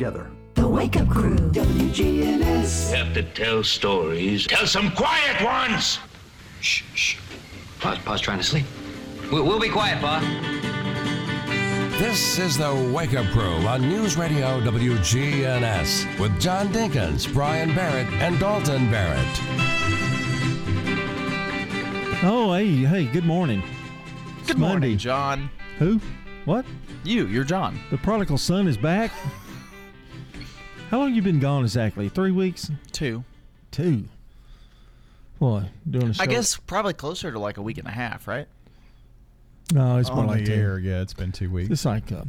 together. 0.00 0.30
The 0.54 0.66
Wake 0.66 0.96
Up 0.96 1.10
Crew, 1.10 1.36
WGNS. 1.36 2.90
You 2.90 2.96
have 2.96 3.12
to 3.12 3.22
tell 3.22 3.62
stories. 3.62 4.46
Tell 4.46 4.66
some 4.66 4.90
quiet 4.92 5.44
ones! 5.44 5.98
Shh, 6.62 6.84
shh. 6.94 7.18
Pa's, 7.80 7.98
Pa's 7.98 8.22
trying 8.22 8.38
to 8.38 8.44
sleep. 8.44 8.64
We'll, 9.30 9.44
we'll 9.44 9.60
be 9.60 9.68
quiet, 9.68 10.00
Pa. 10.00 10.20
This 11.98 12.38
is 12.38 12.56
the 12.56 12.90
Wake 12.96 13.12
Up 13.12 13.26
Crew 13.26 13.66
on 13.68 13.82
News 13.82 14.16
Radio 14.16 14.58
WGNS 14.62 16.18
with 16.18 16.40
John 16.40 16.68
Dinkins, 16.68 17.30
Brian 17.30 17.74
Barrett, 17.74 18.10
and 18.14 18.40
Dalton 18.40 18.90
Barrett. 18.90 19.40
Oh, 22.22 22.54
hey, 22.54 22.68
hey, 22.68 23.04
good 23.04 23.26
morning. 23.26 23.62
Good 24.46 24.56
Monday. 24.56 24.86
morning, 24.86 24.98
John. 24.98 25.50
Who? 25.78 26.00
What? 26.46 26.64
You, 27.04 27.26
you're 27.26 27.44
John. 27.44 27.78
The 27.90 27.98
prodigal 27.98 28.38
son 28.38 28.66
is 28.66 28.78
back? 28.78 29.12
How 30.90 30.98
long 30.98 31.14
you 31.14 31.22
been 31.22 31.38
gone 31.38 31.62
exactly? 31.62 32.08
Three 32.08 32.32
weeks? 32.32 32.70
Two. 32.92 33.24
Two. 33.70 34.04
Boy, 35.38 35.64
doing 35.88 36.08
a 36.08 36.14
show. 36.14 36.22
I 36.22 36.26
guess 36.26 36.56
probably 36.56 36.92
closer 36.94 37.30
to 37.30 37.38
like 37.38 37.56
a 37.56 37.62
week 37.62 37.78
and 37.78 37.86
a 37.86 37.92
half, 37.92 38.26
right? 38.26 38.46
No, 39.72 39.98
it's 39.98 40.10
more 40.10 40.20
On 40.20 40.26
like 40.26 40.40
the 40.44 40.46
two. 40.46 40.78
yeah, 40.82 41.00
it's 41.00 41.14
been 41.14 41.30
two 41.32 41.48
weeks. 41.50 41.70
It's 41.70 41.84
like 41.84 42.10
uh, 42.10 42.24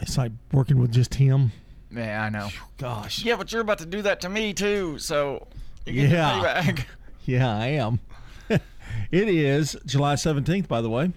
it's 0.00 0.18
like 0.18 0.30
working 0.52 0.78
with 0.78 0.92
just 0.92 1.14
him. 1.14 1.52
Yeah, 1.90 2.22
I 2.22 2.28
know. 2.28 2.50
Gosh. 2.76 3.24
Yeah, 3.24 3.36
but 3.36 3.50
you're 3.50 3.62
about 3.62 3.78
to 3.78 3.86
do 3.86 4.02
that 4.02 4.20
to 4.22 4.28
me 4.28 4.52
too, 4.52 4.98
so 4.98 5.48
you 5.86 5.92
get 5.94 6.10
Yeah. 6.10 6.64
your. 6.66 6.74
Yeah, 7.26 7.56
I 7.56 7.68
am. 7.68 8.00
it 8.50 8.60
is 9.10 9.74
July 9.86 10.14
17th, 10.16 10.68
by 10.68 10.82
the 10.82 10.90
way. 10.90 11.10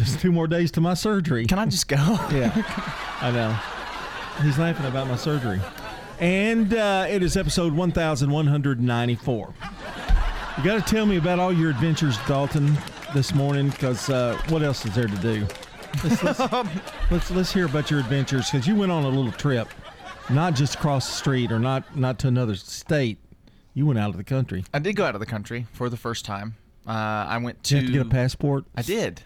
Just 0.00 0.18
two 0.18 0.32
more 0.32 0.46
days 0.46 0.70
to 0.72 0.80
my 0.80 0.94
surgery. 0.94 1.44
Can 1.44 1.58
I 1.58 1.66
just 1.66 1.86
go? 1.86 1.96
Yeah, 2.32 2.50
I 3.20 3.30
know. 3.30 3.54
He's 4.42 4.58
laughing 4.58 4.86
about 4.86 5.08
my 5.08 5.16
surgery. 5.16 5.60
And 6.18 6.72
uh, 6.72 7.04
it 7.06 7.22
is 7.22 7.36
episode 7.36 7.74
1194. 7.74 9.54
You 10.56 10.64
got 10.64 10.86
to 10.86 10.94
tell 10.94 11.04
me 11.04 11.18
about 11.18 11.38
all 11.38 11.52
your 11.52 11.68
adventures, 11.68 12.16
Dalton, 12.26 12.78
this 13.12 13.34
morning, 13.34 13.68
because 13.68 14.08
uh, 14.08 14.40
what 14.48 14.62
else 14.62 14.86
is 14.86 14.94
there 14.94 15.06
to 15.06 15.16
do? 15.16 15.46
Let's, 16.02 16.22
let's, 16.22 16.40
let's, 17.10 17.30
let's 17.30 17.52
hear 17.52 17.66
about 17.66 17.90
your 17.90 18.00
adventures, 18.00 18.50
because 18.50 18.66
you 18.66 18.74
went 18.76 18.90
on 18.92 19.04
a 19.04 19.08
little 19.08 19.32
trip, 19.32 19.68
not 20.30 20.54
just 20.54 20.76
across 20.76 21.06
the 21.06 21.14
street 21.14 21.52
or 21.52 21.58
not, 21.58 21.94
not 21.94 22.18
to 22.20 22.28
another 22.28 22.54
state. 22.54 23.18
You 23.74 23.84
went 23.84 23.98
out 23.98 24.08
of 24.08 24.16
the 24.16 24.24
country. 24.24 24.64
I 24.72 24.78
did 24.78 24.96
go 24.96 25.04
out 25.04 25.14
of 25.14 25.20
the 25.20 25.26
country 25.26 25.66
for 25.74 25.90
the 25.90 25.98
first 25.98 26.24
time. 26.24 26.56
Uh, 26.86 26.92
I 26.92 27.36
went 27.36 27.62
to. 27.64 27.74
Did 27.74 27.90
you 27.90 27.98
have 27.98 28.06
to 28.06 28.10
get 28.10 28.18
a 28.18 28.22
passport? 28.22 28.64
I 28.74 28.80
did. 28.82 29.22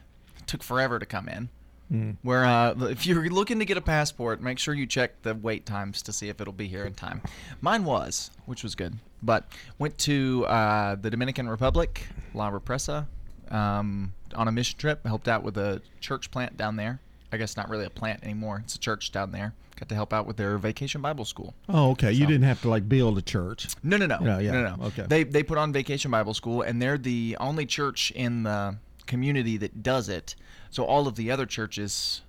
Took 0.46 0.62
forever 0.62 0.98
to 0.98 1.06
come 1.06 1.28
in. 1.28 1.48
Hmm. 1.88 2.10
Where 2.22 2.44
uh, 2.44 2.74
if 2.88 3.06
you're 3.06 3.28
looking 3.28 3.58
to 3.58 3.64
get 3.64 3.76
a 3.76 3.80
passport, 3.82 4.40
make 4.40 4.58
sure 4.58 4.72
you 4.74 4.86
check 4.86 5.22
the 5.22 5.34
wait 5.34 5.66
times 5.66 6.00
to 6.02 6.12
see 6.12 6.28
if 6.28 6.40
it'll 6.40 6.52
be 6.52 6.66
here 6.66 6.84
in 6.84 6.94
time. 6.94 7.20
Mine 7.60 7.84
was, 7.84 8.30
which 8.46 8.62
was 8.62 8.74
good. 8.74 8.98
But 9.22 9.46
went 9.78 9.98
to 9.98 10.46
uh, 10.46 10.94
the 10.96 11.10
Dominican 11.10 11.48
Republic, 11.48 12.06
La 12.32 12.50
Represa, 12.50 13.06
um, 13.50 14.12
on 14.34 14.48
a 14.48 14.52
mission 14.52 14.78
trip. 14.78 15.06
Helped 15.06 15.28
out 15.28 15.42
with 15.42 15.56
a 15.58 15.82
church 16.00 16.30
plant 16.30 16.56
down 16.56 16.76
there. 16.76 17.00
I 17.32 17.36
guess 17.36 17.56
not 17.56 17.68
really 17.68 17.84
a 17.84 17.90
plant 17.90 18.22
anymore. 18.22 18.62
It's 18.64 18.76
a 18.76 18.78
church 18.78 19.12
down 19.12 19.32
there. 19.32 19.54
Got 19.76 19.88
to 19.88 19.94
help 19.96 20.12
out 20.12 20.24
with 20.26 20.36
their 20.36 20.56
vacation 20.56 21.00
Bible 21.02 21.24
school. 21.24 21.52
Oh, 21.68 21.90
okay. 21.90 22.12
You 22.12 22.26
didn't 22.26 22.44
have 22.44 22.62
to 22.62 22.68
like 22.68 22.88
build 22.88 23.18
a 23.18 23.22
church. 23.22 23.66
No, 23.82 23.96
no, 23.96 24.06
no, 24.06 24.20
Yeah, 24.22 24.38
yeah. 24.38 24.52
no, 24.52 24.76
no. 24.76 24.84
Okay. 24.86 25.04
They 25.08 25.24
they 25.24 25.42
put 25.42 25.58
on 25.58 25.72
Vacation 25.72 26.10
Bible 26.12 26.32
School, 26.32 26.62
and 26.62 26.80
they're 26.80 26.96
the 26.98 27.36
only 27.40 27.66
church 27.66 28.12
in 28.12 28.44
the 28.44 28.76
community 29.06 29.56
that 29.58 29.83
does 29.83 30.08
it. 30.08 30.34
So 30.70 30.84
all 30.84 31.06
of 31.06 31.16
the 31.16 31.30
other 31.30 31.47
churches 31.47 32.22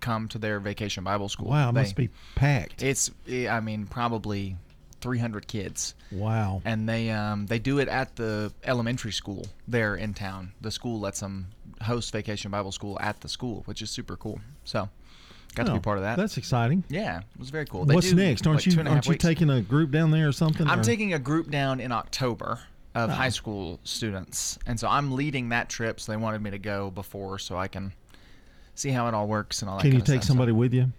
come 0.00 0.28
to 0.28 0.38
their 0.38 0.60
Vacation 0.60 1.04
Bible 1.04 1.28
School. 1.28 1.48
Wow, 1.48 1.70
it 1.70 1.74
They- 1.74 1.80
must 1.82 1.96
be 1.96 2.10
packed. 2.34 2.82
It's 2.82 3.10
eh, 3.28 3.48
I 3.48 3.60
mean 3.60 3.86
probably 3.86 4.56
300 5.00 5.46
kids, 5.46 5.94
Wow. 6.10 6.62
and 6.64 6.88
they 6.88 7.10
um 7.10 7.46
they 7.46 7.58
do 7.58 7.78
it 7.78 7.88
at 7.88 8.16
the 8.16 8.52
elementary 8.64 9.12
school 9.12 9.46
there 9.68 9.94
in 9.94 10.14
town. 10.14 10.52
The 10.60 10.70
school 10.70 11.00
lets 11.00 11.20
them 11.20 11.48
host 11.82 12.12
Vacation 12.12 12.50
Bible 12.50 12.72
School 12.72 12.98
at 13.00 13.20
the 13.20 13.28
school, 13.28 13.62
which 13.66 13.82
is 13.82 13.90
super 13.90 14.16
cool. 14.16 14.40
So 14.64 14.88
got 15.54 15.66
to 15.66 15.72
Oh, 15.72 15.74
be 15.76 15.80
part 15.80 15.98
of 15.98 16.04
that. 16.04 16.16
That's 16.16 16.36
exciting. 16.38 16.84
yeah, 16.88 17.18
it 17.18 17.24
was 17.38 17.50
very 17.50 17.66
cool. 17.66 17.84
What's 17.84 18.10
do, 18.10 18.16
next? 18.16 18.46
Aren't 18.46 18.58
like, 18.60 18.66
you 18.66 18.78
and 18.78 18.88
a 18.88 18.90
half 18.90 18.96
aren't 18.96 19.06
you 19.06 19.10
weeks. 19.12 19.24
taking 19.24 19.50
a 19.50 19.60
group 19.62 19.90
down 19.90 20.10
there 20.10 20.28
or 20.28 20.32
something? 20.32 20.66
I'm 20.66 20.80
or- 20.80 20.84
taking 20.84 21.12
a 21.14 21.18
group 21.18 21.50
down 21.50 21.78
in 21.80 21.92
October 21.92 22.60
of 22.96 23.10
Oh. 23.10 23.12
high 23.12 23.28
school 23.28 23.78
students, 23.84 24.58
and 24.66 24.80
so 24.80 24.88
I'm 24.88 25.12
leading 25.12 25.50
that 25.50 25.68
trip. 25.68 26.00
So 26.00 26.10
they 26.12 26.16
wanted 26.16 26.40
me 26.42 26.50
to 26.50 26.58
go 26.58 26.90
before, 26.90 27.38
so 27.38 27.56
I 27.56 27.68
can 27.68 27.92
see 28.74 28.90
how 28.90 29.06
it 29.08 29.14
all 29.14 29.26
works 29.28 29.60
and 29.62 29.68
all 29.70 29.76
that. 29.76 29.82
Can 29.82 29.92
you 29.92 29.98
kinda 29.98 30.12
take 30.12 30.22
stuff. 30.22 30.28
somebody 30.28 30.52
with 30.52 30.72
you? 30.72 30.92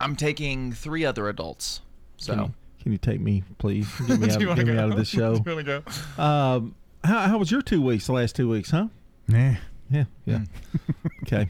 I'm 0.00 0.14
taking 0.16 0.72
three 0.72 1.04
other 1.04 1.28
adults. 1.28 1.80
So 2.16 2.34
Can 2.34 2.42
you, 2.44 2.54
can 2.82 2.92
you 2.92 2.98
take 2.98 3.20
me, 3.20 3.42
please? 3.58 3.88
Get 4.06 4.20
me, 4.20 4.28
out, 4.30 4.38
Do 4.38 4.40
you 4.44 4.48
wanna 4.48 4.64
get 4.64 4.72
me 4.74 4.78
out 4.80 4.90
of 4.90 4.96
this 4.96 5.08
show. 5.08 5.38
Do 5.38 5.50
you 5.50 5.56
want 5.56 5.66
to 5.66 5.82
go? 6.16 6.22
Um, 6.22 6.74
how, 7.04 7.20
how 7.28 7.38
was 7.38 7.50
your 7.50 7.62
two 7.62 7.82
weeks? 7.82 8.06
The 8.06 8.12
last 8.12 8.36
two 8.36 8.48
weeks, 8.48 8.70
huh? 8.70 8.86
Nah. 9.28 9.54
Yeah, 9.90 10.04
yeah. 10.24 10.38
Hmm. 10.38 11.06
okay. 11.24 11.48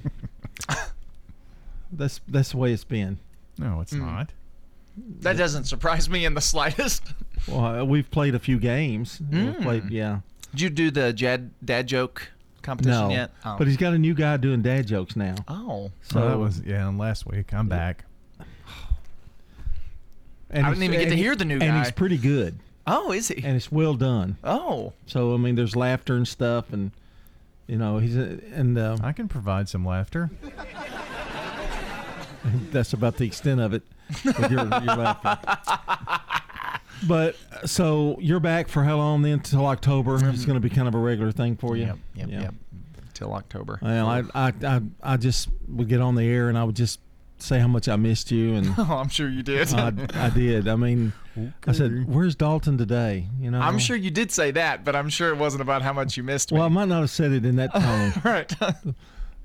That's 1.92 2.20
that's 2.28 2.52
the 2.52 2.56
way 2.56 2.72
it's 2.72 2.84
been. 2.84 3.18
No, 3.58 3.80
it's 3.80 3.92
not. 3.92 4.32
That 5.20 5.36
doesn't 5.36 5.64
surprise 5.64 6.08
me 6.08 6.24
in 6.24 6.34
the 6.34 6.40
slightest. 6.40 7.02
Well, 7.48 7.64
uh, 7.64 7.84
we've 7.84 8.10
played 8.10 8.34
a 8.34 8.38
few 8.38 8.58
games. 8.58 9.18
We've 9.32 9.54
Hmm. 9.56 9.62
played, 9.62 9.90
yeah. 9.90 10.20
Did 10.50 10.60
you 10.60 10.68
do 10.70 10.90
the 10.90 11.10
dad 11.14 11.50
dad 11.64 11.86
joke 11.86 12.30
competition 12.60 13.08
No, 13.08 13.14
yet? 13.14 13.30
Oh. 13.46 13.56
but 13.56 13.66
he's 13.66 13.78
got 13.78 13.94
a 13.94 13.98
new 13.98 14.12
guy 14.12 14.36
doing 14.36 14.60
dad 14.60 14.86
jokes 14.86 15.16
now. 15.16 15.36
oh, 15.48 15.90
So 16.02 16.20
So 16.20 16.28
that 16.28 16.38
was 16.38 16.60
yeah. 16.60 16.86
Last 16.88 17.26
week, 17.26 17.54
I'm 17.54 17.66
back. 17.66 18.04
and 20.50 20.66
I 20.66 20.70
didn't 20.70 20.82
he's- 20.82 20.92
even 20.94 21.00
get 21.00 21.10
to 21.10 21.16
hear 21.16 21.34
the 21.34 21.44
new 21.46 21.58
guy. 21.58 21.66
And 21.66 21.78
he's 21.78 21.90
pretty 21.92 22.18
good, 22.18 22.58
oh, 22.86 23.10
is 23.12 23.28
he? 23.28 23.42
and 23.42 23.56
it's 23.56 23.72
well 23.72 23.94
done. 23.94 24.36
Oh, 24.44 24.92
So 25.06 25.32
I 25.34 25.38
mean, 25.38 25.54
there's 25.54 25.74
laughter 25.74 26.16
and 26.16 26.28
stuff, 26.28 26.72
and 26.74 26.90
you 27.66 27.78
know 27.78 27.98
he's 27.98 28.16
and 28.16 28.76
uh, 28.76 28.98
I 29.02 29.12
can 29.12 29.28
provide 29.28 29.68
some 29.68 29.84
laughter. 29.86 30.30
that's 32.70 32.92
about 32.92 33.16
the 33.16 33.24
extent 33.24 33.60
of 33.60 33.72
it 33.72 33.82
with 34.24 34.50
your, 34.50 34.60
your 34.60 34.96
laughter. 34.96 35.38
But 37.06 37.36
so 37.64 38.18
you're 38.20 38.40
back 38.40 38.68
for 38.68 38.84
how 38.84 38.98
long 38.98 39.22
then? 39.22 39.40
Till 39.40 39.66
October? 39.66 40.16
It's 40.16 40.22
mm-hmm. 40.22 40.44
going 40.44 40.60
to 40.60 40.68
be 40.68 40.74
kind 40.74 40.86
of 40.86 40.94
a 40.94 40.98
regular 40.98 41.32
thing 41.32 41.56
for 41.56 41.76
you. 41.76 41.86
yep, 41.86 41.98
yep, 42.14 42.28
Yeah. 42.28 42.40
yep. 42.42 42.54
Till 43.14 43.32
October. 43.32 43.78
Well, 43.82 44.06
I, 44.06 44.22
I 44.34 44.52
I 44.62 44.80
I 45.02 45.16
just 45.16 45.48
would 45.68 45.88
get 45.88 46.00
on 46.00 46.14
the 46.14 46.24
air 46.24 46.48
and 46.48 46.56
I 46.56 46.64
would 46.64 46.76
just 46.76 47.00
say 47.42 47.58
how 47.58 47.68
much 47.68 47.88
I 47.88 47.96
missed 47.96 48.30
you, 48.30 48.54
and 48.54 48.74
Oh, 48.78 48.96
I'm 48.96 49.08
sure 49.08 49.28
you 49.28 49.42
did. 49.42 49.72
I, 49.74 49.92
I 50.14 50.30
did. 50.30 50.68
I 50.68 50.76
mean, 50.76 51.12
I 51.66 51.72
said, 51.72 52.06
"Where's 52.08 52.34
Dalton 52.34 52.78
today?" 52.78 53.26
You 53.38 53.50
know, 53.50 53.60
I'm 53.60 53.78
sure 53.78 53.96
you 53.96 54.10
did 54.10 54.30
say 54.30 54.50
that, 54.52 54.84
but 54.84 54.96
I'm 54.96 55.08
sure 55.08 55.30
it 55.30 55.36
wasn't 55.36 55.62
about 55.62 55.82
how 55.82 55.92
much 55.92 56.16
you 56.16 56.22
missed 56.22 56.52
me. 56.52 56.58
Well, 56.58 56.66
I 56.66 56.70
might 56.70 56.88
not 56.88 57.00
have 57.00 57.10
said 57.10 57.32
it 57.32 57.44
in 57.44 57.56
that 57.56 57.72
tone. 57.74 58.12
right. 58.24 58.52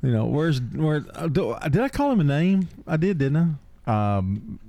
You 0.06 0.12
know, 0.12 0.26
where's 0.26 0.62
where? 0.62 1.04
uh, 1.16 1.28
do- 1.28 1.56
Did 1.64 1.82
I 1.82 1.90
call 1.90 2.12
him 2.12 2.20
a 2.20 2.24
name? 2.24 2.70
I 2.88 2.98
did, 2.98 3.18
didn't 3.18 3.58
I? 3.88 4.18
Um, 4.18 4.60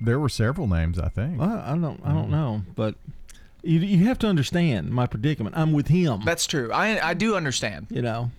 there 0.00 0.18
were 0.18 0.28
several 0.28 0.66
names, 0.66 0.98
I 0.98 1.08
think. 1.08 1.38
Well, 1.40 1.62
I 1.64 1.76
don't. 1.76 2.00
I 2.04 2.12
don't 2.12 2.30
know, 2.30 2.62
but 2.74 2.96
you 3.62 3.78
you 3.80 4.04
have 4.06 4.18
to 4.20 4.26
understand 4.26 4.90
my 4.90 5.06
predicament. 5.06 5.56
I'm 5.56 5.72
with 5.72 5.88
him. 5.88 6.20
That's 6.24 6.46
true. 6.46 6.70
I 6.72 7.10
I 7.10 7.14
do 7.14 7.34
understand. 7.36 7.86
you 7.90 8.02
know, 8.02 8.30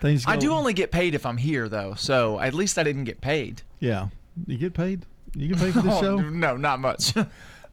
things. 0.00 0.24
I 0.26 0.34
go- 0.34 0.40
do 0.40 0.52
only 0.52 0.72
get 0.72 0.90
paid 0.90 1.14
if 1.14 1.26
I'm 1.26 1.36
here, 1.36 1.68
though. 1.68 1.94
So 1.94 2.40
at 2.40 2.54
least 2.54 2.78
I 2.78 2.82
didn't 2.82 3.04
get 3.04 3.20
paid. 3.20 3.62
Yeah, 3.80 4.08
you 4.46 4.56
get 4.56 4.74
paid. 4.74 5.04
You 5.34 5.48
get 5.48 5.58
paid 5.58 5.74
for 5.74 5.80
this 5.82 5.94
Oh, 5.94 6.00
show. 6.00 6.16
No, 6.18 6.56
not 6.56 6.80
much. 6.80 7.12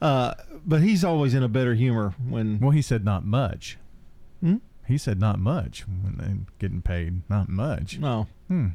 Uh, 0.01 0.33
but 0.66 0.81
he's 0.81 1.03
always 1.03 1.35
in 1.35 1.44
a 1.44 1.47
better 1.47 1.75
humor 1.75 2.16
when. 2.27 2.59
Well, 2.59 2.71
he 2.71 2.81
said 2.81 3.05
not 3.05 3.23
much. 3.23 3.77
He 4.91 4.97
said 4.97 5.22
not 5.22 5.40
much 5.40 5.85
when 5.88 6.18
they 6.18 6.52
getting 6.59 6.81
paid. 6.81 7.22
Not 7.29 7.47
much. 7.47 7.97
No. 7.97 8.28
Hmm. 8.50 8.68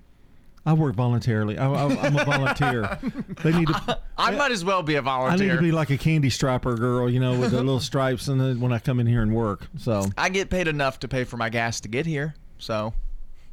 I 0.65 0.73
work 0.73 0.95
voluntarily. 0.95 1.59
I, 1.59 1.71
I, 1.71 2.07
I'm 2.07 2.17
a 2.17 2.25
volunteer. 2.25 2.99
they 3.43 3.53
need 3.53 3.69
to. 3.69 4.01
I 4.19 4.31
might 4.31 4.51
as 4.51 4.65
well 4.65 4.83
be 4.83 4.95
a 4.95 5.03
volunteer. 5.03 5.49
I 5.49 5.53
need 5.53 5.57
to 5.57 5.63
be 5.63 5.73
like 5.73 5.91
a 5.91 5.99
candy 5.99 6.31
striper 6.31 6.75
girl, 6.75 7.11
you 7.11 7.21
know, 7.21 7.39
with 7.39 7.51
the 7.51 7.59
little 7.59 7.81
stripes, 7.81 8.29
and 8.29 8.41
then 8.41 8.61
when 8.61 8.73
I 8.73 8.79
come 8.79 8.99
in 8.99 9.07
here 9.07 9.21
and 9.21 9.35
work. 9.35 9.69
So 9.77 10.07
I 10.17 10.31
get 10.31 10.49
paid 10.49 10.69
enough 10.69 11.01
to 11.01 11.09
pay 11.09 11.25
for 11.25 11.37
my 11.37 11.51
gas 11.51 11.83
to 11.83 11.89
get 11.89 12.07
here. 12.07 12.35
So, 12.57 12.95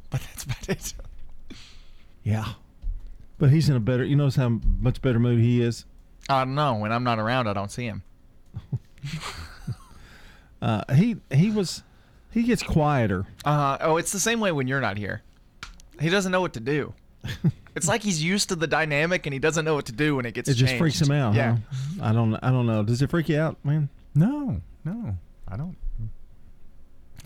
but 0.08 0.22
that's 0.22 0.44
about 0.44 0.68
it. 0.70 0.94
yeah, 2.22 2.46
but 3.38 3.50
he's 3.50 3.68
in 3.68 3.76
a 3.76 3.80
better. 3.80 4.04
You 4.04 4.16
notice 4.16 4.36
how 4.36 4.58
much 4.80 5.02
better 5.02 5.20
mood 5.20 5.38
he 5.38 5.60
is. 5.60 5.84
I 6.30 6.44
don't 6.44 6.54
know. 6.54 6.76
When 6.76 6.92
I'm 6.92 7.04
not 7.04 7.18
around, 7.18 7.46
I 7.46 7.52
don't 7.52 7.70
see 7.70 7.84
him. 7.84 8.02
Uh, 10.64 10.82
he 10.94 11.16
he 11.30 11.50
was 11.50 11.82
he 12.34 12.42
gets 12.42 12.62
quieter. 12.62 13.24
Uh, 13.44 13.78
oh, 13.80 13.96
it's 13.96 14.10
the 14.10 14.18
same 14.18 14.40
way 14.40 14.50
when 14.50 14.66
you're 14.66 14.80
not 14.80 14.98
here. 14.98 15.22
He 16.00 16.10
doesn't 16.10 16.32
know 16.32 16.40
what 16.40 16.52
to 16.54 16.60
do. 16.60 16.92
it's 17.76 17.86
like 17.86 18.02
he's 18.02 18.22
used 18.22 18.48
to 18.48 18.56
the 18.56 18.66
dynamic 18.66 19.24
and 19.24 19.32
he 19.32 19.38
doesn't 19.38 19.64
know 19.64 19.74
what 19.74 19.86
to 19.86 19.92
do 19.92 20.16
when 20.16 20.26
it 20.26 20.34
gets 20.34 20.48
It 20.48 20.54
just 20.54 20.74
freaks 20.74 21.00
him 21.00 21.12
out. 21.12 21.34
Yeah. 21.34 21.58
huh? 21.70 22.02
I 22.02 22.12
don't 22.12 22.34
I 22.42 22.50
don't 22.50 22.66
know. 22.66 22.82
Does 22.82 23.00
it 23.00 23.08
freak 23.08 23.28
you 23.28 23.38
out, 23.38 23.56
man? 23.64 23.88
No, 24.16 24.60
no, 24.84 25.16
I 25.48 25.56
don't. 25.56 25.76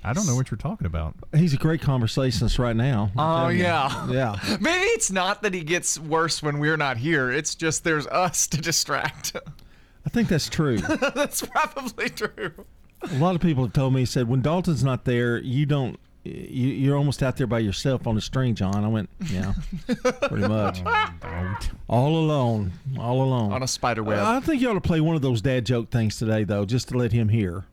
I 0.05 0.13
don't 0.13 0.27
know 0.27 0.37
what 0.37 0.51
you're 0.51 0.59
talking 0.59 0.87
about. 0.87 1.17
He's 1.35 1.55
a 1.55 1.57
great 1.57 1.81
conversationalist 1.81 2.59
right 2.59 2.77
now. 2.77 3.11
Oh 3.17 3.39
telling 3.39 3.57
you. 3.57 3.65
yeah. 3.65 4.11
Yeah. 4.11 4.57
Maybe 4.61 4.85
it's 4.85 5.11
not 5.11 5.43
that 5.43 5.55
he 5.55 5.65
gets 5.65 5.99
worse 5.99 6.43
when 6.43 6.61
we're 6.61 6.77
not 6.77 6.99
here. 6.99 7.31
It's 7.31 7.55
just 7.55 7.83
there's 7.83 8.07
us 8.07 8.47
to 8.49 8.61
distract. 8.61 9.33
Him. 9.33 9.43
I 10.07 10.11
think 10.11 10.29
that's 10.29 10.49
true. 10.49 10.79
That's 11.15 11.43
probably 11.43 12.09
true. 12.09 12.53
A 13.03 13.19
lot 13.19 13.35
of 13.35 13.41
people 13.41 13.65
have 13.65 13.73
told 13.73 13.95
me, 13.95 14.05
said, 14.05 14.29
when 14.29 14.43
Dalton's 14.43 14.85
not 14.85 15.05
there, 15.05 15.39
you 15.39 15.67
don't, 15.67 15.99
you, 16.25 16.69
you're 16.69 16.97
almost 16.97 17.23
out 17.23 17.37
there 17.37 17.47
by 17.47 17.61
yourself 17.61 18.07
on 18.07 18.15
the 18.15 18.21
string, 18.21 18.55
John. 18.55 18.85
I 18.85 18.89
went, 18.89 19.09
yeah, 19.31 19.55
pretty 20.23 20.49
much. 20.49 20.83
All 21.89 22.17
alone. 22.17 22.73
All 22.99 23.23
alone. 23.23 23.53
On 23.53 23.63
a 23.63 23.69
spider 23.69 24.03
web. 24.03 24.19
I 24.19 24.41
think 24.41 24.61
you 24.61 24.71
ought 24.71 24.75
to 24.75 24.81
play 24.81 25.01
one 25.01 25.17
of 25.17 25.23
those 25.23 25.41
dad 25.41 25.65
joke 25.65 25.91
things 25.91 26.19
today, 26.19 26.45
though, 26.45 26.65
just 26.65 26.89
to 26.89 26.97
let 26.97 27.13
him 27.13 27.29
hear. 27.29 27.65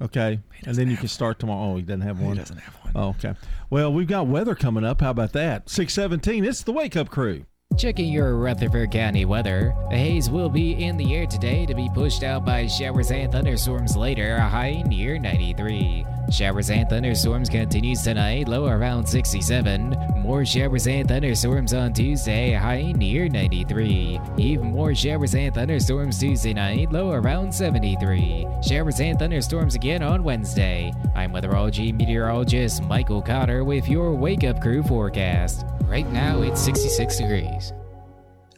Okay? 0.00 0.40
And 0.64 0.76
then 0.76 0.88
you 0.90 0.96
can 0.96 1.08
start 1.08 1.38
tomorrow. 1.38 1.72
Oh, 1.72 1.76
he 1.76 1.82
doesn't 1.82 2.02
have 2.02 2.20
one. 2.20 2.34
He 2.34 2.38
doesn't 2.38 2.58
have 2.58 2.74
one. 2.76 2.92
Oh, 2.94 3.08
okay. 3.10 3.34
Well, 3.68 3.92
we've 3.92 4.06
got 4.06 4.28
weather 4.28 4.54
coming 4.54 4.84
up. 4.84 5.00
How 5.00 5.10
about 5.10 5.32
that? 5.32 5.68
617. 5.68 6.44
It's 6.44 6.62
the 6.62 6.72
Wake 6.72 6.96
Up 6.96 7.08
Crew. 7.10 7.44
Checking 7.78 8.08
your 8.12 8.34
Rutherford 8.34 8.90
County 8.90 9.24
weather. 9.24 9.72
The 9.88 9.96
haze 9.96 10.28
will 10.28 10.48
be 10.48 10.84
in 10.84 10.96
the 10.96 11.14
air 11.14 11.26
today 11.26 11.64
to 11.64 11.76
be 11.76 11.88
pushed 11.94 12.24
out 12.24 12.44
by 12.44 12.66
showers 12.66 13.12
and 13.12 13.30
thunderstorms 13.30 13.96
later, 13.96 14.34
a 14.34 14.48
high 14.48 14.82
near 14.88 15.16
93. 15.16 16.04
Showers 16.28 16.70
and 16.70 16.88
thunderstorms 16.88 17.48
continues 17.48 18.02
tonight, 18.02 18.48
low 18.48 18.66
around 18.66 19.06
67. 19.06 19.96
More 20.16 20.44
showers 20.44 20.88
and 20.88 21.06
thunderstorms 21.06 21.72
on 21.72 21.92
Tuesday, 21.92 22.52
high 22.52 22.90
near 22.96 23.28
93. 23.28 24.18
Even 24.36 24.72
more 24.72 24.92
showers 24.92 25.36
and 25.36 25.54
thunderstorms 25.54 26.18
Tuesday 26.18 26.54
night, 26.54 26.90
low 26.90 27.12
around 27.12 27.54
73. 27.54 28.44
Showers 28.60 28.98
and 28.98 29.16
thunderstorms 29.20 29.76
again 29.76 30.02
on 30.02 30.24
Wednesday. 30.24 30.92
I'm 31.14 31.32
weatherology 31.32 31.94
meteorologist 31.94 32.82
Michael 32.82 33.22
Cotter 33.22 33.62
with 33.62 33.86
your 33.86 34.16
Wake 34.16 34.42
Up 34.42 34.60
Crew 34.60 34.82
forecast. 34.82 35.64
Right 35.88 36.10
now 36.12 36.42
it's 36.42 36.60
66 36.60 37.16
degrees. 37.16 37.72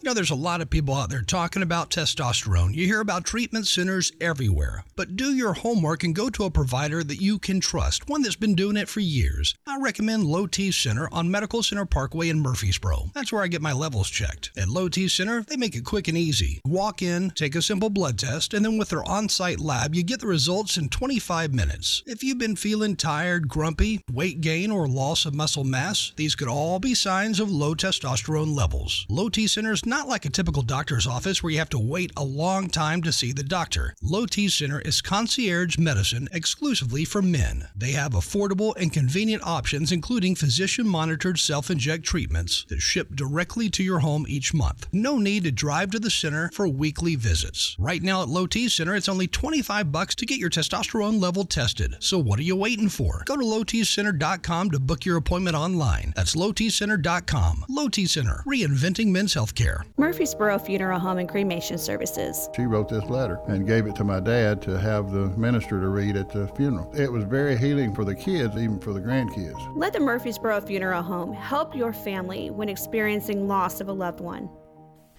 You 0.03 0.09
know, 0.09 0.15
there's 0.15 0.31
a 0.31 0.35
lot 0.35 0.63
of 0.63 0.71
people 0.71 0.95
out 0.95 1.11
there 1.11 1.21
talking 1.21 1.61
about 1.61 1.91
testosterone. 1.91 2.75
You 2.75 2.87
hear 2.87 3.01
about 3.01 3.27
treatment 3.27 3.67
centers 3.67 4.11
everywhere. 4.19 4.83
But 4.97 5.15
do 5.15 5.35
your 5.35 5.53
homework 5.53 6.05
and 6.05 6.15
go 6.15 6.31
to 6.31 6.45
a 6.45 6.51
provider 6.51 7.05
that 7.05 7.21
you 7.21 7.39
can 7.39 7.61
trust, 7.61 8.09
one 8.09 8.23
that's 8.23 8.35
been 8.35 8.55
doing 8.55 8.79
it 8.79 8.89
for 8.89 9.01
years. 9.01 9.55
I 9.67 9.79
recommend 9.79 10.25
Low 10.25 10.47
T 10.47 10.73
Center 10.73 11.11
on 11.13 11.31
Medical 11.31 11.63
Center 11.63 11.85
Parkway 11.85 12.31
in 12.31 12.41
Murfreesboro. 12.41 13.11
That's 13.15 13.31
where 13.31 13.43
I 13.43 13.49
get 13.49 13.61
my 13.61 13.75
levels 13.75 14.09
checked. 14.09 14.53
At 14.57 14.69
Low 14.71 14.89
T 14.89 15.07
Center, 15.07 15.43
they 15.43 15.59
make 15.59 15.77
it 15.77 15.85
quick 15.85 16.09
and 16.09 16.17
easy. 16.17 16.63
Walk 16.65 17.03
in, 17.03 17.29
take 17.33 17.55
a 17.55 17.61
simple 17.61 17.91
blood 17.91 18.19
test, 18.19 18.55
and 18.55 18.65
then 18.65 18.79
with 18.79 18.89
their 18.89 19.07
on 19.07 19.29
site 19.29 19.61
lab, 19.61 19.95
you 19.95 20.03
get 20.03 20.21
the 20.21 20.27
results 20.27 20.79
in 20.79 20.89
25 20.89 21.53
minutes. 21.53 22.03
If 22.07 22.23
you've 22.23 22.39
been 22.39 22.57
feeling 22.57 22.97
tired, 22.97 23.49
grumpy, 23.49 24.01
weight 24.11 24.41
gain, 24.41 24.71
or 24.71 24.89
loss 24.89 25.27
of 25.27 25.35
muscle 25.35 25.65
mass, 25.65 26.15
these 26.17 26.35
could 26.35 26.49
all 26.49 26.79
be 26.79 26.95
signs 26.95 27.39
of 27.39 27.51
low 27.51 27.75
testosterone 27.75 28.57
levels. 28.57 29.05
Low 29.11 29.29
T 29.29 29.47
Center 29.47 29.73
is 29.73 29.85
not 29.91 30.07
like 30.07 30.25
a 30.25 30.31
typical 30.31 30.63
doctor's 30.63 31.07
office 31.07 31.43
where 31.43 31.51
you 31.51 31.59
have 31.59 31.69
to 31.69 31.79
wait 31.79 32.13
a 32.17 32.25
long 32.25 32.69
time 32.69 33.03
to 33.03 33.13
see 33.13 33.33
the 33.33 33.43
doctor. 33.43 33.93
Low 34.01 34.25
T 34.25 34.49
Center 34.49 34.81
is 34.81 35.03
concierge 35.03 35.77
medicine 35.79 36.29
exclusively 36.33 37.05
for 37.05 37.21
men. 37.21 37.69
They 37.77 37.91
have 37.93 38.13
affordable 38.13 38.73
and 38.77 38.93
convenient 38.93 39.45
options, 39.45 39.91
including 39.91 40.37
physician 40.37 40.87
monitored 40.87 41.41
self 41.41 41.71
inject 41.71 42.05
treatments 42.05 42.65
that 42.69 42.81
ship 42.81 43.17
directly 43.17 43.69
to 43.71 43.83
your 43.83 43.99
home 43.99 44.27
each 44.29 44.55
month. 44.55 44.87
No 44.93 45.19
need 45.19 45.43
to 45.43 45.51
drive 45.51 45.91
to 45.91 45.99
the 45.99 46.09
center 46.09 46.51
for 46.53 46.69
weekly 46.69 47.17
visits. 47.17 47.75
Right 47.79 48.03
now 48.03 48.23
at 48.23 48.29
Low 48.29 48.47
T 48.47 48.69
Center, 48.69 48.95
it's 48.95 49.09
only 49.09 49.27
25 49.27 49.91
bucks 49.91 50.15
to 50.15 50.27
get 50.27 50.39
your 50.39 50.51
testosterone 50.51 51.21
level 51.21 51.45
tested. 51.45 51.97
So 51.99 52.17
what 52.17 52.39
are 52.39 52.43
you 52.43 52.55
waiting 52.55 52.89
for? 52.89 53.25
Go 53.27 53.37
to 53.37 53.43
lowtcenter.com 53.43 54.71
to 54.71 54.79
book 54.79 55.05
your 55.05 55.17
appointment 55.17 55.57
online. 55.57 56.13
That's 56.15 56.37
lowtcenter.com. 56.37 57.65
Low 57.69 57.89
T 57.89 58.07
Center, 58.07 58.45
reinventing 58.47 59.09
men's 59.09 59.35
healthcare. 59.35 59.80
Murfreesboro 59.97 60.59
Funeral 60.59 60.99
Home 60.99 61.19
and 61.19 61.29
Cremation 61.29 61.79
Services. 61.79 62.49
She 62.55 62.63
wrote 62.63 62.89
this 62.89 63.05
letter 63.05 63.39
and 63.47 63.67
gave 63.67 63.87
it 63.87 63.95
to 63.97 64.05
my 64.05 64.21
dad 64.21 64.63
to 64.63 64.79
have 64.79 65.11
the 65.11 65.29
minister 65.37 65.81
to 65.81 65.89
read 65.89 66.17
at 66.17 66.31
the 66.31 66.49
funeral. 66.49 66.93
It 66.95 67.11
was 67.11 67.25
very 67.25 67.57
healing 67.57 67.95
for 67.95 68.05
the 68.05 68.15
kids, 68.15 68.57
even 68.57 68.81
for 68.81 68.93
the 68.93 69.01
grandkids. 69.01 69.77
Let 69.77 69.93
the 69.93 70.01
Murfreesboro 70.01 70.61
Funeral 70.63 71.03
Home 71.03 71.33
help 71.33 71.75
your 71.75 71.93
family 71.93 72.51
when 72.51 72.69
experiencing 72.69 73.49
loss 73.49 73.81
of 73.81 73.89
a 73.89 73.93
loved 73.93 74.21
one. 74.21 74.49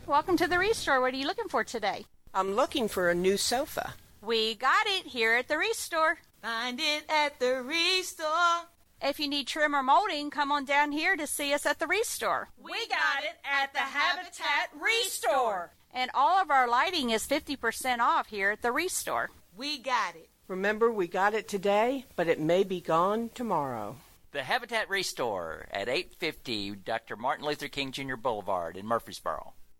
Welcome 0.07 0.37
to 0.37 0.47
the 0.47 0.57
Restore. 0.57 1.01
What 1.01 1.13
are 1.13 1.17
you 1.17 1.27
looking 1.27 1.47
for 1.47 1.63
today? 1.63 2.05
I'm 2.33 2.55
looking 2.55 2.87
for 2.87 3.09
a 3.09 3.15
new 3.15 3.37
sofa. 3.37 3.93
We 4.21 4.55
got 4.55 4.85
it 4.87 5.05
here 5.05 5.33
at 5.33 5.47
the 5.47 5.57
Restore. 5.57 6.17
Find 6.41 6.79
it 6.79 7.03
at 7.09 7.39
the 7.39 7.61
Restore. 7.61 8.70
If 9.03 9.19
you 9.19 9.27
need 9.27 9.47
trim 9.47 9.75
or 9.75 9.81
molding, 9.81 10.29
come 10.29 10.51
on 10.51 10.63
down 10.63 10.91
here 10.91 11.15
to 11.15 11.25
see 11.25 11.53
us 11.55 11.65
at 11.65 11.79
the 11.79 11.87
Restore. 11.87 12.49
We 12.61 12.87
got 12.87 13.23
it 13.23 13.37
at 13.43 13.73
the 13.73 13.79
Habitat 13.79 14.69
Restore. 14.79 15.71
And 15.91 16.11
all 16.13 16.39
of 16.39 16.51
our 16.51 16.67
lighting 16.67 17.09
is 17.09 17.25
50% 17.25 17.97
off 17.97 18.27
here 18.27 18.51
at 18.51 18.61
the 18.61 18.71
Restore. 18.71 19.31
We 19.57 19.79
got 19.79 20.15
it. 20.15 20.29
Remember, 20.47 20.91
we 20.91 21.07
got 21.07 21.33
it 21.33 21.47
today, 21.47 22.05
but 22.15 22.27
it 22.27 22.39
may 22.39 22.63
be 22.63 22.79
gone 22.79 23.31
tomorrow. 23.33 23.95
The 24.33 24.43
Habitat 24.43 24.87
Restore 24.87 25.65
at 25.71 25.89
850 25.89 26.75
Dr. 26.85 27.15
Martin 27.15 27.45
Luther 27.45 27.69
King 27.69 27.91
Jr. 27.91 28.15
Boulevard 28.15 28.77
in 28.77 28.85
Murfreesboro. 28.85 29.53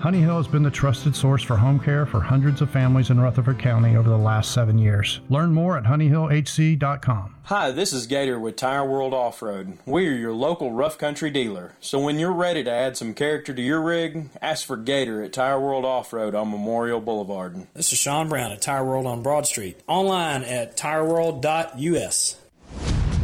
Honey 0.00 0.20
Hill 0.20 0.36
has 0.36 0.46
been 0.46 0.62
the 0.62 0.70
trusted 0.70 1.16
source 1.16 1.42
for 1.42 1.56
home 1.56 1.80
care 1.80 2.06
for 2.06 2.20
hundreds 2.20 2.60
of 2.60 2.70
families 2.70 3.10
in 3.10 3.20
Rutherford 3.20 3.58
County 3.58 3.96
over 3.96 4.08
the 4.08 4.16
last 4.16 4.52
seven 4.52 4.78
years. 4.78 5.20
Learn 5.28 5.52
more 5.52 5.76
at 5.76 5.84
honeyhillhc.com. 5.84 7.34
Hi, 7.44 7.72
this 7.72 7.92
is 7.92 8.06
Gator 8.06 8.38
with 8.38 8.54
Tire 8.54 8.84
World 8.88 9.12
Off 9.12 9.42
Road. 9.42 9.78
We're 9.86 10.14
your 10.16 10.32
local 10.32 10.70
rough 10.70 10.98
country 10.98 11.30
dealer. 11.30 11.74
So 11.80 11.98
when 11.98 12.20
you're 12.20 12.32
ready 12.32 12.62
to 12.62 12.70
add 12.70 12.96
some 12.96 13.12
character 13.12 13.52
to 13.52 13.60
your 13.60 13.80
rig, 13.82 14.28
ask 14.40 14.64
for 14.64 14.76
Gator 14.76 15.20
at 15.22 15.32
Tire 15.32 15.58
World 15.58 15.84
Off 15.84 16.12
Road 16.12 16.32
on 16.34 16.50
Memorial 16.52 17.00
Boulevard. 17.00 17.66
This 17.74 17.92
is 17.92 17.98
Sean 17.98 18.28
Brown 18.28 18.52
at 18.52 18.62
Tire 18.62 18.84
World 18.84 19.06
on 19.06 19.22
Broad 19.22 19.46
Street. 19.48 19.80
Online 19.88 20.44
at 20.44 20.76
tireworld.us. 20.76 22.36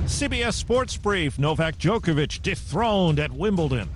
CBS 0.06 0.54
Sports 0.54 0.96
Brief 0.96 1.38
Novak 1.38 1.78
Djokovic 1.78 2.42
dethroned 2.42 3.20
at 3.20 3.30
Wimbledon. 3.30 3.90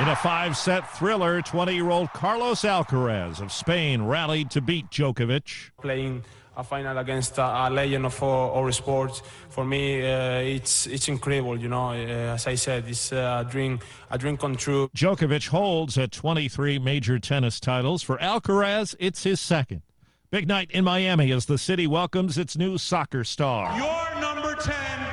In 0.00 0.06
a 0.06 0.14
five 0.14 0.56
set 0.56 0.88
thriller, 0.96 1.42
20 1.42 1.74
year 1.74 1.90
old 1.90 2.12
Carlos 2.12 2.62
Alcaraz 2.62 3.40
of 3.40 3.50
Spain 3.50 4.02
rallied 4.02 4.48
to 4.52 4.60
beat 4.60 4.88
Djokovic. 4.90 5.70
Playing 5.82 6.22
a 6.56 6.62
final 6.62 6.96
against 6.98 7.36
a, 7.38 7.42
a 7.42 7.68
legend 7.68 8.06
of 8.06 8.22
all, 8.22 8.50
all 8.50 8.70
sports, 8.70 9.22
for 9.48 9.64
me, 9.64 10.06
uh, 10.06 10.38
it's, 10.38 10.86
it's 10.86 11.08
incredible, 11.08 11.58
you 11.58 11.68
know. 11.68 11.90
Uh, 11.90 12.34
as 12.34 12.46
I 12.46 12.54
said, 12.54 12.84
it's 12.86 13.10
a 13.10 13.44
dream, 13.50 13.80
a 14.08 14.16
dream 14.16 14.36
come 14.36 14.54
true. 14.54 14.88
Djokovic 14.96 15.48
holds 15.48 15.98
at 15.98 16.12
23 16.12 16.78
major 16.78 17.18
tennis 17.18 17.58
titles. 17.58 18.00
For 18.04 18.18
Alcaraz, 18.18 18.94
it's 19.00 19.24
his 19.24 19.40
second. 19.40 19.82
Big 20.30 20.46
night 20.46 20.70
in 20.70 20.84
Miami 20.84 21.32
as 21.32 21.46
the 21.46 21.58
city 21.58 21.88
welcomes 21.88 22.38
its 22.38 22.56
new 22.56 22.78
soccer 22.78 23.24
star. 23.24 23.76
Your 23.76 24.20
number 24.20 24.54
10, 24.54 25.07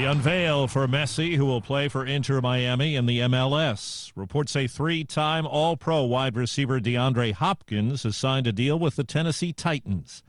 The 0.00 0.06
unveil 0.06 0.66
for 0.66 0.88
Messi, 0.88 1.36
who 1.36 1.44
will 1.44 1.60
play 1.60 1.86
for 1.86 2.06
Inter 2.06 2.40
Miami 2.40 2.96
in 2.96 3.04
the 3.04 3.18
MLS. 3.18 4.10
Reports 4.16 4.50
say 4.50 4.66
three 4.66 5.04
time 5.04 5.46
All 5.46 5.76
Pro 5.76 6.04
wide 6.04 6.36
receiver 6.36 6.80
DeAndre 6.80 7.34
Hopkins 7.34 8.04
has 8.04 8.16
signed 8.16 8.46
a 8.46 8.52
deal 8.52 8.78
with 8.78 8.96
the 8.96 9.04
Tennessee 9.04 9.52
Titans. 9.52 10.22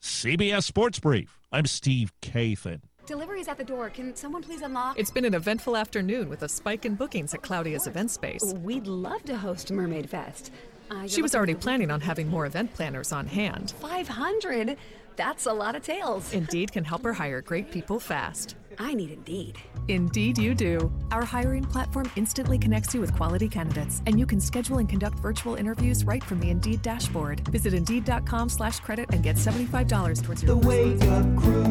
CBS 0.00 0.62
Sports 0.62 0.98
Brief. 0.98 1.38
I'm 1.52 1.66
Steve 1.66 2.10
Kathan. 2.22 2.80
Delivery's 3.04 3.48
at 3.48 3.58
the 3.58 3.64
door. 3.64 3.90
Can 3.90 4.16
someone 4.16 4.42
please 4.42 4.62
unlock? 4.62 4.98
It's 4.98 5.10
been 5.10 5.26
an 5.26 5.34
eventful 5.34 5.76
afternoon 5.76 6.30
with 6.30 6.42
a 6.42 6.48
spike 6.48 6.86
in 6.86 6.94
bookings 6.94 7.34
at 7.34 7.42
Claudia's 7.42 7.86
event 7.86 8.10
space. 8.10 8.54
We'd 8.62 8.86
love 8.86 9.24
to 9.24 9.36
host 9.36 9.70
Mermaid 9.70 10.08
Fest. 10.08 10.50
Uh, 10.90 11.06
she 11.06 11.20
was 11.20 11.34
already 11.34 11.54
planning 11.54 11.90
on 11.90 12.00
having 12.00 12.28
more 12.28 12.46
event 12.46 12.72
planners 12.72 13.12
on 13.12 13.26
hand. 13.26 13.74
500? 13.78 14.78
That's 15.16 15.44
a 15.44 15.52
lot 15.52 15.74
of 15.74 15.82
tails. 15.82 16.32
Indeed 16.32 16.72
can 16.72 16.84
help 16.84 17.02
her 17.02 17.12
hire 17.12 17.42
great 17.42 17.70
people 17.70 18.00
fast. 18.00 18.54
I 18.80 18.94
need 18.94 19.10
Indeed. 19.10 19.58
Indeed, 19.88 20.38
you 20.38 20.54
do. 20.54 20.92
Our 21.10 21.24
hiring 21.24 21.64
platform 21.64 22.10
instantly 22.16 22.58
connects 22.58 22.94
you 22.94 23.00
with 23.00 23.14
quality 23.14 23.48
candidates, 23.48 24.02
and 24.06 24.18
you 24.18 24.26
can 24.26 24.40
schedule 24.40 24.78
and 24.78 24.88
conduct 24.88 25.18
virtual 25.20 25.54
interviews 25.56 26.04
right 26.04 26.22
from 26.22 26.40
the 26.40 26.50
Indeed 26.50 26.82
dashboard. 26.82 27.46
Visit 27.48 27.74
Indeed.com 27.74 28.48
slash 28.48 28.80
credit 28.80 29.10
and 29.12 29.22
get 29.22 29.36
$75 29.36 30.22
towards 30.22 30.42
your 30.42 30.54
The 30.54 30.66
Wake 30.66 31.02
Up 31.02 31.36
Crew, 31.42 31.64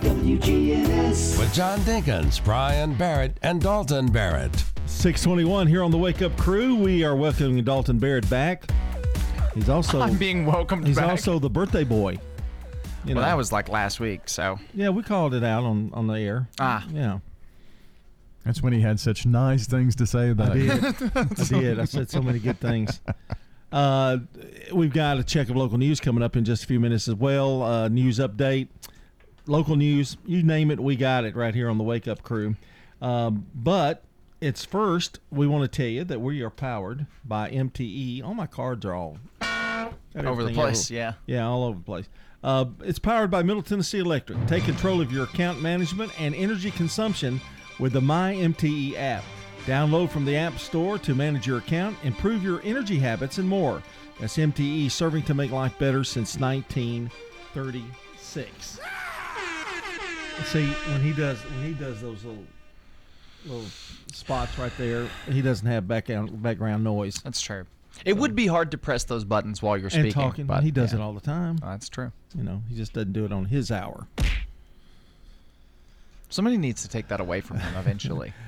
WGNS. 0.00 1.38
With 1.38 1.52
John 1.54 1.78
Dinkins, 1.80 2.42
Brian 2.44 2.94
Barrett, 2.94 3.38
and 3.42 3.60
Dalton 3.60 4.10
Barrett. 4.10 4.52
621 4.86 5.66
here 5.66 5.82
on 5.84 5.90
the 5.90 5.98
Wake 5.98 6.20
Up 6.22 6.36
Crew. 6.36 6.74
We 6.74 7.04
are 7.04 7.14
welcoming 7.16 7.62
Dalton 7.64 7.98
Barrett 7.98 8.28
back. 8.28 8.64
He's 9.54 9.68
also 9.68 10.00
I'm 10.00 10.16
being 10.16 10.46
welcomed 10.46 10.86
He's 10.86 10.96
back. 10.96 11.08
also 11.10 11.38
the 11.38 11.50
birthday 11.50 11.84
boy. 11.84 12.18
You 13.04 13.14
well, 13.14 13.22
know. 13.24 13.28
that 13.30 13.36
was 13.36 13.50
like 13.52 13.68
last 13.68 13.98
week, 14.00 14.22
so 14.28 14.58
Yeah, 14.74 14.90
we 14.90 15.02
called 15.02 15.32
it 15.34 15.42
out 15.44 15.64
on 15.64 15.90
on 15.94 16.06
the 16.06 16.14
air. 16.14 16.48
Ah. 16.58 16.86
yeah. 16.92 17.20
That's 18.44 18.62
when 18.62 18.72
he 18.72 18.80
had 18.80 18.98
such 18.98 19.26
nice 19.26 19.66
things 19.66 19.94
to 19.96 20.06
say 20.06 20.30
about 20.30 20.52
I 20.52 20.54
you. 20.54 20.66
did. 20.68 21.16
I 21.16 21.24
did. 21.44 21.78
I 21.80 21.84
said 21.84 22.10
so 22.10 22.22
many 22.22 22.38
good 22.38 22.58
things. 22.58 23.00
Uh, 23.70 24.18
we've 24.72 24.92
got 24.92 25.18
a 25.18 25.22
check 25.22 25.48
of 25.50 25.56
local 25.56 25.78
news 25.78 26.00
coming 26.00 26.22
up 26.22 26.36
in 26.36 26.44
just 26.44 26.64
a 26.64 26.66
few 26.66 26.80
minutes 26.80 27.06
as 27.06 27.14
well. 27.14 27.62
Uh, 27.62 27.88
news 27.88 28.18
update, 28.18 28.68
local 29.46 29.76
news, 29.76 30.16
you 30.26 30.42
name 30.42 30.70
it, 30.70 30.80
we 30.80 30.96
got 30.96 31.24
it 31.24 31.36
right 31.36 31.54
here 31.54 31.68
on 31.70 31.76
the 31.78 31.84
Wake 31.84 32.08
Up 32.08 32.22
Crew. 32.22 32.56
Um, 33.02 33.46
but 33.54 34.02
it's 34.40 34.64
first, 34.64 35.20
we 35.30 35.46
want 35.46 35.70
to 35.70 35.76
tell 35.76 35.86
you 35.90 36.02
that 36.04 36.20
we 36.20 36.40
are 36.42 36.50
powered 36.50 37.06
by 37.24 37.50
MTE. 37.50 38.24
All 38.24 38.34
my 38.34 38.46
cards 38.46 38.84
are 38.86 38.94
all 38.94 39.18
Over 40.16 40.44
the 40.44 40.52
place, 40.54 40.90
over- 40.90 40.94
yeah. 40.98 41.12
Yeah, 41.26 41.46
all 41.46 41.64
over 41.64 41.78
the 41.78 41.84
place. 41.84 42.08
Uh, 42.42 42.64
it's 42.82 42.98
powered 42.98 43.30
by 43.30 43.42
Middle 43.42 43.62
Tennessee 43.62 43.98
Electric. 43.98 44.46
Take 44.46 44.64
control 44.64 45.02
of 45.02 45.12
your 45.12 45.24
account 45.24 45.60
management 45.60 46.18
and 46.18 46.34
energy 46.34 46.70
consumption 46.70 47.38
with 47.78 47.92
the 47.92 48.00
My 48.00 48.32
MTE 48.34 48.96
app. 48.96 49.24
Download 49.66 50.08
from 50.08 50.24
the 50.24 50.36
App 50.36 50.58
Store 50.58 50.98
to 51.00 51.14
manage 51.14 51.46
your 51.46 51.58
account, 51.58 51.98
improve 52.02 52.42
your 52.42 52.62
energy 52.64 52.98
habits, 52.98 53.36
and 53.36 53.46
more. 53.46 53.82
That's 54.18 54.38
MTE 54.38 54.90
serving 54.90 55.24
to 55.24 55.34
make 55.34 55.50
life 55.50 55.78
better 55.78 56.02
since 56.02 56.38
1936. 56.38 58.80
See, 60.44 60.66
when 60.66 61.02
he 61.02 61.12
does 61.12 61.38
when 61.40 61.64
he 61.64 61.74
does 61.74 62.00
those 62.00 62.24
little 62.24 62.44
little 63.44 63.66
spots 64.12 64.58
right 64.58 64.72
there, 64.78 65.06
he 65.30 65.42
doesn't 65.42 65.66
have 65.66 65.86
background 65.86 66.42
background 66.42 66.82
noise. 66.82 67.20
That's 67.22 67.42
true. 67.42 67.66
It 68.04 68.16
would 68.16 68.34
be 68.34 68.46
hard 68.46 68.70
to 68.72 68.78
press 68.78 69.04
those 69.04 69.24
buttons 69.24 69.62
while 69.62 69.76
you're 69.76 69.90
speaking. 69.90 70.06
and 70.06 70.12
speaking. 70.12 70.30
talking. 70.30 70.46
but 70.46 70.62
he 70.62 70.70
does 70.70 70.92
yeah. 70.92 70.98
it 70.98 71.02
all 71.02 71.12
the 71.12 71.20
time. 71.20 71.58
Uh, 71.62 71.70
that's 71.70 71.88
true. 71.88 72.12
You 72.36 72.44
know, 72.44 72.62
he 72.68 72.74
just 72.74 72.92
doesn't 72.92 73.12
do 73.12 73.24
it 73.24 73.32
on 73.32 73.46
his 73.46 73.70
hour. 73.70 74.06
Somebody 76.28 76.58
needs 76.58 76.82
to 76.82 76.88
take 76.88 77.08
that 77.08 77.20
away 77.20 77.40
from 77.40 77.58
him 77.58 77.74
eventually. 77.76 78.32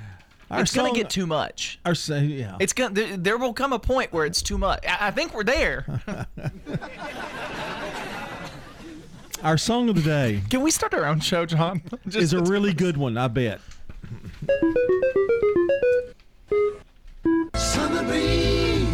It's 0.55 0.75
gonna 0.75 0.93
get 0.93 1.09
too 1.09 1.27
much. 1.27 1.79
Our 1.87 1.95
sa- 1.95 2.17
yeah. 2.17 2.59
It's 2.61 2.75
gonna. 2.75 2.93
There, 2.93 3.17
there 3.17 3.39
will 3.39 3.55
come 3.55 3.73
a 3.73 3.79
point 3.79 4.13
where 4.13 4.27
it's 4.27 4.43
too 4.43 4.59
much. 4.59 4.85
I, 4.87 5.09
I 5.09 5.11
think 5.11 5.33
we're 5.33 5.45
there. 5.45 5.87
Our 9.43 9.59
song 9.59 9.89
of 9.89 9.97
the 9.97 10.03
day 10.03 10.41
Can 10.51 10.61
we 10.61 10.71
start 10.71 10.95
our 10.95 11.05
own 11.05 11.19
show, 11.19 11.45
John? 11.47 11.83
is 12.07 12.33
a 12.33 12.41
really 12.43 12.73
good 12.73 12.97
one, 12.97 13.17
I 13.17 13.27
bet. 13.27 13.61
Summer 17.57 18.05
breeze 18.05 18.92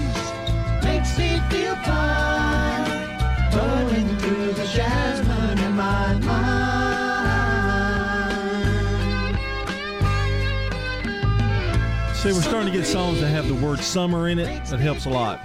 See, 12.19 12.33
we're 12.33 12.43
starting 12.43 12.73
to 12.73 12.77
get 12.77 12.85
songs 12.85 13.21
that 13.21 13.29
have 13.29 13.47
the 13.47 13.55
word 13.55 13.79
summer 13.79 14.29
in 14.29 14.41
it. 14.41 14.47
That 14.67 14.81
helps 14.81 15.07
a 15.07 15.09
lot. 15.09 15.41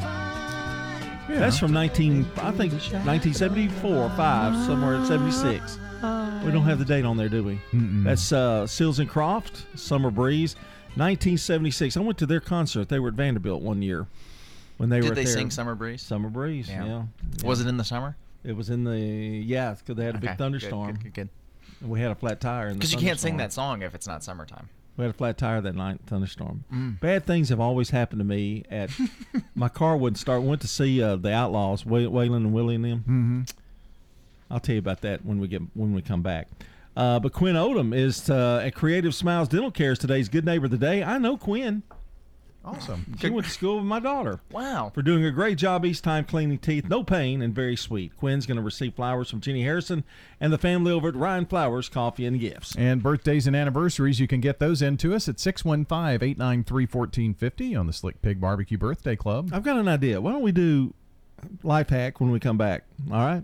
That's 1.30 1.58
from 1.60 1.72
19, 1.72 2.26
I 2.38 2.52
think 2.52 2.74
1974, 2.74 4.10
5, 4.10 4.66
somewhere 4.66 4.96
in 4.96 5.06
76. 5.06 5.78
We 6.44 6.52
don't 6.52 6.64
have 6.64 6.80
the 6.80 6.86
date 6.86 7.06
on 7.06 7.16
there, 7.16 7.30
do 7.30 7.44
we? 7.44 7.60
Mm-mm. 7.74 8.04
That's 8.04 8.32
uh, 8.32 8.66
Seals 8.66 8.98
and 9.00 9.08
Croft, 9.08 9.66
Summer 9.80 10.10
Breeze, 10.10 10.56
1976. 10.96 11.96
I 11.96 12.00
went 12.02 12.18
to 12.18 12.26
their 12.26 12.40
concert. 12.42 12.90
They 12.90 12.98
were 13.00 13.10
at 13.10 13.14
Vanderbilt 13.14 13.62
one 13.62 13.82
year 13.84 14.08
when 14.78 14.90
they 14.90 15.00
Did 15.00 15.10
were. 15.10 15.16
they 15.16 15.22
at 15.22 15.26
their- 15.26 15.34
sing 15.34 15.52
Summer 15.52 15.76
Breeze? 15.76 16.02
Summer 16.02 16.30
Breeze. 16.30 16.68
Yeah. 16.70 16.86
Yeah. 16.86 17.04
Was 17.44 17.62
it 17.62 17.68
in 17.68 17.78
the 17.78 17.84
summer? 17.84 18.18
It 18.44 18.56
was 18.58 18.70
in 18.72 18.84
the 18.84 18.98
yeah, 19.00 19.76
because 19.76 19.96
they 19.96 20.06
had 20.06 20.16
a 20.16 20.18
Okay, 20.18 20.28
big 20.28 20.38
thunderstorm. 20.38 20.92
good, 20.94 21.04
good, 21.04 21.14
good. 21.14 21.30
And 21.82 21.90
we 21.92 22.00
had 22.02 22.10
a 22.12 22.16
flat 22.16 22.42
tire 22.42 22.68
in 22.68 22.74
the 22.74 22.80
Because 22.80 22.94
you 22.94 23.00
can't 23.00 23.20
sing 23.20 23.38
that 23.38 23.54
song 23.54 23.84
if 23.84 23.94
it's 23.96 24.08
not 24.08 24.24
summertime. 24.24 24.68
We 24.96 25.04
had 25.04 25.10
a 25.10 25.18
flat 25.18 25.38
tire 25.40 25.60
that 25.62 25.76
night, 25.76 26.02
thunderstorm. 26.06 26.66
Mm. 26.72 27.00
Bad 27.00 27.26
things 27.26 27.50
have 27.50 27.60
always 27.60 27.90
happened 27.90 28.20
to 28.20 28.26
me. 28.26 28.64
At 28.70 28.92
my 29.56 29.68
car 29.70 29.98
wouldn't 29.98 30.20
start. 30.20 30.44
Went 30.44 30.62
to 30.62 30.68
see 30.68 31.02
uh, 31.02 31.16
the 31.16 31.32
Outlaws, 31.34 31.86
Way- 31.86 32.06
Waylon 32.06 32.38
and 32.38 32.54
Willie 32.54 32.76
and 32.76 32.86
them. 32.86 33.00
Mm-hmm. 33.00 33.42
I'll 34.52 34.60
tell 34.60 34.74
you 34.76 34.80
about 34.80 35.02
that 35.02 35.26
when 35.26 35.40
we 35.40 35.48
get 35.48 35.62
when 35.74 35.94
we 35.94 36.02
come 36.04 36.22
back. 36.22 36.48
Uh, 36.96 37.20
but 37.20 37.34
Quinn 37.34 37.56
Odom 37.56 37.96
is 37.96 38.30
uh, 38.30 38.62
at 38.64 38.76
Creative 38.76 39.16
Smiles 39.16 39.48
Dental 39.48 39.72
Care 39.72 39.94
is 39.94 40.00
today's 40.00 40.30
Good 40.30 40.46
Neighbor 40.46 40.66
of 40.66 40.72
the 40.72 40.78
Day. 40.78 41.04
I 41.04 41.18
know 41.18 41.38
Quinn. 41.38 41.82
Awesome. 42.66 43.06
She 43.20 43.30
went 43.30 43.46
to 43.46 43.52
school 43.52 43.78
with 43.78 43.86
my 43.86 44.00
daughter. 44.00 44.40
Wow. 44.52 44.92
For 44.94 45.02
doing 45.02 45.24
a 45.24 45.32
great 45.32 45.58
job 45.58 45.86
each 45.86 46.02
time 46.02 46.26
cleaning 46.26 46.58
teeth, 46.58 46.90
no 46.90 47.04
pain, 47.04 47.42
and 47.42 47.54
very 47.54 47.76
sweet. 47.76 48.18
Quinn's 48.18 48.46
going 48.46 48.58
to 48.58 48.64
receive 48.64 48.96
flowers 48.96 49.30
from 49.30 49.40
Jenny 49.40 49.64
Harrison 49.64 50.04
and 50.40 50.52
the 50.52 50.58
family 50.58 50.92
over 50.92 51.08
at 51.10 51.16
Ryan 51.16 51.46
Flowers 51.46 51.88
Coffee 51.90 52.26
and 52.26 52.40
Gifts. 52.40 52.76
And 52.76 53.02
birthdays 53.02 53.48
and 53.48 53.56
anniversaries, 53.56 54.20
you 54.20 54.28
can 54.28 54.42
get 54.42 54.60
those 54.60 54.82
into 54.82 55.14
us 55.14 55.30
at 55.30 55.40
615 55.40 56.28
893 56.28 56.84
1450 56.86 57.76
on 57.76 57.88
the 57.88 57.94
Slick 57.94 58.22
Pig 58.22 58.42
Barbecue 58.42 58.78
Birthday 58.78 59.16
Club. 59.16 59.50
I've 59.54 59.64
got 59.64 59.78
an 59.78 59.88
idea. 59.88 60.20
Why 60.20 60.32
don't 60.32 60.42
we 60.42 60.52
do 60.52 60.94
life 61.64 61.90
hack 61.90 62.20
when 62.20 62.32
we 62.32 62.40
come 62.40 62.58
back? 62.58 62.84
All 63.12 63.18
right. 63.18 63.44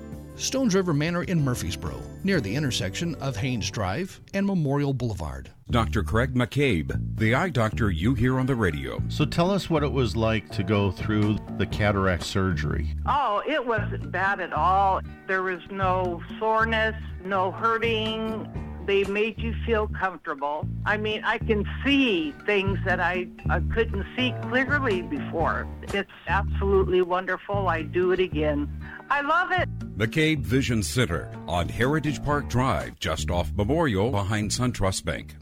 Stones 0.41 0.73
River 0.73 0.91
Manor 0.91 1.21
in 1.23 1.45
Murfreesboro, 1.45 2.01
near 2.23 2.41
the 2.41 2.55
intersection 2.55 3.13
of 3.21 3.37
Haynes 3.37 3.69
Drive 3.69 4.19
and 4.33 4.43
Memorial 4.43 4.91
Boulevard. 4.91 5.51
Dr. 5.69 6.01
Craig 6.01 6.33
McCabe, 6.33 6.99
the 7.15 7.35
eye 7.35 7.49
doctor 7.49 7.91
you 7.91 8.15
hear 8.15 8.39
on 8.39 8.47
the 8.47 8.55
radio. 8.55 8.99
So 9.07 9.23
tell 9.23 9.51
us 9.51 9.69
what 9.69 9.83
it 9.83 9.91
was 9.91 10.15
like 10.15 10.49
to 10.49 10.63
go 10.63 10.89
through 10.89 11.37
the 11.59 11.67
cataract 11.67 12.23
surgery. 12.23 12.95
Oh, 13.05 13.43
it 13.47 13.63
wasn't 13.63 14.11
bad 14.11 14.39
at 14.39 14.51
all. 14.51 15.01
There 15.27 15.43
was 15.43 15.61
no 15.69 16.23
soreness, 16.39 16.95
no 17.23 17.51
hurting. 17.51 18.70
They 18.91 19.05
made 19.05 19.39
you 19.39 19.55
feel 19.65 19.87
comfortable. 19.87 20.67
I 20.85 20.97
mean, 20.97 21.23
I 21.23 21.37
can 21.37 21.65
see 21.81 22.33
things 22.45 22.77
that 22.83 22.99
I, 22.99 23.29
I 23.49 23.61
couldn't 23.73 24.05
see 24.17 24.33
clearly 24.41 25.01
before. 25.01 25.65
It's 25.93 26.11
absolutely 26.27 27.01
wonderful. 27.01 27.69
I 27.69 27.83
do 27.83 28.11
it 28.11 28.19
again. 28.19 28.69
I 29.09 29.21
love 29.21 29.53
it. 29.53 29.69
McCabe 29.97 30.39
Vision 30.39 30.83
Center 30.83 31.31
on 31.47 31.69
Heritage 31.69 32.21
Park 32.21 32.49
Drive, 32.49 32.99
just 32.99 33.31
off 33.31 33.53
Memorial 33.55 34.11
behind 34.11 34.51
SunTrust 34.51 35.05
Bank. 35.05 35.37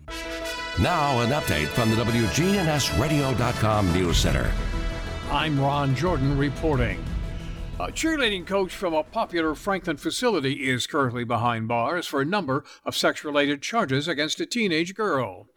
Now, 0.80 1.20
an 1.22 1.32
update 1.32 1.70
from 1.70 1.90
the 1.90 1.96
WGNSradio.com 1.96 3.94
News 3.94 4.18
Center. 4.18 4.52
I'm 5.32 5.60
Ron 5.60 5.96
Jordan 5.96 6.38
reporting. 6.38 7.04
A 7.82 7.94
cheerleading 7.94 8.46
coach 8.46 8.74
from 8.74 8.94
a 8.94 9.04
popular 9.04 9.56
Franklin 9.56 9.96
facility 9.96 10.68
is 10.68 10.86
currently 10.86 11.24
behind 11.24 11.70
bars 11.70 12.06
for 12.06 12.20
a 12.20 12.26
number 12.26 12.66
of 12.84 12.94
sex 12.94 13.24
related 13.24 13.62
charges 13.62 14.06
against 14.06 14.42
a 14.42 14.46
teenage 14.46 14.94
girl. 14.94 15.48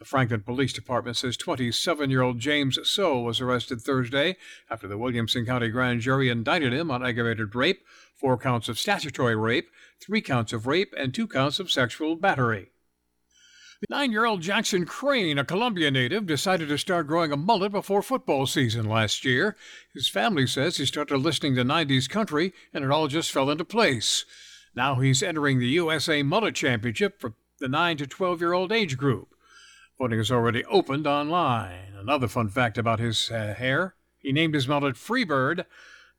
The 0.00 0.04
Franklin 0.04 0.40
Police 0.40 0.72
Department 0.72 1.16
says 1.16 1.36
27 1.36 2.10
year 2.10 2.20
old 2.20 2.40
James 2.40 2.80
So 2.82 3.20
was 3.20 3.40
arrested 3.40 3.80
Thursday 3.80 4.36
after 4.68 4.88
the 4.88 4.98
Williamson 4.98 5.46
County 5.46 5.68
Grand 5.68 6.00
Jury 6.00 6.28
indicted 6.28 6.72
him 6.72 6.90
on 6.90 7.06
aggravated 7.06 7.54
rape, 7.54 7.86
four 8.12 8.36
counts 8.36 8.68
of 8.68 8.76
statutory 8.76 9.36
rape, 9.36 9.70
three 10.00 10.20
counts 10.20 10.52
of 10.52 10.66
rape, 10.66 10.92
and 10.96 11.14
two 11.14 11.28
counts 11.28 11.60
of 11.60 11.70
sexual 11.70 12.16
battery. 12.16 12.72
Nine 13.88 14.10
year 14.10 14.24
old 14.24 14.42
Jackson 14.42 14.84
Crane, 14.86 15.38
a 15.38 15.44
Columbia 15.44 15.90
native, 15.90 16.26
decided 16.26 16.68
to 16.68 16.78
start 16.78 17.06
growing 17.06 17.30
a 17.30 17.36
mullet 17.36 17.70
before 17.70 18.02
football 18.02 18.44
season 18.44 18.86
last 18.86 19.24
year. 19.24 19.56
His 19.94 20.08
family 20.08 20.48
says 20.48 20.76
he 20.76 20.84
started 20.84 21.18
listening 21.18 21.54
to 21.54 21.64
90s 21.64 22.08
country 22.08 22.52
and 22.74 22.84
it 22.84 22.90
all 22.90 23.06
just 23.06 23.30
fell 23.30 23.50
into 23.50 23.64
place. 23.64 24.24
Now 24.74 24.96
he's 24.96 25.22
entering 25.22 25.60
the 25.60 25.68
USA 25.68 26.24
Mullet 26.24 26.56
Championship 26.56 27.20
for 27.20 27.34
the 27.60 27.68
9 27.68 27.98
to 27.98 28.06
12 28.08 28.40
year 28.40 28.52
old 28.52 28.72
age 28.72 28.96
group. 28.96 29.28
Voting 29.96 30.18
has 30.18 30.32
already 30.32 30.64
opened 30.64 31.06
online. 31.06 31.94
Another 31.96 32.26
fun 32.26 32.48
fact 32.48 32.78
about 32.78 32.98
his 32.98 33.30
uh, 33.30 33.54
hair 33.56 33.94
he 34.18 34.32
named 34.32 34.54
his 34.54 34.66
mullet 34.66 34.96
Freebird 34.96 35.64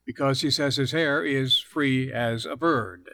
because 0.05 0.41
he 0.41 0.49
says 0.49 0.77
his 0.77 0.93
hair 0.93 1.23
is 1.23 1.59
free 1.59 2.11
as 2.11 2.45
a 2.45 2.55
bird. 2.55 3.09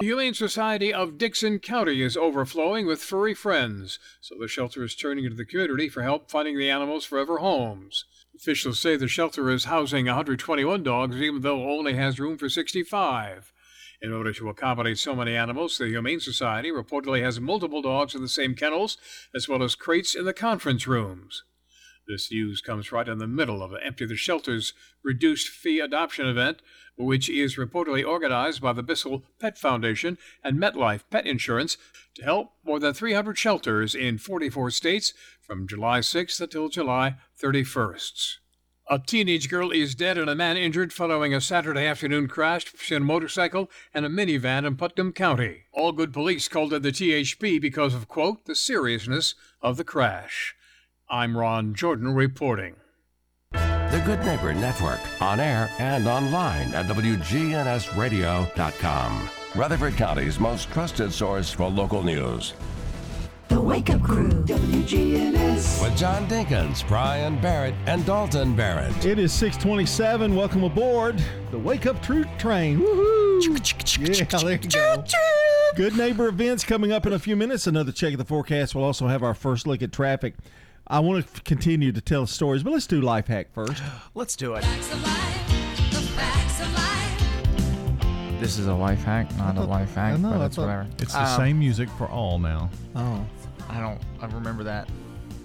The 0.00 0.06
Humane 0.06 0.32
Society 0.32 0.90
of 0.90 1.18
Dickson 1.18 1.58
County 1.58 2.00
is 2.00 2.16
overflowing 2.16 2.86
with 2.86 3.02
furry 3.02 3.34
friends, 3.34 3.98
so 4.22 4.34
the 4.40 4.48
shelter 4.48 4.82
is 4.82 4.94
turning 4.94 5.28
to 5.28 5.34
the 5.34 5.44
community 5.44 5.90
for 5.90 6.02
help 6.02 6.30
finding 6.30 6.56
the 6.56 6.70
animals 6.70 7.04
forever 7.04 7.38
homes. 7.38 8.06
Officials 8.34 8.78
say 8.78 8.96
the 8.96 9.06
shelter 9.06 9.50
is 9.50 9.64
housing 9.64 10.06
121 10.06 10.82
dogs, 10.82 11.16
even 11.16 11.42
though 11.42 11.70
only 11.70 11.92
has 11.92 12.18
room 12.18 12.38
for 12.38 12.48
65. 12.48 13.52
In 14.00 14.14
order 14.14 14.32
to 14.32 14.48
accommodate 14.48 14.96
so 14.96 15.14
many 15.14 15.36
animals, 15.36 15.76
the 15.76 15.88
Humane 15.88 16.20
Society 16.20 16.70
reportedly 16.70 17.22
has 17.22 17.38
multiple 17.38 17.82
dogs 17.82 18.14
in 18.14 18.22
the 18.22 18.28
same 18.28 18.54
kennels, 18.54 18.96
as 19.34 19.46
well 19.46 19.62
as 19.62 19.74
crates 19.74 20.14
in 20.14 20.24
the 20.24 20.32
conference 20.32 20.86
rooms. 20.86 21.44
This 22.12 22.30
news 22.30 22.60
comes 22.60 22.92
right 22.92 23.08
in 23.08 23.16
the 23.16 23.26
middle 23.26 23.62
of 23.62 23.70
the 23.70 23.82
Empty 23.82 24.04
the 24.04 24.16
Shelter's 24.16 24.74
reduced 25.02 25.48
fee 25.48 25.80
adoption 25.80 26.26
event, 26.26 26.60
which 26.94 27.30
is 27.30 27.56
reportedly 27.56 28.06
organized 28.06 28.60
by 28.60 28.74
the 28.74 28.82
Bissell 28.82 29.24
Pet 29.40 29.56
Foundation 29.56 30.18
and 30.44 30.58
MetLife 30.58 31.04
Pet 31.08 31.26
Insurance 31.26 31.78
to 32.16 32.22
help 32.22 32.52
more 32.66 32.78
than 32.78 32.92
300 32.92 33.38
shelters 33.38 33.94
in 33.94 34.18
44 34.18 34.70
states 34.72 35.14
from 35.40 35.66
July 35.66 36.00
6th 36.00 36.38
until 36.38 36.68
July 36.68 37.16
31st. 37.40 38.34
A 38.90 38.98
teenage 38.98 39.48
girl 39.48 39.70
is 39.70 39.94
dead 39.94 40.18
and 40.18 40.28
a 40.28 40.34
man 40.34 40.58
injured 40.58 40.92
following 40.92 41.32
a 41.32 41.40
Saturday 41.40 41.86
afternoon 41.86 42.28
crash 42.28 42.70
between 42.70 43.00
a 43.00 43.06
motorcycle 43.06 43.70
and 43.94 44.04
a 44.04 44.10
minivan 44.10 44.66
in 44.66 44.76
Putnam 44.76 45.14
County. 45.14 45.62
Algood 45.74 46.12
police 46.12 46.46
called 46.46 46.74
it 46.74 46.82
the 46.82 46.92
THP 46.92 47.58
because 47.58 47.94
of, 47.94 48.06
quote, 48.06 48.44
the 48.44 48.54
seriousness 48.54 49.34
of 49.62 49.78
the 49.78 49.84
crash. 49.84 50.54
I'm 51.12 51.36
Ron 51.36 51.74
Jordan 51.74 52.14
reporting. 52.14 52.76
The 53.52 54.02
Good 54.06 54.24
Neighbor 54.24 54.54
Network, 54.54 55.00
on 55.20 55.40
air 55.40 55.68
and 55.78 56.06
online 56.06 56.72
at 56.72 56.86
WGNSradio.com. 56.86 59.28
Rutherford 59.54 59.96
County's 59.96 60.40
most 60.40 60.70
trusted 60.70 61.12
source 61.12 61.52
for 61.52 61.68
local 61.68 62.02
news. 62.02 62.54
The 63.48 63.60
Wake 63.60 63.90
Up 63.90 64.02
Crew, 64.02 64.30
WGNS. 64.30 65.82
With 65.82 65.94
John 65.98 66.26
Dinkins, 66.28 66.88
Brian 66.88 67.38
Barrett, 67.42 67.74
and 67.84 68.06
Dalton 68.06 68.56
Barrett. 68.56 69.04
It 69.04 69.18
is 69.18 69.34
627. 69.34 70.34
Welcome 70.34 70.64
aboard 70.64 71.22
the 71.50 71.58
Wake 71.58 71.84
Up 71.84 72.00
Truth 72.00 72.28
Train. 72.38 72.80
Woohoo! 72.80 73.18
Yeah, 73.98 74.24
there 74.38 74.52
you 74.52 74.58
go. 74.70 75.04
Good 75.76 75.94
neighbor 75.94 76.28
events 76.28 76.64
coming 76.64 76.90
up 76.90 77.04
in 77.04 77.12
a 77.12 77.18
few 77.18 77.36
minutes. 77.36 77.66
Another 77.66 77.92
check 77.92 78.12
of 78.12 78.18
the 78.18 78.24
forecast. 78.24 78.74
We'll 78.74 78.84
also 78.84 79.08
have 79.08 79.22
our 79.22 79.34
first 79.34 79.66
look 79.66 79.82
at 79.82 79.92
traffic. 79.92 80.36
I 80.86 81.00
want 81.00 81.26
to 81.34 81.42
continue 81.42 81.92
to 81.92 82.00
tell 82.00 82.26
stories, 82.26 82.62
but 82.62 82.72
let's 82.72 82.86
do 82.86 83.00
life 83.00 83.26
hack 83.26 83.48
first. 83.52 83.82
Let's 84.14 84.36
do 84.36 84.54
it. 84.54 84.64
This 88.40 88.58
is 88.58 88.66
a 88.66 88.74
life 88.74 89.02
hack, 89.04 89.32
not 89.36 89.56
a 89.56 89.62
life 89.62 89.94
hack, 89.94 90.18
no, 90.18 90.30
but 90.32 90.40
I 90.40 90.46
it's 90.46 90.56
thought- 90.56 90.62
whatever. 90.62 90.86
It's 90.98 91.12
the 91.12 91.22
Um, 91.22 91.36
same 91.38 91.58
music 91.60 91.88
for 91.90 92.08
all 92.08 92.38
now. 92.40 92.68
Oh. 92.96 93.24
I 93.70 93.78
don't. 93.80 94.00
I 94.20 94.26
remember 94.26 94.64
that. 94.64 94.88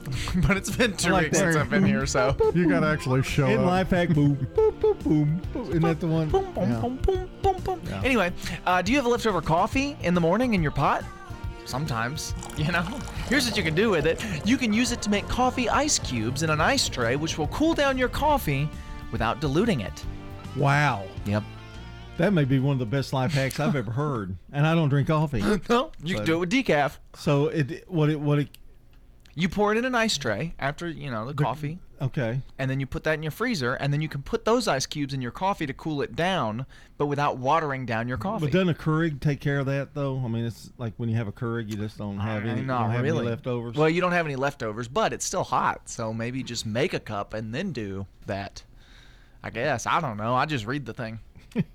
but 0.48 0.58
it's 0.58 0.75
been 0.75 0.98
two 0.98 1.10
I 1.10 1.12
like 1.12 1.24
weeks 1.25 1.38
that. 1.38 1.53
since 1.53 1.56
I've 1.58 1.70
been 1.70 1.86
here, 1.86 2.06
so 2.08 2.36
You 2.56 2.67
got 2.67 2.79
to 2.79 2.88
actually 2.88 3.22
show 3.24 3.46
it. 3.48 3.51
In 3.53 3.60
up. 3.60 3.65
life 3.67 3.89
hack, 3.91 4.10
boom, 4.10 4.34
boom, 4.56 4.75
boom, 4.79 4.98
boom, 5.03 5.41
boom. 5.53 5.70
Isn't 5.70 5.82
that 5.84 6.00
the 6.00 6.08
one? 6.08 6.29
Boom, 6.29 6.51
boom, 6.53 6.70
Yeah. 6.72 6.79
boom, 6.79 6.96
boom, 7.03 7.29
boom, 7.44 7.56
boom. 7.63 7.82
Yeah. 7.88 8.01
Anyway, 8.03 8.32
uh, 8.65 8.82
do 8.82 8.91
you 8.91 8.98
have 8.98 9.06
leftover 9.06 9.41
coffee 9.41 9.96
in 10.01 10.13
the 10.15 10.22
morning 10.22 10.53
in 10.56 10.63
your 10.63 10.72
pot? 10.72 11.03
Sometimes, 11.67 12.33
you 12.57 12.71
know. 12.71 12.81
Here's 13.27 13.45
what 13.45 13.57
you 13.57 13.63
can 13.63 13.75
do 13.75 13.91
with 13.91 14.07
it. 14.07 14.24
You 14.45 14.57
can 14.57 14.74
use 14.74 14.91
it 14.91 15.01
to 15.03 15.09
make 15.09 15.27
coffee 15.27 15.69
ice 15.69 16.00
cubes 16.00 16.41
in 16.41 16.50
an 16.50 16.62
ice 16.62 16.89
tray, 16.89 17.15
which 17.15 17.38
will 17.38 17.47
cool 17.47 17.74
down 17.74 17.97
your 17.97 18.09
coffee 18.09 18.67
without 19.12 19.41
diluting 19.41 19.81
it. 19.81 20.05
Wow. 20.55 21.05
Yep. 21.25 21.43
That 22.17 22.33
may 22.33 22.45
be 22.45 22.57
one 22.57 22.74
of 22.74 22.79
the 22.79 22.86
best 22.86 23.13
life 23.13 23.31
hacks 23.31 23.59
I've 23.59 23.75
ever 23.75 23.91
heard. 23.91 24.36
And 24.51 24.65
I 24.65 24.74
don't 24.74 24.89
drink 24.89 25.07
coffee. 25.07 25.43
no, 25.69 25.91
you 26.03 26.15
can 26.15 26.25
do 26.25 26.36
it 26.36 26.39
with 26.39 26.51
decaf. 26.51 26.97
So 27.15 27.47
it 27.50 27.88
what 27.88 28.09
it 28.09 28.19
what 28.19 28.39
it 28.39 28.50
You 29.38 29.48
pour 29.48 29.72
it 29.72 29.77
in 29.77 29.86
an 29.86 29.94
ice 29.94 30.17
tray 30.17 30.56
after 30.58 30.89
you 30.89 31.12
know 31.12 31.27
the 31.27 31.34
coffee, 31.36 31.77
okay. 32.01 32.41
and 32.58 32.71
then 32.71 32.80
you 32.80 32.88
put 32.88 33.04
that 33.04 33.13
in 33.13 33.21
your 33.21 33.32
freezer, 33.32 33.76
and 33.76 33.93
then 33.93 34.02
you 34.02 34.10
can 34.10 34.23
put 34.23 34.45
those 34.45 34.67
ice 34.67 34.88
cubes 34.88 35.13
in 35.13 35.21
your 35.21 35.30
coffee 35.30 35.67
to 35.67 35.73
cool 35.73 36.02
it 36.02 36.15
down, 36.15 36.65
but 36.97 37.06
without 37.06 37.38
watering 37.38 37.86
down 37.86 38.08
your 38.08 38.17
coffee. 38.17 38.47
But 38.47 38.52
doesn't 38.52 38.69
a 38.69 38.73
Keurig 38.73 39.19
take 39.19 39.39
care 39.39 39.60
of 39.60 39.67
that 39.67 39.93
though? 39.93 40.19
I 40.26 40.28
mean, 40.28 40.43
it's 40.43 40.71
like 40.80 40.93
when 40.97 41.08
you 41.08 41.15
have 41.17 41.28
a 41.28 41.32
Keurig, 41.32 41.69
you 41.69 41.78
just 41.78 42.00
don't 42.00 42.17
have 42.17 42.47
any, 42.47 42.62
Not 42.62 42.86
don't 42.86 42.91
have 42.93 43.04
really. 43.04 43.19
any 43.19 43.30
leftovers. 43.30 43.76
Well, 43.76 43.91
you 43.91 44.02
don't 44.02 44.12
have 44.12 44.26
any 44.26 44.36
leftovers, 44.36 44.88
but 44.88 45.13
it's 45.13 45.23
still 45.23 45.43
hot, 45.43 45.88
so 45.88 46.12
maybe 46.12 46.41
just 46.41 46.65
make 46.65 46.95
a 46.95 47.00
cup 47.00 47.36
and 47.36 47.54
then 47.54 47.73
do 47.73 48.08
that. 48.26 48.63
I 49.43 49.52
guess 49.52 49.86
I 49.86 50.02
don't 50.02 50.17
know. 50.17 50.34
I 50.34 50.47
just 50.47 50.65
read 50.65 50.88
the 50.88 50.93
thing. 50.95 51.19
you 51.54 51.67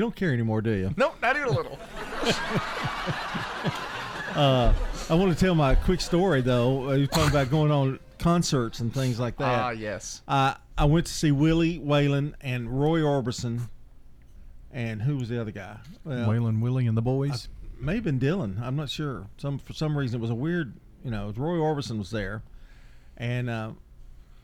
don't 0.00 0.14
care 0.14 0.32
anymore, 0.32 0.62
do 0.62 0.70
you? 0.70 0.94
Nope, 0.96 1.16
not 1.20 1.34
even 1.34 1.48
a 1.48 1.52
little. 1.52 1.80
Uh, 4.30 4.72
I 5.10 5.14
want 5.14 5.36
to 5.36 5.44
tell 5.44 5.56
my 5.56 5.74
quick 5.74 6.00
story 6.00 6.40
though. 6.40 6.90
Uh, 6.90 6.92
You're 6.92 7.08
talking 7.08 7.30
about 7.30 7.50
going 7.50 7.72
on 7.72 7.98
concerts 8.20 8.78
and 8.78 8.94
things 8.94 9.18
like 9.18 9.36
that. 9.38 9.60
Ah, 9.60 9.70
yes. 9.70 10.22
Uh, 10.28 10.54
I 10.78 10.84
went 10.84 11.06
to 11.06 11.12
see 11.12 11.32
Willie 11.32 11.80
Waylon 11.80 12.34
and 12.40 12.80
Roy 12.80 13.00
Orbison, 13.00 13.62
and 14.72 15.02
who 15.02 15.16
was 15.16 15.28
the 15.28 15.40
other 15.40 15.50
guy? 15.50 15.78
Well, 16.04 16.28
Waylon 16.28 16.60
Willie 16.60 16.86
and 16.86 16.96
the 16.96 17.02
boys. 17.02 17.48
may 17.80 17.96
have 17.96 18.04
been 18.04 18.20
Dylan. 18.20 18.62
I'm 18.62 18.76
not 18.76 18.88
sure. 18.88 19.26
Some 19.36 19.58
for 19.58 19.72
some 19.72 19.98
reason 19.98 20.20
it 20.20 20.22
was 20.22 20.30
a 20.30 20.34
weird. 20.34 20.74
You 21.04 21.10
know, 21.10 21.32
Roy 21.36 21.56
Orbison 21.56 21.98
was 21.98 22.12
there, 22.12 22.44
and 23.16 23.50
uh, 23.50 23.72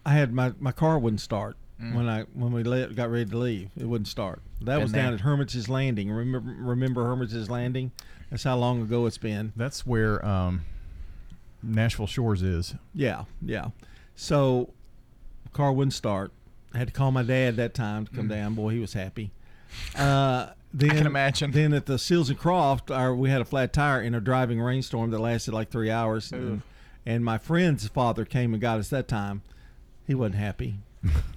I 0.05 0.15
had 0.15 0.33
my 0.33 0.53
my 0.59 0.73
car 0.73 0.99
wouldn't 0.99 1.21
start 1.21 1.57
Mm. 1.81 1.95
when 1.95 2.09
I 2.09 2.23
when 2.33 2.53
we 2.53 2.63
let, 2.63 2.95
got 2.95 3.11
ready 3.11 3.29
to 3.31 3.37
leave. 3.37 3.69
It 3.77 3.85
wouldn't 3.85 4.09
start. 4.09 4.41
That 4.63 4.77
Been 4.77 4.83
was 4.83 4.93
down 4.93 5.13
at 5.13 5.21
Hermitage's 5.21 5.69
Landing. 5.69 6.11
Remember 6.11 6.55
remember 6.59 7.05
Hermitage's 7.05 7.51
Landing? 7.51 7.93
That's 8.31 8.45
how 8.45 8.57
long 8.57 8.83
ago 8.83 9.07
it's 9.07 9.19
been. 9.19 9.53
That's 9.57 9.87
where 9.87 10.25
um, 10.25 10.63
Nashville 11.63 12.07
Shores 12.07 12.43
is. 12.43 12.75
Yeah, 12.95 13.25
yeah. 13.43 13.69
So, 14.15 14.71
car 15.53 15.73
wouldn't 15.73 15.93
start. 15.93 16.33
I 16.73 16.79
had 16.79 16.89
to 16.89 16.93
call 16.93 17.13
my 17.13 17.23
dad 17.23 17.57
that 17.57 17.75
time 17.75 18.07
to 18.07 18.13
come 18.13 18.29
down. 18.29 18.55
Boy, 18.55 18.71
he 18.71 18.79
was 18.79 18.93
happy. 18.93 19.31
Uh, 19.95 20.53
then, 20.73 20.91
can 20.91 21.07
imagine. 21.07 21.51
Then 21.51 21.75
at 21.75 21.87
the 21.87 21.99
Seals 21.99 22.31
and 22.31 22.39
Croft, 22.39 22.91
our, 22.91 23.15
we 23.15 23.29
had 23.29 23.41
a 23.41 23.45
flat 23.45 23.73
tire 23.73 24.01
in 24.01 24.15
a 24.15 24.21
driving 24.21 24.61
rainstorm 24.61 25.11
that 25.11 25.19
lasted 25.19 25.53
like 25.53 25.71
three 25.71 25.91
hours. 25.91 26.33
And, 26.33 26.63
and 27.05 27.25
my 27.25 27.37
friend's 27.37 27.87
father 27.89 28.25
came 28.25 28.55
and 28.55 28.61
got 28.61 28.79
us 28.79 28.89
that 28.91 29.09
time. 29.09 29.43
He 30.07 30.15
wasn't 30.15 30.37
happy. 30.37 30.77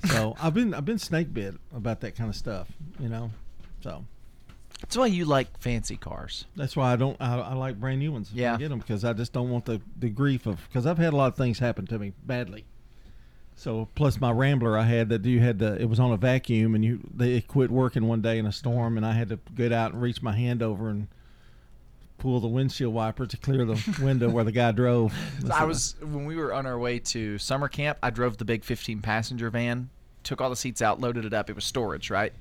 So 0.05 0.35
I've 0.41 0.53
been 0.53 0.73
I've 0.73 0.85
been 0.85 0.99
snake 0.99 1.33
bit 1.33 1.55
about 1.75 2.01
that 2.01 2.15
kind 2.15 2.29
of 2.29 2.35
stuff, 2.35 2.67
you 2.99 3.09
know. 3.09 3.31
So 3.81 4.03
That's 4.81 4.97
why 4.97 5.07
you 5.07 5.25
like 5.25 5.57
fancy 5.59 5.95
cars. 5.97 6.45
that's 6.55 6.75
why 6.75 6.93
I 6.93 6.95
don't. 6.95 7.17
I, 7.21 7.39
I 7.39 7.53
like 7.53 7.79
brand 7.79 7.99
new 7.99 8.11
ones. 8.11 8.31
when 8.33 8.39
I 8.43 8.51
Yeah. 8.51 8.57
get 8.57 8.69
them 8.69 8.79
because 8.79 9.03
I 9.05 9.13
just 9.13 9.33
don't 9.33 9.49
want 9.49 9.65
the 9.65 9.81
the 9.97 10.09
grief 10.09 10.45
of 10.45 10.59
because 10.67 10.85
I've 10.85 10.97
had 10.97 11.13
a 11.13 11.15
lot 11.15 11.27
of 11.27 11.35
things 11.35 11.59
happen 11.59 11.85
to 11.87 11.99
me 11.99 12.13
badly. 12.25 12.65
So 13.55 13.89
plus 13.95 14.21
my 14.21 14.31
Rambler 14.31 14.77
I 14.77 14.83
had 14.83 15.09
that 15.09 15.25
you 15.25 15.41
had 15.41 15.59
to 15.59 15.79
it 15.81 15.89
was 15.89 15.99
on 15.99 16.11
a 16.11 16.17
vacuum 16.17 16.75
and 16.75 16.83
you 16.85 17.01
they 17.13 17.33
it 17.35 17.47
quit 17.47 17.69
working 17.71 18.07
one 18.07 18.21
day 18.21 18.37
in 18.37 18.45
a 18.45 18.51
storm 18.53 18.95
and 18.95 19.05
I 19.05 19.13
had 19.13 19.29
to 19.29 19.39
get 19.55 19.73
out 19.73 19.91
and 19.93 20.01
reach 20.01 20.21
my 20.21 20.33
hand 20.35 20.61
over 20.63 20.89
and 20.89 21.07
pull 22.19 22.39
the 22.39 22.47
windshield 22.47 22.93
wiper 22.93 23.25
to 23.25 23.37
clear 23.37 23.65
the 23.65 23.97
window 24.01 24.29
where 24.29 24.43
the 24.43 24.51
guy 24.51 24.71
drove. 24.71 25.13
So 25.45 25.53
I 25.53 25.63
was 25.63 25.95
when 26.01 26.25
we 26.25 26.35
were 26.35 26.53
on 26.53 26.65
our 26.65 26.77
way 26.77 26.99
to 26.99 27.37
summer 27.37 27.67
camp. 27.67 27.97
I 28.03 28.09
drove 28.09 28.37
the 28.37 28.45
big 28.45 28.63
15 28.63 29.01
passenger 29.01 29.49
van, 29.49 29.89
took 30.23 30.41
all 30.41 30.49
the 30.49 30.55
seats 30.55 30.81
out, 30.81 30.99
loaded 30.99 31.25
it 31.25 31.33
up. 31.33 31.49
It 31.49 31.53
was 31.53 31.65
storage, 31.65 32.09
right? 32.09 32.33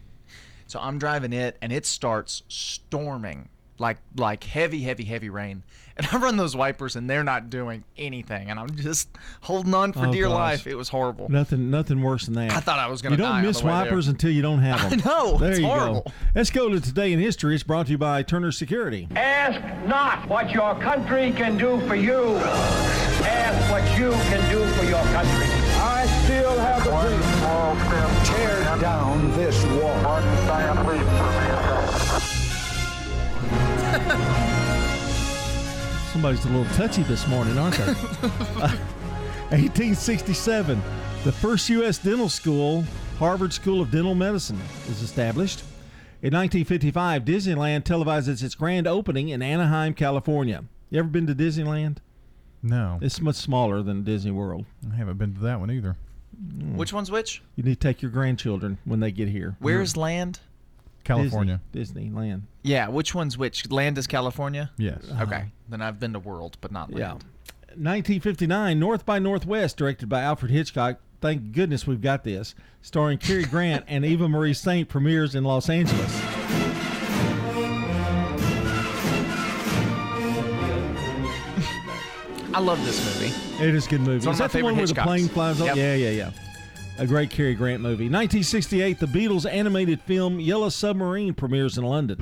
So 0.67 0.79
I'm 0.81 0.99
driving 0.99 1.33
it, 1.33 1.57
and 1.63 1.73
it 1.73 1.87
starts 1.87 2.43
storming 2.49 3.49
like 3.79 3.99
like 4.17 4.45
heavy, 4.45 4.83
heavy, 4.83 5.05
heavy 5.05 5.31
rain. 5.31 5.63
And 5.97 6.07
I 6.13 6.19
run 6.19 6.37
those 6.37 6.55
wipers, 6.55 6.95
and 6.95 7.11
they're 7.11 7.25
not 7.25 7.51
doing 7.51 7.83
anything. 7.97 8.51
And 8.51 8.61
I'm 8.61 8.77
just 8.77 9.09
holding 9.41 9.75
on 9.75 9.93
for 9.93 10.07
Oh, 10.07 10.13
dear 10.13 10.27
gosh. 10.29 10.35
life. 10.35 10.67
It 10.69 10.77
was 10.77 10.89
horrible. 10.89 11.29
Nothing, 11.29 11.71
nothing 11.73 12.01
worse 12.03 12.27
than 12.27 12.35
that. 12.35 12.53
I 12.53 12.61
thought 12.61 12.79
I 12.79 12.87
was 12.87 13.03
gonna 13.03 13.15
You 13.17 13.23
don't 13.23 13.33
die 13.33 13.43
miss 13.43 13.59
the 13.61 13.67
way 13.67 13.73
there. 13.73 13.83
wipers 13.85 14.07
until 14.07 14.31
you 14.31 14.41
don't 14.41 14.61
have 14.61 14.91
them. 14.91 15.01
I 15.05 15.09
know, 15.09 15.39
There 15.39 15.51
it's 15.51 15.59
you 15.59 15.67
horrible. 15.67 16.03
go. 16.03 16.13
Let's 16.37 16.51
go 16.51 16.69
to 16.69 16.81
today 16.81 17.13
in 17.13 17.19
history. 17.19 17.55
It's 17.57 17.65
brought 17.65 17.87
to 17.87 17.93
you 17.93 17.99
by 17.99 18.23
Turner 18.23 18.53
Security. 18.53 19.09
Ask 19.17 19.61
not 19.89 20.29
what 20.29 20.53
your 20.53 20.77
country 20.77 21.33
can 21.33 21.57
do 21.59 21.81
for 21.89 21.97
you. 21.97 22.37
Ask 23.27 23.71
what 23.73 23.83
you 23.99 24.13
can 24.13 24.51
do 24.53 24.65
for 24.75 24.85
your 24.85 25.03
country. 25.13 25.47
I 25.81 26.07
still 26.25 26.57
have 26.61 26.87
a 26.87 26.91
dream. 27.09 28.25
Tear 28.25 28.79
down 28.81 29.33
this 29.37 29.65
wall. 29.83 29.99
Somebody's 36.13 36.45
a 36.45 36.49
little 36.49 36.65
touchy 36.75 37.03
this 37.05 37.27
morning, 37.29 37.57
aren't 37.59 37.77
they? 37.77 37.95
Uh, 39.51 39.57
1867, 39.57 40.83
the 41.25 41.33
first 41.33 41.71
U.S. 41.71 41.97
dental 41.97 42.29
school, 42.29 42.85
Harvard 43.19 43.51
School 43.51 43.81
of 43.81 43.91
Dental 43.91 44.15
Medicine, 44.15 44.61
is 44.91 45.01
established. 45.01 45.61
In 46.21 46.35
1955, 46.35 47.25
Disneyland 47.25 47.85
televises 47.85 48.43
its 48.43 48.55
grand 48.55 48.87
opening 48.87 49.31
in 49.31 49.41
Anaheim, 49.41 49.95
California. 49.95 50.65
You 50.91 50.99
ever 50.99 51.09
been 51.09 51.27
to 51.29 51.35
Disneyland? 51.35 51.97
No. 52.63 52.99
It's 53.01 53.23
much 53.23 53.37
smaller 53.37 53.81
than 53.81 54.05
Disney 54.05 54.33
World. 54.33 54.67
I 54.93 54.97
haven't 54.97 55.17
been 55.17 55.33
to 55.37 55.41
that 55.41 55.61
one 55.61 55.71
either. 55.71 55.97
Which 56.75 56.93
one's 56.93 57.11
which? 57.11 57.43
You 57.57 57.65
need 57.65 57.81
to 57.81 57.89
take 57.89 58.03
your 58.03 58.11
grandchildren 58.11 58.77
when 58.85 59.01
they 59.01 59.13
get 59.13 59.29
here. 59.29 59.57
Where's 59.61 59.97
land? 59.97 60.41
California. 61.09 61.61
Disney, 61.73 62.11
Disneyland. 62.11 62.43
Yeah, 62.63 62.89
which 62.89 63.15
one's 63.15 63.37
which? 63.39 63.71
Land 63.71 63.99
is 63.99 64.07
California? 64.07 64.71
Yes. 64.77 65.03
Okay. 65.23 65.37
Uh-huh. 65.37 65.43
Then 65.69 65.83
I've 65.83 65.99
been 65.99 66.13
to 66.13 66.19
World, 66.19 66.59
but 66.61 66.71
not 66.71 66.91
Yeah. 66.91 67.13
Land. 67.13 67.25
1959, 67.77 68.79
North 68.79 69.05
by 69.07 69.19
Northwest, 69.19 69.77
directed 69.77 70.09
by 70.09 70.23
Alfred 70.23 70.51
Hitchcock. 70.51 71.01
Thank 71.21 71.53
goodness 71.53 71.87
we've 71.87 72.01
got 72.01 72.25
this. 72.25 72.55
Starring 72.83 73.19
Cary 73.19 73.45
Grant 73.45 73.85
and 73.89 74.05
Eva 74.05 74.29
Marie 74.29 74.55
Saint, 74.55 74.89
premieres 74.89 75.35
in 75.35 75.45
Los 75.45 75.69
Angeles. 75.69 76.15
I 82.55 82.61
love 82.61 82.85
this 82.85 83.05
movie. 83.21 83.65
It 83.65 83.75
is 83.75 83.87
a 83.87 83.91
good 83.91 84.01
movie. 84.01 84.17
It's 84.17 84.27
one 84.27 84.35
is 84.35 84.41
of 84.41 84.51
that 84.53 84.57
my 84.57 84.61
the 84.61 84.65
one 84.65 84.77
where 84.77 84.87
favorite 84.87 85.03
the 85.03 85.07
plane 85.07 85.29
flies 85.29 85.61
off? 85.61 85.69
Yep. 85.69 85.77
Yeah, 85.77 85.95
yeah, 85.95 86.11
yeah. 86.11 86.31
A 86.99 87.07
great 87.07 87.31
Cary 87.31 87.55
Grant 87.55 87.81
movie. 87.81 88.07
1968, 88.07 88.99
the 88.99 89.07
Beatles 89.07 89.49
animated 89.49 90.01
film 90.01 90.41
Yellow 90.41 90.69
Submarine 90.69 91.33
premieres 91.33 91.79
in 91.79 91.85
London. 91.85 92.19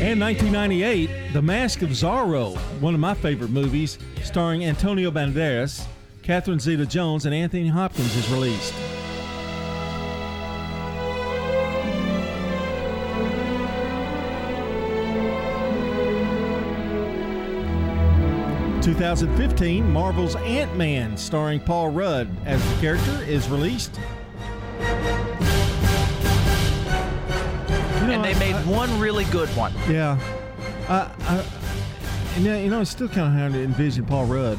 And 0.00 0.18
1998, 0.20 1.32
The 1.32 1.42
Mask 1.42 1.82
of 1.82 1.90
Zorro, 1.90 2.56
one 2.80 2.94
of 2.94 3.00
my 3.00 3.14
favorite 3.14 3.50
movies, 3.50 3.98
starring 4.22 4.64
Antonio 4.64 5.10
Banderas, 5.10 5.84
Catherine 6.22 6.60
Zeta-Jones, 6.60 7.26
and 7.26 7.34
Anthony 7.34 7.68
Hopkins, 7.68 8.14
is 8.14 8.28
released. 8.30 8.74
Two 18.82 18.94
thousand 18.94 19.36
fifteen, 19.36 19.90
Marvel's 19.92 20.36
Ant-Man, 20.36 21.16
starring 21.16 21.60
Paul 21.60 21.90
Rudd 21.90 22.28
as 22.46 22.62
the 22.74 22.80
character, 22.80 23.22
is 23.24 23.48
released. 23.50 24.00
and 28.10 28.24
they 28.24 28.34
made 28.40 28.54
one 28.66 28.98
really 28.98 29.24
good 29.26 29.48
one. 29.50 29.72
Yeah. 29.88 30.18
I, 30.88 31.08
I, 31.28 32.38
you 32.40 32.68
know, 32.70 32.80
it's 32.80 32.90
still 32.90 33.06
kind 33.08 33.28
of 33.28 33.32
hard 33.38 33.52
to 33.52 33.62
envision 33.62 34.04
Paul 34.06 34.24
Rudd, 34.26 34.58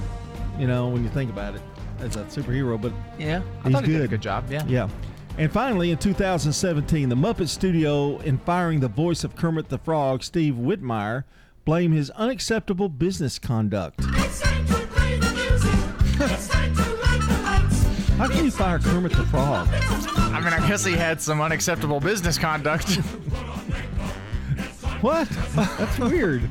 you 0.57 0.67
know, 0.67 0.87
when 0.87 1.03
you 1.03 1.09
think 1.09 1.29
about 1.29 1.55
it 1.55 1.61
as 1.99 2.15
a 2.15 2.23
superhero, 2.25 2.79
but 2.81 2.93
Yeah, 3.19 3.41
I 3.59 3.63
he's 3.63 3.73
thought 3.73 3.83
he 3.83 3.91
good. 3.91 3.97
did 3.97 4.05
a 4.05 4.07
good 4.07 4.21
job. 4.21 4.45
Yeah. 4.49 4.63
Yeah. 4.67 4.89
And 5.37 5.51
finally, 5.51 5.91
in 5.91 5.97
2017, 5.97 7.09
the 7.09 7.15
Muppet 7.15 7.49
Studio, 7.49 8.17
in 8.19 8.37
firing 8.39 8.79
the 8.79 8.87
voice 8.87 9.23
of 9.25 9.35
Kermit 9.35 9.67
the 9.69 9.77
Frog, 9.79 10.23
Steve 10.23 10.53
Whitmire, 10.55 11.23
blame 11.65 11.91
his 11.91 12.09
unacceptable 12.11 12.89
business 12.89 13.39
conduct. 13.39 14.03
How 18.17 18.27
can 18.27 18.45
you 18.45 18.51
fire 18.51 18.79
Kermit 18.79 19.13
the 19.13 19.23
Frog? 19.25 19.67
I 19.71 20.39
mean, 20.43 20.53
I 20.53 20.67
guess 20.67 20.85
he 20.85 20.93
had 20.93 21.19
some 21.19 21.41
unacceptable 21.41 21.99
business 21.99 22.37
conduct. 22.37 22.99
What? 25.01 25.27
That's 25.55 25.97
weird. 25.97 26.43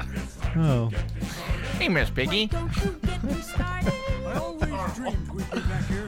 Oh. 0.57 0.91
hey, 1.79 1.89
Miss 1.89 2.11
Piggy. 2.11 2.51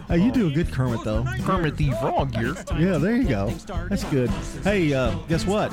Hey, 0.09 0.19
you 0.19 0.33
do 0.33 0.49
a 0.49 0.51
good 0.51 0.73
Kermit 0.73 1.05
though. 1.05 1.25
Kermit 1.43 1.77
the 1.77 1.93
Frog 1.93 2.35
here. 2.35 2.57
Yeah, 2.77 2.99
there 2.99 3.15
you 3.15 3.29
go. 3.29 3.51
That's 3.89 4.03
good. 4.05 4.29
Hey, 4.65 4.93
uh, 4.93 5.15
guess 5.29 5.47
what? 5.47 5.73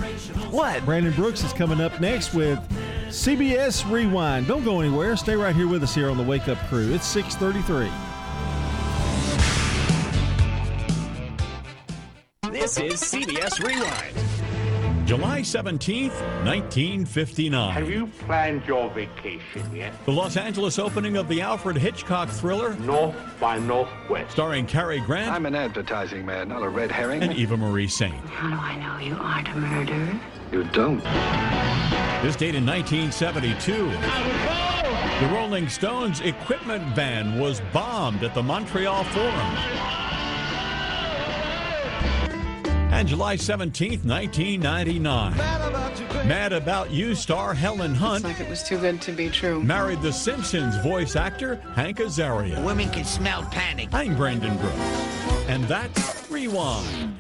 What? 0.51 0.85
Brandon 0.85 1.11
Brooks 1.13 1.43
is 1.43 1.53
coming 1.53 1.81
up 1.81 1.99
next 1.99 2.35
with 2.35 2.59
CBS 3.09 3.89
Rewind. 3.91 4.47
Don't 4.47 4.63
go 4.63 4.81
anywhere. 4.81 5.15
Stay 5.17 5.35
right 5.35 5.55
here 5.55 5.67
with 5.67 5.81
us 5.83 5.95
here 5.95 6.09
on 6.09 6.17
the 6.17 6.23
Wake 6.23 6.47
Up 6.47 6.57
Crew. 6.67 6.93
It's 6.93 7.07
633. 7.07 7.89
This 12.51 12.77
is 12.79 13.01
CBS 13.01 13.63
Rewind. 13.65 15.07
July 15.07 15.41
17th, 15.41 16.11
1959. 16.45 17.71
Have 17.73 17.89
you 17.89 18.05
planned 18.27 18.63
your 18.67 18.91
vacation 18.91 19.75
yet? 19.75 19.91
The 20.05 20.11
Los 20.11 20.37
Angeles 20.37 20.77
opening 20.77 21.17
of 21.17 21.27
the 21.27 21.41
Alfred 21.41 21.77
Hitchcock 21.77 22.29
thriller 22.29 22.75
North 22.75 23.15
by 23.39 23.57
Northwest. 23.57 24.29
starring 24.31 24.67
Cary 24.67 24.99
Grant 24.99 25.31
I'm 25.31 25.47
an 25.47 25.55
advertising 25.55 26.27
man, 26.27 26.49
not 26.49 26.61
a 26.61 26.69
red 26.69 26.91
herring. 26.91 27.23
and 27.23 27.33
Eva 27.33 27.57
Marie 27.57 27.87
Saint. 27.87 28.13
How 28.27 28.49
do 28.49 28.55
I 28.55 28.75
know 28.75 29.03
you 29.03 29.15
aren't 29.19 29.47
a 29.47 29.55
murderer? 29.55 30.19
You 30.51 30.63
don't. 30.65 31.03
This 32.23 32.35
date 32.35 32.55
in 32.55 32.65
1972. 32.65 33.91
The 35.19 35.33
Rolling 35.33 35.69
Stones 35.69 36.21
equipment 36.21 36.83
van 36.95 37.37
was 37.39 37.61
bombed 37.71 38.23
at 38.23 38.33
the 38.33 38.41
Montreal 38.41 39.03
Forum. 39.03 39.55
And 42.91 43.07
July 43.07 43.35
17th, 43.35 44.03
1999. 44.03 45.37
Mad 46.27 46.51
About 46.51 46.91
You 46.91 47.13
star 47.13 47.53
Helen 47.53 47.93
Hunt 47.93 48.23
Like 48.23 48.39
it 48.39 48.49
was 48.49 48.63
too 48.63 48.79
good 48.79 48.99
to 49.01 49.11
be 49.11 49.29
true. 49.29 49.61
married 49.63 50.01
the 50.01 50.11
Simpsons 50.11 50.75
voice 50.77 51.15
actor 51.15 51.55
Hank 51.75 51.97
Azaria. 51.97 52.63
Women 52.65 52.89
can 52.89 53.05
smell 53.05 53.43
panic. 53.51 53.89
I'm 53.93 54.15
Brandon 54.15 54.57
Brooks. 54.57 54.75
And 55.47 55.63
that's 55.65 56.29
Rewind. 56.29 57.19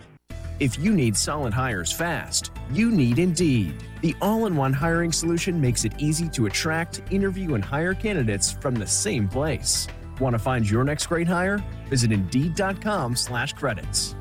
If 0.59 0.77
you 0.77 0.91
need 0.91 1.15
solid 1.15 1.53
hires 1.53 1.89
fast, 1.89 2.51
you 2.69 2.91
need 2.91 3.17
Indeed. 3.17 3.81
The 4.01 4.13
all 4.21 4.45
in 4.45 4.57
one 4.57 4.73
hiring 4.73 5.13
solution 5.13 5.61
makes 5.61 5.85
it 5.85 5.93
easy 5.97 6.27
to 6.31 6.47
attract, 6.47 7.01
interview, 7.09 7.53
and 7.53 7.63
hire 7.63 7.93
candidates 7.93 8.51
from 8.51 8.75
the 8.75 8.85
same 8.85 9.29
place. 9.29 9.87
Want 10.19 10.33
to 10.33 10.39
find 10.39 10.69
your 10.69 10.83
next 10.83 11.05
great 11.07 11.27
hire? 11.27 11.63
Visit 11.87 12.11
Indeed.com 12.11 13.15
slash 13.15 13.53
credits. 13.53 14.15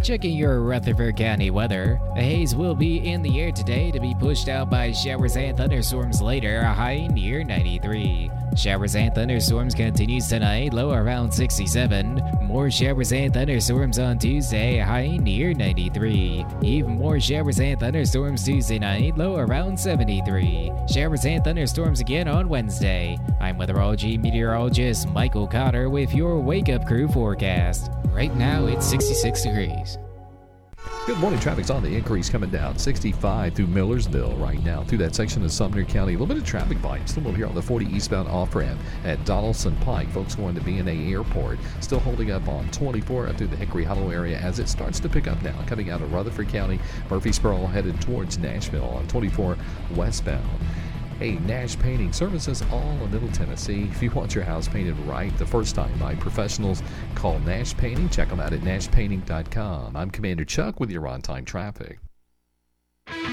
Checking 0.00 0.36
your 0.36 0.60
Rutherford 0.62 1.16
County 1.16 1.50
weather. 1.50 2.00
A 2.16 2.22
haze 2.22 2.56
will 2.56 2.74
be 2.74 3.08
in 3.08 3.22
the 3.22 3.40
air 3.40 3.52
today 3.52 3.92
to 3.92 4.00
be 4.00 4.16
pushed 4.18 4.48
out 4.48 4.68
by 4.68 4.90
showers 4.90 5.36
and 5.36 5.56
thunderstorms 5.56 6.20
later, 6.20 6.58
a 6.58 6.72
high 6.72 7.06
near 7.12 7.44
93. 7.44 8.30
Showers 8.56 8.96
and 8.96 9.14
thunderstorms 9.14 9.74
continues 9.74 10.26
tonight, 10.26 10.74
low 10.74 10.92
around 10.92 11.32
67. 11.32 12.20
More 12.42 12.70
showers 12.70 13.12
and 13.12 13.32
thunderstorms 13.32 13.98
on 13.98 14.18
Tuesday, 14.18 14.78
high 14.78 15.16
near 15.18 15.54
93. 15.54 16.44
Even 16.62 16.98
more 16.98 17.20
showers 17.20 17.60
and 17.60 17.78
thunderstorms 17.78 18.44
Tuesday 18.44 18.80
night, 18.80 19.16
low 19.16 19.36
around 19.36 19.78
73. 19.78 20.72
Showers 20.92 21.24
and 21.24 21.44
thunderstorms 21.44 22.00
again 22.00 22.26
on 22.26 22.48
Wednesday. 22.48 23.16
I'm 23.40 23.56
weatherology 23.56 24.20
meteorologist 24.20 25.08
Michael 25.08 25.46
Cotter 25.46 25.88
with 25.88 26.12
your 26.12 26.40
Wake 26.40 26.68
Up 26.68 26.84
Crew 26.86 27.06
forecast. 27.08 27.90
Right 28.12 28.34
now 28.36 28.66
it's 28.66 28.86
66 28.86 29.42
degrees. 29.42 29.81
Good 31.06 31.18
morning. 31.18 31.40
Traffic's 31.40 31.70
on 31.70 31.82
the 31.82 31.94
increase 31.94 32.28
coming 32.28 32.50
down 32.50 32.78
65 32.78 33.54
through 33.54 33.66
Millersville 33.66 34.36
right 34.36 34.62
now 34.62 34.84
through 34.84 34.98
that 34.98 35.14
section 35.14 35.44
of 35.44 35.52
Sumner 35.52 35.84
County. 35.84 36.14
A 36.14 36.18
little 36.18 36.26
bit 36.26 36.36
of 36.36 36.44
traffic 36.44 36.78
volume 36.78 37.06
still 37.06 37.26
over 37.26 37.36
here 37.36 37.46
on 37.46 37.54
the 37.54 37.62
40 37.62 37.86
eastbound 37.86 38.28
off 38.28 38.54
ramp 38.54 38.80
at 39.04 39.24
Donaldson 39.24 39.76
Pike. 39.78 40.08
Folks 40.10 40.34
going 40.34 40.54
to 40.54 40.60
BNA 40.60 41.10
Airport 41.10 41.58
still 41.80 42.00
holding 42.00 42.30
up 42.30 42.46
on 42.48 42.68
24 42.70 43.28
up 43.28 43.36
through 43.36 43.48
the 43.48 43.56
Hickory 43.56 43.84
Hollow 43.84 44.10
area 44.10 44.38
as 44.38 44.58
it 44.58 44.68
starts 44.68 45.00
to 45.00 45.08
pick 45.08 45.26
up 45.26 45.42
now. 45.42 45.60
Coming 45.66 45.90
out 45.90 46.02
of 46.02 46.12
Rutherford 46.12 46.48
County, 46.48 46.78
Murfreesboro 47.10 47.66
headed 47.66 48.00
towards 48.00 48.38
Nashville 48.38 48.90
on 48.90 49.06
24 49.08 49.56
westbound. 49.94 50.48
Hey, 51.18 51.32
Nash 51.40 51.78
Painting 51.78 52.12
Services 52.12 52.62
all 52.72 52.98
in 53.02 53.10
Middle 53.10 53.30
Tennessee. 53.30 53.88
If 53.90 54.02
you 54.02 54.10
want 54.10 54.34
your 54.34 54.44
house 54.44 54.68
painted 54.68 54.98
right 55.00 55.36
the 55.38 55.46
first 55.46 55.74
time 55.74 55.96
by 55.98 56.14
professionals, 56.14 56.82
call 57.14 57.38
Nash 57.40 57.76
Painting. 57.76 58.08
Check 58.08 58.28
them 58.28 58.40
out 58.40 58.52
at 58.52 58.60
nashpainting.com. 58.60 59.96
I'm 59.96 60.10
Commander 60.10 60.44
Chuck 60.44 60.80
with 60.80 60.90
your 60.90 61.06
on 61.06 61.22
time 61.22 61.44
traffic. 61.44 61.98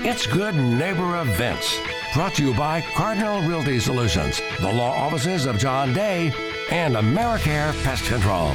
It's 0.01 0.25
Good 0.27 0.55
Neighbor 0.55 1.21
Events, 1.21 1.79
brought 2.13 2.33
to 2.35 2.45
you 2.45 2.53
by 2.53 2.81
Cardinal 2.95 3.41
Realty 3.41 3.79
Solutions, 3.79 4.41
the 4.59 4.71
law 4.71 4.91
offices 4.91 5.45
of 5.45 5.57
John 5.57 5.93
Day, 5.93 6.33
and 6.71 6.95
AmeriCare 6.95 7.83
Pest 7.83 8.05
Control. 8.05 8.53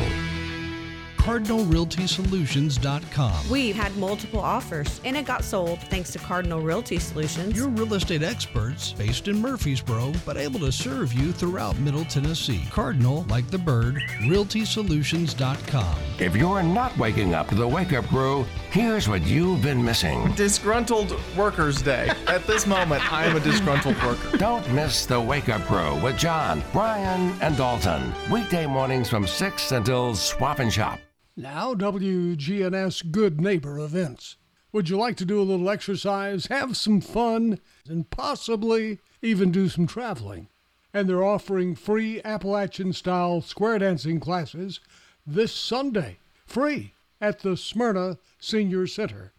CardinalRealtySolutions.com. 1.25 3.51
We've 3.51 3.75
had 3.75 3.97
multiple 3.97 4.41
offers 4.41 5.01
and 5.05 5.17
it 5.17 5.25
got 5.25 5.43
sold 5.43 5.81
thanks 5.85 6.13
to 6.13 6.19
Cardinal 6.19 6.61
Realty 6.61 6.99
Solutions. 6.99 7.57
Your 7.57 7.69
real 7.69 7.95
estate 7.95 8.23
experts 8.23 8.93
based 8.93 9.27
in 9.27 9.41
Murfreesboro, 9.41 10.13
but 10.27 10.37
able 10.37 10.61
to 10.61 10.71
serve 10.71 11.15
you 11.15 11.33
throughout 11.33 11.79
Middle 11.79 12.05
Tennessee. 12.05 12.61
Cardinal, 12.71 13.25
like 13.31 13.49
the 13.49 13.57
bird, 13.57 14.03
RealtySolutions.com. 14.21 15.97
If 16.19 16.37
you're 16.37 16.63
not 16.63 16.95
waking 16.99 17.33
up 17.35 17.49
to 17.49 17.55
the 17.55 17.67
wake 17.67 17.95
up 17.95 18.05
crew, 18.07 18.45
here's 18.71 19.09
what 19.09 19.23
you've 19.23 19.63
been 19.63 19.83
missing. 19.83 20.31
Disgruntled 20.35 21.19
Workers 21.37 21.81
Day. 21.81 22.11
At 22.27 22.47
this 22.47 22.67
moment, 22.67 23.11
I 23.11 23.25
am 23.25 23.37
a 23.37 23.41
disgruntled 23.41 23.97
worker. 24.03 24.37
Don't 24.37 24.71
miss 24.73 25.07
the 25.07 25.19
Wake 25.19 25.49
Up 25.49 25.63
Crew 25.63 25.95
with 26.03 26.19
John, 26.19 26.63
Brian, 26.73 27.35
and 27.41 27.57
Dalton. 27.57 28.13
Weekday 28.31 28.67
mornings 28.67 29.09
from 29.09 29.27
6 29.27 29.73
until 29.73 30.15
Swap 30.15 30.59
and 30.59 30.71
Shop. 30.73 30.99
Now, 31.37 31.75
WGNS 31.75 33.11
Good 33.11 33.41
Neighbor 33.41 33.81
events. 33.81 34.37
Would 34.71 34.89
you 34.89 34.97
like 34.97 35.17
to 35.17 35.25
do 35.25 35.41
a 35.41 35.43
little 35.43 35.69
exercise, 35.69 36.47
have 36.47 36.77
some 36.77 37.01
fun, 37.01 37.59
and 37.89 38.09
possibly 38.09 39.01
even 39.21 39.51
do 39.51 39.69
some 39.69 39.89
traveling? 39.89 40.47
And 40.93 41.09
they're 41.09 41.25
offering 41.25 41.75
free 41.75 42.23
Appalachian 42.25 42.93
style 42.93 43.41
square 43.41 43.81
dancing 43.81 44.21
classes 44.21 44.79
this 45.27 45.53
Sunday, 45.53 46.19
free 46.47 46.95
at 47.21 47.41
the 47.41 47.57
Smyrna 47.57 48.19
Senior 48.39 48.87
Center, 48.87 49.33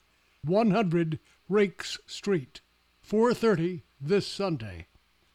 100 0.43 1.17
Rakes 1.47 1.97
Street, 2.08 2.60
4:30 3.01 3.84
this 4.01 4.27
Sunday. 4.27 4.88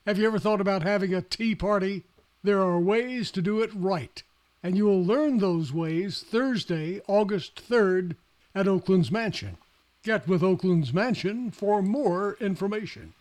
Have 0.04 0.18
you 0.18 0.26
ever 0.26 0.38
thought 0.38 0.60
about 0.60 0.82
having 0.82 1.14
a 1.14 1.22
tea 1.22 1.54
party? 1.54 2.04
There 2.42 2.60
are 2.60 2.78
ways 2.78 3.30
to 3.30 3.40
do 3.40 3.62
it 3.62 3.72
right, 3.74 4.22
and 4.62 4.76
you 4.76 4.84
will 4.84 5.02
learn 5.02 5.38
those 5.38 5.72
ways 5.72 6.22
Thursday, 6.22 7.00
August 7.06 7.60
3rd 7.68 8.16
at 8.54 8.68
Oakland's 8.68 9.10
Mansion. 9.10 9.56
Get 10.02 10.26
with 10.26 10.42
Oakland's 10.42 10.92
Mansion 10.92 11.50
for 11.50 11.82
more 11.82 12.36
information. 12.40 13.14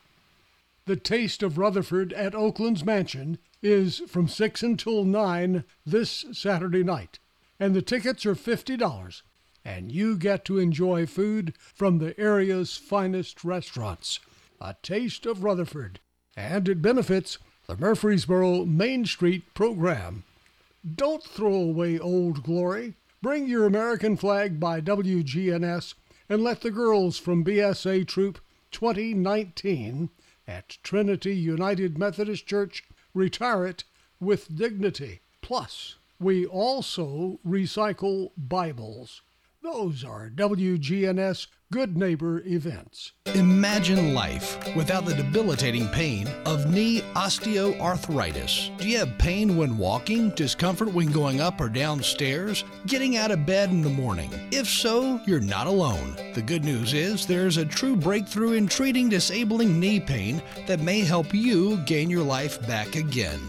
The 0.85 0.95
Taste 0.95 1.43
of 1.43 1.57
Rutherford 1.57 2.13
at 2.13 2.33
Oakland's 2.33 2.83
Mansion 2.83 3.37
is 3.61 3.99
from 4.07 4.27
6 4.27 4.63
until 4.63 5.03
9 5.03 5.63
this 5.85 6.25
Saturday 6.31 6.83
night, 6.83 7.19
and 7.59 7.75
the 7.75 7.81
tickets 7.81 8.25
are 8.25 8.35
$50, 8.35 9.21
and 9.63 9.91
you 9.91 10.17
get 10.17 10.45
to 10.45 10.57
enjoy 10.57 11.05
food 11.05 11.53
from 11.75 11.99
the 11.99 12.19
area's 12.19 12.77
finest 12.77 13.43
restaurants. 13.43 14.19
A 14.59 14.75
Taste 14.81 15.25
of 15.25 15.43
Rutherford, 15.43 15.99
and 16.35 16.67
it 16.67 16.81
benefits 16.81 17.37
the 17.67 17.77
Murfreesboro 17.77 18.65
Main 18.65 19.05
Street 19.05 19.53
program. 19.53 20.23
Don't 20.95 21.23
throw 21.23 21.55
away 21.55 21.99
old 21.99 22.41
glory. 22.41 22.95
Bring 23.21 23.47
your 23.47 23.65
American 23.65 24.15
flag 24.15 24.61
by 24.61 24.79
WGNS 24.79 25.93
and 26.29 26.41
let 26.41 26.61
the 26.61 26.71
girls 26.71 27.17
from 27.17 27.43
BSA 27.43 28.07
Troop 28.07 28.39
2019 28.71 30.09
at 30.47 30.77
Trinity 30.81 31.35
United 31.35 31.97
Methodist 31.97 32.47
Church 32.47 32.83
retire 33.13 33.65
it 33.65 33.83
with 34.21 34.55
dignity. 34.55 35.19
Plus, 35.41 35.97
we 36.17 36.45
also 36.45 37.39
recycle 37.45 38.31
Bibles. 38.37 39.21
Those 39.61 40.05
are 40.05 40.29
WGNS 40.29 41.47
Good 41.69 41.97
Neighbor 41.97 42.41
events. 42.45 43.11
Imagine 43.35 44.13
life 44.13 44.57
without 44.73 45.03
the 45.03 45.13
debilitating 45.13 45.89
pain 45.89 46.29
of 46.45 46.71
knee 46.73 47.01
osteoarthritis. 47.13 48.77
Do 48.77 48.87
you 48.87 48.99
have 48.99 49.17
pain 49.17 49.57
when 49.57 49.77
walking, 49.77 50.29
discomfort 50.29 50.93
when 50.93 51.11
going 51.11 51.41
up 51.41 51.59
or 51.59 51.67
down 51.67 52.01
stairs, 52.01 52.63
getting 52.87 53.17
out 53.17 53.31
of 53.31 53.45
bed 53.45 53.69
in 53.69 53.81
the 53.81 53.89
morning? 53.89 54.31
If 54.53 54.65
so, 54.65 55.19
you're 55.25 55.41
not 55.41 55.67
alone. 55.67 56.15
The 56.33 56.41
good 56.41 56.63
news 56.63 56.93
is 56.93 57.25
there's 57.25 57.57
a 57.57 57.65
true 57.65 57.97
breakthrough 57.97 58.53
in 58.53 58.65
treating 58.65 59.09
disabling 59.09 59.77
knee 59.77 59.99
pain 59.99 60.41
that 60.67 60.79
may 60.79 61.01
help 61.01 61.33
you 61.33 61.77
gain 61.85 62.09
your 62.09 62.23
life 62.23 62.65
back 62.65 62.95
again. 62.95 63.41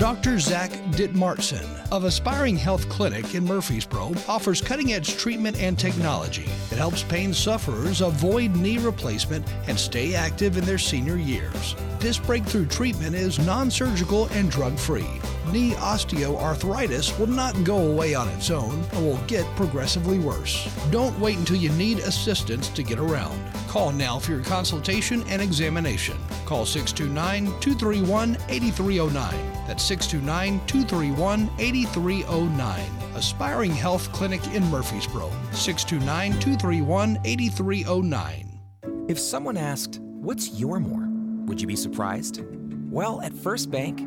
Dr. 0.00 0.38
Zach 0.38 0.70
Dittmartson 0.92 1.92
of 1.92 2.04
Aspiring 2.04 2.56
Health 2.56 2.88
Clinic 2.88 3.34
in 3.34 3.44
Murfreesboro 3.44 4.14
offers 4.26 4.62
cutting 4.62 4.94
edge 4.94 5.18
treatment 5.18 5.60
and 5.60 5.78
technology 5.78 6.48
that 6.70 6.78
helps 6.78 7.02
pain 7.02 7.34
sufferers 7.34 8.00
avoid 8.00 8.56
knee 8.56 8.78
replacement 8.78 9.46
and 9.68 9.78
stay 9.78 10.14
active 10.14 10.56
in 10.56 10.64
their 10.64 10.78
senior 10.78 11.16
years. 11.16 11.76
This 11.98 12.18
breakthrough 12.18 12.64
treatment 12.64 13.14
is 13.14 13.38
non 13.40 13.70
surgical 13.70 14.24
and 14.28 14.50
drug 14.50 14.78
free. 14.78 15.20
Knee 15.52 15.72
osteoarthritis 15.72 17.18
will 17.18 17.26
not 17.26 17.64
go 17.64 17.90
away 17.90 18.14
on 18.14 18.28
its 18.28 18.50
own 18.50 18.84
and 18.92 19.06
will 19.06 19.18
get 19.26 19.44
progressively 19.56 20.18
worse. 20.18 20.68
Don't 20.90 21.18
wait 21.18 21.38
until 21.38 21.56
you 21.56 21.70
need 21.70 21.98
assistance 22.00 22.68
to 22.68 22.82
get 22.82 22.98
around. 22.98 23.38
Call 23.68 23.92
now 23.92 24.18
for 24.18 24.32
your 24.32 24.44
consultation 24.44 25.24
and 25.28 25.42
examination. 25.42 26.16
Call 26.46 26.64
629 26.64 27.46
231 27.60 28.36
8309. 28.48 29.66
That's 29.66 29.82
629 29.82 30.66
231 30.66 31.50
8309. 31.58 32.80
Aspiring 33.14 33.72
Health 33.72 34.12
Clinic 34.12 34.46
in 34.54 34.64
Murfreesboro. 34.70 35.30
629 35.52 36.32
231 36.40 37.18
8309. 37.24 38.60
If 39.08 39.18
someone 39.18 39.56
asked, 39.56 40.00
What's 40.20 40.60
your 40.60 40.80
more? 40.80 41.08
Would 41.46 41.62
you 41.62 41.66
be 41.66 41.76
surprised? 41.76 42.42
Well, 42.90 43.22
at 43.22 43.32
First 43.32 43.70
Bank, 43.70 44.06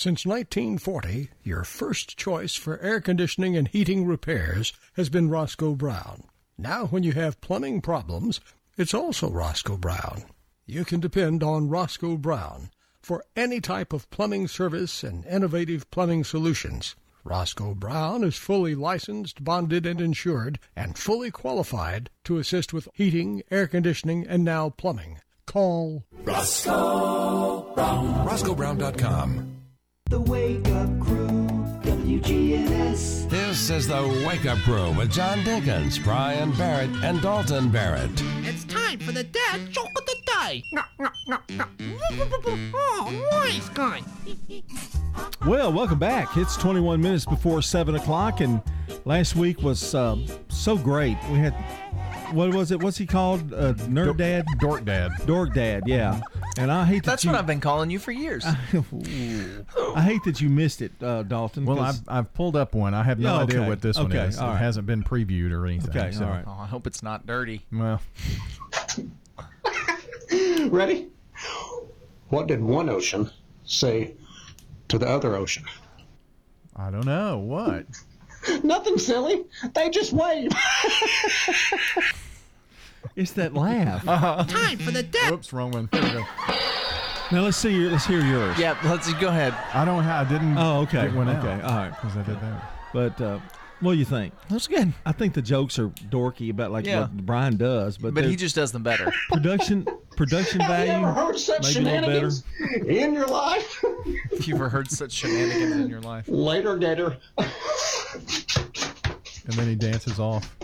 Since 0.00 0.24
1940, 0.24 1.28
your 1.42 1.62
first 1.62 2.16
choice 2.16 2.54
for 2.54 2.80
air 2.80 3.02
conditioning 3.02 3.54
and 3.54 3.68
heating 3.68 4.06
repairs 4.06 4.72
has 4.94 5.10
been 5.10 5.28
Roscoe 5.28 5.74
Brown. 5.74 6.22
Now, 6.56 6.86
when 6.86 7.02
you 7.02 7.12
have 7.12 7.42
plumbing 7.42 7.82
problems, 7.82 8.40
it's 8.78 8.94
also 8.94 9.28
Roscoe 9.28 9.76
Brown. 9.76 10.22
You 10.64 10.86
can 10.86 11.00
depend 11.00 11.42
on 11.42 11.68
Roscoe 11.68 12.16
Brown 12.16 12.70
for 13.02 13.26
any 13.36 13.60
type 13.60 13.92
of 13.92 14.08
plumbing 14.08 14.48
service 14.48 15.04
and 15.04 15.26
innovative 15.26 15.90
plumbing 15.90 16.24
solutions. 16.24 16.96
Roscoe 17.22 17.74
Brown 17.74 18.24
is 18.24 18.36
fully 18.36 18.74
licensed, 18.74 19.44
bonded, 19.44 19.84
and 19.84 20.00
insured, 20.00 20.58
and 20.74 20.96
fully 20.96 21.30
qualified 21.30 22.08
to 22.24 22.38
assist 22.38 22.72
with 22.72 22.88
heating, 22.94 23.42
air 23.50 23.66
conditioning, 23.66 24.26
and 24.26 24.46
now 24.46 24.70
plumbing. 24.70 25.18
Call 25.44 26.06
Roscoe 26.24 27.74
Brown. 27.74 28.26
RoscoeBrown.com. 28.26 29.59
The 30.10 30.20
Wake 30.22 30.66
Up 30.70 30.88
Crew, 30.98 31.46
WGNS. 31.84 33.30
This 33.30 33.70
is 33.70 33.86
the 33.86 34.24
Wake 34.26 34.44
Up 34.44 34.58
Crew 34.58 34.90
with 34.98 35.12
John 35.12 35.38
Dinkins, 35.42 36.02
Brian 36.02 36.50
Barrett, 36.56 36.90
and 37.04 37.22
Dalton 37.22 37.70
Barrett. 37.70 38.10
It's 38.42 38.64
time 38.64 38.98
for 38.98 39.12
the 39.12 39.22
dad 39.22 39.70
joke 39.70 39.86
of 39.96 40.04
the 40.06 40.16
day. 40.26 40.64
Oh, 42.74 43.28
nice 43.30 43.68
guy. 43.68 44.02
Well, 45.46 45.72
welcome 45.72 46.00
back. 46.00 46.36
It's 46.36 46.56
21 46.56 47.00
minutes 47.00 47.24
before 47.24 47.62
7 47.62 47.94
o'clock, 47.94 48.40
and 48.40 48.60
last 49.04 49.36
week 49.36 49.62
was 49.62 49.94
uh, 49.94 50.16
so 50.48 50.76
great. 50.76 51.16
We 51.30 51.38
had, 51.38 51.54
what 52.32 52.54
was 52.54 52.70
it? 52.70 52.82
What's 52.82 52.96
he 52.98 53.06
called? 53.06 53.52
Uh, 53.52 53.72
Nerd 53.74 54.16
Dad? 54.16 54.44
Dork 54.58 54.84
Dad. 54.84 55.12
Dork 55.26 55.52
Dad, 55.54 55.84
yeah. 55.86 56.20
And 56.58 56.70
I 56.70 56.84
hate 56.84 57.04
that 57.04 57.10
That's 57.10 57.24
you, 57.24 57.30
what 57.30 57.38
I've 57.38 57.46
been 57.46 57.60
calling 57.60 57.90
you 57.90 57.98
for 57.98 58.12
years. 58.12 58.44
I 58.44 60.02
hate 60.02 60.22
that 60.24 60.40
you 60.40 60.48
missed 60.48 60.82
it, 60.82 60.92
uh, 61.02 61.22
Dalton. 61.22 61.64
Well, 61.64 61.80
I've, 61.80 62.00
I've 62.08 62.32
pulled 62.34 62.56
up 62.56 62.74
one. 62.74 62.94
I 62.94 63.02
have 63.02 63.18
no 63.18 63.36
Yeah, 63.36 63.42
idea 63.42 63.68
what 63.68 63.80
this 63.80 63.96
one 63.98 64.12
is. 64.12 64.38
all 64.38 64.48
It 64.48 64.52
right. 64.52 64.58
hasn't 64.58 64.86
been 64.86 65.02
previewed 65.02 65.52
or 65.52 65.66
anything. 65.66 65.90
Okay, 65.90 66.10
so. 66.12 66.24
all 66.24 66.30
right. 66.30 66.44
Oh, 66.46 66.56
I 66.60 66.66
hope 66.66 66.86
it's 66.86 67.02
not 67.02 67.26
dirty. 67.26 67.64
Well, 67.72 68.00
Ready? 70.68 71.08
What 72.28 72.46
did 72.46 72.60
one 72.62 72.88
ocean 72.88 73.30
say 73.64 74.14
to 74.88 74.98
the 74.98 75.08
other 75.08 75.34
ocean? 75.34 75.64
I 76.76 76.90
don't 76.90 77.06
know. 77.06 77.38
What? 77.38 77.86
Nothing 78.62 78.98
silly. 78.98 79.44
They 79.74 79.90
just 79.90 80.12
wave. 80.12 80.50
it's 83.16 83.32
that 83.32 83.54
laugh. 83.54 84.04
Time 84.48 84.78
for 84.78 84.90
the 84.90 85.02
dad. 85.02 85.32
Oops, 85.32 85.52
wrong 85.52 85.72
one. 85.72 85.88
There 85.92 86.02
we 86.02 86.10
go. 86.10 86.24
Now 87.32 87.42
let's 87.42 87.56
see 87.56 87.70
your, 87.70 87.92
let's 87.92 88.06
hear 88.06 88.24
yours. 88.24 88.58
Yeah, 88.58 88.76
let's 88.84 89.12
go 89.14 89.28
ahead. 89.28 89.54
I 89.72 89.84
don't 89.84 90.02
have. 90.02 90.26
I 90.26 90.32
didn't. 90.32 90.58
Oh, 90.58 90.80
okay. 90.80 91.02
Get 91.06 91.14
one 91.14 91.28
okay. 91.28 91.48
out 91.48 91.64
All 91.64 91.76
right. 91.76 91.90
because 91.90 92.16
I 92.16 92.22
did 92.22 92.40
that. 92.40 92.72
But 92.92 93.20
uh, 93.20 93.38
what 93.80 93.92
do 93.92 93.98
you 93.98 94.04
think? 94.04 94.34
That's 94.48 94.66
good. 94.66 94.92
I 95.06 95.12
think 95.12 95.34
the 95.34 95.42
jokes 95.42 95.78
are 95.78 95.88
dorky 95.88 96.50
about 96.50 96.70
like 96.72 96.86
Yeah. 96.86 97.00
what 97.00 97.26
Brian 97.26 97.56
does, 97.56 97.98
but, 97.98 98.14
But 98.14 98.24
he 98.24 98.36
just 98.36 98.54
does 98.54 98.72
them 98.72 98.82
better. 98.82 99.12
production 99.32 99.86
production 100.16 100.60
Have 100.60 100.80
you 100.80 100.86
value 100.86 101.06
ever 101.06 101.12
heard 101.14 101.38
such 101.38 101.76
maybe 101.76 101.88
a 101.88 101.92
little 102.00 102.08
better. 102.10 102.30
shenanigans 102.30 102.44
in 102.88 103.14
your 103.14 103.26
life? 103.26 103.84
If 104.32 104.48
you've 104.48 104.56
ever 104.56 104.68
heard 104.70 104.90
such 104.90 105.12
shenanigans 105.12 105.76
in 105.76 105.88
your 105.90 106.00
life. 106.00 106.24
Later, 106.28 106.76
Gator. 106.78 107.16
And 109.46 109.54
then 109.54 109.68
he 109.68 109.74
dances 109.74 110.18
off. 110.18 110.56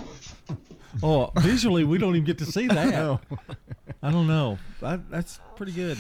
Oh, 1.02 1.30
visually 1.38 1.84
we 1.84 1.98
don't 1.98 2.14
even 2.16 2.24
get 2.24 2.38
to 2.38 2.46
see 2.46 2.66
that. 2.68 2.86
No. 2.90 3.20
I 4.02 4.10
don't 4.10 4.26
know. 4.26 4.58
That, 4.80 5.10
that's 5.10 5.40
pretty 5.56 5.72
good. 5.72 5.98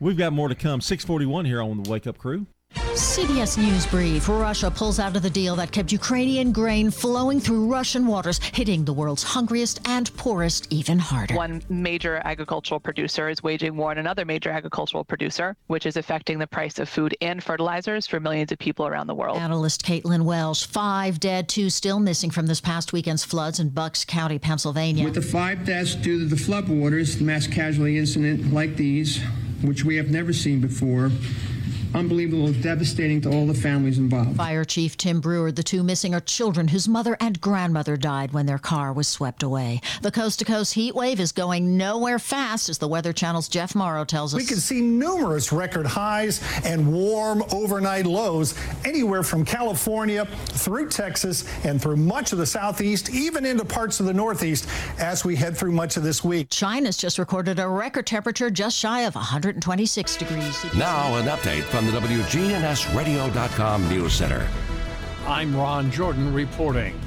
We've 0.00 0.16
got 0.16 0.32
more 0.32 0.48
to 0.48 0.54
come. 0.54 0.80
641 0.80 1.44
here 1.44 1.60
on 1.60 1.82
the 1.82 1.90
Wake 1.90 2.06
Up 2.06 2.16
Crew. 2.18 2.46
CBS 3.18 3.56
News 3.56 3.86
brief. 3.86 4.28
Russia 4.28 4.70
pulls 4.70 4.98
out 4.98 5.16
of 5.16 5.22
the 5.22 5.30
deal 5.30 5.54
that 5.56 5.70
kept 5.70 5.92
Ukrainian 5.92 6.52
grain 6.52 6.90
flowing 6.90 7.38
through 7.40 7.66
Russian 7.66 8.06
waters, 8.06 8.38
hitting 8.52 8.84
the 8.84 8.92
world's 8.92 9.22
hungriest 9.22 9.80
and 9.88 10.14
poorest 10.16 10.66
even 10.72 10.98
harder. 10.98 11.34
One 11.34 11.62
major 11.68 12.20
agricultural 12.24 12.80
producer 12.80 13.28
is 13.28 13.42
waging 13.42 13.76
war 13.76 13.92
on 13.92 13.98
another 13.98 14.24
major 14.24 14.50
agricultural 14.50 15.04
producer, 15.04 15.56
which 15.68 15.86
is 15.86 15.96
affecting 15.96 16.38
the 16.38 16.46
price 16.46 16.78
of 16.78 16.88
food 16.88 17.16
and 17.20 17.42
fertilizers 17.42 18.06
for 18.06 18.18
millions 18.20 18.50
of 18.52 18.58
people 18.58 18.86
around 18.86 19.06
the 19.06 19.14
world. 19.14 19.38
Analyst 19.38 19.84
Caitlin 19.84 20.22
Welsh, 20.22 20.66
five 20.66 21.20
dead, 21.20 21.48
two 21.48 21.70
still 21.70 22.00
missing 22.00 22.30
from 22.30 22.46
this 22.46 22.60
past 22.60 22.92
weekend's 22.92 23.24
floods 23.24 23.60
in 23.60 23.68
Bucks 23.68 24.04
County, 24.04 24.38
Pennsylvania. 24.38 25.04
With 25.04 25.14
the 25.14 25.22
five 25.22 25.64
deaths 25.64 25.94
due 25.94 26.18
to 26.18 26.24
the 26.24 26.36
floodwaters, 26.36 27.20
mass 27.20 27.46
casualty 27.46 27.98
incident 27.98 28.52
like 28.52 28.76
these, 28.76 29.22
which 29.62 29.84
we 29.84 29.96
have 29.96 30.10
never 30.10 30.32
seen 30.32 30.60
before, 30.60 31.10
unbelievable, 31.94 32.52
devastating 32.52 33.20
to 33.22 33.30
all 33.30 33.46
the 33.46 33.54
families 33.54 33.98
involved. 33.98 34.36
Fire 34.36 34.64
Chief 34.64 34.96
Tim 34.96 35.20
Brewer, 35.20 35.52
the 35.52 35.62
two 35.62 35.82
missing 35.82 36.14
are 36.14 36.20
children 36.20 36.68
whose 36.68 36.88
mother 36.88 37.16
and 37.20 37.40
grandmother 37.40 37.96
died 37.96 38.32
when 38.32 38.46
their 38.46 38.58
car 38.58 38.92
was 38.92 39.08
swept 39.08 39.42
away. 39.42 39.80
The 40.02 40.10
coast 40.10 40.38
to 40.40 40.44
coast 40.44 40.74
heat 40.74 40.94
wave 40.94 41.20
is 41.20 41.32
going 41.32 41.76
nowhere 41.76 42.18
fast, 42.18 42.68
as 42.68 42.78
the 42.78 42.88
Weather 42.88 43.12
Channel's 43.12 43.48
Jeff 43.48 43.74
Morrow 43.74 44.04
tells 44.04 44.34
us. 44.34 44.38
We 44.38 44.46
can 44.46 44.58
see 44.58 44.80
numerous 44.80 45.52
record 45.52 45.86
highs 45.86 46.42
and 46.64 46.92
warm 46.92 47.42
overnight 47.52 48.06
lows 48.06 48.54
anywhere 48.84 49.22
from 49.22 49.44
California 49.44 50.26
through 50.26 50.88
Texas 50.90 51.44
and 51.64 51.80
through 51.80 51.96
much 51.96 52.32
of 52.32 52.38
the 52.38 52.46
southeast, 52.46 53.10
even 53.10 53.44
into 53.46 53.64
parts 53.64 54.00
of 54.00 54.06
the 54.06 54.14
northeast 54.14 54.68
as 54.98 55.24
we 55.24 55.36
head 55.36 55.56
through 55.56 55.72
much 55.72 55.96
of 55.96 56.02
this 56.02 56.22
week. 56.22 56.48
China's 56.50 56.96
just 56.96 57.18
recorded 57.18 57.58
a 57.58 57.68
record 57.68 58.06
temperature 58.06 58.50
just 58.50 58.76
shy 58.76 59.02
of 59.02 59.14
126 59.14 60.16
degrees. 60.16 60.64
Now, 60.74 61.16
an 61.16 61.26
update 61.26 61.62
from 61.78 61.86
the 61.86 62.00
WGNSradio.com 62.00 63.88
News 63.88 64.12
Center. 64.12 64.48
I'm 65.28 65.54
Ron 65.54 65.92
Jordan 65.92 66.34
reporting. 66.34 67.00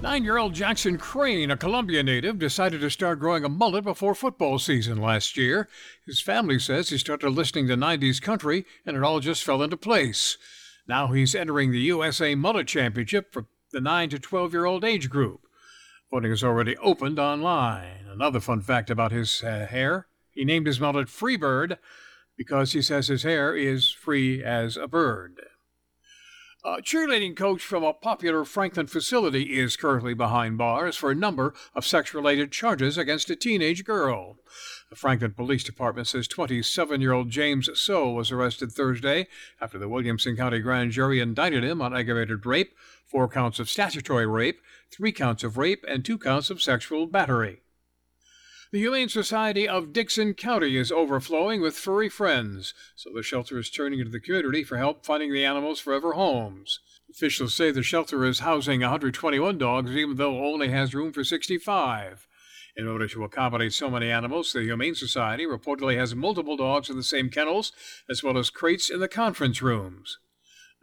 Nine 0.00 0.24
year 0.24 0.38
old 0.38 0.54
Jackson 0.54 0.96
Crane, 0.96 1.50
a 1.50 1.56
Columbia 1.58 2.02
native, 2.02 2.38
decided 2.38 2.80
to 2.80 2.90
start 2.90 3.20
growing 3.20 3.44
a 3.44 3.50
mullet 3.50 3.84
before 3.84 4.14
football 4.14 4.58
season 4.58 4.96
last 4.96 5.36
year. 5.36 5.68
His 6.06 6.18
family 6.18 6.58
says 6.58 6.88
he 6.88 6.96
started 6.96 7.28
listening 7.28 7.68
to 7.68 7.76
90s 7.76 8.22
country 8.22 8.64
and 8.86 8.96
it 8.96 9.02
all 9.02 9.20
just 9.20 9.44
fell 9.44 9.62
into 9.62 9.76
place. 9.76 10.38
Now 10.88 11.08
he's 11.08 11.34
entering 11.34 11.70
the 11.70 11.80
USA 11.80 12.34
Mullet 12.34 12.68
Championship 12.68 13.34
for 13.34 13.48
the 13.70 13.82
9 13.82 14.08
to 14.08 14.18
12 14.18 14.54
year 14.54 14.64
old 14.64 14.82
age 14.82 15.10
group. 15.10 15.42
Voting 16.10 16.30
has 16.30 16.42
already 16.42 16.74
opened 16.78 17.18
online. 17.18 18.06
Another 18.10 18.40
fun 18.40 18.62
fact 18.62 18.88
about 18.88 19.12
his 19.12 19.42
uh, 19.42 19.66
hair 19.66 20.06
he 20.30 20.44
named 20.44 20.66
his 20.66 20.80
mullet 20.80 21.08
Freebird 21.08 21.76
because 22.40 22.72
he 22.72 22.80
says 22.80 23.08
his 23.08 23.22
hair 23.22 23.54
is 23.54 23.90
free 23.90 24.42
as 24.42 24.74
a 24.74 24.88
bird. 24.88 25.42
A 26.64 26.80
cheerleading 26.80 27.36
coach 27.36 27.60
from 27.60 27.84
a 27.84 27.92
popular 27.92 28.46
Franklin 28.46 28.86
facility 28.86 29.58
is 29.58 29.76
currently 29.76 30.14
behind 30.14 30.56
bars 30.56 30.96
for 30.96 31.10
a 31.10 31.14
number 31.14 31.52
of 31.74 31.86
sex 31.86 32.14
related 32.14 32.50
charges 32.50 32.96
against 32.96 33.28
a 33.28 33.36
teenage 33.36 33.84
girl. 33.84 34.38
The 34.88 34.96
Franklin 34.96 35.34
Police 35.34 35.64
Department 35.64 36.08
says 36.08 36.26
27 36.26 37.02
year 37.02 37.12
old 37.12 37.28
James 37.28 37.68
So 37.78 38.10
was 38.10 38.32
arrested 38.32 38.72
Thursday 38.72 39.26
after 39.60 39.78
the 39.78 39.90
Williamson 39.90 40.34
County 40.34 40.60
Grand 40.60 40.92
Jury 40.92 41.20
indicted 41.20 41.62
him 41.62 41.82
on 41.82 41.94
aggravated 41.94 42.46
rape, 42.46 42.72
four 43.04 43.28
counts 43.28 43.58
of 43.58 43.68
statutory 43.68 44.26
rape, 44.26 44.62
three 44.90 45.12
counts 45.12 45.44
of 45.44 45.58
rape, 45.58 45.84
and 45.86 46.06
two 46.06 46.16
counts 46.16 46.48
of 46.48 46.62
sexual 46.62 47.06
battery. 47.06 47.60
The 48.72 48.78
Humane 48.78 49.08
Society 49.08 49.66
of 49.66 49.92
Dickson 49.92 50.32
County 50.32 50.76
is 50.76 50.92
overflowing 50.92 51.60
with 51.60 51.76
furry 51.76 52.08
friends, 52.08 52.72
so 52.94 53.10
the 53.12 53.20
shelter 53.20 53.58
is 53.58 53.68
turning 53.68 53.98
to 53.98 54.08
the 54.08 54.20
community 54.20 54.62
for 54.62 54.76
help 54.76 55.04
finding 55.04 55.32
the 55.32 55.44
animals 55.44 55.80
forever 55.80 56.12
homes. 56.12 56.78
Officials 57.10 57.52
say 57.52 57.72
the 57.72 57.82
shelter 57.82 58.24
is 58.24 58.38
housing 58.38 58.82
121 58.82 59.58
dogs, 59.58 59.90
even 59.90 60.14
though 60.14 60.36
it 60.36 60.46
only 60.46 60.68
has 60.68 60.94
room 60.94 61.12
for 61.12 61.24
65. 61.24 62.28
In 62.76 62.86
order 62.86 63.08
to 63.08 63.24
accommodate 63.24 63.72
so 63.72 63.90
many 63.90 64.08
animals, 64.08 64.52
the 64.52 64.62
Humane 64.62 64.94
Society 64.94 65.46
reportedly 65.46 65.96
has 65.96 66.14
multiple 66.14 66.56
dogs 66.56 66.88
in 66.88 66.96
the 66.96 67.02
same 67.02 67.28
kennels, 67.28 67.72
as 68.08 68.22
well 68.22 68.38
as 68.38 68.50
crates 68.50 68.88
in 68.88 69.00
the 69.00 69.08
conference 69.08 69.60
rooms. 69.60 70.20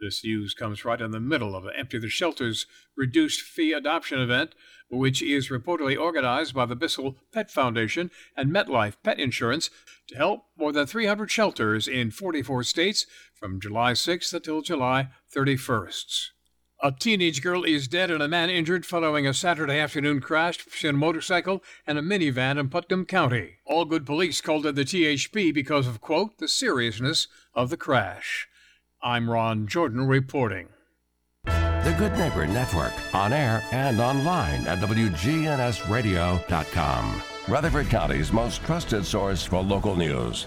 This 0.00 0.22
news 0.24 0.54
comes 0.54 0.84
right 0.84 1.00
in 1.00 1.10
the 1.10 1.20
middle 1.20 1.56
of 1.56 1.64
the 1.64 1.76
Empty 1.76 1.98
the 1.98 2.08
Shelters 2.08 2.66
reduced 2.96 3.40
fee 3.40 3.72
adoption 3.72 4.20
event 4.20 4.54
which 4.90 5.22
is 5.22 5.48
reportedly 5.48 6.00
organized 6.00 6.54
by 6.54 6.66
the 6.66 6.76
Bissell 6.76 7.16
Pet 7.32 7.50
Foundation 7.50 8.10
and 8.36 8.50
MetLife 8.50 8.94
Pet 9.02 9.18
Insurance 9.18 9.70
to 10.08 10.16
help 10.16 10.44
more 10.56 10.72
than 10.72 10.86
300 10.86 11.30
shelters 11.30 11.86
in 11.86 12.10
44 12.10 12.62
states 12.64 13.06
from 13.34 13.60
July 13.60 13.92
6th 13.92 14.32
until 14.32 14.62
July 14.62 15.08
31st. 15.34 16.28
A 16.80 16.92
teenage 16.92 17.42
girl 17.42 17.64
is 17.64 17.88
dead 17.88 18.10
and 18.10 18.22
a 18.22 18.28
man 18.28 18.50
injured 18.50 18.86
following 18.86 19.26
a 19.26 19.34
Saturday 19.34 19.78
afternoon 19.78 20.20
crash 20.20 20.64
between 20.64 20.94
a 20.94 20.98
motorcycle 20.98 21.62
and 21.86 21.98
a 21.98 22.02
minivan 22.02 22.56
in 22.56 22.68
Putnam 22.68 23.04
County. 23.04 23.56
Algood 23.68 24.06
police 24.06 24.40
called 24.40 24.64
in 24.64 24.76
the 24.76 24.84
THP 24.84 25.52
because 25.52 25.88
of, 25.88 26.00
quote, 26.00 26.38
the 26.38 26.46
seriousness 26.46 27.26
of 27.52 27.70
the 27.70 27.76
crash. 27.76 28.47
I'm 29.02 29.28
Ron 29.30 29.66
Jordan 29.68 30.06
reporting. 30.06 30.68
The 31.44 31.94
Good 31.96 32.12
Neighbor 32.18 32.46
Network, 32.46 32.92
on 33.14 33.32
air 33.32 33.62
and 33.72 33.98
online 34.00 34.66
at 34.66 34.78
WGNSradio.com. 34.78 37.22
Rutherford 37.46 37.88
County's 37.88 38.32
most 38.32 38.64
trusted 38.64 39.06
source 39.06 39.44
for 39.44 39.62
local 39.62 39.94
news. 39.94 40.46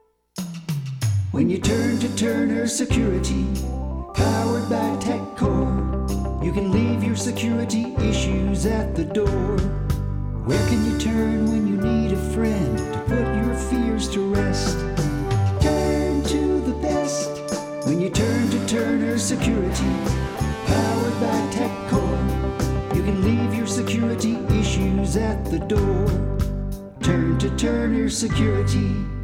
When 1.31 1.49
you 1.49 1.59
turn 1.59 1.97
to 1.99 2.13
Turner 2.17 2.67
Security, 2.67 3.45
powered 4.13 4.69
by 4.69 4.97
TechCore, 4.99 6.43
you 6.43 6.51
can 6.51 6.73
leave 6.73 7.05
your 7.05 7.15
security 7.15 7.95
issues 7.99 8.65
at 8.65 8.97
the 8.97 9.05
door. 9.05 9.57
Where 10.43 10.67
can 10.67 10.91
you 10.91 10.99
turn 10.99 11.49
when 11.49 11.67
you 11.67 11.77
need 11.77 12.11
a 12.11 12.33
friend 12.33 12.77
to 12.77 12.99
put 13.07 13.25
your 13.33 13.55
fears 13.55 14.09
to 14.09 14.27
rest? 14.27 14.77
Turn 15.61 16.21
to 16.23 16.59
the 16.59 16.77
best 16.81 17.29
when 17.87 18.01
you 18.01 18.09
turn 18.09 18.49
to 18.49 18.67
Turner 18.67 19.17
Security, 19.17 19.93
powered 20.65 21.17
by 21.21 21.39
TechCore. 21.55 22.93
You 22.93 23.03
can 23.03 23.21
leave 23.23 23.57
your 23.57 23.67
security 23.67 24.35
issues 24.59 25.15
at 25.15 25.45
the 25.45 25.59
door. 25.59 26.07
Turn 27.01 27.39
to 27.39 27.49
Turner 27.55 28.09
Security. 28.09 29.20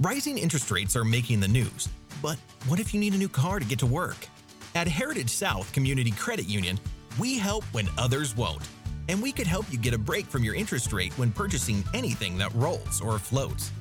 Rising 0.00 0.36
interest 0.36 0.70
rates 0.70 0.94
are 0.94 1.04
making 1.04 1.40
the 1.40 1.48
news, 1.48 1.88
but 2.20 2.36
what 2.66 2.78
if 2.78 2.92
you 2.92 3.00
need 3.00 3.14
a 3.14 3.16
new 3.16 3.30
car 3.30 3.58
to 3.58 3.64
get 3.64 3.78
to 3.78 3.86
work? 3.86 4.28
At 4.74 4.86
Heritage 4.86 5.30
South 5.30 5.72
Community 5.72 6.10
Credit 6.10 6.46
Union, 6.46 6.78
we 7.18 7.38
help 7.38 7.64
when 7.72 7.88
others 7.96 8.36
won't. 8.36 8.60
And 9.08 9.22
we 9.22 9.32
could 9.32 9.46
help 9.46 9.64
you 9.72 9.78
get 9.78 9.94
a 9.94 9.98
break 9.98 10.26
from 10.26 10.44
your 10.44 10.54
interest 10.54 10.92
rate 10.92 11.16
when 11.18 11.32
purchasing 11.32 11.82
anything 11.94 12.36
that 12.36 12.52
rolls 12.54 13.00
or 13.00 13.18
floats. 13.18 13.72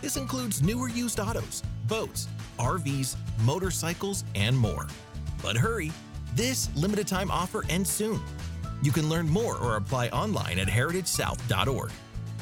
This 0.00 0.16
includes 0.16 0.62
newer 0.62 0.88
used 0.88 1.18
autos, 1.18 1.64
boats, 1.88 2.28
RVs, 2.60 3.16
motorcycles, 3.42 4.22
and 4.36 4.56
more. 4.56 4.86
But 5.42 5.56
hurry, 5.56 5.90
this 6.36 6.72
limited 6.76 7.08
time 7.08 7.32
offer 7.32 7.64
ends 7.68 7.90
soon. 7.90 8.20
You 8.80 8.92
can 8.92 9.08
learn 9.08 9.28
more 9.28 9.56
or 9.58 9.74
apply 9.74 10.08
online 10.10 10.60
at 10.60 10.68
heritagesouth.org. 10.68 11.90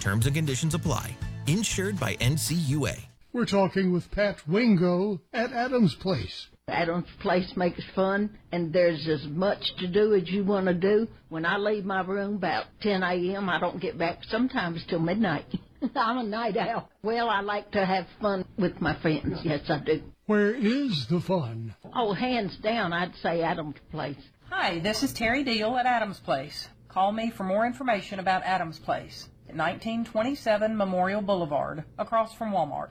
Terms 0.01 0.26
and 0.26 0.35
conditions 0.35 0.74
apply. 0.74 1.16
Insured 1.47 1.99
by 1.99 2.16
NCUA. 2.16 3.12
We're 3.35 3.47
talking 3.47 3.93
with 3.93 4.11
Pat 4.11 4.47
Wingo 4.47 5.22
at 5.33 5.55
Adams 5.55 5.95
Place. 5.95 6.49
Adams 6.68 7.09
Place 7.20 7.57
makes 7.57 7.83
fun, 7.95 8.39
and 8.53 8.74
there's 8.74 9.09
as 9.09 9.24
much 9.26 9.74
to 9.76 9.87
do 9.87 10.12
as 10.12 10.28
you 10.28 10.45
want 10.45 10.66
to 10.66 10.74
do. 10.74 11.09
When 11.30 11.47
I 11.47 11.57
leave 11.57 11.87
my 11.87 12.03
room 12.03 12.35
about 12.35 12.66
10 12.83 13.03
a.m., 13.03 13.49
I 13.49 13.59
don't 13.59 13.80
get 13.80 13.97
back 13.97 14.22
sometimes 14.24 14.85
till 14.87 14.99
midnight. 14.99 15.47
I'm 15.97 16.18
a 16.18 16.22
night 16.24 16.59
owl. 16.59 16.91
Well, 17.03 17.30
I 17.30 17.41
like 17.41 17.70
to 17.70 17.87
have 17.87 18.07
fun 18.20 18.45
with 18.59 18.83
my 18.83 18.97
friends. 19.01 19.41
Yes, 19.45 19.62
I 19.70 19.78
do. 19.78 20.03
Where 20.26 20.55
is 20.55 21.07
the 21.07 21.20
fun? 21.20 21.74
Oh, 21.95 22.12
hands 22.12 22.59
down, 22.59 22.93
I'd 22.93 23.16
say 23.16 23.41
Adams 23.41 23.76
Place. 23.91 24.22
Hi, 24.51 24.78
this 24.80 25.03
is 25.03 25.14
Terry 25.14 25.43
Deal 25.43 25.74
at 25.78 25.87
Adams 25.87 26.20
Place. 26.20 26.68
Call 26.89 27.12
me 27.12 27.30
for 27.30 27.45
more 27.45 27.64
information 27.64 28.18
about 28.18 28.43
Adams 28.43 28.78
Place 28.78 29.26
at 29.49 29.57
1927 29.57 30.76
Memorial 30.76 31.22
Boulevard, 31.22 31.85
across 31.99 32.35
from 32.35 32.53
Walmart. 32.53 32.91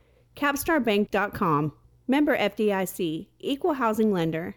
capstarbank.com. 0.35 1.73
Member 2.07 2.37
FDIC, 2.37 3.27
Equal 3.39 3.73
Housing 3.73 4.11
Lender. 4.11 4.55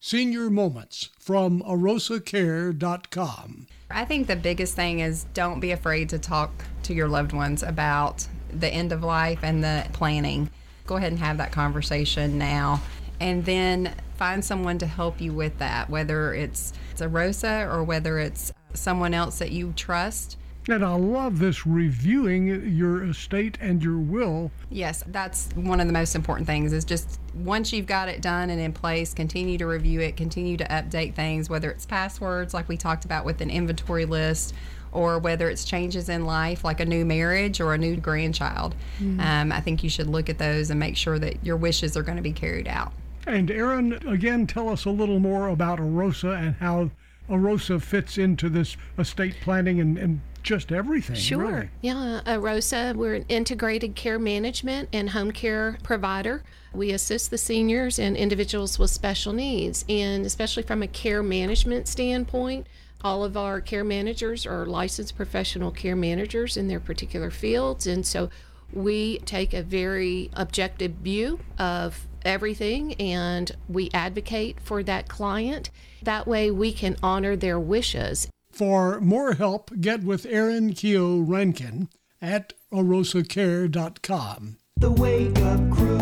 Senior 0.00 0.50
Moments 0.50 1.08
from 1.18 1.62
arosacare.com. 1.62 3.66
I 3.90 4.04
think 4.04 4.26
the 4.26 4.36
biggest 4.36 4.74
thing 4.74 5.00
is 5.00 5.24
don't 5.32 5.60
be 5.60 5.70
afraid 5.70 6.10
to 6.10 6.18
talk 6.18 6.64
to 6.82 6.92
your 6.92 7.08
loved 7.08 7.32
ones 7.32 7.62
about 7.62 8.26
the 8.52 8.68
end 8.68 8.92
of 8.92 9.02
life 9.02 9.38
and 9.42 9.64
the 9.64 9.86
planning. 9.94 10.50
Go 10.86 10.96
ahead 10.96 11.12
and 11.12 11.18
have 11.20 11.38
that 11.38 11.52
conversation 11.52 12.36
now. 12.36 12.82
And 13.18 13.46
then 13.46 13.94
find 14.16 14.44
someone 14.44 14.76
to 14.78 14.86
help 14.86 15.20
you 15.20 15.32
with 15.32 15.56
that, 15.58 15.88
whether 15.88 16.34
it's, 16.34 16.74
it's 16.90 17.00
AROSA 17.00 17.72
or 17.72 17.82
whether 17.82 18.18
it's 18.18 18.52
someone 18.74 19.14
else 19.14 19.38
that 19.38 19.52
you 19.52 19.72
trust. 19.74 20.36
And 20.68 20.82
I 20.82 20.94
love 20.94 21.38
this 21.38 21.66
reviewing 21.66 22.46
your 22.74 23.04
estate 23.04 23.58
and 23.60 23.82
your 23.82 23.98
will. 23.98 24.50
Yes, 24.70 25.04
that's 25.08 25.50
one 25.54 25.78
of 25.78 25.86
the 25.86 25.92
most 25.92 26.14
important 26.14 26.46
things 26.46 26.72
is 26.72 26.86
just 26.86 27.20
once 27.34 27.70
you've 27.72 27.86
got 27.86 28.08
it 28.08 28.22
done 28.22 28.48
and 28.48 28.58
in 28.58 28.72
place, 28.72 29.12
continue 29.12 29.58
to 29.58 29.66
review 29.66 30.00
it, 30.00 30.16
continue 30.16 30.56
to 30.56 30.64
update 30.64 31.14
things, 31.14 31.50
whether 31.50 31.70
it's 31.70 31.84
passwords 31.84 32.54
like 32.54 32.66
we 32.66 32.78
talked 32.78 33.04
about 33.04 33.26
with 33.26 33.42
an 33.42 33.50
inventory 33.50 34.06
list 34.06 34.54
or 34.90 35.18
whether 35.18 35.50
it's 35.50 35.64
changes 35.64 36.08
in 36.08 36.24
life 36.24 36.64
like 36.64 36.80
a 36.80 36.86
new 36.86 37.04
marriage 37.04 37.60
or 37.60 37.74
a 37.74 37.78
new 37.78 37.96
grandchild. 37.96 38.74
Mhm. 39.02 39.20
Um, 39.20 39.52
I 39.52 39.60
think 39.60 39.82
you 39.82 39.90
should 39.90 40.06
look 40.06 40.30
at 40.30 40.38
those 40.38 40.70
and 40.70 40.80
make 40.80 40.96
sure 40.96 41.18
that 41.18 41.44
your 41.44 41.56
wishes 41.56 41.94
are 41.96 42.02
going 42.02 42.16
to 42.16 42.22
be 42.22 42.32
carried 42.32 42.68
out. 42.68 42.92
And 43.26 43.50
Aaron, 43.50 43.98
again, 44.06 44.46
tell 44.46 44.68
us 44.68 44.84
a 44.86 44.90
little 44.90 45.18
more 45.18 45.48
about 45.48 45.78
AROSA 45.78 46.38
and 46.38 46.54
how 46.56 46.90
AROSA 47.28 47.82
fits 47.82 48.16
into 48.16 48.48
this 48.48 48.76
estate 48.98 49.34
planning 49.42 49.80
and, 49.80 49.98
and 49.98 50.20
just 50.44 50.70
everything. 50.70 51.16
Sure. 51.16 51.38
really. 51.44 51.68
Yeah, 51.80 52.20
uh, 52.26 52.38
Rosa, 52.38 52.92
we're 52.94 53.14
an 53.14 53.24
integrated 53.28 53.96
care 53.96 54.18
management 54.18 54.90
and 54.92 55.10
home 55.10 55.32
care 55.32 55.78
provider. 55.82 56.44
We 56.72 56.92
assist 56.92 57.30
the 57.30 57.38
seniors 57.38 57.98
and 57.98 58.16
individuals 58.16 58.78
with 58.78 58.90
special 58.90 59.32
needs, 59.32 59.84
and 59.88 60.24
especially 60.24 60.62
from 60.62 60.82
a 60.82 60.86
care 60.86 61.22
management 61.22 61.88
standpoint, 61.88 62.66
all 63.02 63.24
of 63.24 63.36
our 63.36 63.60
care 63.60 63.84
managers 63.84 64.46
are 64.46 64.66
licensed 64.66 65.16
professional 65.16 65.70
care 65.70 65.96
managers 65.96 66.56
in 66.56 66.68
their 66.68 66.80
particular 66.80 67.30
fields, 67.30 67.86
and 67.86 68.06
so 68.06 68.30
we 68.72 69.18
take 69.20 69.54
a 69.54 69.62
very 69.62 70.30
objective 70.34 70.92
view 70.92 71.38
of 71.58 72.06
everything 72.24 72.94
and 72.94 73.52
we 73.68 73.90
advocate 73.92 74.58
for 74.60 74.82
that 74.82 75.08
client. 75.08 75.70
That 76.02 76.26
way, 76.26 76.50
we 76.50 76.72
can 76.72 76.96
honor 77.02 77.36
their 77.36 77.60
wishes 77.60 78.28
For 78.54 79.00
more 79.00 79.32
help, 79.34 79.72
get 79.80 80.04
with 80.04 80.26
Aaron 80.26 80.74
Keo 80.74 81.18
Rankin 81.18 81.88
at 82.22 82.52
arosacare.com. 82.72 84.58
The 84.76 84.90
Wake 84.92 85.36
Up 85.40 85.70
Crew, 85.72 85.98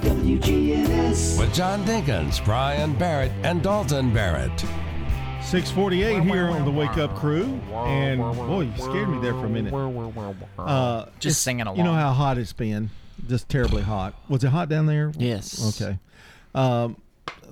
WGNS. 0.00 1.38
With 1.38 1.54
John 1.54 1.84
Dinkins, 1.84 2.44
Brian 2.44 2.98
Barrett, 2.98 3.30
and 3.44 3.62
Dalton 3.62 4.12
Barrett. 4.12 4.50
648 5.44 6.24
here 6.24 6.48
on 6.48 6.64
the 6.64 6.72
Wake 6.72 6.98
Up 6.98 7.14
Crew. 7.14 7.44
And 7.72 8.20
boy, 8.20 8.62
you 8.62 8.72
scared 8.78 9.08
me 9.08 9.20
there 9.20 9.34
for 9.34 9.46
a 9.46 9.48
minute. 9.48 9.72
Uh, 10.58 11.04
Just 11.20 11.24
it's- 11.24 11.38
singing 11.38 11.66
You 11.76 11.84
know 11.84 11.94
how 11.94 12.10
hot 12.12 12.36
it's 12.36 12.52
been. 12.52 12.90
Just 13.28 13.48
terribly 13.48 13.82
hot. 13.82 14.14
Was 14.28 14.42
it 14.42 14.48
hot 14.48 14.68
down 14.68 14.86
there? 14.86 15.12
Yes. 15.16 15.80
Okay. 15.80 16.00
Um, 16.52 16.96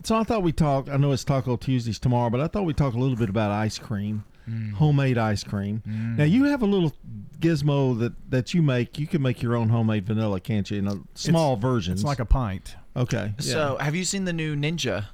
so 0.02 0.16
I 0.16 0.24
thought 0.24 0.42
we'd 0.42 0.56
talk. 0.56 0.88
I 0.88 0.96
know 0.96 1.12
it's 1.12 1.22
Taco 1.22 1.56
Tuesdays 1.56 2.00
tomorrow, 2.00 2.30
but 2.30 2.40
I 2.40 2.48
thought 2.48 2.64
we'd 2.64 2.76
talk 2.76 2.94
a 2.94 2.98
little 2.98 3.16
bit 3.16 3.28
about 3.28 3.52
ice 3.52 3.78
cream, 3.78 4.24
Mm. 4.50 4.72
homemade 4.74 5.18
ice 5.18 5.44
cream. 5.44 5.82
Now 5.86 6.24
you 6.24 6.44
have 6.44 6.62
a 6.62 6.66
little 6.66 6.92
gizmo 7.38 7.98
that 8.00 8.12
that 8.30 8.52
you 8.54 8.62
make. 8.62 8.98
You 8.98 9.06
can 9.06 9.22
make 9.22 9.42
your 9.42 9.54
own 9.56 9.68
homemade 9.68 10.06
vanilla, 10.06 10.40
can't 10.40 10.70
you? 10.70 10.78
In 10.78 10.88
a 10.88 10.96
small 11.14 11.56
version. 11.56 11.92
It's 11.94 12.02
like 12.04 12.18
a 12.20 12.24
pint. 12.24 12.76
Okay. 12.96 13.34
yeah. 13.38 13.52
So, 13.52 13.76
have 13.78 13.94
you 13.94 14.04
seen 14.04 14.24
the 14.24 14.32
new 14.32 14.56
Ninja? 14.56 15.06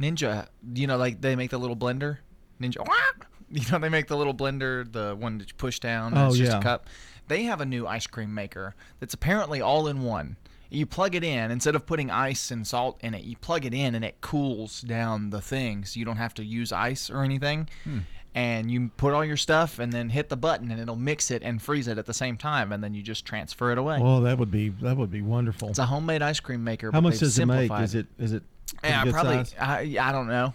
Ninja, 0.00 0.48
you 0.74 0.86
know, 0.86 0.96
like 0.96 1.20
they 1.20 1.36
make 1.36 1.50
the 1.50 1.58
little 1.58 1.76
blender. 1.76 2.18
Ninja, 2.60 2.84
you 3.50 3.62
know, 3.70 3.78
they 3.78 3.88
make 3.88 4.08
the 4.08 4.16
little 4.16 4.34
blender, 4.34 4.90
the 4.90 5.14
one 5.16 5.38
that 5.38 5.48
you 5.48 5.54
push 5.56 5.78
down. 5.78 6.12
and 6.12 6.18
Oh, 6.22 6.28
it's 6.28 6.36
just 6.38 6.52
yeah. 6.52 6.58
a 6.58 6.62
cup. 6.62 6.86
They 7.28 7.44
have 7.44 7.60
a 7.60 7.66
new 7.66 7.86
ice 7.86 8.06
cream 8.06 8.34
maker 8.34 8.74
that's 9.00 9.14
apparently 9.14 9.60
all 9.60 9.86
in 9.88 10.02
one. 10.02 10.36
You 10.68 10.84
plug 10.84 11.14
it 11.14 11.22
in 11.22 11.50
instead 11.52 11.76
of 11.76 11.86
putting 11.86 12.10
ice 12.10 12.50
and 12.50 12.66
salt 12.66 12.98
in 13.00 13.14
it. 13.14 13.22
You 13.22 13.36
plug 13.36 13.64
it 13.64 13.72
in 13.72 13.94
and 13.94 14.04
it 14.04 14.20
cools 14.20 14.80
down 14.80 15.30
the 15.30 15.40
thing, 15.40 15.84
so 15.84 15.98
you 15.98 16.04
don't 16.04 16.16
have 16.16 16.34
to 16.34 16.44
use 16.44 16.72
ice 16.72 17.08
or 17.08 17.22
anything. 17.22 17.68
Hmm. 17.84 18.00
And 18.36 18.70
you 18.70 18.90
put 18.98 19.14
all 19.14 19.24
your 19.24 19.38
stuff 19.38 19.78
and 19.78 19.90
then 19.90 20.10
hit 20.10 20.28
the 20.28 20.36
button 20.36 20.70
and 20.70 20.78
it'll 20.78 20.94
mix 20.94 21.30
it 21.30 21.42
and 21.42 21.60
freeze 21.60 21.88
it 21.88 21.96
at 21.96 22.04
the 22.04 22.12
same 22.12 22.36
time, 22.36 22.70
and 22.70 22.84
then 22.84 22.92
you 22.92 23.02
just 23.02 23.24
transfer 23.24 23.72
it 23.72 23.78
away. 23.78 23.98
Well, 23.98 24.20
that 24.20 24.36
would 24.38 24.50
be 24.50 24.68
that 24.82 24.94
would 24.98 25.10
be 25.10 25.22
wonderful. 25.22 25.70
It's 25.70 25.78
a 25.78 25.86
homemade 25.86 26.20
ice 26.20 26.38
cream 26.38 26.62
maker. 26.62 26.92
How 26.92 26.98
but 27.00 27.04
much 27.04 27.12
they've 27.14 27.20
does 27.20 27.38
it 27.38 27.46
make? 27.46 27.72
Is 27.72 27.94
it 27.94 28.06
is 28.18 28.34
it? 28.34 28.42
Yeah, 28.84 29.04
good 29.04 29.14
probably. 29.14 29.36
size? 29.44 29.54
I, 29.58 29.96
I 29.98 30.12
don't 30.12 30.28
know. 30.28 30.52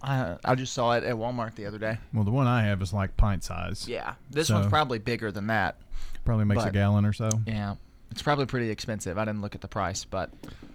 I, 0.00 0.36
I 0.44 0.54
just 0.54 0.72
saw 0.72 0.92
it 0.92 1.04
at 1.04 1.16
Walmart 1.16 1.54
the 1.56 1.66
other 1.66 1.76
day. 1.78 1.98
Well, 2.14 2.24
the 2.24 2.30
one 2.30 2.46
I 2.46 2.62
have 2.62 2.80
is 2.80 2.92
like 2.94 3.16
pint 3.18 3.44
size. 3.44 3.86
Yeah, 3.86 4.14
this 4.30 4.48
So, 4.48 4.54
one's 4.54 4.68
probably 4.68 4.98
bigger 4.98 5.30
than 5.30 5.48
that. 5.48 5.76
Probably 6.24 6.44
makes 6.46 6.64
a 6.64 6.70
gallon 6.70 7.04
or 7.04 7.12
so. 7.12 7.28
Yeah, 7.46 7.74
it's 8.10 8.22
probably 8.22 8.46
pretty 8.46 8.70
expensive. 8.70 9.18
I 9.18 9.24
didn't 9.26 9.42
look 9.42 9.54
at 9.54 9.60
the 9.60 9.68
price, 9.68 10.04
but 10.04 10.30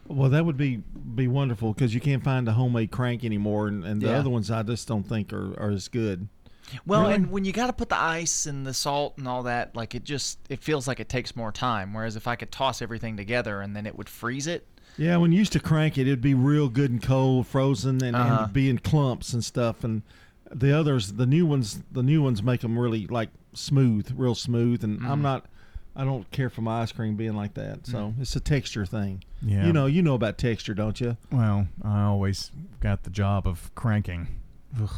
Well, 0.07 0.29
that 0.29 0.45
would 0.45 0.57
be 0.57 0.83
be 1.15 1.27
wonderful 1.27 1.73
because 1.73 1.95
you 1.95 2.01
can't 2.01 2.23
find 2.23 2.47
a 2.47 2.51
homemade 2.51 2.91
crank 2.91 3.23
anymore, 3.23 3.69
and, 3.69 3.83
and 3.85 4.01
the 4.01 4.07
Yeah. 4.07 4.19
other 4.19 4.29
ones 4.29 4.51
I 4.51 4.61
just 4.61 4.87
don't 4.87 5.07
think 5.07 5.31
are, 5.33 5.59
are 5.59 5.71
as 5.71 5.87
good. 5.87 6.27
Well, 6.85 7.01
Really? 7.03 7.13
and 7.15 7.31
when 7.31 7.45
you 7.45 7.51
got 7.51 7.67
to 7.67 7.73
put 7.73 7.89
the 7.89 7.97
ice 7.99 8.45
and 8.45 8.65
the 8.65 8.73
salt 8.73 9.17
and 9.17 9.27
all 9.27 9.43
that, 9.43 9.75
like 9.75 9.95
it 9.95 10.03
just 10.03 10.39
it 10.49 10.61
feels 10.63 10.87
like 10.87 10.99
it 10.99 11.09
takes 11.09 11.35
more 11.35 11.51
time. 11.51 11.93
Whereas 11.93 12.15
if 12.15 12.27
I 12.27 12.35
could 12.35 12.51
toss 12.51 12.81
everything 12.81 13.17
together 13.17 13.61
and 13.61 13.75
then 13.75 13.85
it 13.85 13.97
would 13.97 14.09
freeze 14.09 14.47
it. 14.47 14.67
Yeah, 14.97 15.17
when 15.17 15.31
you 15.31 15.39
used 15.39 15.53
to 15.53 15.59
crank 15.59 15.97
it, 15.97 16.01
it'd 16.07 16.21
be 16.21 16.35
real 16.35 16.69
good 16.69 16.91
and 16.91 17.01
cold, 17.01 17.47
frozen, 17.47 18.03
and, 18.03 18.15
Uh-huh. 18.15 18.43
and 18.43 18.53
be 18.53 18.69
in 18.69 18.77
clumps 18.77 19.33
and 19.33 19.43
stuff. 19.43 19.83
And 19.83 20.03
the 20.53 20.71
others, 20.77 21.13
the 21.13 21.25
new 21.25 21.45
ones, 21.47 21.81
the 21.91 22.03
new 22.03 22.21
ones 22.21 22.43
make 22.43 22.61
them 22.61 22.77
really 22.77 23.07
like 23.07 23.29
smooth, 23.53 24.11
real 24.15 24.35
smooth. 24.35 24.83
And 24.83 25.03
I'm 25.05 25.19
Mm. 25.19 25.23
not, 25.23 25.45
I 25.95 26.03
don't 26.05 26.29
care 26.31 26.49
for 26.49 26.61
my 26.61 26.81
ice 26.81 26.91
cream 26.91 27.15
being 27.15 27.35
like 27.35 27.55
that. 27.55 27.87
So 27.87 28.13
it's 28.19 28.35
a 28.35 28.39
texture 28.39 28.85
thing. 28.85 29.23
Yeah. 29.41 29.65
you 29.65 29.73
know, 29.73 29.87
you 29.87 30.01
know 30.03 30.13
about 30.13 30.37
texture, 30.37 30.73
don't 30.75 31.01
you? 31.01 31.17
Well, 31.31 31.67
I 31.83 32.03
always 32.03 32.51
got 32.79 33.01
the 33.03 33.09
job 33.09 33.47
of 33.47 33.73
cranking. 33.75 34.27
Ugh, 34.79 34.89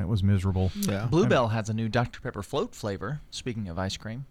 that 0.00 0.08
was 0.08 0.22
miserable. 0.22 0.72
Yeah. 0.74 1.06
Bluebell 1.10 1.48
has 1.48 1.68
a 1.68 1.74
new 1.74 1.88
Dr 1.88 2.20
Pepper 2.20 2.42
float 2.42 2.74
flavor. 2.74 3.20
Speaking 3.30 3.68
of 3.68 3.78
ice 3.78 3.96
cream, 3.96 4.24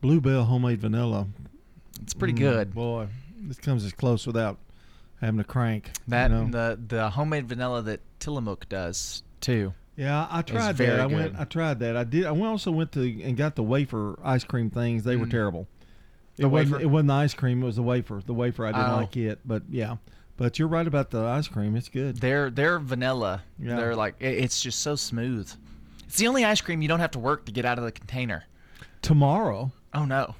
Bluebell 0.00 0.44
homemade 0.44 0.80
vanilla. 0.80 1.28
It's 2.02 2.12
pretty 2.12 2.34
Mm, 2.34 2.38
good. 2.38 2.74
Boy, 2.74 3.06
this 3.40 3.58
comes 3.58 3.84
as 3.84 3.92
close 3.92 4.26
without 4.26 4.58
having 5.20 5.38
to 5.38 5.44
crank. 5.44 5.86
you 5.86 5.92
that 6.08 6.30
know? 6.30 6.42
and 6.42 6.52
the 6.54 6.78
the 6.88 7.10
homemade 7.10 7.48
vanilla 7.48 7.82
that 7.82 8.00
Tillamook 8.20 8.68
does 8.68 9.22
too. 9.40 9.72
Yeah, 9.96 10.26
I 10.30 10.40
is 10.40 10.44
tried 10.46 10.76
very 10.76 10.90
that. 10.90 11.00
I 11.00 11.08
good. 11.08 11.14
went. 11.16 11.40
I 11.40 11.44
tried 11.44 11.78
that. 11.80 11.96
I 11.96 12.04
did. 12.04 12.26
I 12.26 12.32
went- 12.32 12.46
also 12.46 12.70
went 12.70 12.92
to 12.92 13.22
and 13.22 13.36
got 13.36 13.54
the 13.54 13.62
wafer 13.62 14.18
ice 14.22 14.44
cream 14.44 14.68
things. 14.70 15.04
They 15.04 15.16
were 15.16 15.24
Mm. 15.26 15.30
terrible. 15.30 15.68
It 16.36 16.42
The 16.42 16.48
wasn't. 16.50 16.82
It 16.82 16.86
wasn't 16.86 17.08
the 17.08 17.14
ice 17.14 17.32
cream. 17.32 17.62
It 17.62 17.66
was 17.66 17.76
the 17.76 17.82
wafer. 17.82 18.20
The 18.26 18.34
wafer. 18.34 18.66
I 18.66 18.72
didn't 18.72 18.90
Oh. 18.90 18.96
like 18.96 19.16
it. 19.16 19.38
But 19.46 19.62
yeah. 19.70 19.96
But 20.36 20.58
you're 20.58 20.68
right 20.68 20.86
about 20.86 21.10
the 21.10 21.20
ice 21.22 21.48
cream. 21.48 21.76
It's 21.76 21.88
good. 21.88 22.18
They're 22.20 22.50
they're 22.50 22.78
vanilla. 22.78 23.42
Yeah. 23.58 23.76
They're 23.76 23.96
like 23.96 24.16
it- 24.20 24.38
it's 24.38 24.60
just 24.60 24.80
so 24.80 24.94
smooth. 24.96 25.50
It's 26.06 26.18
the 26.18 26.28
only 26.28 26.44
ice 26.44 26.60
cream 26.60 26.82
you 26.82 26.88
don't 26.88 27.00
have 27.00 27.10
to 27.12 27.18
work 27.18 27.46
to 27.46 27.52
get 27.52 27.64
out 27.64 27.78
of 27.78 27.84
the 27.84 27.92
container. 27.92 28.44
Tomorrow 29.02 29.72
Oh 29.94 30.04
no. 30.04 30.34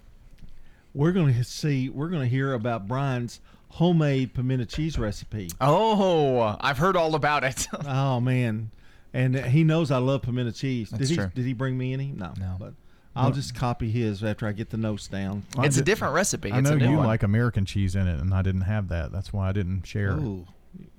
we're 0.95 1.13
going 1.13 1.33
to 1.35 1.45
see. 1.45 1.89
We're 1.89 2.09
going 2.09 2.23
to 2.23 2.29
hear 2.29 2.53
about 2.53 2.87
Brian's 2.87 3.41
homemade 3.71 4.33
pimento 4.35 4.65
cheese 4.65 4.99
recipe. 4.99 5.51
Oh, 5.61 6.57
I've 6.61 6.79
heard 6.79 6.97
all 6.97 7.15
about 7.15 7.43
it. 7.45 7.67
oh 7.87 8.21
man, 8.21 8.71
and 9.15 9.35
he 9.37 9.65
knows 9.65 9.91
I 9.91 9.99
love 9.99 10.23
pimento 10.23 10.53
cheese. 10.53 10.91
That's 10.91 11.01
did 11.03 11.09
he? 11.11 11.17
true. 11.17 11.31
Did 11.35 11.45
he 11.47 11.53
bring 11.53 11.77
me 11.79 11.93
any? 11.95 12.09
No. 12.09 12.33
No. 12.39 12.57
But 12.59 12.75
I'll 13.17 13.33
just 13.33 13.55
copy 13.55 13.91
his 13.91 14.23
after 14.23 14.47
I 14.47 14.53
get 14.53 14.71
the 14.71 14.77
notes 14.77 15.09
down. 15.09 15.45
It's 15.59 15.77
a 15.79 15.83
different 15.83 16.15
recipe. 16.15 16.53
I 16.53 16.59
It's 16.59 16.69
know 16.69 16.77
a 16.77 16.79
new 16.79 16.91
you 16.91 16.97
one. 16.99 17.07
like 17.07 17.23
American 17.23 17.65
cheese 17.65 17.97
in 17.97 18.07
it, 18.07 18.21
and 18.21 18.33
I 18.35 18.43
didn't 18.43 18.63
have 18.63 18.89
that. 18.89 19.11
That's 19.13 19.33
why 19.33 19.49
I 19.49 19.53
didn't 19.53 19.87
share. 19.87 20.11
it. 20.13 20.21
Oh, 20.23 20.47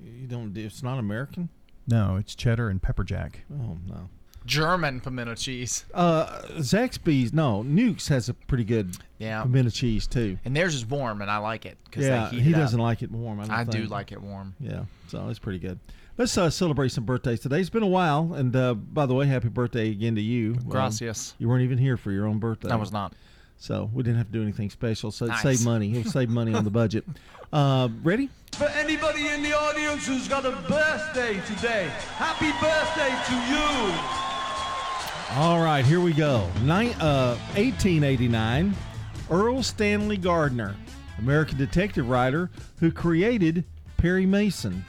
you 0.04 0.28
don't. 0.28 0.54
do- 0.54 0.66
It's 0.66 0.82
not 0.84 0.98
American. 1.00 1.50
No, 1.88 2.18
it's 2.18 2.36
cheddar 2.36 2.70
and 2.70 2.82
pepper 2.82 3.04
jack. 3.04 3.42
Oh 3.52 3.78
no. 3.88 4.10
German 4.46 5.02
pimento 5.02 5.36
cheese. 5.36 5.86
Uh, 5.94 6.26
Zaxby's 6.60 7.34
no 7.34 7.64
Nukes 7.64 8.08
has 8.08 8.30
a 8.30 8.34
pretty 8.34 8.64
good 8.64 8.96
Yeah. 9.20 9.42
pimento 9.44 9.70
cheese 9.72 10.08
too. 10.08 10.38
And 10.46 10.56
theirs 10.56 10.74
is 10.74 10.86
warm, 10.86 11.22
and 11.22 11.30
I 11.30 11.38
like 11.38 11.66
it 11.66 11.78
because 11.86 12.06
Yeah, 12.06 12.30
they 12.30 12.38
heat 12.38 12.44
he 12.44 12.50
it 12.52 12.56
up. 12.56 12.62
doesn't 12.62 12.80
like 12.80 13.02
it 13.04 13.12
warm. 13.12 13.40
I, 13.42 13.44
don't 13.48 13.52
I 13.56 13.64
do 13.66 13.80
think. 13.80 13.92
like 13.92 14.12
it 14.14 14.22
warm. 14.22 14.56
Yeah, 14.60 14.86
so 15.10 15.28
it's 15.30 15.40
pretty 15.40 15.60
good. 15.60 15.80
Let's 16.18 16.36
uh, 16.36 16.50
celebrate 16.50 16.90
some 16.90 17.04
birthdays 17.04 17.42
today. 17.42 17.60
It's 17.60 17.70
been 17.70 17.84
a 17.84 17.88
while, 17.88 18.34
and 18.34 18.56
uh, 18.56 18.74
by 18.74 19.06
the 19.06 19.14
way, 19.14 19.28
happy 19.28 19.50
birthday 19.50 19.92
again 19.92 20.16
to 20.16 20.22
you. 20.22 20.54
Um, 20.54 20.70
Gracias. 20.70 21.36
you 21.38 21.48
weren't 21.48 21.64
even 21.64 21.78
here 21.78 21.96
for 21.96 22.12
your 22.12 22.26
own 22.26 22.40
birthday. 22.40 22.72
I 22.72 22.76
was 22.76 22.92
not. 22.92 23.14
So 23.60 23.90
we 23.94 24.02
didn't 24.02 24.18
have 24.18 24.28
to 24.28 24.34
do 24.34 24.42
anything 24.42 24.70
special. 24.72 25.12
So 25.12 25.28
Nice. 25.28 25.40
it 25.40 25.58
saved 25.58 25.66
money. 25.66 25.96
It 25.96 26.08
saved 26.08 26.32
money 26.32 26.54
on 26.54 26.64
the 26.64 26.72
budget. 26.72 27.06
Uh, 27.54 27.88
ready? 28.04 28.30
For 28.58 28.66
anybody 28.66 29.30
in 29.30 29.42
the 29.42 29.54
audience 29.58 30.06
who's 30.06 30.28
got 30.28 30.46
a 30.46 30.52
birthday 30.68 31.40
today, 31.48 31.90
happy 32.18 32.52
birthday 32.60 33.16
to 33.30 33.36
you. 33.50 35.42
All 35.42 35.64
right, 35.64 35.86
here 35.86 36.02
we 36.02 36.12
go. 36.12 36.46
Nine, 36.64 36.90
uh, 37.00 37.38
1889, 37.56 38.76
Erle 39.30 39.64
Stanley 39.64 40.18
Gardner, 40.18 40.76
American 41.20 41.58
detective 41.58 42.10
writer 42.10 42.50
who 42.82 42.92
created 42.92 43.64
Perry 43.96 44.26
Mason. 44.26 44.84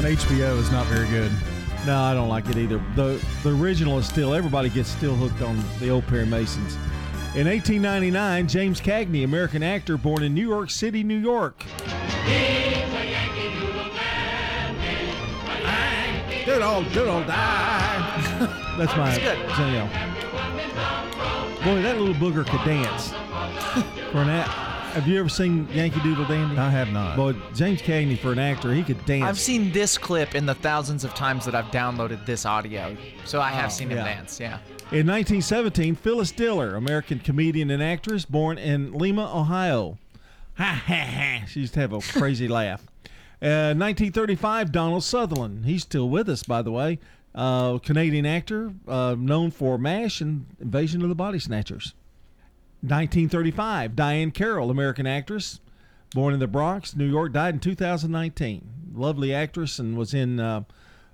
On 0.00 0.06
HBO 0.06 0.58
is 0.58 0.70
not 0.70 0.86
very 0.86 1.06
good. 1.08 1.30
No, 1.84 1.98
I 2.00 2.14
don't 2.14 2.30
like 2.30 2.48
it 2.48 2.56
either. 2.56 2.82
The 2.96 3.22
the 3.42 3.54
original 3.54 3.98
is 3.98 4.06
still 4.06 4.32
everybody 4.32 4.70
gets 4.70 4.88
still 4.88 5.14
hooked 5.14 5.42
on 5.42 5.62
the 5.78 5.90
old 5.90 6.06
Perry 6.06 6.24
Masons. 6.24 6.76
In 7.34 7.46
1899, 7.46 8.48
James 8.48 8.80
Cagney, 8.80 9.24
American 9.24 9.62
actor 9.62 9.98
born 9.98 10.22
in 10.22 10.32
New 10.32 10.48
York 10.48 10.70
City, 10.70 11.02
New 11.04 11.18
York. 11.18 11.62
Good 16.46 16.62
old, 16.62 16.90
good 16.94 17.06
old 17.06 17.26
die. 17.26 18.74
That's 18.78 18.96
my 18.96 19.18
That's 19.18 19.18
good. 19.18 19.50
so. 19.50 19.88
Boy, 21.62 21.82
that 21.82 21.98
little 21.98 22.14
booger 22.14 22.46
could 22.46 22.64
dance. 22.64 23.10
For 24.12 24.22
an 24.22 24.30
act, 24.30 24.79
have 24.90 25.06
you 25.06 25.18
ever 25.20 25.28
seen 25.28 25.68
Yankee 25.72 26.00
Doodle 26.00 26.24
Dandy? 26.26 26.56
I 26.56 26.70
have 26.70 26.90
not. 26.92 27.16
Boy, 27.16 27.34
James 27.54 27.80
Cagney 27.82 28.18
for 28.18 28.32
an 28.32 28.38
actor, 28.38 28.72
he 28.74 28.82
could 28.82 29.04
dance. 29.06 29.24
I've 29.24 29.38
seen 29.38 29.72
this 29.72 29.96
clip 29.96 30.34
in 30.34 30.46
the 30.46 30.54
thousands 30.54 31.04
of 31.04 31.14
times 31.14 31.44
that 31.44 31.54
I've 31.54 31.66
downloaded 31.66 32.24
this 32.26 32.44
audio, 32.44 32.96
so 33.24 33.40
I 33.40 33.50
have 33.50 33.66
Oh, 33.66 33.68
seen 33.68 33.90
him 33.90 33.98
yeah. 33.98 34.04
dance. 34.04 34.40
Yeah. 34.40 34.58
In 34.92 35.06
1917, 35.06 35.94
Phyllis 35.94 36.32
Diller, 36.32 36.74
American 36.74 37.20
comedian 37.20 37.70
and 37.70 37.82
actress, 37.82 38.24
born 38.24 38.58
in 38.58 38.92
Lima, 38.92 39.30
Ohio. 39.32 39.98
Ha 40.56 40.82
ha 40.86 40.94
ha. 40.94 41.44
She 41.46 41.60
used 41.60 41.74
to 41.74 41.80
have 41.80 41.92
a 41.92 42.00
crazy 42.18 42.48
laugh. 42.48 42.82
Uh, 43.42 43.72
1935, 43.74 44.72
Donald 44.72 45.04
Sutherland. 45.04 45.64
He's 45.64 45.82
still 45.82 46.08
with 46.10 46.28
us, 46.28 46.42
by 46.42 46.62
the 46.62 46.72
way. 46.72 46.98
Uh, 47.34 47.78
Canadian 47.78 48.26
actor, 48.26 48.72
uh, 48.88 49.14
known 49.16 49.52
for 49.52 49.78
MASH 49.78 50.20
and 50.20 50.46
Invasion 50.60 51.00
of 51.02 51.08
the 51.08 51.14
Body 51.14 51.38
Snatchers. 51.38 51.94
1935, 52.82 53.92
Diahann 53.92 54.32
Carroll, 54.32 54.70
American 54.70 55.06
actress, 55.06 55.60
born 56.14 56.32
in 56.32 56.40
the 56.40 56.46
Bronx, 56.46 56.96
New 56.96 57.08
York, 57.08 57.32
died 57.32 57.54
in 57.54 57.60
2019. 57.60 58.66
Lovely 58.94 59.34
actress 59.34 59.78
and 59.78 59.98
was 59.98 60.14
in 60.14 60.40
uh, 60.40 60.62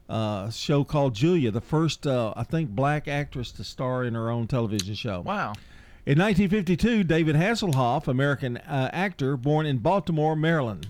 a 0.08 0.48
show 0.52 0.84
called 0.84 1.14
Julia, 1.14 1.50
the 1.50 1.60
first, 1.60 2.06
uh, 2.06 2.32
I 2.36 2.44
think, 2.44 2.70
black 2.70 3.08
actress 3.08 3.50
to 3.52 3.64
star 3.64 4.04
in 4.04 4.14
her 4.14 4.30
own 4.30 4.46
television 4.46 4.94
show. 4.94 5.22
Wow. 5.22 5.54
In 6.06 6.20
1952, 6.20 7.02
David 7.02 7.34
Hasselhoff, 7.34 8.06
American 8.06 8.58
uh, 8.58 8.90
actor, 8.92 9.36
born 9.36 9.66
in 9.66 9.78
Baltimore, 9.78 10.36
Maryland. 10.36 10.86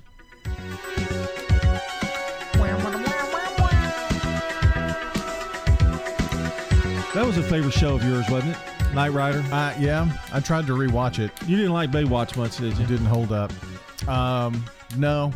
That 7.15 7.25
was 7.25 7.39
a 7.39 7.43
favorite 7.43 7.73
show 7.73 7.95
of 7.95 8.05
yours, 8.05 8.27
wasn't 8.29 8.55
it? 8.55 8.76
Knight 8.95 9.13
Rider. 9.13 9.45
Uh, 9.53 9.75
yeah, 9.79 10.11
I 10.33 10.41
tried 10.41 10.67
to 10.69 10.73
rewatch 10.73 11.19
it. 11.19 11.31
You 11.47 11.57
didn't 11.57 11.73
like 11.73 11.91
Baywatch 11.91 12.37
much, 12.37 12.57
did 12.57 12.77
you? 12.79 12.85
It 12.85 12.89
didn't 12.89 13.07
hold 13.07 13.31
up. 13.33 13.53
Um, 14.09 14.65
no, 14.97 15.33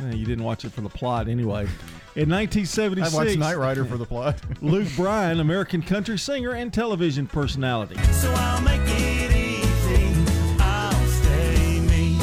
Yeah, 0.00 0.12
you 0.12 0.24
didn't 0.26 0.44
watch 0.44 0.64
it 0.64 0.72
for 0.72 0.80
the 0.80 0.88
plot 0.88 1.28
anyway. 1.28 1.68
In 2.16 2.28
1976, 2.28 3.14
I 3.14 3.16
watched 3.16 3.38
Knight 3.38 3.56
Rider 3.58 3.84
for 3.84 3.96
the 3.96 4.04
plot. 4.04 4.40
Luke 4.60 4.88
Bryan, 4.96 5.38
American 5.40 5.82
country 5.82 6.18
singer 6.18 6.52
and 6.54 6.72
television 6.72 7.26
personality. 7.28 7.96
So 8.12 8.32
I'll 8.36 8.60
make 8.62 8.80
it 8.84 9.30
easy. 9.30 10.14
I'll 10.58 11.06
stay 11.06 11.78
me. 11.80 12.16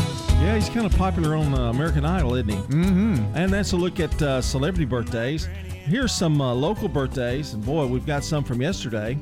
Yeah, 0.43 0.55
he's 0.55 0.67
kind 0.67 0.85
of 0.85 0.95
popular 0.97 1.35
on 1.35 1.53
uh, 1.53 1.69
American 1.69 2.03
Idol, 2.03 2.35
isn't 2.35 2.49
he? 2.49 2.55
Mm-hmm. 2.57 3.37
And 3.37 3.53
that's 3.53 3.71
a 3.71 3.77
look 3.77 4.01
at 4.01 4.21
uh, 4.21 4.41
celebrity 4.41 4.85
birthdays. 4.85 5.45
Here's 5.69 6.11
some 6.11 6.41
uh, 6.41 6.53
local 6.53 6.89
birthdays, 6.89 7.53
and 7.53 7.63
boy, 7.63 7.85
we've 7.85 8.05
got 8.05 8.23
some 8.25 8.43
from 8.43 8.61
yesterday. 8.61 9.17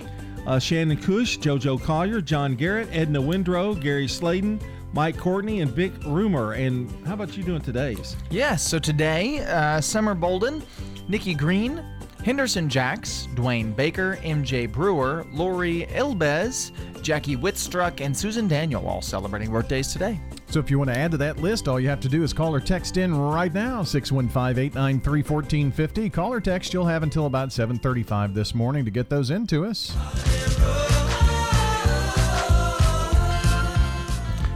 Uh, 0.45 0.59
Shannon 0.59 0.97
Cush, 0.97 1.37
JoJo 1.39 1.81
Collier, 1.81 2.21
John 2.21 2.55
Garrett, 2.55 2.89
Edna 2.91 3.19
Windrow, 3.21 3.79
Gary 3.79 4.07
Sladen, 4.07 4.59
Mike 4.93 5.17
Courtney, 5.17 5.61
and 5.61 5.71
Vic 5.71 5.91
Rumer. 6.05 6.53
And 6.53 6.91
how 7.05 7.13
about 7.13 7.35
you 7.37 7.43
doing 7.43 7.61
today's? 7.61 8.15
Yes, 8.29 8.61
so 8.61 8.77
today, 8.77 9.39
uh, 9.39 9.79
Summer 9.81 10.13
Bolden, 10.13 10.61
Nikki 11.07 11.33
Green, 11.33 11.83
Henderson 12.23 12.69
Jacks, 12.69 13.27
Dwayne 13.35 13.75
Baker, 13.75 14.17
MJ 14.23 14.71
Brewer, 14.71 15.25
Lori 15.33 15.87
Elbez, 15.91 16.71
Jackie 17.01 17.35
Whitstruck, 17.35 17.99
and 17.99 18.15
Susan 18.15 18.47
Daniel 18.47 18.87
all 18.87 19.01
celebrating 19.01 19.51
birthdays 19.51 19.91
today. 19.91 20.17
So 20.47 20.59
if 20.59 20.71
you 20.71 20.77
want 20.77 20.91
to 20.91 20.97
add 20.97 21.11
to 21.11 21.17
that 21.17 21.39
list, 21.39 21.67
all 21.67 21.77
you 21.79 21.89
have 21.89 21.99
to 22.01 22.07
do 22.07 22.21
is 22.23 22.31
call 22.31 22.53
or 22.55 22.61
text 22.61 22.97
in 22.97 23.13
right 23.13 23.53
now, 23.53 23.81
615-893-1450. 23.81 26.13
Call 26.13 26.31
or 26.31 26.39
text, 26.39 26.73
you'll 26.73 26.85
have 26.85 27.03
until 27.03 27.25
about 27.25 27.51
735 27.51 28.33
this 28.33 28.55
morning 28.55 28.85
to 28.85 28.91
get 28.91 29.09
those 29.09 29.29
into 29.29 29.65
us. 29.65 29.93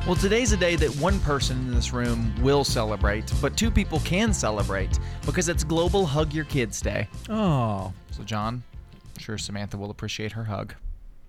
Well, 0.07 0.15
today's 0.15 0.53
a 0.53 0.57
day 0.57 0.77
that 0.77 0.89
one 1.01 1.19
person 1.19 1.57
in 1.57 1.73
this 1.75 1.91
room 1.91 2.33
will 2.41 2.63
celebrate, 2.63 3.29
but 3.41 3.57
two 3.57 3.69
people 3.69 3.99
can 3.99 4.33
celebrate 4.33 4.97
because 5.25 5.49
it's 5.49 5.65
Global 5.65 6.05
Hug 6.05 6.33
Your 6.33 6.45
Kids 6.45 6.79
Day. 6.79 7.09
Oh, 7.29 7.91
So, 8.11 8.23
John, 8.23 8.63
I'm 8.93 9.19
sure 9.19 9.37
Samantha 9.37 9.77
will 9.77 9.89
appreciate 9.91 10.31
her 10.31 10.45
hug. 10.45 10.73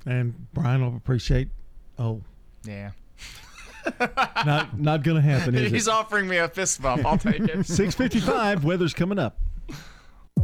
and 0.06 0.32
Brian 0.54 0.80
will 0.80 0.96
appreciate. 0.96 1.48
Oh, 1.98 2.22
Yeah. 2.64 2.92
not 4.46 4.78
not 4.78 5.02
gonna 5.02 5.22
happen, 5.22 5.54
is 5.56 5.72
He's 5.72 5.88
it? 5.88 5.92
offering 5.92 6.28
me 6.28 6.36
a 6.36 6.46
fist 6.48 6.80
bump. 6.80 7.04
I'll 7.04 7.18
take 7.18 7.40
it. 7.40 7.58
6:55. 7.66 8.62
Weather's 8.62 8.94
coming 8.94 9.18
up. 9.18 9.38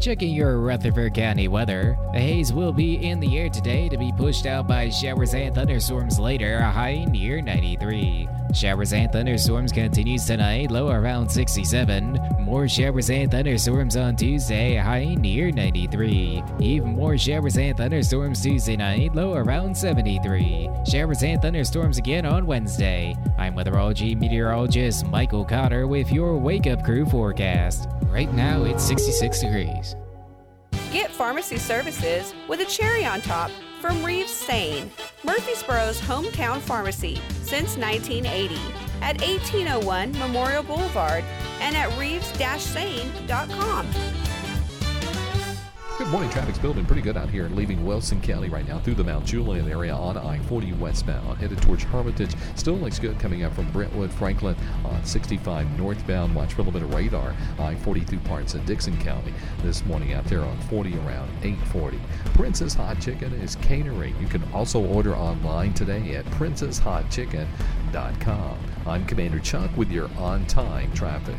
Checking 0.01 0.35
your 0.35 0.59
Rutherford 0.59 1.15
County 1.15 1.49
weather. 1.49 1.97
The 2.13 2.19
haze 2.19 2.53
will 2.53 2.73
be 2.73 3.07
in 3.07 3.21
the 3.21 3.39
air 3.39 3.49
today 3.49 3.89
to 3.89 3.97
be 3.97 4.13
pushed 4.13 4.45
out 4.45 4.67
by 4.67 4.91
showers 4.91 5.35
and 5.35 5.55
thunderstorms 5.55 6.19
later, 6.19 6.59
a 6.59 6.71
high 6.71 7.05
near 7.05 7.41
93. 7.41 8.29
Showers 8.55 8.93
and 8.93 9.11
thunderstorms 9.11 9.73
continues 9.73 10.27
tonight, 10.27 10.71
low 10.71 10.89
around 10.89 11.29
67. 11.29 12.21
More 12.39 12.69
showers 12.69 13.11
and 13.11 13.29
thunderstorms 13.29 13.97
on 13.97 14.15
Tuesday, 14.15 14.77
high 14.77 15.15
near 15.15 15.51
93. 15.51 16.43
Even 16.61 16.95
more 16.95 17.19
showers 17.19 17.59
and 17.59 17.77
thunderstorms 17.77 18.41
Tuesday 18.43 18.77
night, 18.77 19.15
low 19.15 19.35
around 19.35 19.77
73. 19.77 20.71
Showers 20.89 21.23
and 21.25 21.43
thunderstorms 21.43 21.99
again 21.99 22.25
on 22.25 22.47
Wednesday. 22.47 23.17
I'm 23.39 23.57
weatherology 23.57 24.17
meteorologist 24.17 25.07
Michael 25.07 25.45
Cotter 25.45 25.89
with 25.89 26.13
your 26.13 26.37
Wake 26.39 26.69
Up 26.69 26.85
Crew 26.85 27.07
forecast. 27.07 27.89
Right 28.15 28.33
now 28.33 28.63
it's 28.63 28.85
66 28.85 29.41
degrees. 29.41 29.84
Get 30.95 31.11
pharmacy 31.11 31.59
services 31.59 32.33
with 32.47 32.61
a 32.61 32.65
cherry 32.65 33.05
on 33.05 33.21
top 33.21 33.51
from 33.81 34.05
Reeves 34.05 34.31
Sain, 34.31 34.93
Murfreesboro's 35.25 36.01
hometown 36.01 36.61
pharmacy 36.61 37.21
since 37.43 37.77
1980 37.77 38.55
at 39.03 39.21
1801 39.21 40.13
Memorial 40.13 40.63
Boulevard 40.63 41.25
and 41.59 41.77
at 41.77 41.91
reeves-sain.com. 41.99 43.89
Morning 46.15 46.31
traffic's 46.31 46.61
building 46.61 46.87
pretty 46.87 47.03
good 47.03 47.17
out 47.17 47.29
here, 47.29 47.49
leaving 47.49 47.85
Wilson 47.85 48.21
County 48.21 48.49
right 48.49 48.69
now 48.69 48.79
through 48.79 48.95
the 48.95 49.03
Mount 49.03 49.25
Juliet 49.25 49.67
area 49.67 49.93
on 49.93 50.17
I-40 50.17 50.79
westbound, 50.79 51.39
headed 51.39 51.61
towards 51.61 51.83
Hermitage. 51.83 52.37
Still 52.55 52.77
looks 52.77 53.01
good 53.01 53.19
coming 53.19 53.43
up 53.43 53.53
from 53.53 53.69
Brentwood, 53.73 54.13
Franklin 54.13 54.55
on 54.85 55.05
65 55.05 55.77
northbound. 55.77 56.33
Watch 56.33 56.55
for 56.55 56.61
a 56.61 56.65
little 56.65 56.79
bit 56.79 56.89
of 56.89 56.95
radar. 56.95 57.35
I-40 57.59 58.07
through 58.07 58.21
parts 58.21 58.55
of 58.55 58.65
Dickson 58.65 58.97
County 58.99 59.35
this 59.65 59.85
morning 59.87 60.13
out 60.13 60.25
there 60.27 60.43
on 60.43 60.57
40 60.61 60.97
around 60.99 61.33
840. 61.43 61.99
Prince's 62.27 62.75
Hot 62.75 63.01
Chicken 63.01 63.33
is 63.33 63.57
catering. 63.57 64.15
You 64.21 64.29
can 64.29 64.45
also 64.53 64.87
order 64.87 65.17
online 65.17 65.75
today 65.75 66.15
at 66.15 66.25
princeshotchicken.com. 66.27 68.59
I'm 68.87 69.05
Commander 69.05 69.41
Chuck 69.41 69.77
with 69.77 69.91
your 69.91 70.09
on-time 70.17 70.93
traffic. 70.93 71.35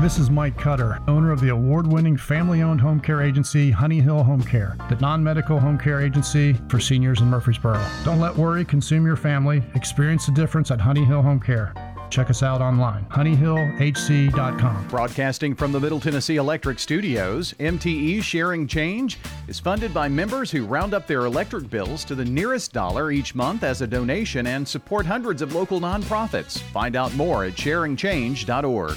This 0.00 0.18
is 0.18 0.30
Mike 0.30 0.58
Cutter, 0.58 0.98
owner 1.06 1.30
of 1.30 1.40
the 1.40 1.50
award 1.50 1.86
winning 1.86 2.16
family 2.16 2.62
owned 2.62 2.80
home 2.80 2.98
care 2.98 3.22
agency 3.22 3.70
Honey 3.70 4.00
Hill 4.00 4.24
Home 4.24 4.42
Care, 4.42 4.76
the 4.88 4.96
non 4.96 5.22
medical 5.22 5.60
home 5.60 5.78
care 5.78 6.00
agency 6.00 6.54
for 6.68 6.80
seniors 6.80 7.20
in 7.20 7.28
Murfreesboro. 7.28 7.80
Don't 8.04 8.18
let 8.18 8.34
worry 8.34 8.64
consume 8.64 9.06
your 9.06 9.16
family. 9.16 9.62
Experience 9.74 10.26
the 10.26 10.32
difference 10.32 10.72
at 10.72 10.80
Honey 10.80 11.04
Hill 11.04 11.22
Home 11.22 11.38
Care. 11.38 11.72
Check 12.10 12.30
us 12.30 12.42
out 12.42 12.60
online, 12.60 13.04
honeyhillhc.com. 13.06 14.88
Broadcasting 14.88 15.54
from 15.54 15.72
the 15.72 15.80
Middle 15.80 16.00
Tennessee 16.00 16.36
Electric 16.36 16.78
Studios, 16.78 17.54
MTE 17.60 18.22
Sharing 18.22 18.66
Change 18.66 19.18
is 19.46 19.60
funded 19.60 19.94
by 19.94 20.08
members 20.08 20.50
who 20.50 20.66
round 20.66 20.94
up 20.94 21.06
their 21.06 21.26
electric 21.26 21.70
bills 21.70 22.04
to 22.04 22.14
the 22.14 22.24
nearest 22.24 22.72
dollar 22.72 23.12
each 23.12 23.34
month 23.34 23.62
as 23.62 23.82
a 23.82 23.86
donation 23.86 24.48
and 24.48 24.66
support 24.66 25.06
hundreds 25.06 25.42
of 25.42 25.54
local 25.54 25.80
nonprofits. 25.80 26.58
Find 26.58 26.96
out 26.96 27.14
more 27.14 27.44
at 27.44 27.54
sharingchange.org. 27.54 28.96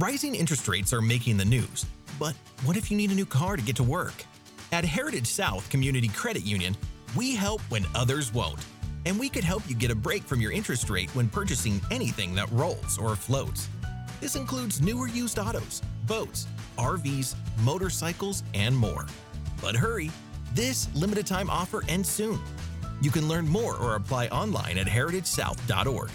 Rising 0.00 0.34
interest 0.34 0.66
rates 0.66 0.94
are 0.94 1.02
making 1.02 1.36
the 1.36 1.44
news, 1.44 1.84
but 2.18 2.34
what 2.64 2.78
if 2.78 2.90
you 2.90 2.96
need 2.96 3.10
a 3.10 3.14
new 3.14 3.26
car 3.26 3.56
to 3.56 3.62
get 3.62 3.76
to 3.76 3.82
work? 3.82 4.24
At 4.72 4.82
Heritage 4.82 5.26
South 5.26 5.68
Community 5.68 6.08
Credit 6.08 6.42
Union, 6.42 6.74
we 7.14 7.34
help 7.34 7.60
when 7.68 7.84
others 7.94 8.32
won't. 8.32 8.64
And 9.04 9.20
we 9.20 9.28
could 9.28 9.44
help 9.44 9.62
you 9.68 9.74
get 9.74 9.90
a 9.90 9.94
break 9.94 10.22
from 10.22 10.40
your 10.40 10.52
interest 10.52 10.88
rate 10.88 11.14
when 11.14 11.28
purchasing 11.28 11.82
anything 11.90 12.34
that 12.36 12.50
rolls 12.50 12.96
or 12.96 13.14
floats. 13.14 13.68
This 14.22 14.36
includes 14.36 14.80
newer 14.80 15.06
used 15.06 15.38
autos, 15.38 15.82
boats, 16.06 16.46
RVs, 16.78 17.34
motorcycles, 17.62 18.42
and 18.54 18.74
more. 18.74 19.04
But 19.60 19.76
hurry, 19.76 20.10
this 20.54 20.88
limited 20.94 21.26
time 21.26 21.50
offer 21.50 21.84
ends 21.88 22.08
soon. 22.08 22.40
You 23.02 23.10
can 23.10 23.28
learn 23.28 23.46
more 23.46 23.76
or 23.76 23.96
apply 23.96 24.28
online 24.28 24.78
at 24.78 24.86
heritagesouth.org. 24.86 26.10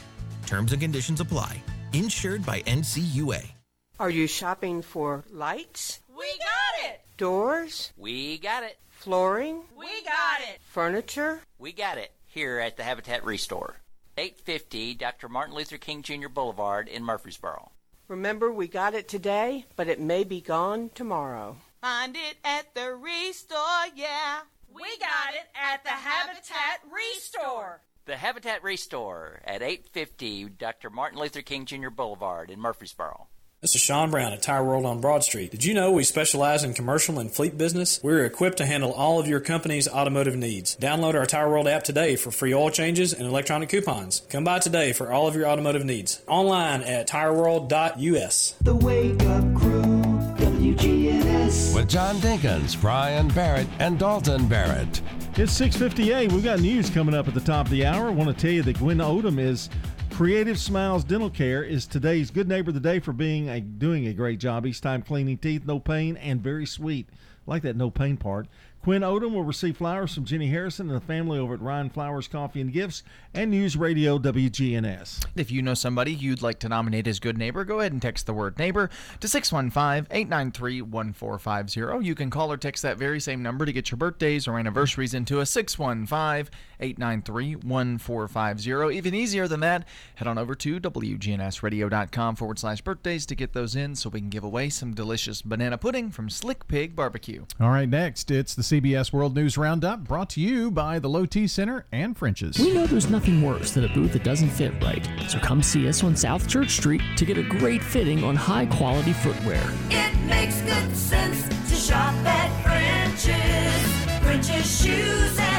Terms 0.48 0.72
and 0.72 0.82
conditions 0.82 1.20
apply. 1.20 1.62
Insured 1.94 2.44
by 2.44 2.64
NCUA. 2.64 3.55
Are 4.00 4.10
you 4.10 4.28
shopping 4.28 4.82
for 4.82 5.24
lights, 5.32 6.02
We 6.16 6.26
got 6.38 6.92
it! 6.92 7.02
doors, 7.18 7.94
We 7.98 8.38
got 8.38 8.64
it! 8.64 8.78
flooring, 8.90 9.62
We 9.78 9.88
got 10.04 10.42
it! 10.42 10.60
furniture? 10.68 11.40
We 11.58 11.72
got 11.72 11.98
it 11.98 12.12
here 12.26 12.60
at 12.60 12.76
the 12.76 12.84
Habitat 12.84 13.24
Restore. 13.24 13.78
850 14.18 14.96
Dr. 14.96 15.30
Martin 15.30 15.56
Luther 15.56 15.78
King 15.78 16.02
Jr. 16.02 16.28
Boulevard 16.28 16.88
in 16.90 17.04
Murfreesboro. 17.04 17.72
Remember, 18.10 18.52
we 18.52 18.68
got 18.68 18.94
it 18.94 19.08
today, 19.08 19.66
but 19.78 19.88
it 19.88 20.00
may 20.00 20.24
be 20.26 20.42
gone 20.42 20.90
tomorrow. 20.94 21.58
Find 21.82 22.16
it 22.16 22.38
at 22.44 22.74
the 22.76 22.94
Restore, 22.96 23.88
yeah. 23.96 24.42
We 24.74 24.84
got 25.00 25.34
it 25.34 25.48
at 25.56 25.84
the 25.84 25.90
Habitat 25.92 26.82
Restore. 26.92 27.82
The 28.06 28.18
Habitat 28.18 28.62
Restore 28.62 29.40
at 29.46 29.62
850 29.62 30.50
Dr. 30.50 30.90
Martin 30.90 31.18
Luther 31.18 31.42
King 31.42 31.66
Jr. 31.66 31.90
Boulevard 31.90 32.52
in 32.52 32.60
Murfreesboro. 32.60 33.28
This 33.66 33.74
is 33.74 33.82
Sean 33.82 34.12
Brown 34.12 34.32
at 34.32 34.44
Tire 34.44 34.64
World 34.64 34.86
on 34.86 35.02
Broad 35.02 35.24
Street. 35.24 35.50
Did 35.50 35.66
you 35.66 35.74
know 35.74 35.92
we 35.92 36.04
specialize 36.04 36.64
in 36.64 36.76
commercial 36.76 37.18
and 37.18 37.32
fleet 37.32 37.58
business? 37.58 38.00
We're 38.04 38.24
equipped 38.24 38.58
to 38.58 38.66
handle 38.68 38.92
all 38.92 39.20
of 39.20 39.28
your 39.28 39.40
company's 39.40 39.88
automotive 39.88 40.36
needs. 40.36 40.76
Download 40.76 41.16
our 41.16 41.26
Tire 41.26 41.50
World 41.50 41.68
app 41.68 41.84
today 41.84 42.16
for 42.16 42.30
free 42.30 42.54
oil 42.54 42.70
changes 42.70 43.12
and 43.12 43.28
electronic 43.28 43.70
coupons. 43.70 44.22
Come 44.30 44.44
by 44.44 44.60
today 44.60 44.94
for 44.94 45.12
all 45.12 45.26
of 45.26 45.36
your 45.36 45.48
automotive 45.48 45.84
needs. 45.84 46.22
Online 46.28 46.84
at 46.84 47.08
tireworld.us. 47.08 48.56
The 48.62 48.76
Wake 48.76 49.24
Up 49.24 49.56
Crew, 49.56 49.82
WGNS. 49.82 51.74
With 51.74 51.90
John 51.90 52.18
Dinkins, 52.18 52.80
Brian 52.80 53.30
Barrett, 53.30 53.68
and 53.80 53.98
Dalton 53.98 54.48
Barrett. 54.48 55.02
It's 55.38 55.54
658. 55.54 56.32
We've 56.32 56.44
got 56.44 56.60
news 56.60 56.92
coming 56.92 57.16
up 57.16 57.28
at 57.28 57.34
the 57.34 57.42
top 57.42 57.66
of 57.66 57.72
the 57.72 57.88
hour. 57.88 58.10
I 58.10 58.12
want 58.12 58.30
to 58.30 58.40
tell 58.40 58.54
you 58.54 58.62
that 58.62 58.78
Gwen 58.78 59.00
Odom 59.00 59.40
is 59.40 59.72
Creative 60.16 60.58
Smiles 60.58 61.04
Dental 61.04 61.30
Care 61.30 61.62
is 61.62 61.86
today's 61.86 62.32
good 62.32 62.48
neighbor 62.48 62.70
of 62.70 62.74
the 62.74 62.80
day 62.80 63.00
for 63.00 63.12
being 63.12 63.50
a, 63.50 63.60
doing 63.60 64.08
a 64.08 64.14
great 64.14 64.40
job 64.40 64.66
each 64.66 64.80
time 64.80 65.02
cleaning 65.02 65.38
teeth, 65.38 65.64
no 65.66 65.78
pain, 65.78 66.16
and 66.16 66.42
very 66.42 66.66
sweet. 66.66 67.10
Like 67.46 67.64
that 67.64 67.76
no 67.76 67.92
pain 67.92 68.16
part. 68.16 68.48
Quinn 68.86 69.02
Odom 69.02 69.34
will 69.34 69.44
receive 69.44 69.78
flowers 69.78 70.14
from 70.14 70.26
Jenny 70.26 70.48
Harrison 70.48 70.90
and 70.90 70.96
the 70.96 71.04
family 71.04 71.40
over 71.40 71.56
at 71.56 71.60
Ryan 71.60 71.90
Flowers 71.90 72.28
Coffee 72.28 72.62
and 72.62 72.72
Gifts 72.72 73.02
and 73.34 73.50
News 73.50 73.76
Radio 73.76 74.20
WGNS. 74.20 75.26
If 75.36 75.52
you 75.52 75.64
know 75.64 75.74
somebody 75.74 76.14
you'd 76.14 76.44
like 76.44 76.60
to 76.60 76.70
nominate 76.70 77.08
as 77.08 77.20
good 77.20 77.36
neighbor, 77.36 77.66
go 77.66 77.80
ahead 77.80 77.94
and 77.94 78.02
text 78.02 78.28
the 78.28 78.34
word 78.34 78.60
neighbor 78.60 78.92
to 79.22 79.28
615 79.28 80.08
893 80.16 80.84
1450. 80.84 82.06
You 82.06 82.14
can 82.14 82.30
call 82.30 82.52
or 82.52 82.58
text 82.58 82.84
that 82.84 82.98
very 82.98 83.20
same 83.20 83.42
number 83.42 83.66
to 83.66 83.74
get 83.74 83.90
your 83.90 83.98
birthdays 83.98 84.48
or 84.48 84.60
anniversaries 84.60 85.16
into 85.16 85.40
a 85.40 85.48
615 85.48 86.52
893 86.80 87.56
1450. 87.56 88.98
Even 88.98 89.14
easier 89.14 89.48
than 89.48 89.60
that, 89.62 89.88
head 90.16 90.28
on 90.28 90.38
over 90.38 90.56
to 90.56 90.80
WGNSradio.com 90.80 92.36
forward 92.36 92.60
slash 92.60 92.82
birthdays 92.82 93.26
to 93.26 93.36
get 93.36 93.54
those 93.54 93.76
in 93.76 93.96
so 93.96 94.10
we 94.10 94.20
can 94.20 94.30
give 94.30 94.44
away 94.44 94.70
some 94.70 94.94
delicious 94.94 95.42
banana 95.42 95.78
pudding 95.78 96.10
from 96.12 96.30
Slick 96.30 96.68
Pig 96.68 96.96
Barbecue. 96.96 97.46
All 97.60 97.70
right, 97.70 97.90
next, 97.90 98.32
it's 98.32 98.56
the 98.56 98.62
CBS 98.62 99.12
World 99.14 99.36
News 99.36 99.58
Roundup 99.58 100.04
brought 100.04 100.30
to 100.32 100.42
you 100.42 100.72
by 100.72 101.00
the 101.00 101.10
Low 101.10 101.26
T 101.26 101.48
Center 101.48 101.86
and 101.92 102.18
French's. 102.18 102.58
We 102.58 102.74
know 102.74 102.86
there's 102.88 103.10
nothing 103.10 103.42
worse 103.42 103.72
than 103.72 103.86
a 103.86 103.90
booth 103.94 104.14
that 104.14 104.24
doesn't 104.24 104.50
fit 104.50 104.74
right. 104.84 105.08
So 105.28 105.40
come 105.40 105.62
see 105.62 105.88
us 105.88 106.04
on 106.04 106.16
South 106.16 106.48
Church 106.48 106.72
Street 106.72 107.02
to 107.18 107.26
get 107.26 107.38
a 107.38 107.44
great 107.44 107.84
fitting 107.84 108.24
on 108.24 108.36
high 108.36 108.66
quality 108.66 109.14
footwear. 109.14 109.64
It 109.90 110.16
makes 110.26 110.62
good 110.62 110.96
sense 110.96 111.48
to 111.70 111.76
shop 111.76 112.14
at 112.26 112.64
French's. 112.64 114.24
French's 114.24 114.82
shoes 114.84 115.38
and 115.40 115.40
boots. 115.40 115.55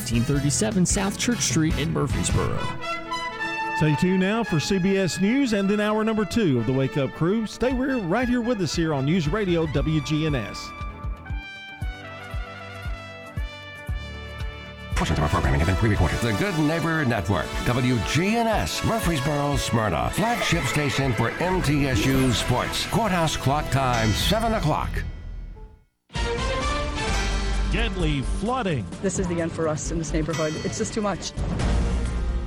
1837 0.00 0.86
South 0.86 1.18
Church 1.18 1.40
Street 1.40 1.76
in 1.78 1.92
Murfreesboro. 1.92 2.58
Stay 3.76 3.94
tuned 3.96 4.20
now 4.20 4.44
for 4.44 4.56
CBS 4.56 5.20
News 5.20 5.54
and 5.54 5.68
then 5.68 5.80
hour 5.80 6.04
number 6.04 6.24
two 6.24 6.58
of 6.58 6.66
the 6.66 6.72
Wake 6.72 6.98
Up 6.98 7.12
Crew. 7.12 7.46
Stay 7.46 7.72
right 7.72 8.28
here 8.28 8.42
with 8.42 8.60
us 8.60 8.74
here 8.74 8.92
on 8.92 9.06
News 9.06 9.26
Radio 9.26 9.66
WGNS. 9.66 10.70
Portions 14.96 15.18
of 15.18 15.22
our 15.22 15.30
programming 15.30 15.60
have 15.60 15.66
been 15.66 15.76
pre-recorded. 15.76 16.18
The 16.18 16.32
Good 16.34 16.58
Neighbor 16.58 17.06
Network, 17.06 17.46
WGNS, 17.64 18.86
Murfreesboro, 18.86 19.56
Smyrna, 19.56 20.10
flagship 20.10 20.64
station 20.64 21.14
for 21.14 21.30
MTSU 21.30 22.32
Sports. 22.34 22.86
Courthouse 22.88 23.34
clock 23.34 23.70
time, 23.70 24.10
7 24.10 24.52
o'clock. 24.52 24.90
Deadly 27.72 28.22
flooding, 28.40 28.84
This 29.00 29.18
is 29.20 29.28
the 29.28 29.40
end 29.40 29.52
for 29.52 29.68
us 29.68 29.92
in 29.92 29.98
this 29.98 30.12
neighborhood. 30.12 30.52
It's 30.64 30.78
just 30.78 30.92
too 30.92 31.00
much. 31.02 31.32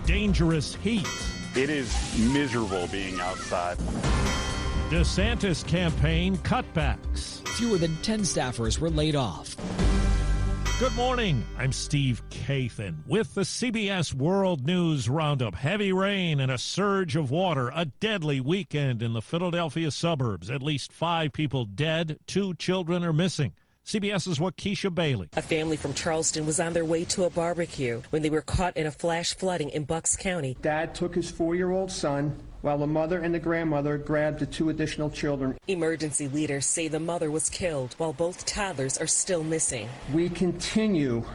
dangerous 0.06 0.76
heat. 0.76 1.08
It 1.56 1.70
is 1.70 1.96
miserable 2.34 2.88
being 2.88 3.22
outside. 3.22 3.78
DeSantis 4.90 5.66
campaign 5.66 6.36
cutbacks. 6.40 7.48
Fewer 7.56 7.78
than 7.78 7.96
10 8.02 8.22
staffers 8.22 8.80
were 8.80 8.90
laid 8.90 9.16
off. 9.16 9.56
Good 10.78 10.94
morning. 10.96 11.46
I'm 11.58 11.72
Steve 11.72 12.22
Kathan 12.30 12.96
with 13.08 13.34
the 13.34 13.42
CBS 13.42 14.14
World 14.14 14.66
News 14.66 15.08
Roundup. 15.08 15.56
Heavy 15.56 15.94
rain 15.94 16.42
and 16.42 16.52
a 16.52 16.58
surge 16.58 17.16
of 17.16 17.32
water. 17.32 17.72
A 17.74 17.86
deadly 17.86 18.42
weekend 18.42 19.02
in 19.02 19.14
the 19.14 19.22
Philadelphia 19.22 19.90
suburbs. 19.92 20.50
At 20.50 20.62
least 20.62 20.92
five 20.92 21.32
people 21.32 21.64
dead. 21.64 22.18
Two 22.28 22.56
children 22.56 23.06
are 23.06 23.14
missing. 23.14 23.54
CBS's 23.86 24.40
Wakisha 24.40 24.94
Bailey. 24.94 25.30
A 25.36 25.42
family 25.42 25.76
from 25.76 25.94
Charleston 25.94 26.46
was 26.46 26.60
on 26.60 26.74
their 26.74 26.86
way 26.86 27.04
to 27.06 27.26
a 27.26 27.30
barbecue 27.30 28.02
when 28.12 28.22
they 28.22 28.30
were 28.30 28.42
caught 28.42 28.78
in 28.78 28.86
a 28.86 28.92
flash 28.92 29.36
flooding 29.36 29.70
in 29.70 29.84
Bucks 29.84 30.16
County. 30.16 30.56
Dad 30.62 30.96
took 30.96 31.14
his 31.14 31.30
four 31.30 31.54
year 31.54 31.72
old 31.72 31.92
son 31.92 32.40
while 32.62 32.78
the 32.78 32.88
mother 32.88 33.20
and 33.20 33.36
the 33.36 33.40
grandmother 33.40 33.98
grabbed 33.98 34.40
the 34.40 34.46
two 34.46 34.70
additional 34.70 35.10
children. 35.10 35.58
Emergency 35.68 36.30
leaders 36.30 36.66
say 36.66 36.88
the 36.88 37.00
mother 37.00 37.30
was 37.30 37.50
killed 37.50 37.94
while 37.98 38.14
both 38.14 38.46
toddlers 38.46 38.98
are 38.98 39.08
still 39.08 39.44
missing. 39.44 39.90
We 40.14 40.30
continue 40.30 41.26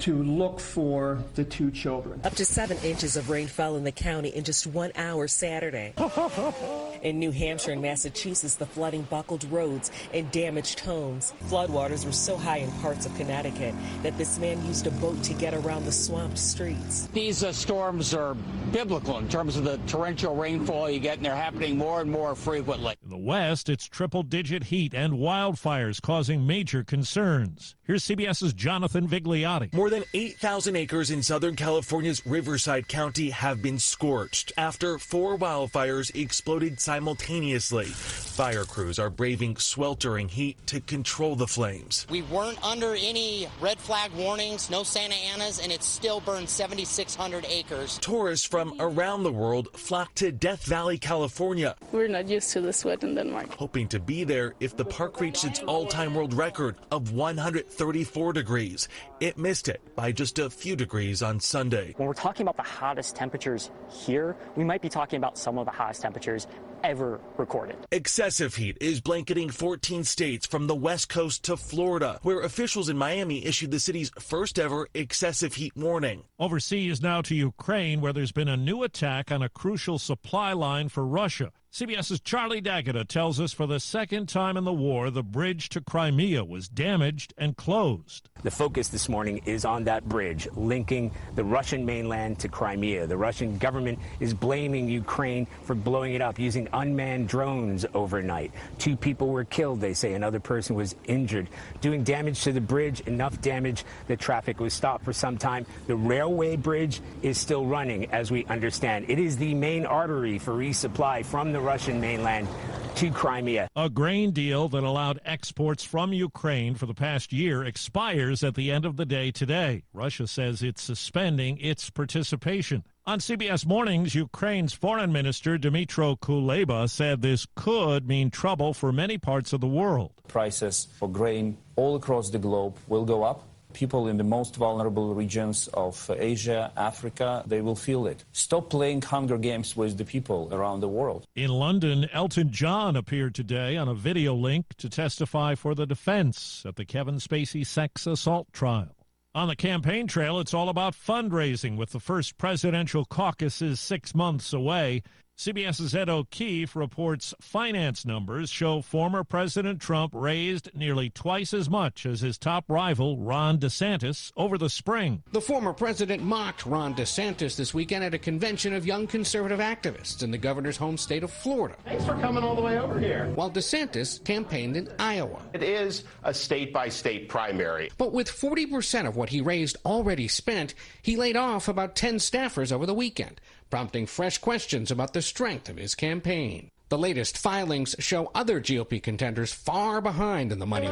to 0.00 0.22
look 0.22 0.60
for 0.60 1.22
the 1.34 1.44
two 1.44 1.70
children. 1.70 2.20
Up 2.24 2.34
to 2.34 2.44
seven 2.44 2.76
inches 2.84 3.16
of 3.16 3.30
rain 3.30 3.46
fell 3.46 3.76
in 3.76 3.84
the 3.84 3.92
county 3.92 4.28
in 4.28 4.44
just 4.44 4.66
one 4.66 4.92
hour 4.96 5.28
Saturday. 5.28 5.94
in 7.02 7.18
New 7.18 7.30
Hampshire 7.30 7.72
and 7.72 7.82
Massachusetts, 7.82 8.56
the 8.56 8.66
flooding 8.66 9.02
buckled 9.02 9.44
roads 9.50 9.90
and 10.12 10.30
damaged 10.30 10.80
homes. 10.80 11.32
Floodwaters 11.44 12.04
were 12.04 12.12
so 12.12 12.36
high 12.36 12.58
in 12.58 12.70
parts 12.80 13.06
of 13.06 13.14
Connecticut 13.16 13.74
that 14.02 14.16
this 14.18 14.38
man 14.38 14.64
used 14.66 14.86
a 14.86 14.90
boat 14.92 15.22
to 15.22 15.34
get 15.34 15.54
around 15.54 15.84
the 15.84 15.92
swamped 15.92 16.38
streets. 16.38 17.08
These 17.12 17.44
uh, 17.44 17.52
storms 17.52 18.14
are 18.14 18.34
biblical 18.72 19.18
in 19.18 19.28
terms 19.28 19.56
of 19.56 19.64
the 19.64 19.78
torrential 19.86 20.34
rainfall 20.34 20.90
you 20.90 20.98
get, 20.98 21.16
and 21.18 21.24
they're 21.24 21.36
happening 21.36 21.78
more 21.78 22.00
and 22.00 22.10
more 22.10 22.34
frequently. 22.34 22.96
In 23.02 23.10
the 23.10 23.16
West, 23.16 23.68
it's 23.68 23.86
triple 23.86 24.22
digit 24.22 24.64
heat 24.64 24.94
and 24.94 25.14
wildfires 25.14 26.00
causing 26.00 26.46
major 26.46 26.84
concerns. 26.84 27.76
Here's 27.84 28.04
CBS's 28.04 28.52
Jonathan 28.52 29.08
Vigliotti. 29.08 29.72
More 29.72 29.85
than 29.90 30.04
8,000 30.14 30.76
acres 30.76 31.10
in 31.10 31.22
Southern 31.22 31.56
California's 31.56 32.24
Riverside 32.26 32.88
County 32.88 33.30
have 33.30 33.60
been 33.62 33.78
scorched 33.78 34.52
after 34.56 34.98
four 34.98 35.36
wildfires 35.38 36.14
exploded 36.14 36.80
simultaneously. 36.80 37.86
Fire 37.86 38.64
crews 38.64 38.98
are 38.98 39.10
braving 39.10 39.56
sweltering 39.56 40.28
heat 40.28 40.56
to 40.66 40.80
control 40.80 41.36
the 41.36 41.46
flames. 41.46 42.06
We 42.10 42.22
weren't 42.22 42.62
under 42.64 42.94
any 42.94 43.48
red 43.60 43.78
flag 43.78 44.12
warnings, 44.12 44.70
no 44.70 44.82
Santa 44.82 45.14
Anas, 45.14 45.58
and 45.58 45.72
it 45.72 45.82
still 45.82 46.20
burned 46.20 46.48
7,600 46.48 47.46
acres. 47.48 47.98
Tourists 47.98 48.46
from 48.46 48.74
around 48.80 49.22
the 49.22 49.32
world 49.32 49.68
flock 49.74 50.14
to 50.16 50.32
Death 50.32 50.64
Valley, 50.64 50.98
California, 50.98 51.74
We're 51.92 52.08
not 52.08 52.28
used 52.28 52.50
to 52.52 52.60
the 52.60 52.72
sweat 52.72 53.02
in 53.02 53.14
Denmark. 53.14 53.54
hoping 53.56 53.88
to 53.88 53.98
be 53.98 54.24
there 54.24 54.54
if 54.60 54.76
the 54.76 54.84
park 54.84 55.20
reached 55.20 55.44
its 55.44 55.60
all 55.60 55.86
time 55.86 56.14
world 56.14 56.34
record 56.34 56.76
of 56.90 57.12
134 57.12 58.32
degrees. 58.32 58.88
It 59.20 59.38
missed 59.38 59.68
it 59.68 59.75
by 59.94 60.12
just 60.12 60.38
a 60.38 60.50
few 60.50 60.76
degrees 60.76 61.22
on 61.22 61.40
Sunday. 61.40 61.94
When 61.96 62.06
we're 62.08 62.14
talking 62.14 62.42
about 62.42 62.56
the 62.56 62.62
hottest 62.62 63.16
temperatures 63.16 63.70
here, 63.88 64.36
we 64.56 64.64
might 64.64 64.82
be 64.82 64.88
talking 64.88 65.16
about 65.18 65.38
some 65.38 65.58
of 65.58 65.66
the 65.66 65.72
hottest 65.72 66.02
temperatures 66.02 66.46
ever 66.82 67.20
recorded. 67.36 67.76
Excessive 67.90 68.54
heat 68.54 68.78
is 68.80 69.00
blanketing 69.00 69.50
14 69.50 70.04
states 70.04 70.46
from 70.46 70.66
the 70.66 70.74
West 70.74 71.08
Coast 71.08 71.42
to 71.44 71.56
Florida, 71.56 72.18
where 72.22 72.40
officials 72.40 72.88
in 72.88 72.96
Miami 72.96 73.44
issued 73.44 73.70
the 73.70 73.80
city's 73.80 74.10
first 74.20 74.58
ever 74.58 74.88
excessive 74.94 75.54
heat 75.54 75.76
warning. 75.76 76.22
Overseas 76.38 77.02
now 77.02 77.22
to 77.22 77.34
Ukraine, 77.34 78.00
where 78.00 78.12
there's 78.12 78.32
been 78.32 78.48
a 78.48 78.56
new 78.56 78.82
attack 78.82 79.32
on 79.32 79.42
a 79.42 79.48
crucial 79.48 79.98
supply 79.98 80.52
line 80.52 80.88
for 80.88 81.04
Russia. 81.04 81.50
CBS's 81.76 82.20
Charlie 82.20 82.62
D'Agata 82.62 83.04
tells 83.04 83.38
us 83.38 83.52
for 83.52 83.66
the 83.66 83.78
second 83.78 84.30
time 84.30 84.56
in 84.56 84.64
the 84.64 84.72
war, 84.72 85.10
the 85.10 85.22
bridge 85.22 85.68
to 85.68 85.82
Crimea 85.82 86.42
was 86.42 86.70
damaged 86.70 87.34
and 87.36 87.54
closed. 87.54 88.30
The 88.44 88.50
focus 88.50 88.88
this 88.88 89.10
morning 89.10 89.42
is 89.44 89.66
on 89.66 89.84
that 89.84 90.08
bridge 90.08 90.48
linking 90.56 91.12
the 91.34 91.44
Russian 91.44 91.84
mainland 91.84 92.38
to 92.38 92.48
Crimea. 92.48 93.06
The 93.06 93.18
Russian 93.18 93.58
government 93.58 93.98
is 94.20 94.32
blaming 94.32 94.88
Ukraine 94.88 95.46
for 95.64 95.74
blowing 95.74 96.14
it 96.14 96.22
up 96.22 96.38
using 96.38 96.66
unmanned 96.72 97.28
drones 97.28 97.84
overnight. 97.92 98.52
Two 98.78 98.96
people 98.96 99.28
were 99.28 99.44
killed, 99.44 99.82
they 99.82 99.92
say. 99.92 100.14
Another 100.14 100.40
person 100.40 100.76
was 100.76 100.96
injured. 101.04 101.46
Doing 101.82 102.04
damage 102.04 102.42
to 102.44 102.52
the 102.52 102.60
bridge, 102.62 103.00
enough 103.00 103.38
damage 103.42 103.84
that 104.06 104.18
traffic 104.18 104.60
was 104.60 104.72
stopped 104.72 105.04
for 105.04 105.12
some 105.12 105.36
time. 105.36 105.66
The 105.88 105.96
railway 105.96 106.56
bridge 106.56 107.02
is 107.20 107.36
still 107.36 107.66
running, 107.66 108.06
as 108.12 108.30
we 108.30 108.46
understand. 108.46 109.10
It 109.10 109.18
is 109.18 109.36
the 109.36 109.52
main 109.52 109.84
artery 109.84 110.38
for 110.38 110.54
resupply 110.54 111.22
from 111.26 111.52
the 111.52 111.65
Russian 111.66 112.00
mainland 112.00 112.46
to 112.94 113.10
Crimea. 113.10 113.66
A 113.74 113.90
grain 113.90 114.30
deal 114.30 114.68
that 114.68 114.84
allowed 114.84 115.20
exports 115.24 115.82
from 115.82 116.12
Ukraine 116.12 116.76
for 116.76 116.86
the 116.86 116.94
past 116.94 117.32
year 117.32 117.64
expires 117.64 118.44
at 118.44 118.54
the 118.54 118.70
end 118.70 118.84
of 118.84 118.96
the 118.96 119.04
day 119.04 119.32
today. 119.32 119.82
Russia 119.92 120.28
says 120.28 120.62
it's 120.62 120.80
suspending 120.80 121.58
its 121.58 121.90
participation. 121.90 122.84
On 123.04 123.18
CBS 123.18 123.66
Mornings, 123.66 124.14
Ukraine's 124.14 124.72
foreign 124.72 125.12
minister 125.12 125.58
Dmytro 125.58 126.16
Kuleba 126.20 126.88
said 126.88 127.20
this 127.20 127.48
could 127.56 128.06
mean 128.06 128.30
trouble 128.30 128.72
for 128.72 128.92
many 128.92 129.18
parts 129.18 129.52
of 129.52 129.60
the 129.60 129.66
world. 129.66 130.12
prices 130.28 130.86
for 130.98 131.08
grain 131.08 131.58
all 131.74 131.96
across 131.96 132.30
the 132.30 132.38
globe 132.38 132.76
will 132.86 133.04
go 133.04 133.24
up. 133.24 133.42
People 133.76 134.08
in 134.08 134.16
the 134.16 134.24
most 134.24 134.56
vulnerable 134.56 135.14
regions 135.14 135.68
of 135.74 136.10
Asia, 136.10 136.72
Africa, 136.78 137.44
they 137.46 137.60
will 137.60 137.76
feel 137.76 138.06
it. 138.06 138.24
Stop 138.32 138.70
playing 138.70 139.02
Hunger 139.02 139.36
Games 139.36 139.76
with 139.76 139.98
the 139.98 140.04
people 140.06 140.48
around 140.50 140.80
the 140.80 140.88
world. 140.88 141.26
In 141.34 141.50
London, 141.50 142.08
Elton 142.10 142.50
John 142.50 142.96
appeared 142.96 143.34
today 143.34 143.76
on 143.76 143.86
a 143.86 143.92
video 143.92 144.34
link 144.34 144.64
to 144.78 144.88
testify 144.88 145.56
for 145.56 145.74
the 145.74 145.84
defense 145.84 146.64
at 146.66 146.76
the 146.76 146.86
Kevin 146.86 147.16
Spacey 147.16 147.66
sex 147.66 148.06
assault 148.06 148.50
trial. 148.50 148.96
On 149.34 149.46
the 149.46 149.54
campaign 149.54 150.06
trail, 150.06 150.40
it's 150.40 150.54
all 150.54 150.70
about 150.70 150.94
fundraising 150.94 151.76
with 151.76 151.90
the 151.90 152.00
first 152.00 152.38
presidential 152.38 153.04
caucuses 153.04 153.78
six 153.78 154.14
months 154.14 154.54
away. 154.54 155.02
CBS's 155.36 155.94
Ed 155.94 156.08
O'Keefe 156.08 156.74
reports 156.74 157.34
finance 157.42 158.06
numbers 158.06 158.48
show 158.48 158.80
former 158.80 159.22
President 159.22 159.82
Trump 159.82 160.14
raised 160.14 160.70
nearly 160.74 161.10
twice 161.10 161.52
as 161.52 161.68
much 161.68 162.06
as 162.06 162.20
his 162.20 162.38
top 162.38 162.64
rival, 162.70 163.18
Ron 163.18 163.58
DeSantis, 163.58 164.32
over 164.34 164.56
the 164.56 164.70
spring. 164.70 165.22
The 165.32 165.42
former 165.42 165.74
president 165.74 166.22
mocked 166.22 166.64
Ron 166.64 166.94
DeSantis 166.94 167.54
this 167.54 167.74
weekend 167.74 168.02
at 168.02 168.14
a 168.14 168.18
convention 168.18 168.72
of 168.72 168.86
young 168.86 169.06
conservative 169.06 169.60
activists 169.60 170.22
in 170.22 170.30
the 170.30 170.38
governor's 170.38 170.78
home 170.78 170.96
state 170.96 171.22
of 171.22 171.30
Florida. 171.30 171.76
Thanks 171.84 172.06
for 172.06 172.14
coming 172.14 172.42
all 172.42 172.56
the 172.56 172.62
way 172.62 172.78
over 172.78 172.98
here. 172.98 173.30
While 173.34 173.50
DeSantis 173.50 174.24
campaigned 174.24 174.74
in 174.74 174.88
Iowa. 174.98 175.42
It 175.52 175.62
is 175.62 176.04
a 176.24 176.32
state 176.32 176.72
by 176.72 176.88
state 176.88 177.28
primary. 177.28 177.90
But 177.98 178.14
with 178.14 178.30
40% 178.30 179.06
of 179.06 179.16
what 179.16 179.28
he 179.28 179.42
raised 179.42 179.76
already 179.84 180.28
spent, 180.28 180.72
he 181.02 181.18
laid 181.18 181.36
off 181.36 181.68
about 181.68 181.94
10 181.94 182.16
staffers 182.16 182.72
over 182.72 182.86
the 182.86 182.94
weekend, 182.94 183.38
prompting 183.70 184.06
fresh 184.06 184.38
questions 184.38 184.90
about 184.90 185.12
the 185.12 185.22
strength 185.22 185.68
of 185.68 185.76
his 185.76 185.94
campaign. 185.94 186.70
The 186.88 186.98
latest 186.98 187.36
filings 187.36 187.96
show 187.98 188.30
other 188.34 188.60
GOP 188.60 189.02
contenders 189.02 189.52
far 189.52 190.00
behind 190.00 190.52
in 190.52 190.58
the 190.58 190.66
money. 190.66 190.88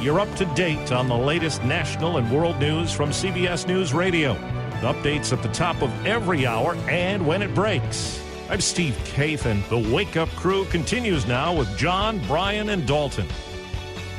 You're 0.00 0.20
up 0.20 0.34
to 0.36 0.44
date 0.54 0.92
on 0.92 1.08
the 1.08 1.16
latest 1.16 1.64
national 1.64 2.18
and 2.18 2.30
world 2.30 2.58
news 2.60 2.92
from 2.92 3.10
CBS 3.10 3.66
News 3.66 3.94
Radio. 3.94 4.34
Updates 4.82 5.32
at 5.32 5.42
the 5.42 5.48
top 5.48 5.80
of 5.80 5.90
every 6.06 6.46
hour 6.46 6.74
and 6.88 7.26
when 7.26 7.40
it 7.40 7.54
breaks. 7.54 8.22
I'm 8.50 8.60
Steve 8.60 8.94
Kathan. 9.04 9.66
The 9.70 9.94
Wake 9.94 10.18
Up 10.18 10.28
Crew 10.30 10.66
continues 10.66 11.26
now 11.26 11.56
with 11.56 11.78
John, 11.78 12.20
Brian, 12.26 12.68
and 12.68 12.86
Dalton. 12.86 13.26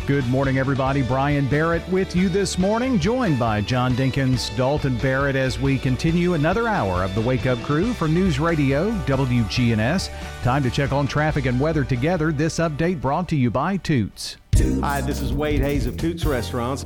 Good 0.07 0.27
morning, 0.27 0.59
everybody. 0.59 1.01
Brian 1.01 1.47
Barrett 1.47 1.87
with 1.89 2.15
you 2.15 2.29
this 2.29 2.59
morning, 2.59 2.99
joined 2.99 3.39
by 3.39 3.61
John 3.61 3.93
Dinkins, 3.93 4.55
Dalton 4.55 4.99
Barrett, 4.99 5.35
as 5.35 5.59
we 5.59 5.79
continue 5.79 6.35
another 6.35 6.67
hour 6.67 7.03
of 7.03 7.15
the 7.15 7.21
Wake 7.21 7.47
Up 7.47 7.57
Crew 7.63 7.91
from 7.91 8.13
News 8.13 8.39
Radio 8.39 8.91
WGNS. 9.07 10.11
Time 10.43 10.61
to 10.61 10.69
check 10.69 10.91
on 10.91 11.07
traffic 11.07 11.47
and 11.47 11.59
weather 11.59 11.83
together. 11.83 12.31
This 12.31 12.59
update 12.59 13.01
brought 13.01 13.27
to 13.29 13.35
you 13.35 13.49
by 13.49 13.77
Toots. 13.77 14.37
Hi, 14.81 15.01
this 15.01 15.21
is 15.21 15.33
Wade 15.33 15.61
Hayes 15.61 15.87
of 15.87 15.97
Toots 15.97 16.23
Restaurants. 16.23 16.85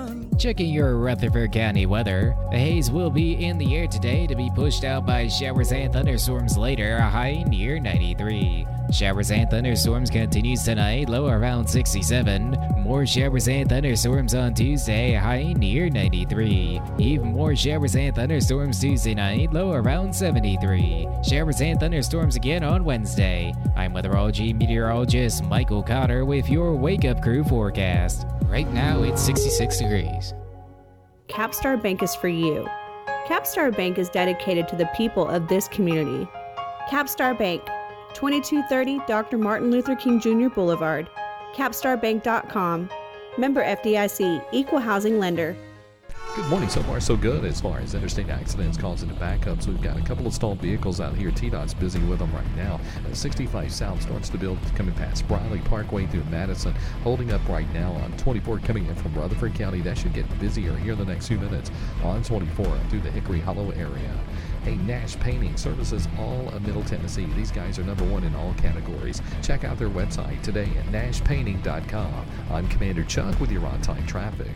Checking 0.41 0.73
your 0.73 0.97
Rutherford 0.97 1.51
County 1.51 1.85
weather. 1.85 2.35
The 2.49 2.57
haze 2.57 2.89
will 2.89 3.11
be 3.11 3.45
in 3.45 3.59
the 3.59 3.75
air 3.75 3.85
today 3.85 4.25
to 4.25 4.35
be 4.35 4.49
pushed 4.55 4.83
out 4.83 5.05
by 5.05 5.27
showers 5.27 5.71
and 5.71 5.93
thunderstorms 5.93 6.57
later, 6.57 6.97
a 6.97 7.07
high 7.07 7.43
near 7.47 7.79
93. 7.79 8.65
Showers 8.91 9.29
and 9.29 9.47
thunderstorms 9.51 10.09
continues 10.09 10.63
tonight, 10.63 11.09
low 11.09 11.27
around 11.27 11.67
67. 11.67 12.57
More 12.77 13.05
showers 13.05 13.47
and 13.49 13.69
thunderstorms 13.69 14.33
on 14.33 14.55
Tuesday, 14.55 15.13
high 15.13 15.53
near 15.53 15.91
93. 15.91 16.81
Even 16.97 17.27
more 17.27 17.55
showers 17.55 17.95
and 17.95 18.15
thunderstorms 18.15 18.79
Tuesday 18.79 19.13
night, 19.13 19.53
low 19.53 19.73
around 19.73 20.11
73. 20.11 21.07
Showers 21.23 21.61
and 21.61 21.79
thunderstorms 21.79 22.35
again 22.35 22.63
on 22.63 22.83
Wednesday. 22.83 23.53
I'm 23.75 23.93
weatherology 23.93 24.55
meteorologist 24.55 25.43
Michael 25.43 25.83
Cotter 25.83 26.25
with 26.25 26.49
your 26.49 26.73
Wake 26.75 27.05
Up 27.05 27.21
Crew 27.21 27.43
forecast. 27.43 28.25
Right 28.51 28.69
now 28.73 29.01
it's 29.03 29.21
66 29.21 29.77
degrees. 29.77 30.33
Capstar 31.29 31.81
Bank 31.81 32.03
is 32.03 32.13
for 32.15 32.27
you. 32.27 32.67
Capstar 33.25 33.73
Bank 33.73 33.97
is 33.97 34.09
dedicated 34.09 34.67
to 34.67 34.75
the 34.75 34.87
people 34.87 35.25
of 35.25 35.47
this 35.47 35.69
community. 35.69 36.27
Capstar 36.89 37.37
Bank, 37.37 37.61
2230 38.13 38.99
Dr. 39.07 39.37
Martin 39.37 39.71
Luther 39.71 39.95
King 39.95 40.19
Jr. 40.19 40.49
Boulevard. 40.49 41.09
CapstarBank.com. 41.55 42.89
Member 43.37 43.63
FDIC, 43.63 44.43
Equal 44.51 44.79
Housing 44.79 45.17
Lender. 45.17 45.55
Good 46.33 46.47
morning. 46.47 46.69
So 46.69 46.81
far, 46.83 47.01
so 47.01 47.17
good 47.17 47.43
as 47.43 47.59
far 47.59 47.79
as 47.79 47.93
interstate 47.93 48.29
accidents 48.29 48.77
causing 48.77 49.09
the 49.09 49.15
backups. 49.15 49.67
We've 49.67 49.81
got 49.81 49.97
a 49.97 50.01
couple 50.01 50.25
of 50.25 50.33
stalled 50.33 50.59
vehicles 50.59 51.01
out 51.01 51.13
here. 51.13 51.29
TDOT's 51.29 51.73
busy 51.73 51.99
with 51.99 52.19
them 52.19 52.33
right 52.33 52.55
now. 52.55 52.79
Uh, 53.05 53.13
65 53.13 53.69
South 53.69 54.01
starts 54.01 54.29
to 54.29 54.37
build 54.37 54.57
coming 54.73 54.95
past 54.95 55.27
Briley 55.27 55.59
Parkway 55.59 56.07
through 56.07 56.23
Madison. 56.31 56.73
Holding 57.03 57.33
up 57.33 57.45
right 57.49 57.69
now 57.73 57.91
on 57.91 58.15
24 58.15 58.59
coming 58.59 58.85
in 58.85 58.95
from 58.95 59.13
Rutherford 59.13 59.55
County. 59.55 59.81
That 59.81 59.97
should 59.97 60.13
get 60.13 60.39
busier 60.39 60.73
here 60.77 60.93
in 60.93 60.99
the 60.99 61.05
next 61.05 61.27
few 61.27 61.37
minutes 61.37 61.69
on 62.01 62.23
24 62.23 62.79
through 62.89 63.01
the 63.01 63.11
Hickory 63.11 63.41
Hollow 63.41 63.71
area. 63.71 64.17
Hey, 64.63 64.77
Nash 64.77 65.19
Painting 65.19 65.57
services 65.57 66.07
all 66.17 66.47
of 66.53 66.61
Middle 66.65 66.85
Tennessee. 66.85 67.25
These 67.35 67.51
guys 67.51 67.77
are 67.77 67.83
number 67.83 68.05
one 68.05 68.23
in 68.23 68.33
all 68.35 68.53
categories. 68.53 69.21
Check 69.43 69.65
out 69.65 69.77
their 69.77 69.89
website 69.89 70.41
today 70.43 70.69
at 70.79 70.85
nashpainting.com. 70.93 72.25
I'm 72.49 72.69
Commander 72.69 73.03
Chuck 73.03 73.37
with 73.41 73.51
your 73.51 73.65
on-time 73.65 74.07
traffic. 74.07 74.51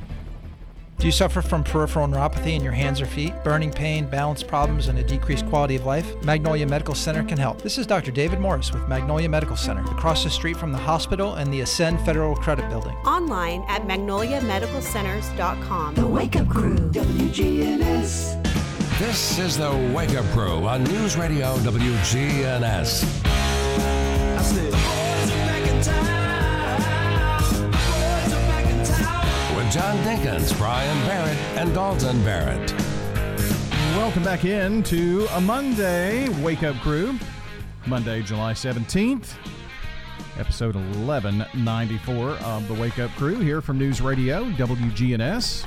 Do 0.98 1.08
you 1.08 1.12
suffer 1.12 1.42
from 1.42 1.62
peripheral 1.64 2.08
neuropathy 2.08 2.56
in 2.56 2.64
your 2.64 2.72
hands 2.72 3.02
or 3.02 3.06
feet, 3.06 3.34
burning 3.44 3.72
pain, 3.72 4.08
balance 4.08 4.42
problems, 4.42 4.88
and 4.88 4.98
a 4.98 5.04
decreased 5.04 5.46
quality 5.48 5.76
of 5.76 5.86
life? 5.86 6.16
Magnolia 6.24 6.66
Medical 6.66 6.96
Center 6.96 7.22
can 7.24 7.38
help. 7.38 7.62
This 7.62 7.78
is 7.78 7.86
Dr. 7.86 8.12
David 8.12 8.40
Morris 8.40 8.72
with 8.72 8.88
Magnolia 8.88 9.28
Medical 9.28 9.58
Center, 9.58 9.82
across 9.92 10.24
the 10.24 10.30
street 10.30 10.56
from 10.56 10.72
the 10.72 10.78
hospital 10.78 11.36
and 11.36 11.54
the 11.54 11.60
Ascend 11.62 12.00
Federal 12.06 12.34
Credit 12.36 12.70
Building. 12.70 12.96
Online 13.06 13.66
at 13.68 13.82
magnoliamedicalcenters.com. 13.84 15.96
The 15.96 16.08
Wake 16.08 16.38
Up 16.38 16.48
Crew, 16.48 16.78
WGNS. 16.78 18.42
This 18.98 19.38
is 19.38 19.58
the 19.58 19.92
Wake 19.94 20.16
Up 20.16 20.26
Crew 20.28 20.66
on 20.66 20.86
News 20.86 21.18
Radio 21.18 21.58
WGNS. 21.58 23.04
I 23.28 24.42
said, 24.42 26.15
John 29.76 29.98
Dinkins, 30.06 30.58
Brian 30.58 31.06
Barrett, 31.06 31.38
and 31.58 31.74
Dalton 31.74 32.24
Barrett. 32.24 32.72
Welcome 33.98 34.24
back 34.24 34.46
in 34.46 34.82
to 34.84 35.28
a 35.32 35.42
Monday 35.42 36.30
Wake 36.42 36.64
Up 36.64 36.78
Crew. 36.78 37.20
Monday, 37.86 38.22
July 38.22 38.54
17th, 38.54 39.34
episode 40.40 40.76
1194 40.76 42.30
of 42.30 42.66
the 42.70 42.74
Wake 42.76 43.00
Up 43.00 43.12
Crew 43.18 43.38
here 43.42 43.60
from 43.60 43.78
News 43.78 44.00
Radio 44.00 44.46
WGNS. 44.52 45.66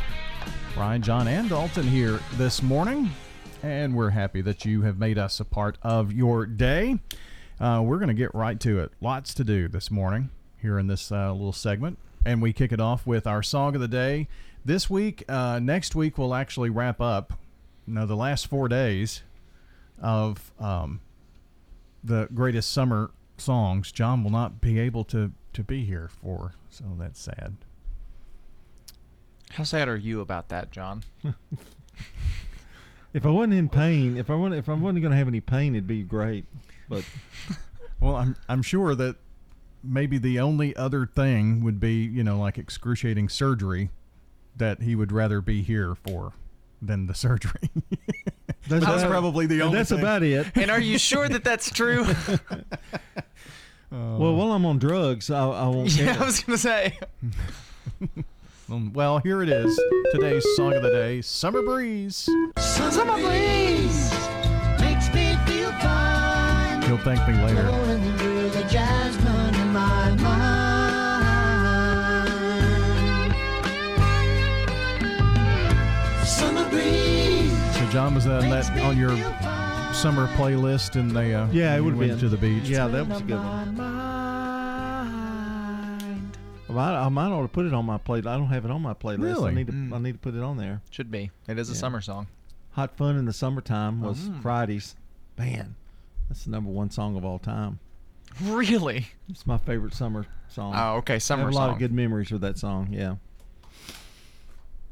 Brian, 0.73 1.03
John, 1.03 1.29
and 1.29 1.51
Dalton 1.51 1.87
here 1.87 2.19
this 2.39 2.63
morning, 2.63 3.11
and 3.63 3.95
we're 3.95 4.09
happy 4.09 4.41
that 4.41 4.65
you 4.65 4.81
have 4.81 4.99
made 4.99 5.19
us 5.19 5.39
a 5.39 5.45
part 5.45 5.77
of 5.83 6.15
your 6.15 6.47
day. 6.47 6.99
Uh, 7.61 7.83
we're 7.85 7.99
going 7.99 8.09
to 8.09 8.15
get 8.15 8.35
right 8.35 8.59
to 8.61 8.81
it. 8.81 8.91
Lots 9.03 9.35
to 9.35 9.45
do 9.45 9.69
this 9.69 9.91
morning 9.91 10.31
here 10.57 10.79
in 10.79 10.87
this 10.87 11.13
uh, 11.13 11.31
little 11.31 11.53
segment, 11.53 11.99
and 12.25 12.43
we 12.43 12.53
kick 12.53 12.73
it 12.73 12.81
off 12.81 13.07
with 13.07 13.27
our 13.27 13.43
song 13.43 13.75
of 13.75 13.81
the 13.81 13.89
day. 13.89 14.29
This 14.65 14.91
week, 14.91 15.25
uh, 15.29 15.59
next 15.61 15.95
week, 15.95 16.19
we'll 16.19 16.35
actually 16.35 16.71
wrap 16.71 17.01
up. 17.01 17.33
You 17.87 17.95
know, 17.95 18.07
the 18.07 18.17
last 18.17 18.47
four 18.47 18.69
days 18.69 19.23
of 20.01 20.53
um, 20.59 21.01
the 22.05 22.29
greatest 22.35 22.71
summer 22.71 23.11
songs. 23.39 23.91
John 23.93 24.23
will 24.23 24.31
not 24.31 24.61
be 24.61 24.79
able 24.79 25.05
to 25.05 25.33
to 25.55 25.65
be 25.65 25.85
here 25.85 26.11
for, 26.23 26.53
so 26.71 26.85
that's 26.99 27.21
sad. 27.21 27.57
How 29.51 29.65
sad 29.65 29.89
are 29.89 29.97
you 29.97 30.21
about 30.21 30.49
that, 30.51 30.71
John? 30.71 31.03
If 33.15 33.25
I 33.25 33.31
wasn't 33.31 33.55
in 33.55 33.71
pain, 33.71 34.19
if 34.19 34.29
I 34.29 34.35
wasn't, 34.35 34.57
if 34.57 34.69
I 34.69 34.75
wasn't 34.75 35.01
going 35.01 35.13
to 35.13 35.17
have 35.17 35.29
any 35.29 35.41
pain, 35.41 35.75
it'd 35.75 35.87
be 35.87 36.03
great. 36.03 36.45
But 36.91 37.05
Well, 38.01 38.17
I'm 38.17 38.37
I'm 38.49 38.63
sure 38.63 38.95
that 38.95 39.17
maybe 39.89 40.19
the 40.19 40.39
only 40.41 40.77
other 40.77 41.07
thing 41.07 41.63
would 41.65 41.81
be, 41.81 41.95
you 42.05 42.23
know, 42.23 42.39
like 42.39 42.59
excruciating 42.59 43.29
surgery 43.29 43.91
that 44.57 44.83
he 44.83 44.95
would 44.95 45.11
rather 45.13 45.41
be 45.41 45.63
here 45.63 45.95
for 45.95 46.33
than 46.83 47.07
the 47.07 47.15
surgery. 47.15 47.71
That's 48.69 48.85
that's 48.85 49.03
about- 49.03 49.11
probably 49.11 49.47
the 49.47 49.63
only 49.63 49.79
that's 49.79 49.89
thing. 49.91 49.99
about 50.01 50.23
it. 50.23 50.47
And 50.55 50.71
are 50.71 50.81
you 50.81 50.99
sure 50.99 51.27
that 51.29 51.43
that's 51.45 51.71
true? 51.71 52.05
Uh, 53.91 54.19
well, 54.19 54.35
while 54.35 54.53
I'm 54.53 54.67
on 54.67 54.79
drugs, 54.79 55.31
I, 55.31 55.43
I 55.49 55.67
won't. 55.67 55.89
yeah, 55.97 56.13
care. 56.13 56.23
I 56.23 56.27
was 56.27 56.41
gonna 56.43 56.59
say. 56.59 56.99
Well, 58.69 59.19
here 59.21 59.43
it 59.43 59.49
is. 59.49 59.81
Today's 60.13 60.45
song 60.57 60.75
of 60.75 60.83
the 60.83 60.91
day, 60.91 61.23
Summer 61.23 61.63
Breeze. 61.63 62.29
Summer 62.59 63.17
breeze 63.19 64.13
makes 64.79 65.09
me 65.15 65.35
feel 65.47 65.73
fine. 65.81 66.83
He'll 66.83 66.99
thank 66.99 67.27
me 67.27 67.43
later. 67.43 68.18
John 77.91 78.15
was 78.15 78.25
that, 78.27 78.43
that 78.43 78.79
on 78.83 78.99
your 78.99 79.17
summer 79.95 80.27
playlist 80.37 80.97
and 81.01 81.11
they 81.11 81.35
uh, 81.35 81.49
Yeah, 81.51 81.75
it 81.77 81.81
would 81.81 81.97
went 81.97 82.11
been 82.13 82.19
to 82.21 82.29
the 82.29 82.37
beach. 82.37 82.65
Yeah, 82.69 82.87
that 82.87 83.07
was 83.09 83.21
a 83.21 83.25
good 83.25 83.37
one. 83.39 83.77
Well, 86.69 86.79
I, 86.79 87.07
I 87.07 87.09
might 87.09 87.29
ought 87.31 87.43
to 87.43 87.49
put 87.49 87.65
it 87.65 87.73
on 87.73 87.87
my 87.87 87.97
play. 87.97 88.19
I 88.19 88.23
don't 88.23 88.49
have 88.49 88.67
it 88.67 88.71
on 88.71 88.83
my 88.83 88.93
playlist. 88.93 89.23
Really? 89.23 89.51
I 89.51 89.55
need 89.55 89.67
to. 89.69 89.73
Mm. 89.73 89.95
I 89.95 89.99
need 89.99 90.13
to 90.13 90.19
put 90.19 90.35
it 90.35 90.43
on 90.43 90.59
there. 90.59 90.83
Should 90.91 91.11
be. 91.11 91.31
It 91.49 91.59
is 91.59 91.71
a 91.71 91.75
summer 91.75 92.03
song. 92.03 92.27
Hot 92.73 92.95
fun 92.97 93.17
in 93.17 93.25
the 93.25 93.33
summertime 93.33 94.03
was 94.03 94.19
Mm. 94.29 94.43
Fridays. 94.43 94.95
Man, 95.39 95.75
that's 96.29 96.45
the 96.45 96.51
number 96.51 96.71
one 96.71 96.91
song 96.91 97.17
of 97.17 97.25
all 97.25 97.39
time. 97.39 97.79
Really? 98.43 99.07
It's 99.31 99.47
my 99.47 99.57
favorite 99.57 99.95
summer 99.95 100.27
song. 100.49 100.75
Oh, 100.77 100.97
okay, 100.97 101.15
I 101.15 101.19
summer 101.19 101.45
have 101.45 101.53
a 101.53 101.57
lot 101.57 101.67
song. 101.69 101.73
of 101.75 101.79
good 101.79 101.93
memories 101.93 102.31
with 102.31 102.43
that 102.43 102.59
song. 102.59 102.89
Yeah, 102.93 103.17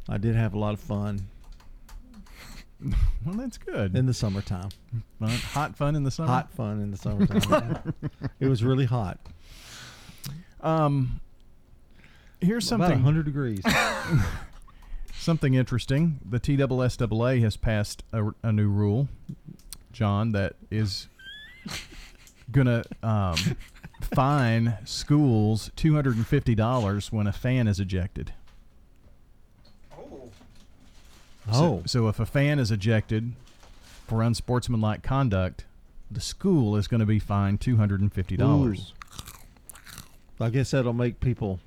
I 0.08 0.16
did 0.16 0.34
have 0.34 0.54
a 0.54 0.58
lot 0.58 0.72
of 0.72 0.80
fun 0.80 1.26
Well, 3.24 3.34
that's 3.36 3.58
good. 3.58 3.96
in 3.96 4.06
the 4.06 4.14
summertime. 4.14 4.68
Fun- 5.18 5.28
hot 5.30 5.76
fun 5.76 5.96
in 5.96 6.04
the 6.04 6.10
summer. 6.10 6.28
Hot 6.28 6.52
fun 6.52 6.80
in 6.80 6.90
the 6.92 6.96
summertime. 6.96 7.92
yeah. 8.02 8.08
It 8.40 8.46
was 8.48 8.62
really 8.62 8.84
hot. 8.84 9.18
Um, 10.60 11.20
here's 12.40 12.70
About 12.70 12.86
something 12.88 12.98
100 13.02 13.24
degrees. 13.24 13.62
something 15.18 15.54
interesting. 15.54 16.20
The 16.28 16.38
TSSAA 16.38 17.40
has 17.40 17.56
passed 17.56 18.04
a, 18.12 18.26
a 18.44 18.52
new 18.52 18.68
rule, 18.68 19.08
John, 19.92 20.30
that 20.32 20.54
is 20.70 21.08
gonna 22.52 22.84
um, 23.02 23.36
fine 24.14 24.76
schools 24.84 25.70
two 25.74 25.94
hundred 25.96 26.16
and 26.16 26.26
fifty 26.26 26.54
dollars 26.54 27.10
when 27.10 27.26
a 27.26 27.32
fan 27.32 27.66
is 27.66 27.80
ejected. 27.80 28.32
So, 29.90 30.30
Oh. 31.52 31.82
so 31.86 32.08
if 32.08 32.18
a 32.18 32.26
fan 32.26 32.58
is 32.58 32.70
ejected 32.70 33.32
for 34.06 34.22
unsportsmanlike 34.22 35.02
conduct, 35.02 35.64
the 36.10 36.20
school 36.20 36.76
is 36.76 36.88
going 36.88 37.00
to 37.00 37.06
be 37.06 37.18
fined 37.18 37.60
two 37.60 37.76
hundred 37.76 38.00
and 38.00 38.12
fifty 38.12 38.36
dollars. 38.36 38.92
I 40.40 40.50
guess 40.50 40.70
that'll 40.72 40.92
make 40.92 41.20
people, 41.20 41.60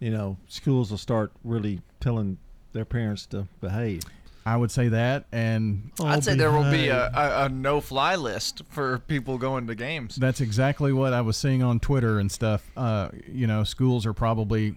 you 0.00 0.10
know, 0.10 0.36
schools 0.48 0.90
will 0.90 0.98
start 0.98 1.30
really 1.44 1.82
telling 2.00 2.38
their 2.72 2.84
parents 2.84 3.26
to 3.26 3.46
behave. 3.60 4.02
I 4.46 4.56
would 4.56 4.70
say 4.70 4.88
that, 4.88 5.26
and 5.30 5.90
I'd 6.02 6.24
say 6.24 6.34
there 6.34 6.50
will 6.50 6.70
be 6.70 6.88
a, 6.88 7.10
a, 7.14 7.44
a 7.44 7.48
no-fly 7.50 8.16
list 8.16 8.62
for 8.70 9.00
people 9.00 9.36
going 9.36 9.66
to 9.66 9.74
games. 9.74 10.16
That's 10.16 10.40
exactly 10.40 10.90
what 10.90 11.12
I 11.12 11.20
was 11.20 11.36
seeing 11.36 11.62
on 11.62 11.80
Twitter 11.80 12.18
and 12.18 12.32
stuff. 12.32 12.64
Uh, 12.74 13.10
you 13.30 13.46
know, 13.46 13.62
schools 13.62 14.06
are 14.06 14.14
probably 14.14 14.76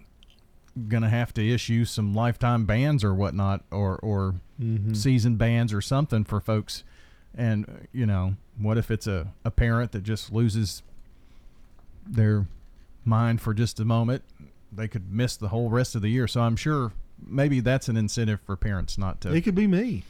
going 0.88 1.04
to 1.04 1.10
have 1.10 1.34
to 1.34 1.48
issue 1.48 1.84
some 1.86 2.14
lifetime 2.14 2.66
bans 2.66 3.04
or 3.04 3.14
whatnot, 3.14 3.64
or 3.72 3.98
or 3.98 4.36
Mhm. 4.62 4.96
season 4.96 5.36
bans 5.36 5.74
or 5.74 5.82
something 5.82 6.24
for 6.24 6.40
folks. 6.40 6.84
And 7.36 7.88
you 7.94 8.06
know, 8.06 8.36
what 8.58 8.78
if 8.78 8.90
it's 8.92 9.08
a, 9.08 9.34
a 9.46 9.52
parent 9.52 9.92
that 9.94 10.04
just 10.04 10.32
loses 10.32 10.84
their 12.08 12.46
mind 13.06 13.42
for 13.42 13.54
just 13.54 13.80
a 13.80 13.86
moment? 13.86 14.24
They 14.72 14.88
could 14.88 15.12
miss 15.12 15.36
the 15.36 15.50
whole 15.50 15.70
rest 15.70 15.96
of 15.96 16.02
the 16.02 16.10
year. 16.10 16.28
So 16.28 16.42
I'm 16.42 16.56
sure 16.56 16.92
maybe 17.26 17.60
that's 17.60 17.90
an 17.90 17.98
incentive 17.98 18.40
for 18.46 18.56
parents 18.56 18.98
not 18.98 19.20
to. 19.22 19.34
It 19.34 19.42
could 19.42 19.56
be 19.56 19.68
me. 19.68 20.04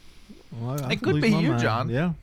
Well, 0.51 0.84
I- 0.86 0.89
I 0.89 0.91
It 0.93 1.01
could 1.01 1.22
be 1.22 1.30
you, 1.30 1.49
mind. 1.49 1.62
John. 1.62 1.89
Yeah, 1.89 2.14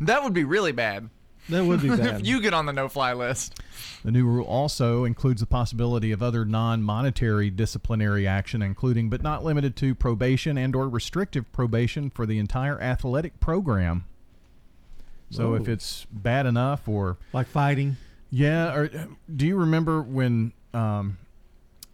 That 0.00 0.22
would 0.22 0.32
be 0.34 0.44
really 0.44 0.72
bad. 0.72 1.08
That 1.48 1.64
would 1.64 1.82
be 1.82 1.88
bad. 1.96 2.20
if 2.20 2.26
you 2.26 2.40
get 2.40 2.54
on 2.54 2.66
the 2.66 2.72
no-fly 2.72 3.12
list. 3.12 3.60
The 4.04 4.10
new 4.10 4.26
rule 4.26 4.46
also 4.46 5.04
includes 5.04 5.40
the 5.40 5.46
possibility 5.46 6.12
of 6.12 6.22
other 6.22 6.44
non-monetary 6.44 7.50
disciplinary 7.50 8.26
action, 8.26 8.62
including 8.62 9.10
but 9.10 9.22
not 9.22 9.44
limited 9.44 9.76
to 9.76 9.94
probation 9.94 10.56
and/or 10.56 10.88
restrictive 10.88 11.50
probation 11.52 12.10
for 12.10 12.26
the 12.26 12.38
entire 12.38 12.80
athletic 12.80 13.40
program. 13.40 14.04
So 15.30 15.54
if 15.54 15.68
it's 15.68 16.06
bad 16.10 16.44
enough, 16.46 16.88
or 16.88 17.16
like 17.32 17.46
fighting. 17.46 17.96
yeah, 18.30 18.74
or 18.74 18.90
do 19.34 19.46
you 19.46 19.56
remember 19.56 20.02
when 20.02 20.52
um, 20.74 21.18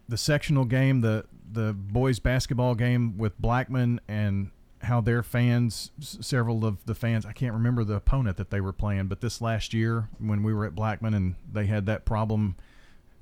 the 0.09 0.17
sectional 0.17 0.65
game, 0.65 1.03
the 1.03 1.27
the 1.53 1.73
boys 1.75 2.19
basketball 2.19 2.75
game 2.75 3.19
with 3.19 3.39
Blackman 3.39 4.01
and 4.09 4.51
how 4.87 5.01
their 5.01 5.23
fans, 5.23 5.91
several 6.01 6.65
of 6.65 6.85
the 6.87 6.95
fans, 6.95 7.25
I 7.27 7.33
can't 7.33 7.53
remember 7.55 7.85
the 7.85 7.95
opponent 7.95 8.37
that 8.39 8.51
they 8.51 8.61
were 8.61 8.73
playing, 8.73 9.07
but 9.07 9.21
this 9.21 9.41
last 9.41 9.73
year 9.75 10.09
when 10.19 10.43
we 10.43 10.53
were 10.55 10.65
at 10.65 10.75
Blackman 10.75 11.15
and 11.15 11.35
they 11.53 11.67
had 11.67 11.87
that 11.87 12.05
problem 12.05 12.57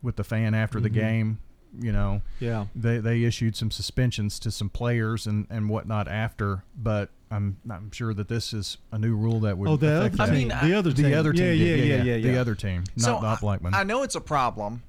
with 0.03 0.17
the 0.17 0.25
fan 0.25 0.55
after 0.55 0.81
the 0.81 0.91
Mhm. 0.91 0.95
game, 0.95 1.39
you 1.81 1.91
know, 1.93 2.23
Yeah. 2.39 2.67
they 2.75 2.99
they 2.99 3.25
issued 3.25 3.57
some 3.57 3.71
suspensions 3.71 4.39
to 4.41 4.51
some 4.51 4.69
players 4.71 5.27
and 5.27 5.47
and 5.51 5.69
whatnot 5.69 6.07
after, 6.09 6.63
but 6.77 7.11
I'm 7.31 7.57
I'm 7.69 7.91
sure 7.91 8.15
that 8.15 8.29
this 8.29 8.53
is 8.53 8.77
a 8.93 8.99
new 8.99 9.17
rule 9.17 9.41
that 9.41 9.59
would 9.59 9.69
Oh, 9.69 9.77
the 9.77 10.01
affect 10.01 10.21
other 10.21 10.33
that. 10.33 10.39
team. 10.39 10.49
The 10.49 10.75
other 10.79 10.93
team. 10.93 11.05
the 11.07 11.15
other 11.15 11.33
team, 11.33 11.47
Yeah, 11.47 11.53
did, 11.53 11.89
yeah, 11.89 12.03
yeah, 12.03 12.17
yeah, 12.17 12.33
the 12.33 12.39
other 12.39 12.55
team, 12.55 12.85
not 12.97 13.01
So, 13.05 13.21
not 13.21 13.41
Blackman. 13.41 13.75
I 13.75 13.83
know 13.83 14.03
it's 14.03 14.15
a 14.15 14.21
problem, 14.21 14.83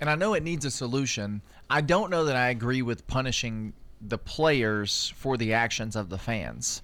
and 0.00 0.08
I 0.08 0.14
know 0.14 0.34
it 0.34 0.42
needs 0.44 0.64
a 0.64 0.70
solution. 0.70 1.42
I 1.68 1.80
don't 1.80 2.10
know 2.10 2.24
that 2.26 2.36
I 2.36 2.48
agree 2.50 2.82
with 2.82 3.06
punishing 3.08 3.72
the 4.00 4.18
players 4.18 5.12
for 5.16 5.36
the 5.36 5.52
actions 5.52 5.96
of 5.96 6.08
the 6.08 6.18
fans. 6.18 6.82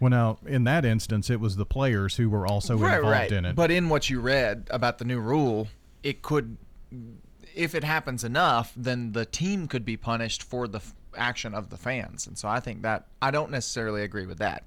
Well, 0.00 0.10
now 0.10 0.38
in 0.44 0.64
that 0.64 0.84
instance, 0.84 1.30
it 1.30 1.40
was 1.40 1.56
the 1.56 1.64
players 1.64 2.16
who 2.16 2.28
were 2.28 2.46
also 2.46 2.74
involved 2.74 3.32
in 3.32 3.44
it. 3.46 3.56
But 3.56 3.70
in 3.70 3.88
what 3.88 4.10
you 4.10 4.20
read 4.20 4.68
about 4.70 4.98
the 4.98 5.04
new 5.06 5.18
rule, 5.20 5.68
it 6.02 6.20
could, 6.20 6.58
if 7.54 7.74
it 7.74 7.82
happens 7.82 8.22
enough, 8.22 8.72
then 8.76 9.12
the 9.12 9.24
team 9.24 9.66
could 9.68 9.84
be 9.84 9.96
punished 9.96 10.42
for 10.42 10.68
the 10.68 10.78
f- 10.78 10.94
action 11.16 11.54
of 11.54 11.70
the 11.70 11.78
fans. 11.78 12.26
And 12.26 12.36
so 12.36 12.46
I 12.46 12.60
think 12.60 12.82
that 12.82 13.06
I 13.22 13.30
don't 13.30 13.50
necessarily 13.50 14.02
agree 14.02 14.26
with 14.26 14.38
that. 14.38 14.64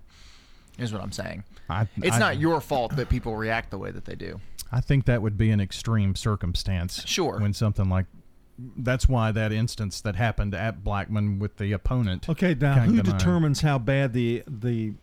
Is 0.80 0.92
what 0.94 1.02
I'm 1.04 1.12
saying. 1.12 1.44
I- 1.70 1.88
it's 1.98 2.16
I- 2.16 2.20
not 2.20 2.40
your 2.40 2.60
fault 2.62 2.96
that 2.96 3.10
people 3.10 3.36
react 3.36 3.70
the 3.70 3.78
way 3.78 3.92
that 3.92 4.06
they 4.06 4.16
do. 4.16 4.40
I 4.72 4.82
think 4.82 5.06
that 5.06 5.22
would 5.22 5.38
be 5.38 5.52
an 5.52 5.60
extreme 5.60 6.16
circumstance. 6.16 7.04
Sure. 7.06 7.38
When 7.40 7.54
something 7.54 7.90
like 7.90 8.06
that's 8.78 9.08
why 9.08 9.32
that 9.32 9.52
instance 9.52 10.02
that 10.02 10.16
happened 10.16 10.54
at 10.56 10.84
Blackman 10.84 11.40
with 11.40 11.58
the 11.58 11.72
opponent. 11.72 12.28
Okay, 12.30 12.56
now 12.60 12.80
who 12.82 13.02
determines 13.02 13.62
how 13.62 13.78
bad 13.80 14.14
the 14.14 14.44
the 14.48 14.94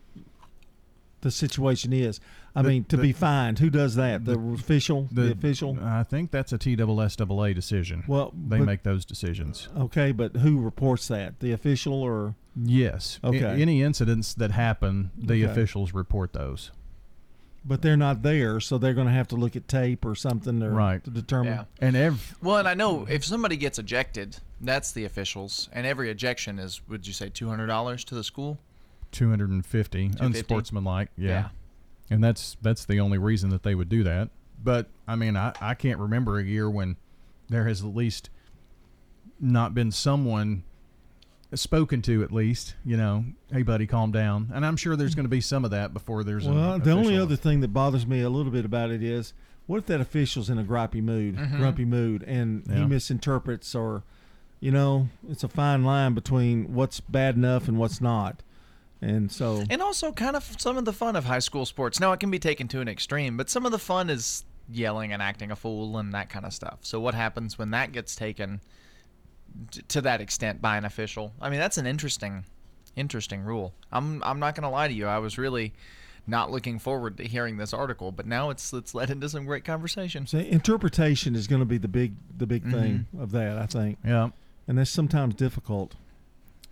the 1.21 1.31
situation 1.31 1.91
is? 1.93 2.19
I 2.55 2.61
The- 2.61 2.69
mean, 2.69 2.83
to 2.85 2.95
the- 2.95 3.01
be 3.01 3.11
fined, 3.11 3.59
who 3.59 3.69
does 3.69 3.95
that? 3.95 4.25
The, 4.25 4.37
official, 4.39 5.09
the, 5.11 5.31
official. 5.31 5.77
I 5.81 6.03
think 6.03 6.29
that's 6.31 6.53
a 6.53 6.57
TSSAA 6.59 7.53
decision. 7.55 8.03
Well, 8.07 8.33
they 8.47 8.59
but- 8.59 8.65
make 8.65 8.83
those 8.83 9.03
decisions. 9.05 9.67
Okay, 9.75 10.11
but 10.11 10.37
who 10.37 10.59
reports 10.59 11.07
that? 11.07 11.39
The 11.39 11.51
official 11.51 11.93
or 12.03 12.35
Yes. 12.55 13.19
Okay. 13.23 13.61
any 13.61 13.81
incidents 13.83 14.33
that 14.35 14.51
happen, 14.51 15.11
the 15.17 15.43
Okay. 15.43 15.51
officials 15.51 15.93
report 15.93 16.33
those. 16.33 16.71
But 17.65 17.81
they're 17.81 17.97
not 17.97 18.21
there, 18.23 18.59
so 18.59 18.77
they're 18.77 18.93
going 18.93 19.07
to 19.07 19.13
have 19.13 19.27
to 19.29 19.35
look 19.35 19.55
at 19.55 19.67
tape 19.67 20.05
or 20.05 20.15
something 20.15 20.59
to, 20.61 20.69
Right. 20.69 21.03
to 21.03 21.09
determine. 21.09 21.53
Yeah. 21.53 21.63
And 21.79 21.95
ev- 21.95 22.37
Well, 22.41 22.57
and 22.57 22.67
I 22.67 22.73
know 22.73 23.05
if 23.09 23.25
somebody 23.25 23.57
gets 23.57 23.77
ejected, 23.79 24.37
that's 24.61 24.91
the 24.91 25.03
officials, 25.05 25.67
and 25.73 25.85
every 25.85 26.09
ejection 26.09 26.59
is, 26.59 26.81
would 26.87 27.05
you 27.07 27.13
say, 27.13 27.29
two 27.29 27.49
hundred 27.49 27.67
dollars 27.67 28.03
to 28.05 28.15
the 28.15 28.23
school? 28.23 28.57
250 29.11 30.09
250. 30.09 30.25
unsportsmanlike 30.25 31.07
yeah. 31.17 31.29
Yeah. 31.29 31.49
and 32.09 32.21
that's 32.23 32.57
that's 32.61 32.83
the 32.83 32.99
only 32.99 33.17
reason 33.17 33.49
that 33.51 33.63
they 33.63 33.73
would 33.73 33.87
do 33.87 34.03
that 34.03 34.29
but 34.61 34.87
i 35.07 35.15
mean 35.15 35.37
I, 35.37 35.53
I 35.61 35.75
can't 35.75 35.97
remember 35.97 36.37
a 36.39 36.43
year 36.43 36.69
when 36.69 36.97
there 37.47 37.65
has 37.67 37.81
at 37.81 37.95
least 37.95 38.29
not 39.39 39.73
been 39.73 39.91
someone 39.93 40.63
spoken 41.53 42.01
to 42.01 42.23
at 42.23 42.31
least 42.31 42.75
you 42.85 42.97
know 42.97 43.23
hey 43.53 43.61
buddy 43.63 43.87
calm 43.87 44.11
down 44.11 44.51
and 44.53 44.65
i'm 44.65 44.75
sure 44.75 44.95
there's 44.97 45.15
going 45.15 45.23
to 45.25 45.29
be 45.29 45.39
some 45.39 45.63
of 45.63 45.71
that 45.71 45.93
before 45.93 46.23
there's 46.23 46.45
Well, 46.47 46.73
an 46.73 46.81
the 46.81 46.91
only 46.91 47.17
other 47.17 47.37
thing 47.37 47.61
that 47.61 47.69
bothers 47.69 48.05
me 48.05 48.21
a 48.21 48.29
little 48.29 48.51
bit 48.51 48.65
about 48.65 48.91
it 48.91 49.01
is, 49.01 49.33
what 49.65 49.77
if 49.77 49.85
that 49.85 50.01
official's 50.01 50.49
in 50.49 50.57
a 50.57 50.63
gripey 50.63 51.01
mood, 51.01 51.35
Mhm. 51.37 51.57
grumpy 51.57 51.85
mood, 51.85 52.23
and 52.23 52.65
he 52.69 52.83
misinterprets, 52.85 53.73
or, 53.75 54.03
you 54.59 54.71
know, 54.71 55.07
it's 55.29 55.43
a 55.43 55.47
fine 55.47 55.83
line 55.83 56.13
between 56.13 56.73
what's 56.73 56.99
bad 56.99 57.35
enough 57.35 57.67
and 57.69 57.77
what's 57.77 58.01
not, 58.01 58.43
and 59.01 59.31
so 59.31 59.63
And 59.69 59.81
also, 59.81 60.11
kind 60.11 60.35
of 60.35 60.43
some 60.59 60.77
of 60.77 60.83
the 60.85 60.93
fun 60.93 61.15
of 61.15 61.25
high 61.25 61.39
school 61.39 61.65
sports. 61.65 61.99
Now, 61.99 62.11
it 62.11 62.19
can 62.19 62.31
be 62.31 62.39
taken 62.39 62.67
to 62.69 62.81
an 62.81 62.87
extreme, 62.89 63.37
but 63.37 63.49
some 63.49 63.65
of 63.65 63.71
the 63.71 63.79
fun 63.79 64.09
is 64.09 64.43
yelling 64.69 65.13
and 65.13 65.21
acting 65.21 65.49
a 65.51 65.55
fool 65.55 65.97
and 65.97 66.13
that 66.13 66.29
kind 66.29 66.45
of 66.45 66.53
stuff. 66.53 66.79
So, 66.81 66.99
what 66.99 67.13
happens 67.13 67.57
when 67.57 67.71
that 67.71 67.91
gets 67.93 68.15
taken 68.15 68.59
t- 68.59 68.63
to 69.87 70.01
that 70.01 70.21
extent 70.21 70.61
by 70.61 70.77
an 70.77 70.85
official? 70.85 71.33
I 71.41 71.49
mean, 71.49 71.59
that's 71.59 71.77
an 71.77 71.87
interesting, 71.87 72.45
interesting 72.95 73.41
rule. 73.41 73.73
I'm 73.91 74.23
I'm 74.23 74.39
not 74.39 74.55
gonna 74.55 74.69
lie 74.71 74.87
to 74.87 74.93
you. 74.93 75.07
I 75.07 75.19
was 75.19 75.37
really 75.37 75.73
not 76.29 76.51
looking 76.51 76.77
forward 76.77 77.15
to 77.17 77.23
hearing 77.23 77.55
this 77.57 77.73
article, 77.73 78.11
but 78.11 78.25
now 78.27 78.49
it's 78.49 78.73
it's 78.73 78.93
led 78.93 79.09
into 79.09 79.29
some 79.29 79.45
great 79.45 79.63
conversation. 79.63 80.27
So 80.27 80.39
interpretation 80.39 81.35
is 81.35 81.47
going 81.47 81.61
to 81.61 81.65
be 81.65 81.77
the 81.77 81.87
big 81.87 82.13
the 82.37 82.45
big 82.45 82.63
thing 82.63 83.05
Mm-hmm. 83.13 83.21
of 83.21 83.31
that, 83.31 83.57
I 83.57 83.65
think. 83.65 83.97
Yeah. 84.05 84.29
And 84.67 84.77
that's 84.77 84.91
sometimes 84.91 85.35
difficult. 85.35 85.95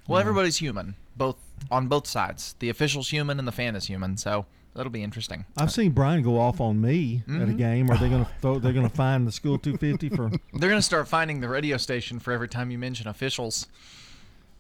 Well, 0.08 0.20
everybody's 0.20 0.58
human, 0.58 0.96
both 1.16 1.38
on 1.72 1.88
both 1.88 2.06
sides. 2.06 2.56
The 2.60 2.70
official's 2.70 3.10
human 3.10 3.40
and 3.40 3.48
the 3.48 3.52
fan 3.54 3.76
is 3.78 3.88
human, 3.88 4.18
so 4.18 4.46
that'll 4.76 4.92
be 4.92 5.02
interesting. 5.04 5.46
I've 5.58 5.72
seen 5.72 5.92
Brian 5.92 6.22
go 6.22 6.40
off 6.40 6.60
on 6.62 6.80
me 6.82 7.24
at 7.28 7.34
a 7.42 7.46
Mhm. 7.46 7.58
game. 7.58 7.90
Are 7.92 7.98
they 7.98 8.10
going 8.10 8.26
to 8.26 8.32
throw? 8.42 8.60
They're 8.60 8.74
going 8.74 8.88
to 8.90 8.96
find 8.96 9.26
the 9.26 9.32
school 9.32 9.58
two 9.58 9.78
fifty 9.78 10.10
for? 10.10 10.30
They're 10.54 10.70
gonna 10.70 10.82
start 10.82 11.08
finding 11.08 11.40
the 11.42 11.50
radio 11.50 11.78
station 11.78 12.20
for 12.20 12.32
every 12.34 12.48
time 12.50 12.70
you 12.72 12.78
mention 12.78 13.08
officials, 13.08 13.68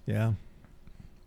Yeah. 0.06 0.34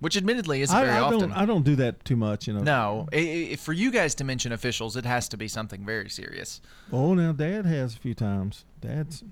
which 0.00 0.16
admittedly 0.16 0.62
is 0.62 0.70
I, 0.70 0.80
very 0.84 0.96
I 0.96 1.00
often. 1.00 1.18
don't. 1.20 1.32
I 1.32 1.44
don't 1.46 1.64
do 1.64 1.76
that 1.76 2.04
too 2.04 2.16
much. 2.16 2.46
You 2.46 2.54
know. 2.54 2.60
no, 2.62 3.08
i 3.12 3.50
i 3.52 3.56
for 3.56 3.72
you 3.72 3.90
guys 3.90 4.14
to 4.16 4.24
mention 4.24 4.52
officials, 4.52 4.96
it 4.96 5.04
has 5.04 5.28
to 5.30 5.36
be 5.36 5.48
something 5.48 5.84
very 5.84 6.08
serious. 6.08 6.60
Oh, 6.92 7.14
now 7.14 7.32
Dad 7.32 7.66
has 7.66 7.94
a 7.94 7.98
few 7.98 8.14
times. 8.14 8.64
Dad's 8.80 9.22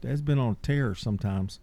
Dad's 0.00 0.22
been 0.22 0.38
on 0.38 0.52
a 0.52 0.56
tear 0.66 0.94
sometimes. 0.94 1.60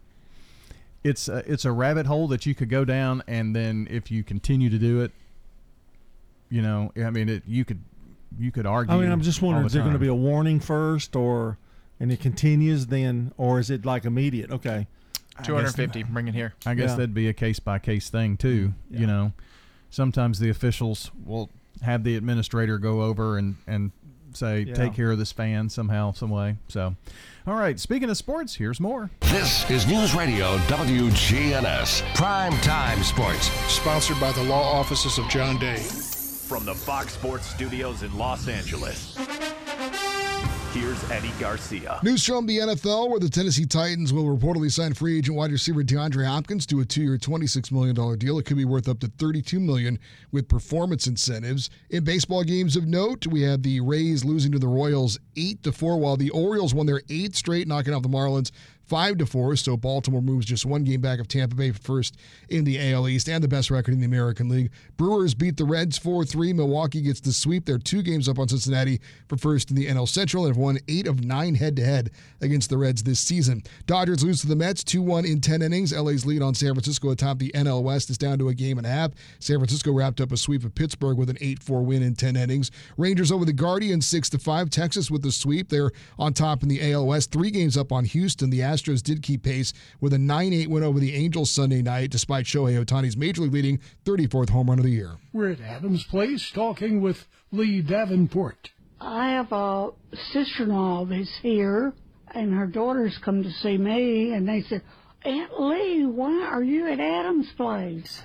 it's 1.04 1.28
a, 1.28 1.38
it's 1.52 1.66
a 1.66 1.72
rabbit 1.72 2.06
hole 2.06 2.28
that 2.28 2.46
you 2.46 2.54
could 2.54 2.70
go 2.70 2.86
down 2.86 3.24
and 3.28 3.56
then 3.56 3.88
if 3.90 4.12
you 4.12 4.24
continue 4.24 4.70
to 4.70 4.78
do 4.78 5.02
it 5.02 5.12
you 6.52 6.62
know 6.62 6.92
i 7.04 7.10
mean 7.10 7.28
it 7.30 7.42
you 7.48 7.66
could 7.66 7.80
you 8.38 8.52
could 8.52 8.66
argue 8.68 8.94
I 8.96 8.98
mean, 9.00 9.12
I'm 9.12 9.22
just 9.22 9.42
wondering, 9.42 9.64
the 9.64 9.68
is 9.68 9.74
there 9.74 9.82
going 9.82 9.94
to 9.94 10.00
be 10.00 10.08
a 10.08 10.14
warning 10.16 10.60
first, 10.62 11.16
or 11.18 11.58
and 12.00 12.12
it 12.14 12.20
continues 12.22 12.88
then, 12.88 13.34
or 13.38 13.60
is 13.60 13.70
it 13.70 13.86
like 13.86 14.06
immediate? 14.06 14.50
Okay. 14.52 14.88
two 15.44 15.54
hundred 15.56 15.74
fifty, 15.76 16.02
guess- 16.04 16.12
bring 16.12 16.28
it 16.30 16.34
here. 16.34 16.54
I 16.66 16.74
guess 16.74 16.92
Yeah. 16.92 16.96
that'd 16.96 17.14
be 17.14 17.28
a 17.28 17.34
case 17.34 17.60
by 17.60 17.78
case 17.80 18.10
thing 18.10 18.38
too. 18.38 18.74
Mm-hmm. 18.90 19.02
You 19.02 19.08
know, 19.08 19.34
sometimes 19.90 20.40
the 20.40 20.50
officials 20.50 21.12
will 21.26 21.50
have 21.82 22.04
the 22.06 22.16
administrator 22.16 22.78
go 22.78 23.02
over 23.02 23.38
and 23.38 23.58
and 23.68 23.92
say 24.34 24.62
Yeah. 24.62 24.76
take 24.76 24.94
care 24.94 25.12
of 25.12 25.18
this 25.20 25.34
fan 25.34 25.68
somehow, 25.70 26.14
some 26.14 26.30
way. 26.30 26.56
So, 26.70 26.96
all 27.46 27.56
right. 27.56 27.78
Speaking 27.78 28.10
of 28.10 28.16
sports, 28.16 28.56
here's 28.56 28.80
more. 28.80 29.10
This 29.20 29.70
is 29.70 29.86
News 29.88 30.16
Radio 30.16 30.58
WGNS 30.70 32.02
Prime 32.16 32.54
Time 32.62 33.04
Sports. 33.04 33.48
Sponsored 33.72 34.20
by 34.22 34.32
the 34.32 34.44
law 34.44 34.72
offices 34.80 35.18
of 35.18 35.28
John 35.28 35.58
Day. 35.60 35.84
From 36.52 36.66
the 36.66 36.76
Fox 36.76 37.14
Sports 37.14 37.46
Studios 37.46 38.04
in 38.04 38.18
Los 38.18 38.50
Angeles, 38.50 39.16
here's 40.74 41.10
Eddie 41.10 41.32
Garcia. 41.40 41.98
News 42.04 42.26
from 42.26 42.46
the 42.46 42.58
NFL, 42.58 43.10
where 43.10 43.22
the 43.22 43.30
Tennessee 43.30 43.66
Titans 43.66 44.12
will 44.12 44.26
reportedly 44.26 44.70
sign 44.70 44.94
free 44.94 45.18
agent 45.18 45.38
wide 45.38 45.54
receiver 45.54 45.82
DeAndre 45.82 46.26
Hopkins 46.26 46.66
to 46.66 46.82
a 46.82 46.86
two-year, 46.86 47.18
$26 47.18 47.72
million 47.72 47.96
deal. 48.18 48.38
It 48.38 48.46
could 48.46 48.58
be 48.58 48.66
worth 48.66 48.90
up 48.90 49.00
to 49.00 49.08
32 49.08 49.62
million 49.62 49.98
with 50.34 50.50
performance 50.50 51.08
incentives. 51.08 51.70
In 51.90 52.04
baseball 52.04 52.44
games 52.44 52.76
of 52.76 52.86
note, 52.86 53.26
we 53.28 53.44
have 53.44 53.64
the 53.64 53.80
Rays 53.80 54.26
losing 54.26 54.52
to 54.52 54.60
the 54.60 54.68
Royals 54.68 55.18
8 55.38 55.64
to 55.64 55.72
4, 55.72 55.98
while 56.00 56.18
the 56.18 56.32
Orioles 56.32 56.74
won 56.74 56.86
their 56.86 57.02
eighth 57.10 57.38
straight, 57.38 57.66
knocking 57.66 57.94
off 57.94 58.04
the 58.04 58.10
Marlins 58.10 58.52
five 58.92 59.18
to 59.20 59.26
four. 59.26 59.56
So 59.56 59.78
Baltimore 59.78 60.22
moves 60.22 60.46
just 60.46 60.66
one 60.66 60.84
game 60.84 61.00
back 61.00 61.22
of 61.22 61.30
Tampa 61.30 61.56
Bay 61.56 61.72
for 61.72 61.80
first 61.80 62.18
in 62.50 62.66
the 62.66 62.92
AL 62.92 63.08
East 63.08 63.30
and 63.30 63.42
the 63.42 63.48
best 63.48 63.72
record 63.72 63.94
in 63.94 64.02
the 64.02 64.06
American 64.06 64.50
League. 64.50 64.70
Brewers 64.98 65.34
beat 65.34 65.56
the 65.56 65.64
Reds 65.64 65.98
4-3. 65.98 66.54
Milwaukee 66.54 67.02
gets 67.02 67.22
the 67.22 67.32
sweep. 67.32 67.66
They're 67.66 67.78
two 67.78 68.02
games 68.02 68.28
up 68.28 68.38
on 68.38 68.50
Cincinnati 68.50 69.00
for 69.30 69.38
first 69.38 69.70
in 69.70 69.78
the 69.78 69.88
NL 69.88 70.10
Central 70.10 70.46
and 70.46 70.54
have 70.54 70.62
won 70.62 70.78
eight 70.90 71.08
of 71.08 71.24
nine 71.24 71.56
head-to-head 71.56 72.12
against 72.42 72.70
the 72.70 72.78
Reds 72.78 73.02
this 73.02 73.22
season. 73.22 73.64
Dodgers 73.86 74.26
lose 74.26 74.42
to 74.42 74.48
the 74.48 74.58
Mets 74.58 74.84
2-1 74.84 75.26
in 75.26 75.40
10 75.40 75.62
innings. 75.62 75.94
LA's 75.94 76.26
lead 76.26 76.42
on 76.42 76.54
San 76.54 76.74
Francisco 76.74 77.12
atop 77.12 77.40
the 77.40 77.52
NL 77.56 77.84
West 77.84 78.10
is 78.10 78.18
down 78.18 78.38
to 78.40 78.50
a 78.50 78.54
game 78.54 78.78
and 78.78 78.86
a 78.86 78.90
half. 78.90 79.12
San 79.40 79.58
Francisco 79.58 79.94
wrapped 79.94 80.20
up 80.20 80.34
a 80.34 80.38
sweep 80.38 80.66
of 80.66 80.76
Pittsburgh 80.76 81.18
with 81.18 81.30
an 81.30 81.38
8-4 81.38 81.86
win 81.86 82.04
in 82.04 82.14
10 82.14 82.36
innings. 82.36 82.72
Rangers 82.98 83.32
over 83.32 83.46
the 83.46 83.54
Guardians 83.54 84.06
six 84.06 84.30
to 84.32 84.38
five. 84.38 84.70
Texas 84.70 85.10
with 85.10 85.22
the 85.22 85.32
sweep. 85.32 85.70
They're 85.70 85.92
on 86.20 86.34
top 86.34 86.62
in 86.62 86.68
the 86.68 86.92
AL 86.92 87.08
West. 87.08 87.32
Three 87.32 87.52
games 87.52 87.78
up 87.78 87.94
on 87.94 88.04
Houston. 88.04 88.50
The 88.50 88.60
Astros 88.60 88.81
did 88.84 89.22
keep 89.22 89.44
pace 89.44 89.74
with 90.00 90.14
a 90.14 90.18
9-8 90.18 90.68
win 90.68 90.84
over 90.84 91.00
the 91.00 91.16
Angels 91.16 91.52
Sunday 91.52 91.82
night, 91.82 92.10
despite 92.10 92.46
Shohei 92.46 92.84
Ohtani's 92.84 93.16
major 93.16 93.42
league 93.42 93.54
leading 93.54 93.80
34th 94.06 94.50
home 94.50 94.70
run 94.70 94.80
of 94.80 94.86
the 94.86 94.92
year. 94.92 95.18
We're 95.34 95.52
at 95.52 95.62
Adams 95.62 96.04
Place 96.06 96.50
talking 96.52 97.02
with 97.02 97.28
Lee 97.52 97.82
Davenport. 97.82 98.72
I 99.00 99.30
have 99.32 99.52
a 99.52 99.90
sister-in-law 100.32 101.06
that's 101.06 101.38
here, 101.42 101.94
and 102.34 102.54
her 102.54 102.68
daughters 102.68 103.18
come 103.24 103.44
to 103.44 103.52
see 103.52 103.78
me, 103.78 104.34
and 104.34 104.48
they 104.48 104.62
said, 104.62 104.82
Aunt 105.24 105.60
Lee, 105.60 106.06
why 106.06 106.46
are 106.46 106.64
you 106.64 106.88
at 106.88 107.00
Adams 107.00 107.52
place? 107.58 108.24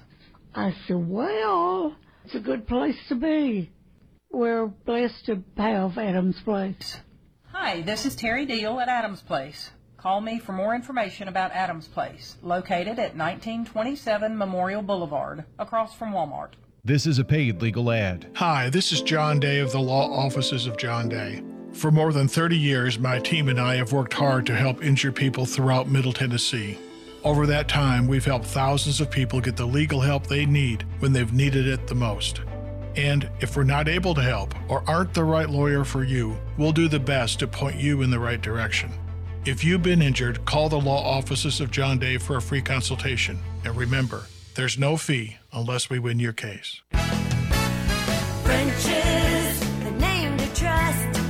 I 0.54 0.74
said, 0.86 1.09
well, 1.09 1.94
it's 2.24 2.34
a 2.34 2.40
good 2.40 2.66
place 2.66 2.96
to 3.09 3.14
be. 3.14 3.70
We're 4.30 4.66
blessed 4.66 5.26
to 5.26 5.42
have 5.57 5.98
Adams 5.98 6.40
place. 6.42 6.96
Hi, 7.52 7.82
this 7.82 8.04
is 8.04 8.16
Terry 8.16 8.44
Deal 8.44 8.78
at 8.80 8.88
Adams 8.88 9.22
Place. 9.22 9.70
Call 10.07 10.20
me 10.20 10.38
for 10.38 10.52
more 10.52 10.72
information 10.72 11.26
about 11.26 11.50
Adams 11.50 11.88
Place, 11.88 12.36
located 12.40 13.00
at 13.00 13.16
1927 13.16 14.38
Memorial 14.38 14.80
Boulevard, 14.80 15.44
across 15.59 15.96
from 15.96 16.12
Walmart. 16.12 16.50
This 16.84 17.09
is 17.09 17.18
a 17.18 17.24
paid 17.24 17.61
legal 17.61 17.90
ad. 17.90 18.28
Hi, 18.36 18.70
this 18.70 18.92
is 18.92 19.02
John 19.02 19.40
Day 19.40 19.59
of 19.59 19.72
the 19.72 19.80
Law 19.80 20.09
Offices 20.09 20.66
of 20.66 20.76
John 20.76 21.09
Day. 21.09 21.42
For 21.72 21.90
more 21.90 22.12
than 22.12 22.28
30 22.28 22.57
years, 22.57 23.00
my 23.00 23.18
team 23.18 23.48
and 23.48 23.61
I 23.61 23.74
have 23.74 23.92
worked 23.92 24.12
hard 24.12 24.46
to 24.46 24.54
help 24.54 24.80
injured 24.84 25.16
people 25.16 25.44
throughout 25.44 25.88
Middle 25.88 26.12
Tennessee. 26.12 26.78
Over 27.24 27.44
that 27.46 27.66
time, 27.66 28.07
we've 28.07 28.24
helped 28.24 28.46
thousands 28.46 29.00
of 29.00 29.11
people 29.11 29.40
get 29.40 29.57
the 29.57 29.66
legal 29.66 30.00
help 30.00 30.28
they 30.28 30.46
need 30.46 30.84
when 31.00 31.12
they've 31.12 31.32
needed 31.32 31.66
it 31.66 31.88
the 31.88 31.96
most. 31.96 32.42
And 32.94 33.28
if 33.40 33.57
we're 33.57 33.64
not 33.64 33.88
able 33.88 34.14
to 34.14 34.22
help 34.22 34.54
or 34.70 34.88
aren't 34.88 35.14
the 35.14 35.24
right 35.24 35.50
lawyer 35.50 35.82
for 35.82 36.04
you, 36.04 36.38
we'll 36.59 36.70
do 36.70 36.86
the 36.86 37.00
best 37.00 37.40
to 37.40 37.48
point 37.48 37.74
you 37.74 38.02
in 38.02 38.11
the 38.12 38.20
right 38.20 38.40
direction. 38.40 38.92
If 39.47 39.62
you've 39.62 39.84
been 39.84 40.03
injured, 40.03 40.44
call 40.44 40.68
the 40.68 40.80
law 40.80 41.01
offices 41.01 41.61
of 41.61 41.70
John 41.70 42.01
Day 42.01 42.18
for 42.18 42.36
a 42.36 42.42
free 42.42 42.61
consultation. 42.61 43.38
And 43.64 43.76
remember, 43.76 44.26
there's 44.57 44.76
no 44.76 44.97
fee 44.97 45.36
unless 45.53 45.88
we 45.88 46.01
win 46.01 46.18
your 46.18 46.32
case. 46.32 46.82
The 46.92 47.01
name 50.01 50.36
to 50.36 50.53
trust. 50.53 51.20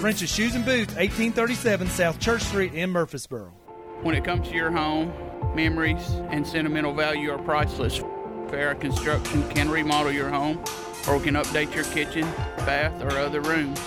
French's 0.00 0.32
Shoes 0.32 0.54
and 0.54 0.64
Boots, 0.64 0.94
1837 0.94 1.86
South 1.88 2.18
Church 2.18 2.40
Street 2.40 2.72
in 2.72 2.88
Murfreesboro. 2.88 3.52
When 4.00 4.14
it 4.14 4.24
comes 4.24 4.48
to 4.48 4.54
your 4.54 4.70
home, 4.70 5.12
memories 5.54 6.02
and 6.30 6.46
sentimental 6.46 6.94
value 6.94 7.30
are 7.30 7.36
priceless. 7.36 7.98
Farrah 8.48 8.80
Construction 8.80 9.46
can 9.50 9.68
remodel 9.68 10.10
your 10.10 10.30
home 10.30 10.56
or 11.06 11.20
can 11.20 11.34
update 11.34 11.74
your 11.74 11.84
kitchen, 11.84 12.22
bath, 12.64 13.02
or 13.02 13.10
other 13.10 13.42
rooms. 13.42 13.78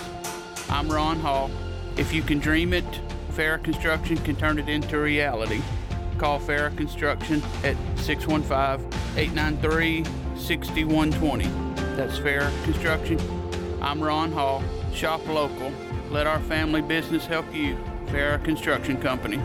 I'm 0.70 0.88
Ron 0.88 1.18
Hall. 1.18 1.50
If 1.96 2.12
you 2.12 2.22
can 2.22 2.38
dream 2.38 2.72
it, 2.72 2.84
Farrah 3.32 3.64
Construction 3.64 4.16
can 4.18 4.36
turn 4.36 4.60
it 4.60 4.68
into 4.68 5.00
reality. 5.00 5.62
Call 6.18 6.38
Farrah 6.38 6.76
Construction 6.76 7.42
at 7.64 7.76
615 7.98 8.86
893 9.18 10.04
6120. 10.36 11.44
That's 11.96 12.20
Farrah 12.20 12.62
Construction. 12.62 13.18
I'm 13.82 14.00
Ron 14.00 14.30
Hall. 14.30 14.62
Shop 14.92 15.26
local. 15.26 15.72
Let 16.14 16.28
our 16.28 16.38
family 16.38 16.80
business 16.80 17.26
help 17.26 17.52
you. 17.52 17.76
Farrah 18.06 18.42
Construction 18.44 19.00
Company. 19.00 19.40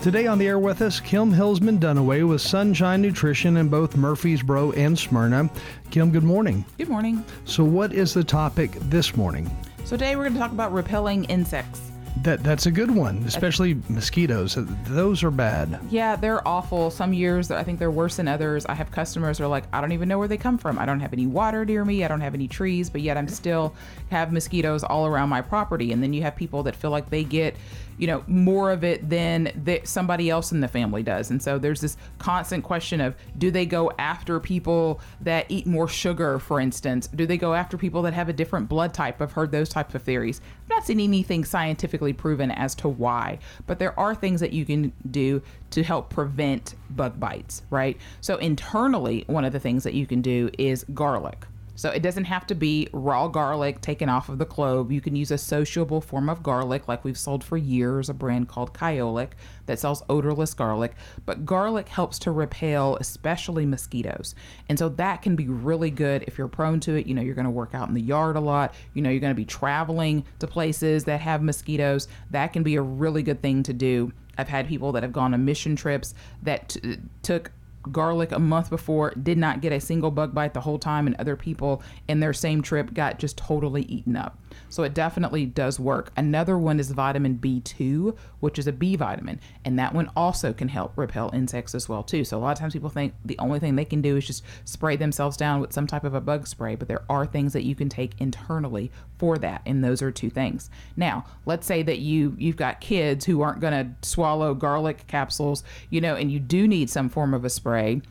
Today 0.00 0.28
on 0.28 0.38
the 0.38 0.46
air 0.46 0.60
with 0.60 0.82
us, 0.82 1.00
Kim 1.00 1.32
Hillsman 1.32 1.80
Dunaway 1.80 2.26
with 2.26 2.40
Sunshine 2.40 3.02
Nutrition 3.02 3.56
in 3.56 3.68
both 3.68 3.96
Murfreesboro 3.96 4.70
and 4.74 4.96
Smyrna. 4.96 5.50
Kim, 5.90 6.12
good 6.12 6.22
morning. 6.22 6.64
Good 6.78 6.88
morning. 6.88 7.24
So, 7.44 7.64
what 7.64 7.92
is 7.92 8.14
the 8.14 8.22
topic 8.22 8.70
this 8.82 9.16
morning? 9.16 9.50
So 9.78 9.96
today 9.96 10.14
we're 10.14 10.22
going 10.22 10.34
to 10.34 10.38
talk 10.38 10.52
about 10.52 10.72
repelling 10.72 11.24
insects. 11.24 11.89
That 12.18 12.42
that's 12.42 12.66
a 12.66 12.70
good 12.70 12.90
one, 12.90 13.22
especially 13.26 13.80
mosquitoes. 13.88 14.58
Those 14.84 15.22
are 15.22 15.30
bad. 15.30 15.80
Yeah, 15.90 16.16
they're 16.16 16.46
awful. 16.46 16.90
Some 16.90 17.14
years 17.14 17.50
I 17.50 17.62
think 17.62 17.78
they're 17.78 17.90
worse 17.90 18.16
than 18.16 18.28
others. 18.28 18.66
I 18.66 18.74
have 18.74 18.90
customers 18.90 19.38
who 19.38 19.44
are 19.44 19.48
like, 19.48 19.64
I 19.72 19.80
don't 19.80 19.92
even 19.92 20.08
know 20.08 20.18
where 20.18 20.28
they 20.28 20.36
come 20.36 20.58
from. 20.58 20.78
I 20.78 20.84
don't 20.84 21.00
have 21.00 21.14
any 21.14 21.26
water 21.26 21.64
near 21.64 21.84
me. 21.84 22.04
I 22.04 22.08
don't 22.08 22.20
have 22.20 22.34
any 22.34 22.46
trees, 22.46 22.90
but 22.90 23.00
yet 23.00 23.16
I'm 23.16 23.28
still 23.28 23.74
have 24.10 24.32
mosquitoes 24.32 24.84
all 24.84 25.06
around 25.06 25.30
my 25.30 25.40
property. 25.40 25.92
And 25.92 26.02
then 26.02 26.12
you 26.12 26.20
have 26.22 26.36
people 26.36 26.62
that 26.64 26.76
feel 26.76 26.90
like 26.90 27.08
they 27.08 27.24
get, 27.24 27.56
you 28.00 28.06
know, 28.06 28.24
more 28.26 28.70
of 28.70 28.82
it 28.82 29.10
than 29.10 29.52
that 29.64 29.86
somebody 29.86 30.30
else 30.30 30.52
in 30.52 30.60
the 30.60 30.68
family 30.68 31.02
does. 31.02 31.30
And 31.30 31.42
so 31.42 31.58
there's 31.58 31.82
this 31.82 31.98
constant 32.18 32.64
question 32.64 32.98
of 32.98 33.14
do 33.36 33.50
they 33.50 33.66
go 33.66 33.92
after 33.98 34.40
people 34.40 35.02
that 35.20 35.44
eat 35.50 35.66
more 35.66 35.86
sugar, 35.86 36.38
for 36.38 36.60
instance? 36.60 37.08
Do 37.08 37.26
they 37.26 37.36
go 37.36 37.52
after 37.52 37.76
people 37.76 38.00
that 38.02 38.14
have 38.14 38.30
a 38.30 38.32
different 38.32 38.70
blood 38.70 38.94
type? 38.94 39.20
I've 39.20 39.32
heard 39.32 39.52
those 39.52 39.68
types 39.68 39.94
of 39.94 40.02
theories. 40.02 40.40
I've 40.62 40.70
not 40.70 40.86
seen 40.86 40.98
anything 40.98 41.44
scientifically 41.44 42.14
proven 42.14 42.50
as 42.50 42.74
to 42.76 42.88
why, 42.88 43.38
but 43.66 43.78
there 43.78 43.98
are 44.00 44.14
things 44.14 44.40
that 44.40 44.54
you 44.54 44.64
can 44.64 44.94
do 45.10 45.42
to 45.72 45.82
help 45.82 46.08
prevent 46.08 46.76
bug 46.88 47.20
bites, 47.20 47.62
right? 47.68 47.98
So 48.22 48.38
internally, 48.38 49.24
one 49.26 49.44
of 49.44 49.52
the 49.52 49.60
things 49.60 49.84
that 49.84 49.92
you 49.92 50.06
can 50.06 50.22
do 50.22 50.50
is 50.56 50.86
garlic. 50.94 51.44
So 51.74 51.90
it 51.90 52.02
doesn't 52.02 52.24
have 52.24 52.46
to 52.48 52.54
be 52.54 52.88
raw 52.92 53.28
garlic 53.28 53.80
taken 53.80 54.08
off 54.08 54.28
of 54.28 54.38
the 54.38 54.44
clove. 54.44 54.92
You 54.92 55.00
can 55.00 55.16
use 55.16 55.30
a 55.30 55.38
sociable 55.38 56.00
form 56.00 56.28
of 56.28 56.42
garlic, 56.42 56.88
like 56.88 57.04
we've 57.04 57.18
sold 57.18 57.42
for 57.42 57.56
years, 57.56 58.08
a 58.08 58.14
brand 58.14 58.48
called 58.48 58.74
Kyolic 58.74 59.30
that 59.66 59.78
sells 59.78 60.02
odorless 60.08 60.54
garlic. 60.54 60.94
But 61.24 61.46
garlic 61.46 61.88
helps 61.88 62.18
to 62.20 62.30
repel, 62.30 62.96
especially 62.96 63.66
mosquitoes. 63.66 64.34
And 64.68 64.78
so 64.78 64.88
that 64.90 65.22
can 65.22 65.36
be 65.36 65.48
really 65.48 65.90
good 65.90 66.24
if 66.26 66.36
you're 66.36 66.48
prone 66.48 66.80
to 66.80 66.96
it. 66.96 67.06
You 67.06 67.14
know, 67.14 67.22
you're 67.22 67.34
going 67.34 67.44
to 67.44 67.50
work 67.50 67.74
out 67.74 67.88
in 67.88 67.94
the 67.94 68.00
yard 68.00 68.36
a 68.36 68.40
lot. 68.40 68.74
You 68.94 69.02
know, 69.02 69.10
you're 69.10 69.20
going 69.20 69.34
to 69.34 69.34
be 69.34 69.44
traveling 69.44 70.24
to 70.38 70.46
places 70.46 71.04
that 71.04 71.20
have 71.20 71.42
mosquitoes. 71.42 72.08
That 72.30 72.52
can 72.52 72.62
be 72.62 72.76
a 72.76 72.82
really 72.82 73.22
good 73.22 73.42
thing 73.42 73.62
to 73.64 73.72
do. 73.72 74.12
I've 74.36 74.48
had 74.48 74.68
people 74.68 74.92
that 74.92 75.02
have 75.02 75.12
gone 75.12 75.34
on 75.34 75.44
mission 75.44 75.76
trips 75.76 76.14
that 76.42 76.70
t- 76.70 76.98
took 77.22 77.52
garlic 77.90 78.32
a 78.32 78.38
month 78.38 78.70
before, 78.70 79.12
did 79.14 79.38
not 79.38 79.60
get 79.60 79.72
a 79.72 79.80
single 79.80 80.10
bug 80.10 80.34
bite 80.34 80.54
the 80.54 80.60
whole 80.60 80.78
time, 80.78 81.06
and 81.06 81.16
other 81.16 81.36
people 81.36 81.82
in 82.08 82.20
their 82.20 82.32
same 82.32 82.62
trip 82.62 82.92
got 82.94 83.18
just 83.18 83.36
totally 83.36 83.82
eaten 83.82 84.16
up. 84.16 84.38
So 84.68 84.82
it 84.82 84.94
definitely 84.94 85.46
does 85.46 85.80
work. 85.80 86.12
Another 86.16 86.58
one 86.58 86.80
is 86.80 86.90
vitamin 86.90 87.38
B2, 87.38 88.16
which 88.40 88.58
is 88.58 88.66
a 88.66 88.72
B 88.72 88.96
vitamin, 88.96 89.40
and 89.64 89.78
that 89.78 89.94
one 89.94 90.10
also 90.16 90.52
can 90.52 90.68
help 90.68 90.96
repel 90.96 91.30
insects 91.32 91.74
as 91.74 91.88
well 91.88 92.02
too. 92.02 92.24
So 92.24 92.38
a 92.38 92.40
lot 92.40 92.52
of 92.52 92.58
times 92.58 92.72
people 92.72 92.90
think 92.90 93.14
the 93.24 93.38
only 93.38 93.58
thing 93.58 93.76
they 93.76 93.84
can 93.84 94.02
do 94.02 94.16
is 94.16 94.26
just 94.26 94.44
spray 94.64 94.96
themselves 94.96 95.36
down 95.36 95.60
with 95.60 95.72
some 95.72 95.86
type 95.86 96.04
of 96.04 96.14
a 96.14 96.20
bug 96.20 96.46
spray, 96.46 96.74
but 96.74 96.88
there 96.88 97.04
are 97.08 97.26
things 97.26 97.52
that 97.52 97.64
you 97.64 97.74
can 97.74 97.88
take 97.88 98.12
internally 98.18 98.90
for 99.18 99.38
that, 99.38 99.62
and 99.66 99.84
those 99.84 100.02
are 100.02 100.10
two 100.10 100.30
things. 100.30 100.70
Now, 100.96 101.24
let's 101.46 101.66
say 101.66 101.82
that 101.82 101.98
you 101.98 102.34
you've 102.38 102.56
got 102.56 102.80
kids 102.80 103.24
who 103.24 103.42
aren't 103.42 103.60
going 103.60 103.72
to 103.72 104.08
swallow 104.08 104.54
garlic 104.54 105.06
capsules, 105.06 105.62
you 105.90 106.00
know, 106.00 106.14
and 106.14 106.30
you 106.30 106.40
do 106.40 106.66
need 106.66 106.90
some 106.90 107.08
form 107.08 107.34
of 107.34 107.44
a 107.44 107.50
spray 107.50 108.02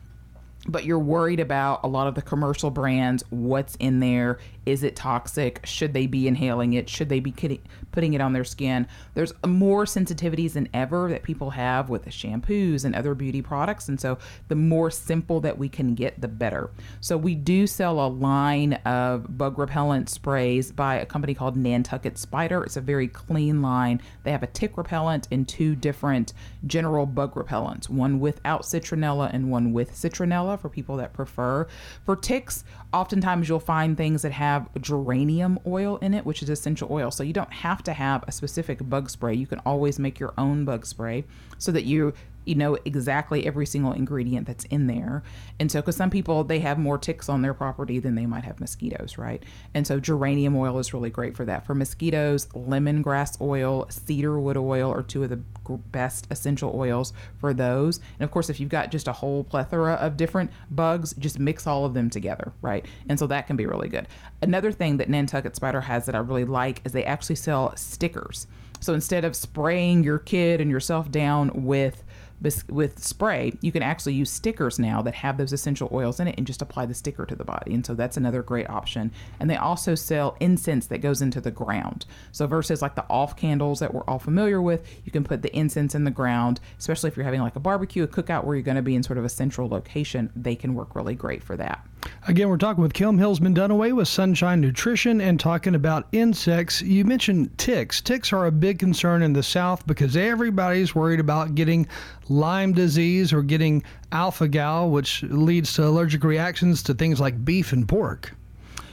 but 0.66 0.84
you're 0.84 0.98
worried 0.98 1.40
about 1.40 1.80
a 1.84 1.88
lot 1.88 2.06
of 2.06 2.14
the 2.14 2.22
commercial 2.22 2.70
brands 2.70 3.24
what's 3.30 3.76
in 3.76 4.00
there 4.00 4.38
is 4.66 4.82
it 4.82 4.96
toxic? 4.96 5.60
Should 5.64 5.94
they 5.94 6.06
be 6.06 6.28
inhaling 6.28 6.74
it? 6.74 6.88
Should 6.88 7.08
they 7.08 7.20
be 7.20 7.60
putting 7.92 8.14
it 8.14 8.20
on 8.20 8.32
their 8.32 8.44
skin? 8.44 8.86
There's 9.14 9.32
more 9.46 9.84
sensitivities 9.84 10.52
than 10.52 10.68
ever 10.74 11.08
that 11.10 11.22
people 11.22 11.50
have 11.50 11.88
with 11.88 12.06
shampoos 12.06 12.84
and 12.84 12.94
other 12.94 13.14
beauty 13.14 13.42
products 13.42 13.88
and 13.88 14.00
so 14.00 14.18
the 14.48 14.54
more 14.54 14.90
simple 14.90 15.40
that 15.40 15.58
we 15.58 15.68
can 15.68 15.94
get 15.94 16.20
the 16.20 16.28
better. 16.28 16.70
So 17.00 17.16
we 17.16 17.34
do 17.34 17.66
sell 17.66 18.00
a 18.00 18.08
line 18.08 18.74
of 18.84 19.36
bug 19.36 19.58
repellent 19.58 20.08
sprays 20.08 20.72
by 20.72 20.96
a 20.96 21.06
company 21.06 21.34
called 21.34 21.56
nantucket 21.56 22.18
spider. 22.18 22.62
It's 22.62 22.76
a 22.76 22.80
very 22.80 23.08
clean 23.08 23.62
line. 23.62 24.00
They 24.24 24.32
have 24.32 24.42
a 24.42 24.48
tick 24.48 24.76
repellent 24.76 25.28
and 25.30 25.48
two 25.48 25.74
different 25.74 26.32
general 26.66 27.06
bug 27.06 27.34
repellents 27.34 27.88
one 27.88 28.20
without 28.20 28.62
citronella 28.62 29.30
and 29.32 29.50
one 29.50 29.72
with 29.72 29.92
citronella 29.92 30.58
for 30.58 30.68
people 30.68 30.96
that 30.96 31.12
prefer. 31.12 31.66
For 32.04 32.16
ticks, 32.16 32.64
oftentimes 32.92 33.48
you'll 33.48 33.60
find 33.60 33.96
things 33.96 34.22
that 34.22 34.32
have 34.32 34.68
geranium 34.80 35.58
oil 35.66 35.98
in 35.98 36.14
it, 36.14 36.24
which 36.26 36.42
is 36.42 36.48
essential 36.48 36.88
oil. 36.90 37.10
So 37.10 37.22
you 37.22 37.32
don't 37.32 37.52
have 37.52 37.82
to 37.84 37.92
have 37.92 38.24
a 38.26 38.32
specific 38.32 38.88
bug 38.88 39.10
spray. 39.10 39.34
You 39.34 39.46
can 39.46 39.60
always 39.60 39.98
make 39.98 40.18
your 40.18 40.34
own 40.36 40.64
bug 40.64 40.86
spray 40.86 41.24
so 41.58 41.72
that 41.72 41.84
you 41.84 42.12
you 42.44 42.54
know 42.54 42.76
exactly 42.84 43.46
every 43.46 43.66
single 43.66 43.92
ingredient 43.92 44.46
that's 44.46 44.64
in 44.64 44.86
there. 44.86 45.22
And 45.58 45.70
so, 45.70 45.80
because 45.80 45.96
some 45.96 46.10
people 46.10 46.44
they 46.44 46.60
have 46.60 46.78
more 46.78 46.98
ticks 46.98 47.28
on 47.28 47.42
their 47.42 47.54
property 47.54 47.98
than 47.98 48.14
they 48.14 48.26
might 48.26 48.44
have 48.44 48.60
mosquitoes, 48.60 49.18
right? 49.18 49.42
And 49.74 49.86
so, 49.86 50.00
geranium 50.00 50.56
oil 50.56 50.78
is 50.78 50.94
really 50.94 51.10
great 51.10 51.36
for 51.36 51.44
that. 51.44 51.66
For 51.66 51.74
mosquitoes, 51.74 52.46
lemongrass 52.48 53.40
oil, 53.40 53.86
cedarwood 53.90 54.56
oil 54.56 54.92
are 54.92 55.02
two 55.02 55.22
of 55.22 55.30
the 55.30 55.40
best 55.78 56.26
essential 56.30 56.72
oils 56.74 57.12
for 57.38 57.54
those. 57.54 57.98
And 58.18 58.24
of 58.24 58.30
course, 58.30 58.50
if 58.50 58.60
you've 58.60 58.68
got 58.68 58.90
just 58.90 59.08
a 59.08 59.12
whole 59.12 59.44
plethora 59.44 59.94
of 59.94 60.16
different 60.16 60.50
bugs, 60.70 61.14
just 61.18 61.38
mix 61.38 61.66
all 61.66 61.84
of 61.84 61.94
them 61.94 62.10
together, 62.10 62.52
right? 62.62 62.86
And 63.08 63.18
so 63.18 63.26
that 63.28 63.46
can 63.46 63.56
be 63.56 63.66
really 63.66 63.88
good. 63.88 64.08
Another 64.42 64.72
thing 64.72 64.96
that 64.96 65.08
Nantucket 65.08 65.56
Spider 65.56 65.80
has 65.80 66.06
that 66.06 66.14
I 66.14 66.18
really 66.18 66.44
like 66.44 66.80
is 66.84 66.92
they 66.92 67.04
actually 67.04 67.36
sell 67.36 67.74
stickers. 67.76 68.46
So 68.80 68.94
instead 68.94 69.24
of 69.24 69.36
spraying 69.36 70.04
your 70.04 70.18
kid 70.18 70.60
and 70.60 70.70
yourself 70.70 71.10
down 71.10 71.50
with 71.54 72.02
with 72.40 72.98
spray, 72.98 73.52
you 73.60 73.70
can 73.70 73.82
actually 73.82 74.14
use 74.14 74.30
stickers 74.30 74.78
now 74.78 75.02
that 75.02 75.14
have 75.14 75.36
those 75.36 75.52
essential 75.52 75.88
oils 75.92 76.20
in 76.20 76.28
it 76.28 76.36
and 76.38 76.46
just 76.46 76.62
apply 76.62 76.86
the 76.86 76.94
sticker 76.94 77.26
to 77.26 77.36
the 77.36 77.44
body. 77.44 77.74
And 77.74 77.84
so 77.84 77.94
that's 77.94 78.16
another 78.16 78.42
great 78.42 78.68
option. 78.70 79.12
And 79.38 79.50
they 79.50 79.56
also 79.56 79.94
sell 79.94 80.36
incense 80.40 80.86
that 80.86 80.98
goes 80.98 81.20
into 81.20 81.40
the 81.40 81.50
ground. 81.50 82.06
So 82.32 82.46
versus 82.46 82.80
like 82.80 82.94
the 82.94 83.04
off 83.10 83.36
candles 83.36 83.80
that 83.80 83.92
we're 83.92 84.04
all 84.04 84.18
familiar 84.18 84.62
with, 84.62 84.86
you 85.04 85.12
can 85.12 85.24
put 85.24 85.42
the 85.42 85.54
incense 85.54 85.94
in 85.94 86.04
the 86.04 86.10
ground, 86.10 86.60
especially 86.78 87.08
if 87.08 87.16
you're 87.16 87.24
having 87.24 87.42
like 87.42 87.56
a 87.56 87.60
barbecue, 87.60 88.04
a 88.04 88.08
cookout 88.08 88.44
where 88.44 88.56
you're 88.56 88.62
going 88.62 88.76
to 88.76 88.82
be 88.82 88.94
in 88.94 89.02
sort 89.02 89.18
of 89.18 89.24
a 89.24 89.28
central 89.28 89.68
location, 89.68 90.32
they 90.34 90.56
can 90.56 90.74
work 90.74 90.94
really 90.94 91.14
great 91.14 91.42
for 91.42 91.56
that. 91.56 91.86
Again, 92.28 92.50
we're 92.50 92.58
talking 92.58 92.82
with 92.82 92.92
Kim 92.92 93.18
Hillsman 93.18 93.54
Dunaway 93.54 93.94
with 93.94 94.06
Sunshine 94.06 94.60
Nutrition 94.60 95.22
and 95.22 95.40
talking 95.40 95.74
about 95.74 96.06
insects. 96.12 96.82
You 96.82 97.02
mentioned 97.06 97.56
ticks. 97.56 98.02
Ticks 98.02 98.30
are 98.34 98.44
a 98.44 98.52
big 98.52 98.78
concern 98.78 99.22
in 99.22 99.32
the 99.32 99.42
South 99.42 99.86
because 99.86 100.18
everybody's 100.18 100.94
worried 100.94 101.18
about 101.18 101.54
getting 101.54 101.88
Lyme 102.28 102.74
disease 102.74 103.32
or 103.32 103.42
getting 103.42 103.82
alpha 104.12 104.48
gal, 104.48 104.90
which 104.90 105.22
leads 105.22 105.72
to 105.74 105.86
allergic 105.86 106.22
reactions 106.22 106.82
to 106.82 106.94
things 106.94 107.20
like 107.20 107.42
beef 107.42 107.72
and 107.72 107.88
pork. 107.88 108.34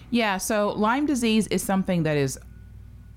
Yeah, 0.09 0.37
so 0.37 0.69
Lyme 0.69 1.05
disease 1.05 1.47
is 1.47 1.61
something 1.61 2.03
that 2.03 2.15
is 2.15 2.39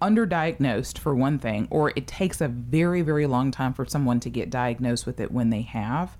underdiagnosed 0.02 0.98
for 0.98 1.14
one 1.14 1.38
thing, 1.38 1.68
or 1.70 1.92
it 1.94 2.08
takes 2.08 2.40
a 2.40 2.48
very, 2.48 3.02
very 3.02 3.26
long 3.26 3.52
time 3.52 3.72
for 3.72 3.86
someone 3.86 4.18
to 4.20 4.30
get 4.30 4.50
diagnosed 4.50 5.06
with 5.06 5.20
it 5.20 5.30
when 5.30 5.50
they 5.50 5.62
have. 5.62 6.16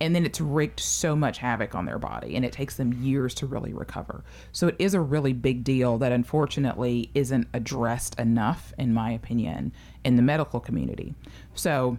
And 0.00 0.14
then 0.14 0.24
it's 0.24 0.40
wreaked 0.40 0.80
so 0.80 1.14
much 1.14 1.38
havoc 1.38 1.74
on 1.74 1.84
their 1.84 1.98
body, 1.98 2.36
and 2.36 2.44
it 2.44 2.52
takes 2.52 2.76
them 2.76 2.92
years 2.94 3.34
to 3.34 3.46
really 3.46 3.72
recover. 3.72 4.24
So 4.52 4.68
it 4.68 4.76
is 4.78 4.94
a 4.94 5.00
really 5.00 5.32
big 5.32 5.62
deal 5.62 5.98
that 5.98 6.12
unfortunately 6.12 7.10
isn't 7.14 7.48
addressed 7.52 8.18
enough, 8.18 8.72
in 8.78 8.94
my 8.94 9.10
opinion, 9.10 9.72
in 10.04 10.16
the 10.16 10.22
medical 10.22 10.58
community. 10.58 11.14
So 11.54 11.98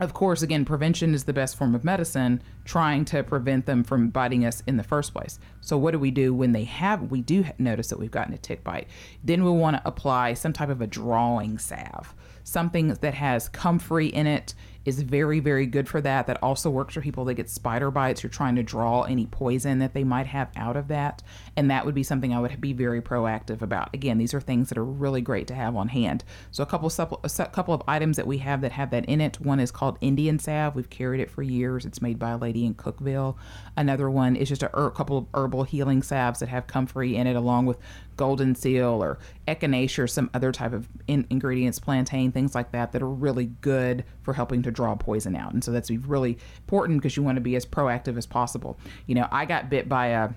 of 0.00 0.14
course, 0.14 0.42
again, 0.42 0.64
prevention 0.64 1.14
is 1.14 1.24
the 1.24 1.32
best 1.32 1.56
form 1.56 1.74
of 1.74 1.84
medicine, 1.84 2.42
trying 2.64 3.04
to 3.06 3.22
prevent 3.22 3.66
them 3.66 3.84
from 3.84 4.08
biting 4.08 4.44
us 4.44 4.62
in 4.66 4.76
the 4.76 4.82
first 4.82 5.12
place. 5.12 5.38
So, 5.60 5.78
what 5.78 5.92
do 5.92 5.98
we 5.98 6.10
do 6.10 6.34
when 6.34 6.50
they 6.52 6.64
have, 6.64 7.10
we 7.10 7.20
do 7.20 7.44
notice 7.58 7.88
that 7.88 7.98
we've 7.98 8.10
gotten 8.10 8.34
a 8.34 8.38
tick 8.38 8.64
bite? 8.64 8.88
Then 9.22 9.44
we 9.44 9.50
want 9.50 9.76
to 9.76 9.82
apply 9.84 10.34
some 10.34 10.52
type 10.52 10.70
of 10.70 10.80
a 10.80 10.86
drawing 10.86 11.58
salve, 11.58 12.14
something 12.42 12.88
that 12.88 13.14
has 13.14 13.48
comfrey 13.48 14.08
in 14.08 14.26
it 14.26 14.54
is 14.84 15.00
very, 15.02 15.40
very 15.40 15.66
good 15.66 15.88
for 15.88 16.00
that. 16.00 16.26
That 16.26 16.42
also 16.42 16.70
works 16.70 16.94
for 16.94 17.00
people 17.00 17.24
that 17.26 17.34
get 17.34 17.50
spider 17.50 17.90
bites. 17.90 18.22
You're 18.22 18.30
trying 18.30 18.56
to 18.56 18.62
draw 18.62 19.02
any 19.02 19.26
poison 19.26 19.78
that 19.78 19.94
they 19.94 20.04
might 20.04 20.26
have 20.26 20.50
out 20.56 20.76
of 20.76 20.88
that. 20.88 21.22
And 21.56 21.70
that 21.70 21.84
would 21.84 21.94
be 21.94 22.02
something 22.02 22.32
I 22.32 22.40
would 22.40 22.60
be 22.60 22.72
very 22.72 23.02
proactive 23.02 23.60
about. 23.60 23.92
Again, 23.94 24.18
these 24.18 24.32
are 24.32 24.40
things 24.40 24.68
that 24.70 24.78
are 24.78 24.84
really 24.84 25.20
great 25.20 25.46
to 25.48 25.54
have 25.54 25.76
on 25.76 25.88
hand. 25.88 26.24
So, 26.50 26.62
a 26.62 26.66
couple 26.66 26.90
a 26.98 27.46
couple 27.46 27.74
of 27.74 27.82
items 27.86 28.16
that 28.16 28.26
we 28.26 28.38
have 28.38 28.60
that 28.62 28.72
have 28.72 28.90
that 28.90 29.04
in 29.04 29.20
it. 29.20 29.40
One 29.40 29.60
is 29.60 29.70
called 29.70 29.98
Indian 30.00 30.38
salve. 30.38 30.74
We've 30.74 30.88
carried 30.88 31.20
it 31.20 31.30
for 31.30 31.42
years. 31.42 31.84
It's 31.84 32.00
made 32.00 32.18
by 32.18 32.30
a 32.30 32.38
lady 32.38 32.64
in 32.64 32.74
Cookeville. 32.74 33.36
Another 33.76 34.10
one 34.10 34.36
is 34.36 34.48
just 34.48 34.62
a 34.62 34.70
er- 34.78 34.90
couple 34.90 35.18
of 35.18 35.26
herbal 35.34 35.64
healing 35.64 36.02
salves 36.02 36.40
that 36.40 36.48
have 36.48 36.66
comfrey 36.66 37.16
in 37.16 37.26
it, 37.26 37.36
along 37.36 37.66
with 37.66 37.78
golden 38.16 38.54
seal 38.54 39.02
or 39.02 39.18
echinacea 39.48 39.98
or 39.98 40.06
some 40.06 40.30
other 40.34 40.52
type 40.52 40.72
of 40.72 40.88
in- 41.06 41.26
ingredients, 41.30 41.78
plantain, 41.78 42.32
things 42.32 42.54
like 42.54 42.72
that, 42.72 42.92
that 42.92 43.02
are 43.02 43.08
really 43.08 43.46
good 43.60 44.04
for 44.22 44.34
helping 44.34 44.62
to 44.62 44.70
draw 44.70 44.94
poison 44.94 45.34
out. 45.34 45.52
And 45.52 45.62
so 45.62 45.70
that's 45.70 45.90
really 45.90 46.38
important 46.58 47.00
because 47.00 47.16
you 47.16 47.22
want 47.22 47.36
to 47.36 47.42
be 47.42 47.56
as 47.56 47.66
proactive 47.66 48.16
as 48.16 48.26
possible. 48.26 48.78
You 49.06 49.14
know, 49.14 49.28
I 49.30 49.44
got 49.44 49.70
bit 49.70 49.88
by 49.88 50.08
a 50.08 50.30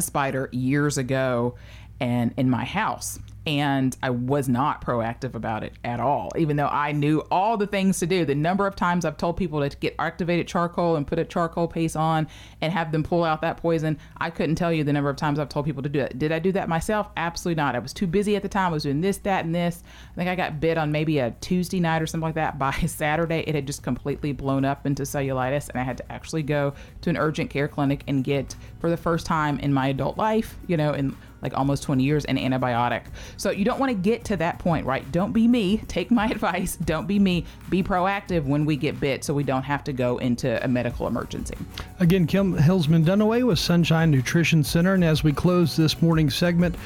a 0.00 0.02
spider 0.02 0.48
years 0.50 0.96
ago 0.98 1.54
and 2.00 2.32
in 2.38 2.48
my 2.48 2.64
house 2.64 3.18
and 3.46 3.96
I 4.02 4.10
was 4.10 4.48
not 4.48 4.84
proactive 4.84 5.34
about 5.34 5.64
it 5.64 5.72
at 5.82 5.98
all, 5.98 6.30
even 6.36 6.56
though 6.56 6.68
I 6.68 6.92
knew 6.92 7.22
all 7.30 7.56
the 7.56 7.66
things 7.66 7.98
to 8.00 8.06
do. 8.06 8.24
The 8.24 8.34
number 8.34 8.66
of 8.66 8.76
times 8.76 9.04
I've 9.04 9.16
told 9.16 9.38
people 9.38 9.66
to 9.66 9.76
get 9.78 9.94
activated 9.98 10.46
charcoal 10.46 10.96
and 10.96 11.06
put 11.06 11.18
a 11.18 11.24
charcoal 11.24 11.66
paste 11.66 11.96
on 11.96 12.28
and 12.60 12.72
have 12.72 12.92
them 12.92 13.02
pull 13.02 13.24
out 13.24 13.40
that 13.40 13.56
poison, 13.56 13.98
I 14.18 14.28
couldn't 14.28 14.56
tell 14.56 14.72
you 14.72 14.84
the 14.84 14.92
number 14.92 15.08
of 15.08 15.16
times 15.16 15.38
I've 15.38 15.48
told 15.48 15.64
people 15.64 15.82
to 15.82 15.88
do 15.88 16.00
it. 16.00 16.18
Did 16.18 16.32
I 16.32 16.38
do 16.38 16.52
that 16.52 16.68
myself? 16.68 17.08
Absolutely 17.16 17.62
not. 17.62 17.74
I 17.74 17.78
was 17.78 17.94
too 17.94 18.06
busy 18.06 18.36
at 18.36 18.42
the 18.42 18.48
time. 18.48 18.70
I 18.70 18.74
was 18.74 18.82
doing 18.82 19.00
this, 19.00 19.18
that, 19.18 19.46
and 19.46 19.54
this. 19.54 19.82
I 20.12 20.14
think 20.16 20.28
I 20.28 20.34
got 20.34 20.60
bit 20.60 20.76
on 20.76 20.92
maybe 20.92 21.18
a 21.18 21.30
Tuesday 21.40 21.80
night 21.80 22.02
or 22.02 22.06
something 22.06 22.26
like 22.26 22.34
that. 22.34 22.58
By 22.58 22.72
Saturday, 22.86 23.44
it 23.46 23.54
had 23.54 23.66
just 23.66 23.82
completely 23.82 24.32
blown 24.32 24.66
up 24.66 24.84
into 24.84 25.04
cellulitis, 25.04 25.70
and 25.70 25.80
I 25.80 25.84
had 25.84 25.96
to 25.96 26.12
actually 26.12 26.42
go 26.42 26.74
to 27.00 27.10
an 27.10 27.16
urgent 27.16 27.48
care 27.48 27.68
clinic 27.68 28.04
and 28.06 28.22
get, 28.22 28.54
for 28.80 28.90
the 28.90 28.98
first 28.98 29.24
time 29.24 29.58
in 29.60 29.72
my 29.72 29.88
adult 29.88 30.18
life, 30.18 30.56
you 30.66 30.76
know, 30.76 30.92
in 30.92 31.16
like 31.42 31.56
almost 31.56 31.82
20 31.82 32.02
years, 32.02 32.24
an 32.26 32.36
antibiotic. 32.36 33.02
So 33.36 33.50
you 33.50 33.64
don't 33.64 33.78
want 33.78 33.90
to 33.90 33.96
get 33.96 34.24
to 34.26 34.36
that 34.38 34.58
point, 34.58 34.86
right? 34.86 35.10
Don't 35.12 35.32
be 35.32 35.48
me. 35.48 35.78
Take 35.88 36.10
my 36.10 36.26
advice. 36.30 36.76
Don't 36.76 37.06
be 37.06 37.18
me. 37.18 37.46
Be 37.68 37.82
proactive 37.82 38.44
when 38.44 38.64
we 38.64 38.76
get 38.76 39.00
bit 39.00 39.24
so 39.24 39.34
we 39.34 39.44
don't 39.44 39.62
have 39.62 39.84
to 39.84 39.92
go 39.92 40.18
into 40.18 40.62
a 40.64 40.68
medical 40.68 41.06
emergency. 41.06 41.56
Again, 41.98 42.26
Kim 42.26 42.56
Hillsman 42.56 43.04
Dunaway 43.04 43.46
with 43.46 43.58
Sunshine 43.58 44.10
Nutrition 44.10 44.62
Center. 44.64 44.94
And 44.94 45.04
as 45.04 45.24
we 45.24 45.32
close 45.32 45.76
this 45.76 46.00
morning 46.02 46.30
segment, 46.30 46.76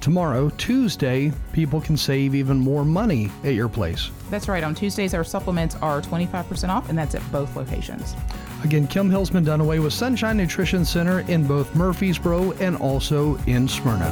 tomorrow, 0.00 0.50
Tuesday, 0.50 1.32
people 1.52 1.80
can 1.80 1.96
save 1.96 2.34
even 2.34 2.58
more 2.58 2.84
money 2.84 3.30
at 3.44 3.54
your 3.54 3.68
place. 3.68 4.10
That's 4.30 4.48
right. 4.48 4.64
On 4.64 4.74
Tuesdays, 4.74 5.14
our 5.14 5.24
supplements 5.24 5.76
are 5.76 6.00
25% 6.00 6.68
off, 6.68 6.88
and 6.88 6.98
that's 6.98 7.14
at 7.14 7.32
both 7.32 7.54
locations. 7.56 8.14
Again, 8.62 8.86
Kim 8.86 9.10
Hillsman 9.10 9.44
Dunaway 9.44 9.82
with 9.82 9.92
Sunshine 9.92 10.36
Nutrition 10.36 10.84
Center 10.84 11.20
in 11.20 11.46
both 11.46 11.74
Murfreesboro 11.74 12.52
and 12.52 12.76
also 12.76 13.36
in 13.46 13.66
Smyrna. 13.66 14.10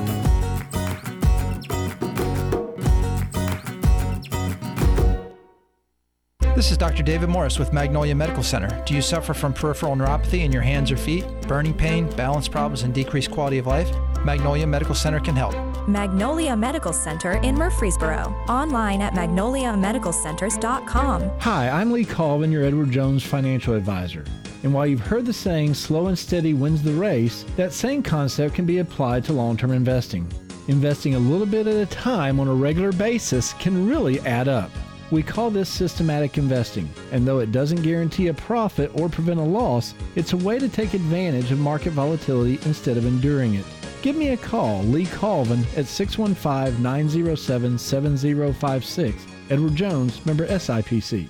This 6.59 6.73
is 6.73 6.77
Dr. 6.77 7.05
David 7.05 7.29
Morris 7.29 7.61
with 7.61 7.73
Magnolia 7.73 8.17
Medical 8.17 8.43
Center. 8.43 8.83
Do 8.85 8.93
you 8.93 9.01
suffer 9.01 9.33
from 9.33 9.53
peripheral 9.53 9.95
neuropathy 9.95 10.41
in 10.41 10.51
your 10.51 10.61
hands 10.61 10.91
or 10.91 10.97
feet, 10.97 11.25
burning 11.43 11.73
pain, 11.73 12.11
balance 12.17 12.49
problems, 12.49 12.83
and 12.83 12.93
decreased 12.93 13.31
quality 13.31 13.59
of 13.59 13.69
life? 13.69 13.89
Magnolia 14.25 14.67
Medical 14.67 14.97
Center 14.97 15.21
can 15.21 15.37
help. 15.37 15.55
Magnolia 15.87 16.57
Medical 16.57 16.93
Center 16.93 17.35
in 17.43 17.55
Murfreesboro. 17.55 18.35
Online 18.49 19.03
at 19.03 19.13
magnoliamedicalcenters.com. 19.13 21.31
Hi, 21.39 21.71
I'm 21.71 21.93
Lee 21.93 22.05
Colvin, 22.05 22.51
your 22.51 22.65
Edward 22.65 22.91
Jones 22.91 23.23
financial 23.23 23.75
advisor. 23.75 24.25
And 24.65 24.75
while 24.75 24.89
you've 24.89 24.99
heard 24.99 25.27
the 25.27 25.33
saying, 25.33 25.75
slow 25.75 26.09
and 26.09 26.19
steady 26.19 26.55
wins 26.55 26.83
the 26.83 26.95
race, 26.95 27.45
that 27.55 27.73
same 27.73 28.03
concept 28.03 28.57
can 28.57 28.67
be 28.67 28.79
applied 28.79 29.25
to 29.27 29.33
long 29.33 29.57
term 29.57 29.71
investing. 29.71 30.27
Investing 30.67 31.15
a 31.15 31.21
little 31.21 31.47
bit 31.47 31.69
at 31.69 31.77
a 31.77 31.87
time 31.87 32.41
on 32.41 32.49
a 32.49 32.53
regular 32.53 32.91
basis 32.91 33.53
can 33.61 33.89
really 33.89 34.19
add 34.23 34.49
up. 34.49 34.73
We 35.11 35.23
call 35.23 35.49
this 35.49 35.71
systematic 35.71 36.37
investing, 36.37 36.87
and 37.13 37.27
though 37.27 37.39
it 37.39 37.51
doesn't 37.51 37.83
guarantee 37.83 38.27
a 38.27 38.35
profit 38.35 38.91
or 38.95 39.09
prevent 39.09 39.41
a 39.41 39.43
loss, 39.43 39.95
it's 40.17 40.35
a 40.35 40.37
way 40.37 40.59
to 40.59 40.69
take 40.69 40.93
advantage 40.93 41.51
of 41.51 41.59
market 41.59 41.93
volatility 41.93 42.59
instead 42.67 42.99
of 42.99 43.07
enduring 43.07 43.55
it. 43.55 43.65
Give 44.03 44.17
me 44.17 44.29
a 44.29 44.37
call, 44.37 44.83
Lee 44.83 45.07
Colvin, 45.07 45.65
at 45.77 45.87
615 45.87 46.83
907 46.83 47.79
7056. 47.79 49.27
Edward 49.49 49.75
Jones, 49.75 50.25
member 50.27 50.47
SIPC. 50.47 51.29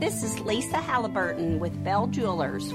This 0.00 0.24
is 0.24 0.40
Lisa 0.40 0.78
Halliburton 0.78 1.60
with 1.60 1.84
Bell 1.84 2.08
Jewelers. 2.08 2.72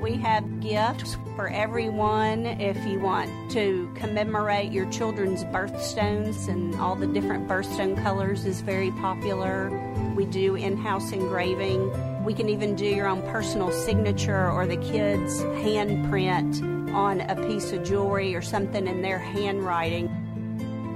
We 0.00 0.16
have 0.16 0.60
gifts 0.60 1.18
for 1.36 1.48
everyone 1.48 2.46
if 2.46 2.86
you 2.86 2.98
want 3.00 3.30
to 3.50 3.92
commemorate 3.94 4.72
your 4.72 4.90
children's 4.90 5.44
birthstones, 5.44 6.48
and 6.48 6.74
all 6.76 6.96
the 6.96 7.06
different 7.06 7.46
birthstone 7.46 8.02
colors 8.02 8.46
is 8.46 8.62
very 8.62 8.90
popular. 8.92 9.68
We 10.16 10.24
do 10.24 10.54
in 10.54 10.78
house 10.78 11.12
engraving. 11.12 12.24
We 12.24 12.32
can 12.32 12.48
even 12.48 12.76
do 12.76 12.86
your 12.86 13.08
own 13.08 13.20
personal 13.30 13.70
signature 13.72 14.50
or 14.50 14.66
the 14.66 14.78
kids' 14.78 15.42
handprint 15.42 16.94
on 16.94 17.20
a 17.20 17.36
piece 17.46 17.72
of 17.72 17.84
jewelry 17.84 18.34
or 18.34 18.40
something 18.40 18.86
in 18.86 19.02
their 19.02 19.18
handwriting. 19.18 20.08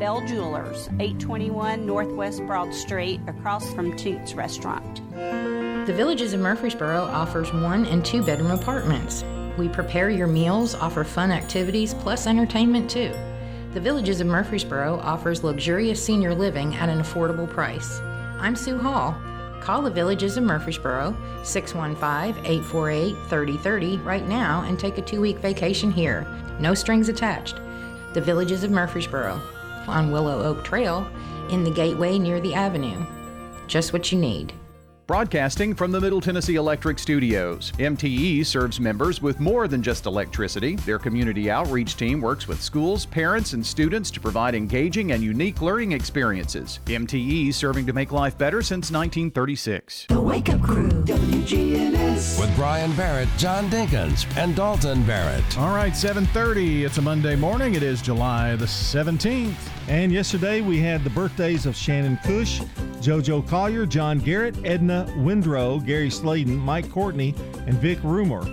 Bell 0.01 0.27
Jewelers, 0.27 0.89
821 0.99 1.85
Northwest 1.85 2.45
Broad 2.47 2.73
Street, 2.73 3.21
across 3.27 3.71
from 3.75 3.95
Toots 3.99 4.33
Restaurant. 4.33 5.03
The 5.87 5.93
Villages 5.93 6.33
of 6.33 6.41
Murfreesboro 6.41 7.03
offers 7.03 7.53
one 7.53 7.85
and 7.85 8.03
two 8.03 8.23
bedroom 8.23 8.53
apartments. 8.53 9.23
We 9.59 9.69
prepare 9.69 10.09
your 10.09 10.27
meals, 10.27 10.75
offer 10.75 11.05
fun 11.05 11.31
activities, 11.31 11.93
plus 11.93 12.27
entertainment 12.27 12.91
too. 12.91 13.13
The 13.75 13.81
Villages 13.81 14.23
of 14.23 14.27
Murfreesboro 14.27 14.99
offers 15.01 15.45
luxurious 15.45 16.03
senior 16.03 16.35
living 16.35 16.75
at 16.77 16.89
an 16.89 17.01
affordable 17.01 17.47
price. 17.47 18.01
I'm 18.39 18.57
Sue 18.57 18.79
Hall. 18.79 19.15
Call 19.61 19.83
the 19.83 19.91
Villages 19.91 20.39
of 20.39 20.45
Murfreesboro 20.45 21.15
615 21.43 22.43
848 22.47 23.15
3030 23.29 23.99
right 23.99 24.27
now 24.27 24.63
and 24.63 24.79
take 24.79 24.97
a 24.97 25.03
two 25.03 25.21
week 25.21 25.37
vacation 25.41 25.93
here. 25.93 26.27
No 26.59 26.73
strings 26.73 27.11
attached. 27.11 27.57
The 28.15 28.23
Villages 28.23 28.65
of 28.65 28.71
Murfreesboro 28.71 29.39
on 29.87 30.11
Willow 30.11 30.45
Oak 30.45 30.65
Trail 30.65 31.07
in 31.51 31.63
the 31.63 31.71
gateway 31.71 32.19
near 32.19 32.41
the 32.41 32.55
avenue. 32.55 33.05
Just 33.67 33.93
what 33.93 34.11
you 34.11 34.19
need. 34.19 34.55
Broadcasting 35.07 35.75
from 35.75 35.93
the 35.93 36.01
Middle 36.01 36.23
Tennessee 36.23 36.55
Electric 36.55 36.99
Studios, 36.99 37.73
MTE 37.79 38.47
serves 38.47 38.81
members 38.81 39.21
with 39.21 39.39
more 39.39 39.69
than 39.69 39.83
just 39.83 40.07
electricity. 40.07 40.77
Their 40.77 40.99
community 40.99 41.51
outreach 41.51 41.99
team 41.99 42.23
works 42.23 42.49
with 42.49 42.63
schools, 42.63 43.05
parents, 43.05 43.53
and 43.53 43.65
students 43.65 44.11
to 44.13 44.21
provide 44.21 44.55
engaging 44.55 45.13
and 45.13 45.23
unique 45.23 45.61
learning 45.61 45.93
experiences. 45.93 46.81
MTE 46.87 47.53
serving 47.53 47.85
to 47.85 47.93
make 47.93 48.13
life 48.13 48.39
better 48.39 48.63
since 48.63 48.91
1936. 48.91 50.07
The 50.09 50.19
Wake 50.19 50.49
Up 50.49 50.63
Crew, 50.63 50.89
WGNS. 50.89 52.41
With 52.41 52.57
Brian 52.57 52.97
Barrett, 52.97 53.29
John 53.37 53.69
Dinkins, 53.69 54.25
and 54.39 54.57
Dalton 54.57 55.05
Barrett. 55.05 55.59
All 55.59 55.75
right, 55.75 55.95
7:30. 55.95 56.85
It's 56.85 56.97
a 56.97 57.03
Monday 57.03 57.37
morning. 57.37 57.75
It 57.75 57.83
is 57.83 58.01
July 58.01 58.57
the 58.57 58.65
17th. 58.67 59.71
And 59.87 60.11
yesterday 60.11 60.63
we 60.63 60.81
had 60.81 61.05
the 61.05 61.11
birthdays 61.11 61.67
of 61.67 61.77
Shannon 61.77 62.19
Cush, 62.25 62.61
JoJo 63.03 63.47
Collier, 63.47 63.85
John 63.85 64.19
Garrett, 64.19 64.57
Edna 64.65 64.94
Windrow, 65.17 65.85
Gary 65.85 66.11
Sladen, 66.11 66.57
Mike 66.57 66.91
Courtney, 66.91 67.35
and 67.67 67.75
Vic 67.79 67.99
Rumor. 68.03 68.45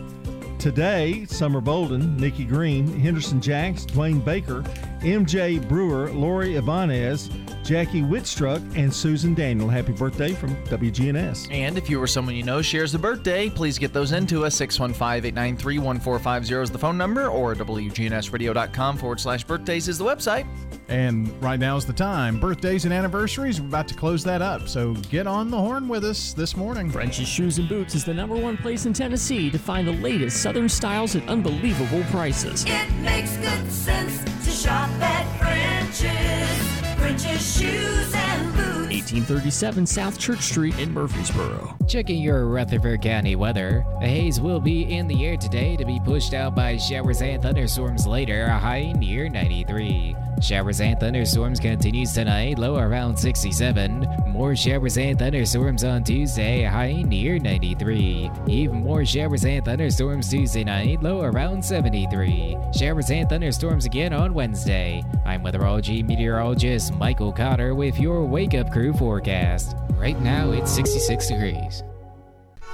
Today, 0.60 1.26
Summer 1.26 1.62
Bolden, 1.62 2.18
Nikki 2.18 2.46
Green, 2.46 2.88
Henderson 3.00 3.42
Jacks, 3.42 3.86
Dwayne 3.86 4.24
Baker, 4.24 4.62
MJ 5.02 5.68
Brewer, 5.68 6.12
Lori 6.12 6.56
Ibanez, 6.56 7.30
Jackie 7.64 8.02
Whitstruck, 8.02 8.62
and 8.76 8.94
Susan 8.94 9.34
Daniel. 9.34 9.70
Happy 9.70 9.94
birthday 9.94 10.34
from 10.34 10.56
WGNS. 10.66 11.52
And 11.52 11.78
if 11.78 11.90
you 11.90 12.02
or 12.02 12.08
someone 12.08 12.36
you 12.36 12.44
know 12.44 12.62
shares 12.62 12.94
a 12.96 13.00
birthday, 13.00 13.50
please 13.50 13.78
get 13.78 13.94
those 13.94 14.12
into 14.12 14.46
us. 14.46 14.56
615 14.56 15.26
893 15.26 15.80
1450 15.80 16.62
is 16.62 16.72
the 16.72 16.78
phone 16.78 16.98
number, 16.98 17.28
or 17.28 17.56
WGNSradio.com 17.56 18.98
forward 18.98 19.20
slash 19.20 19.44
birthdays 19.44 19.88
is 19.88 19.98
the 19.98 20.06
website. 20.06 20.46
And 20.90 21.32
right 21.42 21.60
now 21.60 21.78
is 21.78 21.86
the 21.86 21.94
time. 21.94 22.40
Birthdays 22.40 22.84
and 22.84 22.94
anniversaries, 22.94 23.62
we're 23.62 23.68
about 23.68 23.88
to 23.88 23.96
close 23.96 24.24
that 24.26 24.42
up. 24.42 24.68
So 24.68 24.94
get 25.10 25.26
on 25.26 25.50
the 25.50 25.58
horn 25.58 25.88
with 25.88 26.04
us 26.04 26.34
this 26.34 26.58
morning. 26.58 26.92
French's 26.92 27.30
Shoes 27.30 27.60
and 27.60 27.70
Boots 27.70 27.96
is 27.96 28.04
the 28.04 28.14
number 28.14 28.36
one 28.36 28.58
place 28.58 28.86
in 28.86 28.92
Tennessee 28.92 29.50
to 29.52 29.58
find 29.58 29.88
the 29.88 29.94
latest 29.94 30.42
Southern 30.42 30.68
styles 30.68 31.16
at 31.16 31.26
unbelievable 31.30 32.04
prices. 32.12 32.66
It 32.68 32.92
makes 32.96 33.38
good 33.38 33.72
sense 33.72 34.22
to 34.46 34.52
shop 34.52 34.90
at 35.00 35.40
French's. 35.40 36.91
French's 37.02 37.58
Shoes 37.58 38.14
and 38.14 38.56
Boots. 38.56 38.81
1837 38.92 39.86
South 39.86 40.20
Church 40.20 40.42
Street 40.42 40.78
in 40.78 40.94
Murfreesboro. 40.94 41.78
Checking 41.88 42.22
your 42.22 42.48
Rutherford 42.48 43.02
County 43.02 43.38
weather. 43.38 43.86
The 44.02 44.08
haze 44.08 44.42
will 44.42 44.60
be 44.60 44.94
in 44.94 45.08
the 45.08 45.26
air 45.26 45.38
today 45.38 45.78
to 45.78 45.86
be 45.86 46.02
pushed 46.04 46.34
out 46.34 46.56
by 46.56 46.76
showers 46.76 47.22
and 47.22 47.42
thunderstorms 47.42 48.06
later, 48.06 48.48
a 48.48 48.60
high 48.60 48.92
near 48.92 49.30
93. 49.30 50.16
Showers 50.42 50.82
and 50.82 51.00
thunderstorms 51.00 51.60
continues 51.60 52.14
tonight, 52.14 52.58
low 52.58 52.78
around 52.78 53.16
67. 53.16 54.08
More 54.28 54.56
showers 54.56 54.98
and 54.98 55.18
thunderstorms 55.18 55.84
on 55.84 56.04
Tuesday, 56.04 56.64
high 56.64 57.04
near 57.04 57.38
93. 57.38 58.30
Even 58.48 58.84
more 58.84 59.06
showers 59.06 59.46
and 59.46 59.64
thunderstorms 59.64 60.30
Tuesday 60.30 60.64
night, 60.64 61.02
low 61.04 61.22
around 61.22 61.64
73. 61.64 62.58
Showers 62.78 63.12
and 63.12 63.30
thunderstorms 63.30 63.86
again 63.86 64.14
on 64.14 64.34
Wednesday. 64.34 65.04
I'm 65.26 65.44
weatherology 65.44 66.04
meteorologist 66.04 66.94
Michael 66.96 67.32
Cotter 67.32 67.76
with 67.76 68.00
your 68.00 68.26
Wake 68.26 68.56
Up 68.56 68.72
Crew 68.72 68.81
forecast. 68.90 69.76
Right 69.92 70.20
now 70.20 70.52
it's 70.52 70.72
66 70.72 71.28
degrees. 71.28 71.84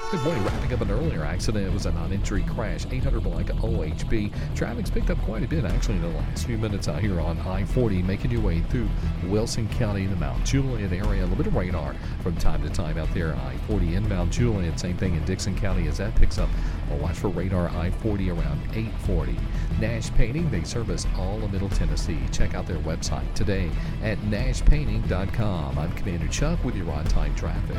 Good 0.09 0.23
morning. 0.23 0.41
Wrapping 0.45 0.71
up 0.71 0.79
an 0.79 0.91
earlier 0.91 1.25
accident. 1.25 1.67
It 1.67 1.73
was 1.73 1.85
a 1.85 1.91
non-entry 1.91 2.43
crash. 2.43 2.85
800 2.89 3.21
block 3.21 3.47
OHB. 3.47 4.31
Traffic's 4.55 4.89
picked 4.89 5.09
up 5.09 5.17
quite 5.23 5.43
a 5.43 5.47
bit 5.49 5.65
actually 5.65 5.95
in 5.95 6.01
the 6.01 6.07
last 6.07 6.45
few 6.45 6.57
minutes 6.57 6.87
out 6.87 7.01
here 7.01 7.19
on 7.19 7.37
I-40, 7.39 8.05
making 8.05 8.31
your 8.31 8.39
way 8.39 8.61
through 8.69 8.87
Wilson 9.25 9.67
County, 9.67 10.05
the 10.05 10.15
Mount 10.15 10.45
Juliet 10.45 10.93
area. 10.93 11.23
A 11.23 11.27
little 11.27 11.35
bit 11.35 11.47
of 11.47 11.55
radar 11.55 11.93
from 12.23 12.37
time 12.37 12.63
to 12.63 12.69
time 12.69 12.97
out 12.97 13.13
there. 13.13 13.35
I-40 13.35 13.95
inbound 13.95 14.31
Juliet. 14.31 14.79
Same 14.79 14.95
thing 14.95 15.13
in 15.15 15.25
Dickson 15.25 15.57
County 15.57 15.89
as 15.89 15.97
that 15.97 16.15
picks 16.15 16.37
up. 16.37 16.47
Well, 16.89 16.99
watch 16.99 17.17
for 17.17 17.29
radar 17.29 17.69
I-40 17.69 18.29
around 18.29 18.61
840. 18.73 19.37
Nash 19.79 20.11
Painting. 20.11 20.49
They 20.49 20.63
service 20.63 21.05
all 21.17 21.43
of 21.43 21.51
Middle 21.51 21.69
Tennessee. 21.69 22.19
Check 22.31 22.55
out 22.55 22.65
their 22.65 22.79
website 22.79 23.33
today 23.33 23.69
at 24.03 24.17
nashpainting.com. 24.19 25.77
I'm 25.77 25.91
Commander 25.93 26.27
Chuck 26.27 26.63
with 26.63 26.75
your 26.75 26.89
on-time 26.91 27.35
traffic. 27.35 27.77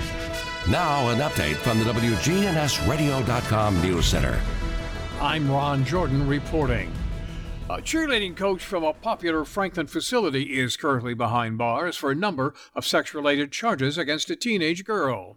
Now, 0.71 1.09
an 1.09 1.19
update 1.19 1.57
from 1.57 1.79
the 1.79 1.85
WGNSradio.com 1.87 3.83
News 3.83 4.07
Center. 4.07 4.39
I'm 5.21 5.51
Ron 5.51 5.85
Jordan 5.85 6.29
reporting. 6.29 6.93
A 7.71 7.83
cheerleading 7.83 8.35
coach 8.35 8.65
from 8.65 8.83
a 8.83 8.95
popular 8.95 9.45
Franklin 9.45 9.89
facility 9.89 10.59
is 10.59 10.79
currently 10.79 11.13
behind 11.13 11.59
bars 11.59 11.97
for 11.99 12.11
a 12.11 12.15
number 12.15 12.55
of 12.75 12.87
sex 12.87 13.13
related 13.13 13.53
charges 13.53 13.99
against 13.99 14.31
a 14.31 14.37
teenage 14.37 14.87
girl. 14.87 15.37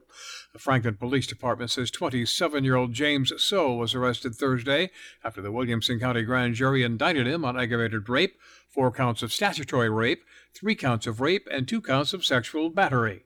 The 0.54 0.60
Franklin 0.60 0.96
Police 0.96 1.28
Department 1.28 1.72
says 1.72 1.90
27 1.92 2.66
year 2.66 2.76
old 2.76 2.92
James 2.92 3.32
So 3.42 3.74
was 3.74 3.96
arrested 3.96 4.36
Thursday 4.36 4.92
after 5.24 5.42
the 5.42 5.52
Williamson 5.52 5.98
County 5.98 6.24
Grand 6.24 6.56
Jury 6.56 6.84
indicted 6.84 7.26
him 7.26 7.46
on 7.46 7.58
aggravated 7.58 8.10
rape, 8.10 8.38
four 8.68 8.92
counts 8.92 9.24
of 9.24 9.32
statutory 9.32 9.90
rape, 9.90 10.26
three 10.54 10.76
counts 10.76 11.08
of 11.08 11.22
rape, 11.22 11.48
and 11.50 11.68
two 11.68 11.80
counts 11.80 12.12
of 12.12 12.26
sexual 12.26 12.70
battery. 12.70 13.24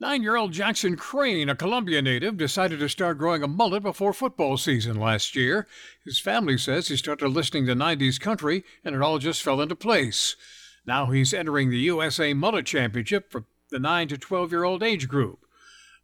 Nine 0.00 0.22
year 0.22 0.36
old 0.36 0.52
Jackson 0.52 0.96
Crane, 0.96 1.50
a 1.50 1.54
Columbia 1.54 2.00
native, 2.00 2.38
decided 2.38 2.78
to 2.78 2.88
start 2.88 3.18
growing 3.18 3.42
a 3.42 3.48
mullet 3.48 3.82
before 3.82 4.14
football 4.14 4.56
season 4.56 4.96
last 4.96 5.36
year. 5.36 5.66
His 6.06 6.18
family 6.18 6.56
says 6.56 6.88
he 6.88 6.96
started 6.96 7.28
listening 7.28 7.66
to 7.66 7.74
90s 7.74 8.18
country 8.18 8.64
and 8.82 8.94
it 8.94 9.02
all 9.02 9.18
just 9.18 9.42
fell 9.42 9.60
into 9.60 9.76
place. 9.76 10.36
Now 10.86 11.10
he's 11.10 11.34
entering 11.34 11.68
the 11.68 11.78
USA 11.80 12.32
Mullet 12.32 12.64
Championship 12.64 13.30
for 13.30 13.44
the 13.70 13.78
9 13.78 14.08
to 14.08 14.16
12 14.16 14.52
year 14.52 14.64
old 14.64 14.82
age 14.82 15.06
group. 15.06 15.44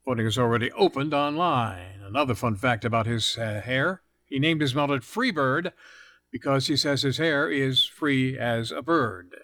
Voting 0.04 0.26
is 0.26 0.38
already 0.38 0.70
opened 0.72 1.14
online. 1.14 2.00
Another 2.04 2.34
fun 2.34 2.56
fact 2.56 2.84
about 2.84 3.06
his 3.06 3.38
uh, 3.38 3.60
hair 3.64 4.02
he 4.26 4.38
named 4.38 4.60
his 4.60 4.74
mullet 4.74 5.02
Freebird 5.02 5.72
because 6.32 6.66
he 6.66 6.76
says 6.76 7.02
his 7.02 7.18
hair 7.18 7.48
is 7.48 7.84
free 7.84 8.36
as 8.38 8.72
a 8.72 8.82
bird. 8.82 9.36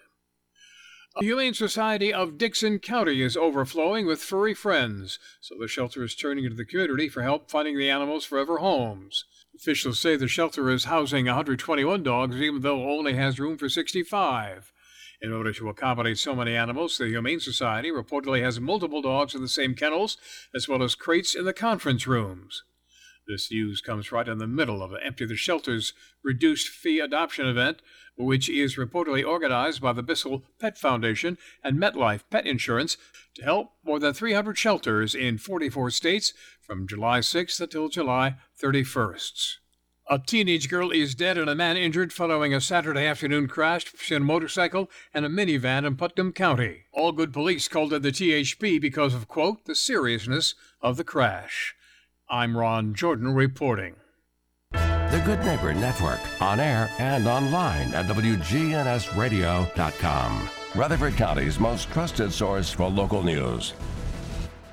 The 1.15 1.25
Humane 1.25 1.53
Society 1.53 2.13
of 2.13 2.37
Dickson 2.37 2.79
County 2.79 3.21
is 3.21 3.37
overflowing 3.37 4.05
with 4.05 4.21
furry 4.21 4.53
friends, 4.53 5.19
so 5.39 5.55
the 5.59 5.67
shelter 5.67 6.03
is 6.03 6.15
turning 6.15 6.49
to 6.49 6.55
the 6.55 6.65
community 6.65 7.09
for 7.09 7.21
help 7.21 7.49
finding 7.49 7.77
the 7.77 7.89
animals 7.89 8.25
forever 8.25 8.57
homes. 8.57 9.25
Officials 9.55 9.99
say 9.99 10.15
the 10.15 10.27
shelter 10.27 10.69
is 10.69 10.85
housing 10.85 11.25
121 11.25 12.03
dogs, 12.03 12.37
even 12.37 12.61
though 12.61 12.81
it 12.81 12.97
only 12.97 13.13
has 13.13 13.39
room 13.39 13.57
for 13.57 13.69
65. 13.69 14.70
In 15.21 15.31
order 15.31 15.53
to 15.53 15.69
accommodate 15.69 16.17
so 16.17 16.35
many 16.35 16.55
animals, 16.55 16.97
the 16.97 17.07
Humane 17.07 17.39
Society 17.39 17.91
reportedly 17.91 18.41
has 18.41 18.59
multiple 18.59 19.03
dogs 19.03 19.35
in 19.35 19.41
the 19.41 19.47
same 19.47 19.75
kennels, 19.75 20.17
as 20.55 20.67
well 20.67 20.81
as 20.81 20.95
crates 20.95 21.35
in 21.35 21.45
the 21.45 21.53
conference 21.53 22.07
rooms. 22.07 22.63
This 23.27 23.51
news 23.51 23.81
comes 23.81 24.11
right 24.11 24.27
in 24.27 24.39
the 24.39 24.47
middle 24.47 24.81
of 24.81 24.89
the 24.89 25.05
Empty 25.05 25.27
the 25.27 25.35
Shelter's 25.35 25.93
reduced 26.23 26.69
fee 26.69 26.99
adoption 26.99 27.47
event, 27.47 27.83
which 28.17 28.49
is 28.49 28.77
reportedly 28.77 29.25
organized 29.25 29.79
by 29.79 29.93
the 29.93 30.01
Bissell 30.01 30.43
Pet 30.59 30.75
Foundation 30.77 31.37
and 31.63 31.77
MetLife 31.77 32.23
Pet 32.31 32.47
Insurance 32.47 32.97
to 33.35 33.43
help 33.43 33.73
more 33.85 33.99
than 33.99 34.13
300 34.13 34.57
shelters 34.57 35.13
in 35.13 35.37
44 35.37 35.91
states 35.91 36.33
from 36.61 36.87
July 36.87 37.19
6th 37.19 37.61
until 37.61 37.89
July 37.89 38.37
31st. 38.59 39.57
A 40.11 40.19
teenage 40.19 40.69
girl 40.69 40.91
is 40.91 41.15
dead 41.15 41.37
and 41.37 41.49
a 41.49 41.55
man 41.55 41.77
injured 41.77 42.11
following 42.11 42.53
a 42.53 42.59
Saturday 42.59 43.05
afternoon 43.05 43.47
crash 43.47 43.89
between 43.89 44.23
a 44.23 44.25
motorcycle 44.25 44.91
and 45.13 45.23
a 45.23 45.29
minivan 45.29 45.87
in 45.87 45.95
Putnam 45.95 46.33
County. 46.33 46.81
Algood 46.93 47.31
police 47.31 47.69
called 47.69 47.93
in 47.93 48.01
the 48.01 48.11
THP 48.11 48.81
because 48.81 49.13
of, 49.13 49.29
quote, 49.29 49.63
the 49.63 49.73
seriousness 49.73 50.53
of 50.81 50.97
the 50.97 51.05
crash. 51.05 51.75
I'm 52.29 52.57
Ron 52.57 52.93
Jordan 52.93 53.33
reporting. 53.33 53.95
The 54.73 55.21
Good 55.25 55.39
Neighbor 55.45 55.73
Network, 55.73 56.19
on 56.41 56.59
air 56.59 56.91
and 56.99 57.25
online 57.25 57.93
at 57.93 58.07
WGNSradio.com. 58.07 60.49
Rutherford 60.75 61.15
County's 61.15 61.57
most 61.57 61.89
trusted 61.89 62.33
source 62.33 62.69
for 62.69 62.89
local 62.89 63.23
news. 63.23 63.73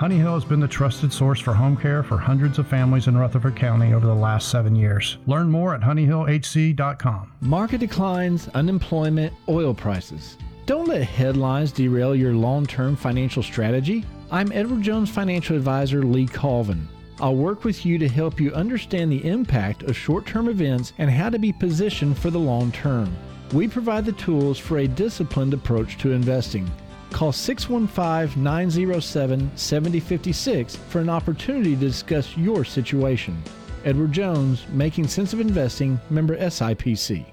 Honey 0.00 0.16
Hill 0.16 0.32
has 0.32 0.46
been 0.46 0.60
the 0.60 0.66
trusted 0.66 1.12
source 1.12 1.40
for 1.40 1.52
home 1.52 1.76
care 1.76 2.02
for 2.02 2.16
hundreds 2.16 2.58
of 2.58 2.66
families 2.66 3.06
in 3.06 3.18
Rutherford 3.18 3.54
County 3.54 3.92
over 3.92 4.06
the 4.06 4.14
last 4.14 4.48
seven 4.48 4.74
years. 4.74 5.18
Learn 5.26 5.50
more 5.50 5.74
at 5.74 5.82
honeyhillhc.com. 5.82 7.32
Market 7.42 7.80
declines, 7.80 8.48
unemployment, 8.54 9.34
oil 9.46 9.74
prices. 9.74 10.38
Don't 10.64 10.88
let 10.88 11.02
headlines 11.02 11.70
derail 11.70 12.16
your 12.16 12.32
long 12.32 12.64
term 12.64 12.96
financial 12.96 13.42
strategy. 13.42 14.06
I'm 14.30 14.50
Edward 14.52 14.80
Jones 14.80 15.10
financial 15.10 15.54
advisor 15.54 16.02
Lee 16.02 16.26
Colvin. 16.26 16.88
I'll 17.20 17.36
work 17.36 17.64
with 17.64 17.84
you 17.84 17.98
to 17.98 18.08
help 18.08 18.40
you 18.40 18.54
understand 18.54 19.12
the 19.12 19.28
impact 19.28 19.82
of 19.82 19.94
short 19.94 20.24
term 20.24 20.48
events 20.48 20.94
and 20.96 21.10
how 21.10 21.28
to 21.28 21.38
be 21.38 21.52
positioned 21.52 22.16
for 22.16 22.30
the 22.30 22.38
long 22.38 22.72
term. 22.72 23.14
We 23.52 23.68
provide 23.68 24.06
the 24.06 24.12
tools 24.12 24.58
for 24.58 24.78
a 24.78 24.88
disciplined 24.88 25.52
approach 25.52 25.98
to 25.98 26.12
investing. 26.12 26.70
Call 27.12 27.32
615 27.32 28.42
907 28.42 29.50
7056 29.56 30.76
for 30.88 31.00
an 31.00 31.10
opportunity 31.10 31.74
to 31.74 31.80
discuss 31.80 32.36
your 32.36 32.64
situation. 32.64 33.42
Edward 33.84 34.12
Jones, 34.12 34.66
Making 34.70 35.08
Sense 35.08 35.32
of 35.32 35.40
Investing, 35.40 35.98
member 36.10 36.36
SIPC. 36.36 37.26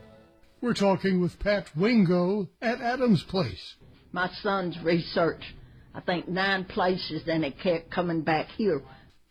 We're 0.61 0.73
talking 0.73 1.21
with 1.21 1.39
Pat 1.39 1.67
Wingo 1.75 2.49
at 2.61 2.81
Adams 2.81 3.23
Place. 3.23 3.75
My 4.11 4.29
son's 4.41 4.77
research, 4.81 5.43
I 5.93 6.01
think 6.01 6.27
nine 6.27 6.65
places, 6.65 7.27
and 7.27 7.45
it 7.45 7.59
kept 7.59 7.91
coming 7.91 8.21
back 8.21 8.47
here. 8.57 8.81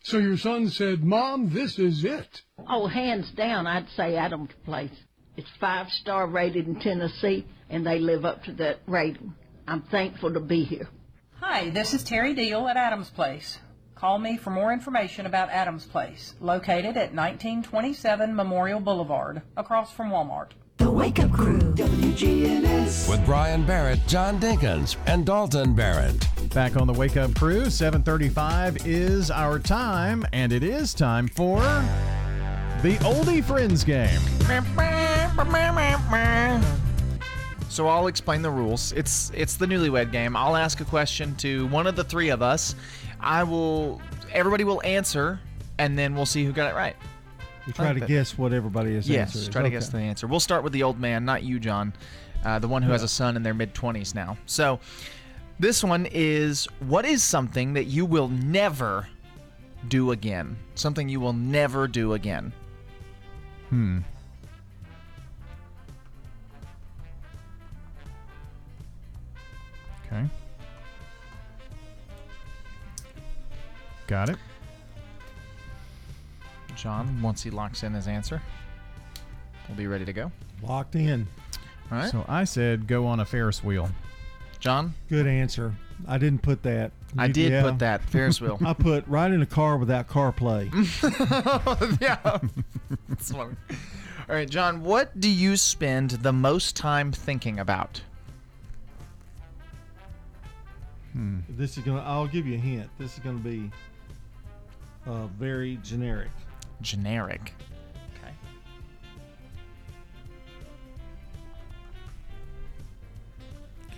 So 0.03 0.19
your 0.19 0.37
son 0.37 0.69
said, 0.69 1.03
Mom, 1.03 1.49
this 1.53 1.77
is 1.77 2.05
it. 2.05 2.41
Oh, 2.69 2.87
hands 2.87 3.29
down, 3.31 3.67
I'd 3.67 3.89
say 3.89 4.15
Adams 4.15 4.51
Place. 4.63 4.95
It's 5.35 5.49
five 5.59 5.87
star 5.89 6.27
rated 6.27 6.67
in 6.67 6.79
Tennessee, 6.79 7.45
and 7.69 7.85
they 7.85 7.99
live 7.99 8.23
up 8.23 8.43
to 8.45 8.53
that 8.53 8.79
rating. 8.87 9.33
I'm 9.67 9.81
thankful 9.81 10.31
to 10.33 10.39
be 10.39 10.63
here. 10.63 10.87
Hi, 11.41 11.69
this 11.69 11.93
is 11.93 12.01
Terry 12.03 12.33
Deal 12.33 12.69
at 12.69 12.77
Adams 12.77 13.09
Place. 13.09 13.59
Call 13.95 14.17
me 14.17 14.37
for 14.37 14.49
more 14.49 14.71
information 14.71 15.25
about 15.25 15.49
Adams 15.49 15.85
Place, 15.85 16.35
located 16.39 16.95
at 16.95 17.13
1927 17.13 18.33
Memorial 18.33 18.79
Boulevard, 18.79 19.41
across 19.57 19.91
from 19.91 20.09
Walmart. 20.09 20.51
The 20.77 20.89
Wake 20.89 21.19
Up 21.19 21.33
Crew, 21.33 21.59
WGNS. 21.59 23.09
With 23.09 23.25
Brian 23.25 23.65
Barrett, 23.65 23.99
John 24.07 24.39
Dinkins, 24.39 24.95
and 25.05 25.25
Dalton 25.25 25.73
Barrett. 25.73 26.25
Back 26.53 26.77
on 26.77 26.87
the 26.87 26.93
Wake 26.93 27.17
Up 27.17 27.35
Crew, 27.35 27.65
7:35 27.65 28.85
is 28.85 29.29
our 29.29 29.59
time, 29.59 30.25
and 30.31 30.53
it 30.53 30.63
is 30.63 30.93
time 30.93 31.27
for 31.27 31.59
the 32.83 32.95
Oldie 33.01 33.43
Friends 33.43 33.83
game. 33.83 34.21
So 37.77 37.87
I'll 37.87 38.07
explain 38.07 38.41
the 38.41 38.49
rules. 38.49 38.91
It's 38.93 39.31
it's 39.35 39.55
the 39.55 39.67
newlywed 39.67 40.11
game. 40.11 40.35
I'll 40.35 40.55
ask 40.55 40.81
a 40.81 40.83
question 40.83 41.35
to 41.35 41.67
one 41.67 41.85
of 41.85 41.95
the 41.95 42.03
three 42.03 42.29
of 42.29 42.41
us. 42.41 42.73
I 43.19 43.43
will 43.43 44.01
everybody 44.31 44.63
will 44.63 44.81
answer 44.83 45.39
and 45.77 45.95
then 45.95 46.15
we'll 46.15 46.25
see 46.25 46.43
who 46.43 46.51
got 46.51 46.71
it 46.71 46.75
right. 46.75 46.95
You 47.67 47.73
try 47.73 47.93
to 47.93 47.99
guess 47.99 48.35
what 48.35 48.51
everybody 48.51 48.95
has 48.95 49.07
Yes, 49.07 49.35
answered. 49.35 49.51
try 49.51 49.61
to 49.61 49.69
guess 49.69 49.89
the 49.89 49.99
answer. 49.99 50.25
We'll 50.25 50.39
start 50.39 50.63
with 50.63 50.73
the 50.73 50.81
old 50.81 50.99
man, 50.99 51.23
not 51.23 51.43
you, 51.43 51.59
John, 51.59 51.93
uh, 52.43 52.57
the 52.57 52.67
one 52.67 52.81
who 52.81 52.91
has 52.91 53.03
a 53.03 53.07
son 53.07 53.35
in 53.35 53.43
their 53.43 53.53
mid 53.53 53.75
20s 53.75 54.15
now. 54.15 54.39
So 54.47 54.79
this 55.59 55.83
one 55.83 56.07
is 56.09 56.65
what 56.79 57.05
is 57.05 57.21
something 57.21 57.73
that 57.73 57.83
you 57.83 58.07
will 58.07 58.29
never 58.29 59.07
do 59.87 60.13
again? 60.13 60.57
Something 60.73 61.09
you 61.09 61.19
will 61.19 61.33
never 61.33 61.87
do 61.87 62.13
again. 62.13 62.53
Hmm. 63.69 63.99
Okay. 70.07 70.25
Got 74.07 74.29
it. 74.29 74.37
John, 76.75 77.21
once 77.21 77.43
he 77.43 77.49
locks 77.49 77.83
in 77.83 77.93
his 77.93 78.07
answer, 78.07 78.41
we'll 79.67 79.77
be 79.77 79.87
ready 79.87 80.05
to 80.05 80.13
go. 80.13 80.31
Locked 80.63 80.95
in. 80.95 81.27
All 81.91 81.97
right. 81.97 82.11
So 82.11 82.23
I 82.27 82.43
said 82.43 82.87
go 82.87 83.05
on 83.05 83.19
a 83.19 83.25
Ferris 83.25 83.63
wheel. 83.63 83.89
John? 84.59 84.93
Good 85.09 85.27
answer. 85.27 85.73
I 86.07 86.17
didn't 86.17 86.41
put 86.41 86.63
that. 86.63 86.91
I 87.17 87.25
You- 87.27 87.33
did 87.33 87.63
put 87.63 87.79
that, 87.79 88.03
Ferris 88.03 88.39
wheel. 88.39 88.59
I 88.65 88.73
put 88.73 89.07
right 89.07 89.31
in 89.31 89.41
a 89.41 89.45
car 89.45 89.77
without 89.77 90.07
CarPlay. 90.07 90.69
yeah. 92.01 92.37
That's 93.09 93.31
funny. 93.31 93.55
All 94.29 94.35
right, 94.35 94.49
John, 94.49 94.83
what 94.83 95.19
do 95.19 95.29
you 95.29 95.55
spend 95.57 96.11
the 96.11 96.33
most 96.33 96.75
time 96.75 97.11
thinking 97.11 97.59
about? 97.59 98.01
Hmm. 101.17 101.39
This 101.49 101.79
is 101.79 101.83
gonna. 101.83 102.03
I'll 102.05 102.27
give 102.27 102.45
you 102.45 102.53
a 102.53 102.59
hint. 102.59 102.87
This 102.99 103.15
is 103.15 103.19
gonna 103.21 103.39
be 103.39 103.71
uh, 105.07 105.25
very 105.39 105.79
generic. 105.81 106.29
Generic. 106.83 107.55
Okay. 108.21 108.33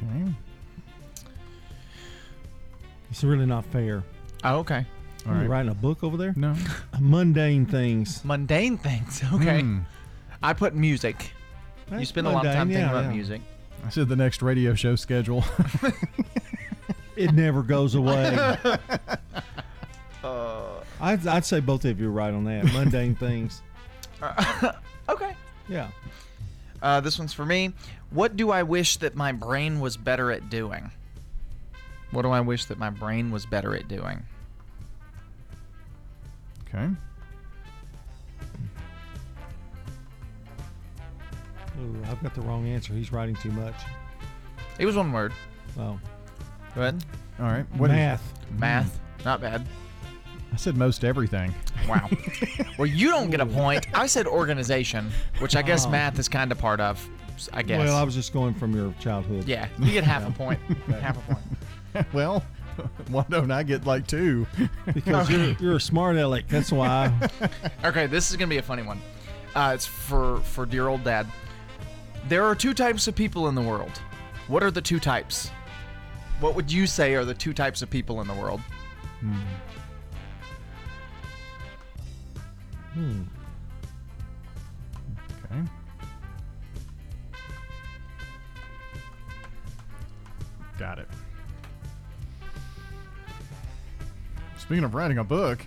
Okay. 0.02 0.32
It's 3.12 3.22
really 3.22 3.46
not 3.46 3.66
fair. 3.66 4.02
Oh, 4.46 4.60
okay. 4.60 4.86
Are 5.28 5.44
you 5.44 5.50
writing 5.50 5.72
a 5.72 5.76
book 5.76 6.06
over 6.06 6.16
there? 6.16 6.34
No. 6.38 6.56
Mundane 7.02 7.66
things. 7.66 8.24
Mundane 8.24 8.78
things. 8.78 9.22
Okay. 9.34 9.60
Hmm. 9.60 9.80
I 10.41 10.54
put 10.54 10.74
music. 10.74 11.34
you 11.91 11.98
That's 11.98 12.08
spend 12.08 12.28
a 12.28 12.30
lot 12.30 12.46
of 12.46 12.54
time 12.54 12.70
mundane, 12.70 12.78
thinking 12.78 12.94
yeah, 12.94 13.00
about 13.02 13.10
yeah. 13.10 13.18
music. 13.18 13.41
I 13.86 13.90
said 13.90 14.08
the 14.08 14.16
next 14.16 14.41
radio 14.41 14.74
show 14.74 14.96
schedule. 14.96 15.44
It 17.20 17.34
never 17.34 17.62
goes 17.64 17.96
away. 17.96 18.34
Uh, 20.24 20.80
I'd, 21.02 21.28
I'd 21.28 21.44
say 21.44 21.60
both 21.60 21.84
of 21.84 22.00
you 22.00 22.08
are 22.08 22.12
right 22.12 22.34
on 22.34 22.46
that. 22.46 22.64
Mundane 22.72 23.14
things. 23.14 23.62
okay. 25.10 25.36
Yeah. 25.68 25.90
Uh, 26.82 27.02
this 27.02 27.20
one's 27.20 27.34
for 27.34 27.46
me. 27.46 27.74
What 28.12 28.38
do 28.38 28.52
I 28.52 28.64
wish 28.64 28.96
that 28.98 29.16
my 29.16 29.34
brain 29.34 29.82
was 29.82 29.98
better 29.98 30.32
at 30.32 30.50
doing? 30.50 30.91
What 32.12 32.22
do 32.22 32.30
I 32.30 32.40
wish 32.40 32.64
that 32.66 32.78
my 32.78 32.90
brain 32.90 33.32
was 33.32 33.46
better 33.46 33.76
at 33.76 33.90
doing? 33.90 34.24
okay. 36.74 36.88
Ooh, 41.82 42.04
I've 42.10 42.24
got 42.24 42.34
the 42.34 42.41
wrong 42.41 42.66
answer. 42.66 42.94
He's 42.94 43.12
writing 43.12 43.36
too 43.36 43.52
much. 43.52 43.76
It 44.78 44.86
was 44.86 44.96
one 44.96 45.12
word. 45.12 45.34
Oh. 45.78 46.00
Go 46.80 46.84
ahead. 46.84 47.03
All 47.41 47.45
right. 47.47 47.65
What 47.76 47.89
is- 47.89 47.97
Math. 47.97 48.34
Math. 48.57 48.99
Not 49.26 49.41
bad. 49.41 49.68
I 50.53 50.56
said 50.56 50.77
most 50.77 51.03
everything. 51.03 51.53
Wow. 51.89 52.10
well, 52.77 52.85
you 52.85 53.10
don't 53.10 53.30
get 53.30 53.41
a 53.41 53.45
point. 53.45 53.85
I 53.93 54.07
said 54.07 54.26
organization, 54.27 55.11
which 55.39 55.57
I 55.57 55.61
guess 55.61 55.85
Oh. 55.85 55.89
math 55.89 56.18
is 56.19 56.30
kind 56.30 56.53
of 56.53 56.57
part 56.57 56.80
of. 56.80 57.06
I 57.51 57.64
guess. 57.64 57.80
Well, 57.80 57.97
I 57.97 58.03
was 58.03 58.15
just 58.15 58.31
going 58.31 58.53
from 58.53 58.73
your 58.73 58.93
childhood. 59.01 59.45
yeah, 59.45 59.68
you 59.77 59.91
get 59.91 60.06
half 60.06 60.23
a 60.23 60.30
Yeah. 60.30 60.38
point. 60.38 60.60
Half 61.01 61.18
a 61.18 61.34
point. 61.34 62.07
well, 62.14 62.43
why 63.10 63.26
don't 63.30 63.51
I 63.51 63.64
get 63.64 63.85
like 63.85 64.07
two? 64.07 64.47
Because 64.93 65.30
you're 65.30 65.51
you're 65.60 65.76
a 65.76 65.81
smart 65.81 66.15
aleck. 66.15 66.47
That's 66.47 66.72
why. 66.72 67.11
Okay, 67.84 68.07
this 68.07 68.31
is 68.31 68.38
gonna 68.38 68.47
be 68.49 68.57
a 68.57 68.61
funny 68.64 68.84
one. 68.84 69.01
Uh, 69.53 69.72
it's 69.76 69.85
for 69.85 70.39
for 70.41 70.65
dear 70.65 70.88
old 70.88 71.03
dad. 71.03 71.27
There 72.30 72.45
are 72.45 72.56
two 72.56 72.73
types 72.73 73.07
of 73.10 73.15
people 73.15 73.49
in 73.49 73.56
the 73.56 73.61
world. 73.61 74.01
What 74.47 74.64
are 74.64 74.72
the 74.72 74.81
two 74.81 74.99
types? 74.99 75.51
What 76.40 76.56
would 76.56 76.72
you 76.72 76.88
say 76.88 77.16
are 77.16 77.26
the 77.26 77.34
two 77.34 77.53
types 77.53 77.82
of 77.82 77.90
people 77.90 78.22
in 78.22 78.28
the 78.28 78.34
world? 78.34 78.61
Hmm. 82.94 83.22
Okay. 85.45 85.61
Got 90.78 90.99
it. 90.99 91.07
Speaking 94.57 94.84
of 94.84 94.94
writing 94.94 95.18
a 95.18 95.24
book, 95.24 95.60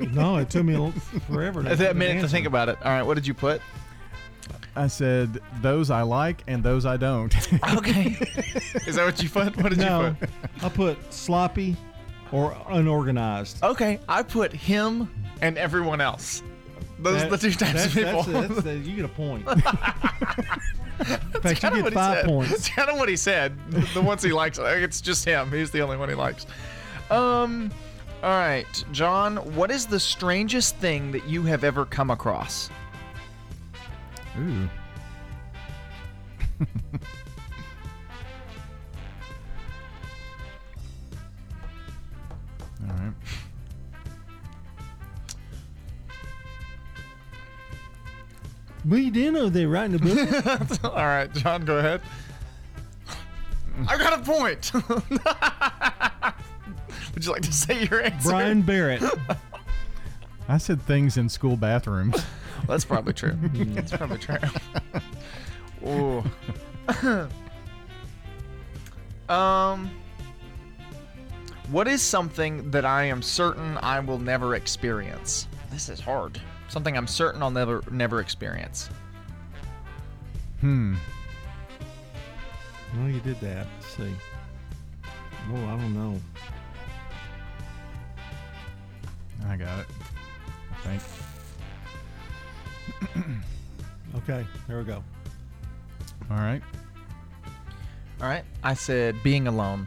no, 0.12 0.36
it 0.36 0.48
took 0.48 0.64
me 0.64 0.92
forever. 1.26 1.62
To 1.62 1.76
That 1.76 1.96
minute 1.96 2.20
to 2.22 2.28
think 2.28 2.46
about 2.46 2.68
it. 2.68 2.78
All 2.84 2.92
right, 2.92 3.02
what 3.02 3.14
did 3.14 3.26
you 3.26 3.34
put? 3.34 3.60
I 4.76 4.86
said 4.86 5.40
those 5.60 5.90
I 5.90 6.02
like 6.02 6.42
and 6.46 6.62
those 6.62 6.86
I 6.86 6.96
don't. 6.96 7.34
Okay. 7.74 8.16
Is 8.86 8.94
that 8.96 9.04
what 9.04 9.22
you 9.22 9.28
put? 9.28 9.56
What 9.56 9.70
did 9.70 9.78
no, 9.78 10.08
you 10.08 10.14
put? 10.20 10.30
I 10.64 10.68
put 10.68 11.12
sloppy 11.12 11.76
or 12.32 12.56
unorganized. 12.68 13.62
Okay, 13.62 13.98
I 14.08 14.22
put 14.22 14.52
him 14.52 15.10
and 15.40 15.58
everyone 15.58 16.00
else. 16.00 16.42
Those 17.00 17.22
are 17.22 17.30
the 17.30 17.38
two 17.38 17.52
types 17.52 17.86
of 17.86 17.94
That's- 17.94 18.26
people. 18.26 18.32
that's- 18.40 18.56
that's- 18.64 18.86
you 18.86 18.96
get 18.96 19.04
a 19.04 19.08
point. 19.08 19.46
In 21.00 21.16
That's 21.42 21.58
kinda 21.60 21.76
get 21.76 21.84
what 21.84 21.92
he 21.94 21.98
said. 21.98 22.24
points. 22.26 22.50
That's 22.50 22.68
kind 22.68 22.90
of 22.90 22.98
what 22.98 23.08
he 23.08 23.16
said. 23.16 23.56
The 23.94 24.02
ones 24.02 24.22
he 24.22 24.32
likes, 24.32 24.58
it's 24.60 25.00
just 25.00 25.24
him. 25.24 25.50
He's 25.50 25.70
the 25.70 25.80
only 25.80 25.96
one 25.96 26.10
he 26.10 26.14
likes. 26.14 26.46
Um, 27.10 27.70
all 28.22 28.28
right, 28.30 28.84
John. 28.92 29.38
What 29.56 29.70
is 29.70 29.86
the 29.86 29.98
strangest 29.98 30.76
thing 30.76 31.10
that 31.12 31.26
you 31.26 31.42
have 31.44 31.64
ever 31.64 31.86
come 31.86 32.10
across? 32.10 32.68
Ooh. 34.38 34.68
All 42.88 42.96
right. 42.96 43.12
Well, 48.86 48.98
you 48.98 49.10
didn't 49.10 49.34
know 49.34 49.48
they 49.48 49.66
were 49.66 49.72
writing 49.72 49.96
a 49.96 49.98
book. 49.98 50.84
all 50.84 50.94
right, 50.94 51.32
John, 51.34 51.64
go 51.64 51.78
ahead. 51.78 52.00
I 53.86 53.96
got 53.98 54.18
a 54.18 54.22
point. 54.22 54.72
Would 57.14 57.24
you 57.24 57.32
like 57.32 57.42
to 57.42 57.52
say 57.52 57.84
your 57.84 58.02
answer? 58.02 58.30
Brian 58.30 58.62
Barrett. 58.62 59.02
I 60.48 60.56
said 60.58 60.80
things 60.82 61.16
in 61.18 61.28
school 61.28 61.56
bathrooms. 61.56 62.24
Well, 62.66 62.76
that's 62.76 62.84
probably 62.84 63.12
true. 63.12 63.36
that's 63.52 63.92
probably 63.92 64.18
true. 64.18 64.38
Ooh. 65.86 66.24
um. 69.32 69.90
What 71.70 71.86
is 71.86 72.02
something 72.02 72.72
that 72.72 72.84
I 72.84 73.04
am 73.04 73.22
certain 73.22 73.78
I 73.78 74.00
will 74.00 74.18
never 74.18 74.56
experience? 74.56 75.46
This 75.70 75.88
is 75.88 76.00
hard. 76.00 76.40
Something 76.68 76.96
I'm 76.96 77.06
certain 77.06 77.42
I'll 77.42 77.50
never 77.50 77.82
never 77.90 78.20
experience. 78.20 78.90
Hmm. 80.60 80.96
No, 82.94 83.06
you 83.06 83.20
did 83.20 83.40
that. 83.40 83.66
Let's 83.80 83.96
see. 83.96 84.14
Oh, 85.04 85.64
I 85.64 85.76
don't 85.76 85.94
know. 85.94 86.20
I 89.46 89.56
got 89.56 89.78
it. 89.78 89.86
I 90.84 90.98
think. 90.98 91.02
Okay, 94.16 94.44
there 94.66 94.78
we 94.78 94.84
go. 94.84 95.04
All 96.30 96.36
right. 96.36 96.60
All 98.20 98.28
right. 98.28 98.44
I 98.62 98.74
said 98.74 99.16
being 99.22 99.46
alone. 99.46 99.86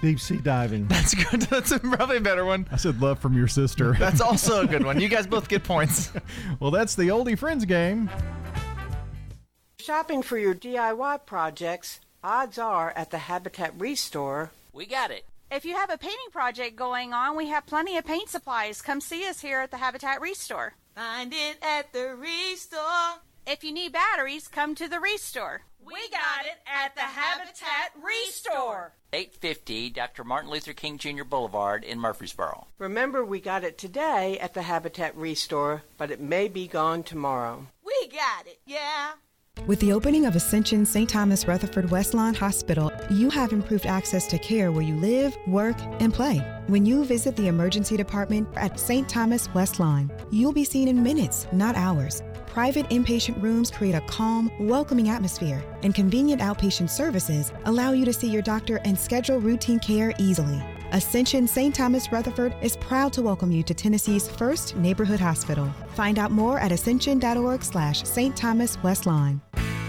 Deep 0.00 0.20
sea 0.20 0.36
diving. 0.36 0.86
That's 0.88 1.14
good. 1.14 1.42
That's 1.50 1.72
a, 1.72 1.80
probably 1.80 2.18
a 2.18 2.20
better 2.20 2.44
one. 2.44 2.68
I 2.70 2.76
said 2.76 3.00
love 3.00 3.18
from 3.18 3.36
your 3.36 3.48
sister. 3.48 3.92
That's 3.98 4.20
also 4.20 4.62
a 4.62 4.66
good 4.66 4.84
one. 4.84 5.00
You 5.00 5.08
guys 5.08 5.26
both 5.26 5.48
get 5.48 5.64
points. 5.64 6.12
well, 6.60 6.70
that's 6.70 6.94
the 6.94 7.08
oldie 7.08 7.38
friends 7.38 7.64
game. 7.64 8.08
Shopping 9.80 10.22
for 10.22 10.38
your 10.38 10.54
DIY 10.54 11.26
projects, 11.26 12.00
odds 12.22 12.58
are 12.58 12.92
at 12.94 13.10
the 13.10 13.18
Habitat 13.18 13.72
Restore. 13.78 14.50
We 14.72 14.86
got 14.86 15.10
it. 15.10 15.24
If 15.50 15.64
you 15.64 15.74
have 15.74 15.90
a 15.90 15.96
painting 15.96 16.30
project 16.30 16.76
going 16.76 17.14
on, 17.14 17.34
we 17.36 17.48
have 17.48 17.66
plenty 17.66 17.96
of 17.96 18.04
paint 18.04 18.28
supplies. 18.28 18.82
Come 18.82 19.00
see 19.00 19.26
us 19.26 19.40
here 19.40 19.60
at 19.60 19.70
the 19.70 19.78
Habitat 19.78 20.20
Restore. 20.20 20.74
Find 20.98 21.32
it 21.32 21.58
at 21.62 21.92
the 21.92 22.16
Restore. 22.16 23.22
If 23.46 23.62
you 23.62 23.70
need 23.70 23.92
batteries, 23.92 24.48
come 24.48 24.74
to 24.74 24.88
the 24.88 24.98
Restore. 24.98 25.62
We 25.80 25.94
got 26.10 26.44
it 26.44 26.58
at 26.66 26.96
the 26.96 27.02
Habitat 27.02 27.92
Restore. 28.02 28.94
850 29.12 29.90
Dr. 29.90 30.24
Martin 30.24 30.50
Luther 30.50 30.72
King 30.72 30.98
Jr. 30.98 31.22
Boulevard 31.22 31.84
in 31.84 32.00
Murfreesboro. 32.00 32.66
Remember, 32.78 33.24
we 33.24 33.38
got 33.38 33.62
it 33.62 33.78
today 33.78 34.40
at 34.40 34.54
the 34.54 34.62
Habitat 34.62 35.16
Restore, 35.16 35.84
but 35.98 36.10
it 36.10 36.20
may 36.20 36.48
be 36.48 36.66
gone 36.66 37.04
tomorrow. 37.04 37.68
We 37.86 38.08
got 38.08 38.48
it, 38.48 38.58
yeah. 38.66 39.12
With 39.66 39.80
the 39.80 39.92
opening 39.92 40.24
of 40.24 40.34
Ascension 40.34 40.86
St. 40.86 41.08
Thomas 41.08 41.46
Rutherford 41.46 41.90
Westlawn 41.90 42.34
Hospital, 42.34 42.90
you 43.10 43.28
have 43.28 43.52
improved 43.52 43.84
access 43.84 44.26
to 44.28 44.38
care 44.38 44.72
where 44.72 44.82
you 44.82 44.94
live, 44.94 45.36
work, 45.46 45.76
and 46.00 46.12
play. 46.14 46.38
When 46.68 46.86
you 46.86 47.04
visit 47.04 47.36
the 47.36 47.48
emergency 47.48 47.96
department 47.96 48.48
at 48.56 48.80
St. 48.80 49.06
Thomas 49.08 49.48
Westlawn, 49.48 50.10
you'll 50.30 50.52
be 50.52 50.64
seen 50.64 50.88
in 50.88 51.02
minutes, 51.02 51.46
not 51.52 51.76
hours. 51.76 52.22
Private 52.46 52.88
inpatient 52.88 53.42
rooms 53.42 53.70
create 53.70 53.94
a 53.94 54.00
calm, 54.02 54.50
welcoming 54.58 55.10
atmosphere, 55.10 55.62
and 55.82 55.94
convenient 55.94 56.40
outpatient 56.40 56.88
services 56.88 57.52
allow 57.66 57.92
you 57.92 58.06
to 58.06 58.12
see 58.12 58.28
your 58.28 58.42
doctor 58.42 58.80
and 58.84 58.98
schedule 58.98 59.38
routine 59.38 59.78
care 59.80 60.14
easily. 60.18 60.62
Ascension 60.92 61.46
St. 61.46 61.74
Thomas 61.74 62.10
Rutherford 62.10 62.54
is 62.62 62.78
proud 62.78 63.12
to 63.12 63.20
welcome 63.20 63.52
you 63.52 63.62
to 63.62 63.74
Tennessee's 63.74 64.26
first 64.26 64.74
neighborhood 64.76 65.20
hospital. 65.20 65.70
Find 65.90 66.18
out 66.18 66.30
more 66.30 66.58
at 66.58 66.72
ascension.org 66.72 67.62
slash 67.62 68.04
St. 68.04 68.34
Thomas 68.34 68.76
Westlawn. 68.78 69.42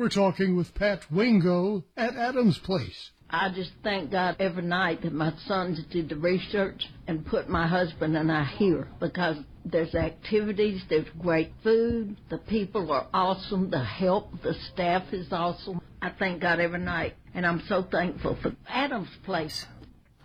We're 0.00 0.08
talking 0.08 0.56
with 0.56 0.74
Pat 0.74 1.02
Wingo 1.12 1.84
at 1.94 2.16
Adams 2.16 2.56
Place. 2.56 3.10
I 3.28 3.50
just 3.50 3.72
thank 3.84 4.10
God 4.10 4.36
every 4.40 4.62
night 4.62 5.02
that 5.02 5.12
my 5.12 5.34
sons 5.46 5.78
did 5.90 6.08
the 6.08 6.16
research 6.16 6.88
and 7.06 7.26
put 7.26 7.50
my 7.50 7.66
husband 7.66 8.16
and 8.16 8.32
I 8.32 8.44
here 8.44 8.88
because 8.98 9.36
there's 9.62 9.94
activities, 9.94 10.80
there's 10.88 11.06
great 11.18 11.52
food, 11.62 12.16
the 12.30 12.38
people 12.38 12.90
are 12.90 13.08
awesome, 13.12 13.68
the 13.68 13.84
help, 13.84 14.40
the 14.40 14.54
staff 14.72 15.12
is 15.12 15.30
awesome. 15.34 15.82
I 16.00 16.08
thank 16.18 16.40
God 16.40 16.60
every 16.60 16.80
night, 16.80 17.16
and 17.34 17.46
I'm 17.46 17.60
so 17.68 17.82
thankful 17.82 18.38
for 18.40 18.56
Adams 18.66 19.10
Place. 19.24 19.66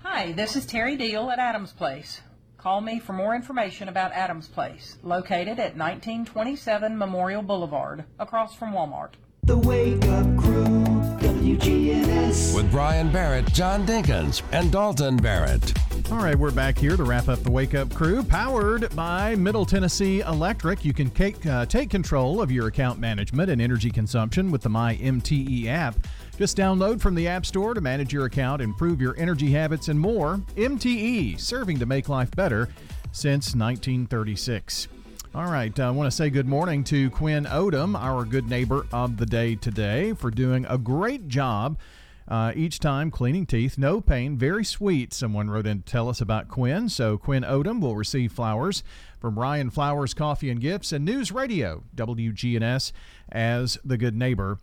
Hi, 0.03 0.31
this 0.31 0.56
is 0.56 0.65
Terry 0.65 0.95
Deal 0.95 1.30
at 1.30 1.39
Adams 1.39 1.73
Place. 1.73 2.22
Call 2.57 2.80
me 2.80 3.02
for 3.02 3.11
more 3.11 3.35
information 3.35 3.89
about 3.89 4.14
Adams 4.14 4.47
Place, 4.47 4.97
located 5.03 5.60
at 5.60 5.76
1927 5.76 6.97
Memorial 6.97 7.41
Boulevard, 7.41 8.06
across 8.18 8.56
from 8.56 8.72
Walmart. 8.72 9.15
The 9.45 9.55
Wake 9.55 10.03
Up 10.05 10.26
Crew, 10.38 10.84
WGNS. 11.19 12.55
With 12.55 12.72
Brian 12.72 13.11
Barrett, 13.11 13.45
John 13.53 13.85
Dinkins, 13.85 14.41
and 14.51 14.72
Dalton 14.72 15.17
Barrett. 15.17 15.72
All 16.11 16.17
right, 16.17 16.35
we're 16.35 16.49
back 16.49 16.80
here 16.80 16.97
to 16.97 17.03
wrap 17.03 17.30
up 17.30 17.43
the 17.43 17.51
Wake 17.51 17.76
Up 17.76 17.93
Crew, 17.93 18.23
powered 18.23 18.95
by 18.95 19.35
Middle 19.35 19.63
Tennessee 19.63 20.22
Electric. 20.22 20.84
You 20.84 20.93
can 20.93 21.11
take, 21.11 21.45
uh, 21.45 21.67
take 21.67 21.91
control 21.91 22.41
of 22.41 22.51
your 22.51 22.65
account 22.65 22.97
management 22.97 23.51
and 23.51 23.61
energy 23.61 23.91
consumption 23.91 24.49
with 24.49 24.63
the 24.63 24.69
My 24.69 24.95
MTE 24.95 25.67
app. 25.67 25.95
Just 26.39 26.57
download 26.57 26.99
from 26.99 27.13
the 27.13 27.27
App 27.27 27.45
Store 27.45 27.76
to 27.76 27.81
manage 27.81 28.11
your 28.11 28.26
account, 28.26 28.63
improve 28.63 28.99
your 28.99 29.15
energy 29.15 29.51
habits, 29.51 29.89
and 29.89 29.99
more. 29.99 30.41
MTE, 30.55 31.39
serving 31.39 31.77
to 31.77 31.85
make 31.85 32.09
life 32.09 32.31
better 32.31 32.67
since 33.11 33.53
1936. 33.53 34.88
All 35.35 35.51
right, 35.51 35.77
I 35.81 35.91
want 35.91 36.09
to 36.09 36.15
say 36.15 36.29
good 36.29 36.47
morning 36.47 36.85
to 36.85 37.09
Quinn 37.09 37.43
Odom, 37.43 37.99
our 37.99 38.23
good 38.23 38.49
neighbor 38.49 38.85
of 38.93 39.17
the 39.17 39.25
day 39.25 39.55
today, 39.55 40.13
for 40.13 40.31
doing 40.31 40.65
a 40.69 40.77
great 40.77 41.27
job 41.27 41.77
uh, 42.25 42.53
each 42.55 42.79
time 42.79 43.11
cleaning 43.11 43.45
teeth. 43.45 43.77
No 43.77 43.99
pain, 43.99 44.37
very 44.37 44.63
sweet. 44.63 45.11
Someone 45.11 45.49
wrote 45.49 45.67
in 45.67 45.81
to 45.81 45.91
tell 45.91 46.07
us 46.07 46.21
about 46.21 46.47
Quinn. 46.47 46.87
So 46.87 47.17
Quinn 47.17 47.43
Odom 47.43 47.81
will 47.81 47.97
receive 47.97 48.31
flowers 48.31 48.81
from 49.19 49.37
Ryan 49.37 49.71
Flowers 49.71 50.13
Coffee 50.13 50.49
and 50.49 50.61
Gifts 50.61 50.93
and 50.93 51.03
News 51.03 51.33
Radio, 51.33 51.83
WGNS, 51.97 52.93
as 53.29 53.77
the 53.83 53.97
good 53.97 54.15
neighbor 54.15 54.59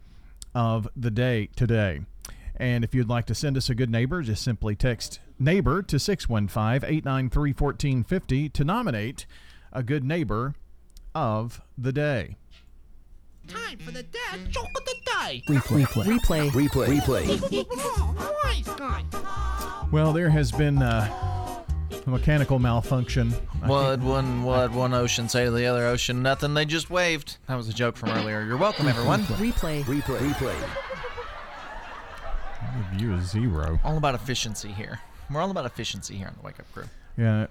of 0.55 0.89
the 0.97 1.11
day 1.11 1.51
today. 1.55 2.01
And 2.57 2.83
if 2.83 2.95
you'd 2.95 3.11
like 3.11 3.27
to 3.27 3.35
send 3.35 3.59
us 3.59 3.69
a 3.69 3.75
good 3.75 3.91
neighbor, 3.91 4.23
just 4.23 4.43
simply 4.43 4.75
text 4.75 5.21
neighbor 5.39 5.83
to 5.83 5.99
615 5.99 6.89
893 6.89 7.51
1450 7.51 8.49
to 8.49 8.65
nominate 8.65 9.27
a 9.71 9.83
good 9.83 10.05
neighbor 10.05 10.55
of 11.15 11.61
the 11.79 11.93
day. 11.93 12.37
Time 13.49 13.79
for 13.79 13.91
the 13.91 14.03
dad 14.05 14.51
joke 14.51 14.69
of 14.77 14.85
the 14.85 14.95
day. 15.05 15.43
Replay. 15.49 15.85
Replay. 15.85 16.51
Replay. 16.51 16.97
Replay. 17.01 17.39
Replay. 17.39 19.19
Well, 19.93 20.15
there 20.15 20.31
has 20.31 20.51
been 20.51 20.81
uh, 20.81 21.07
a 22.07 22.09
mechanical 22.11 22.59
malfunction. 22.59 23.35
I 23.63 23.69
What 23.69 24.01
one 24.01 24.43
what 24.43 24.73
one 24.73 24.95
ocean 24.95 25.29
say 25.29 25.45
to 25.45 25.51
the 25.51 25.67
other 25.67 25.87
ocean? 25.87 26.23
Nothing. 26.23 26.55
They 26.55 26.65
just 26.65 26.89
waved. 26.89 27.37
That 27.47 27.57
was 27.57 27.69
a 27.69 27.75
joke 27.75 27.99
from 27.99 28.09
earlier. 28.09 28.43
You're 28.43 28.57
welcome, 28.57 28.89
everyone. 28.89 29.25
Replay. 29.25 29.85
Replay. 29.85 30.17
Replay. 30.17 30.69
I'll 32.63 32.93
give 32.93 33.03
you 33.03 33.13
a 33.15 33.21
zero. 33.21 33.79
All 33.85 33.99
about 33.99 34.15
efficiency 34.15 34.73
here. 34.73 35.01
We're 35.31 35.43
all 35.43 35.51
about 35.51 35.67
efficiency 35.67 36.17
here 36.17 36.29
on 36.29 36.35
the 36.41 36.43
Wake 36.43 36.59
Up 36.59 36.73
Crew. 36.73 36.85
Yeah, 37.19 37.49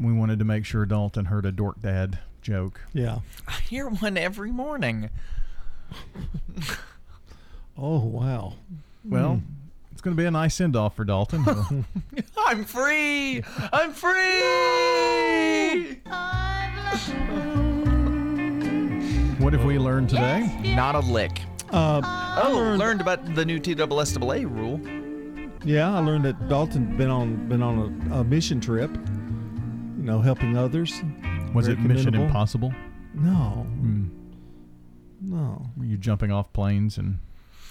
we 0.00 0.12
wanted 0.12 0.40
to 0.40 0.44
make 0.44 0.64
sure 0.64 0.84
Dalton 0.84 1.26
heard 1.26 1.46
a 1.46 1.52
dork 1.52 1.80
dad 1.80 2.18
joke. 2.42 2.80
Yeah. 2.92 3.20
I 3.48 3.52
hear 3.52 3.88
one 3.88 4.18
every 4.18 4.52
morning. 4.52 5.08
Oh 7.78 8.00
wow. 8.04 8.54
Well, 9.04 9.36
Hmm. 9.36 9.40
it's 9.92 10.00
going 10.02 10.16
to 10.16 10.20
be 10.20 10.26
a 10.26 10.30
nice 10.30 10.54
send 10.54 10.76
off 10.76 10.96
for 10.96 11.04
Dalton. 11.04 11.44
I'm 12.46 12.64
free. 12.64 13.42
I'm 13.72 13.92
free. 13.92 14.12
what 19.38 19.52
have 19.52 19.64
we 19.64 19.78
learned 19.78 20.08
today? 20.10 20.74
Not 20.76 20.94
a 20.94 21.00
lick. 21.00 21.40
Uh, 21.70 22.00
oh, 22.44 22.76
learned, 22.78 23.00
about 23.00 23.34
the 23.34 23.44
new 23.44 23.58
TSSAA 23.58 24.44
rule. 24.44 24.80
Yeah, 25.64 25.94
I 25.94 26.00
learned 26.00 26.24
that 26.26 26.48
Dalton 26.48 26.96
been 26.96 27.10
on 27.10 27.48
been 27.48 27.62
on 27.62 28.08
a, 28.12 28.16
a 28.16 28.24
mission 28.24 28.60
trip. 28.60 28.90
You 28.92 30.04
know, 30.04 30.20
helping 30.20 30.56
others. 30.56 31.00
Was 31.54 31.66
Very 31.66 31.78
it 31.78 31.82
Mission 31.82 32.04
commendable. 32.06 32.24
Impossible? 32.26 32.74
No. 33.14 33.66
Hmm. 33.68 34.06
No. 35.20 35.66
Were 35.76 35.84
you 35.84 35.96
jumping 35.96 36.32
off 36.32 36.52
planes 36.52 36.98
and 36.98 37.18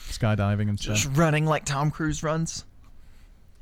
skydiving 0.09 0.69
and 0.69 0.79
stuff? 0.79 0.97
Just 0.97 1.17
running 1.17 1.45
like 1.45 1.65
Tom 1.65 1.91
Cruise 1.91 2.23
runs. 2.23 2.65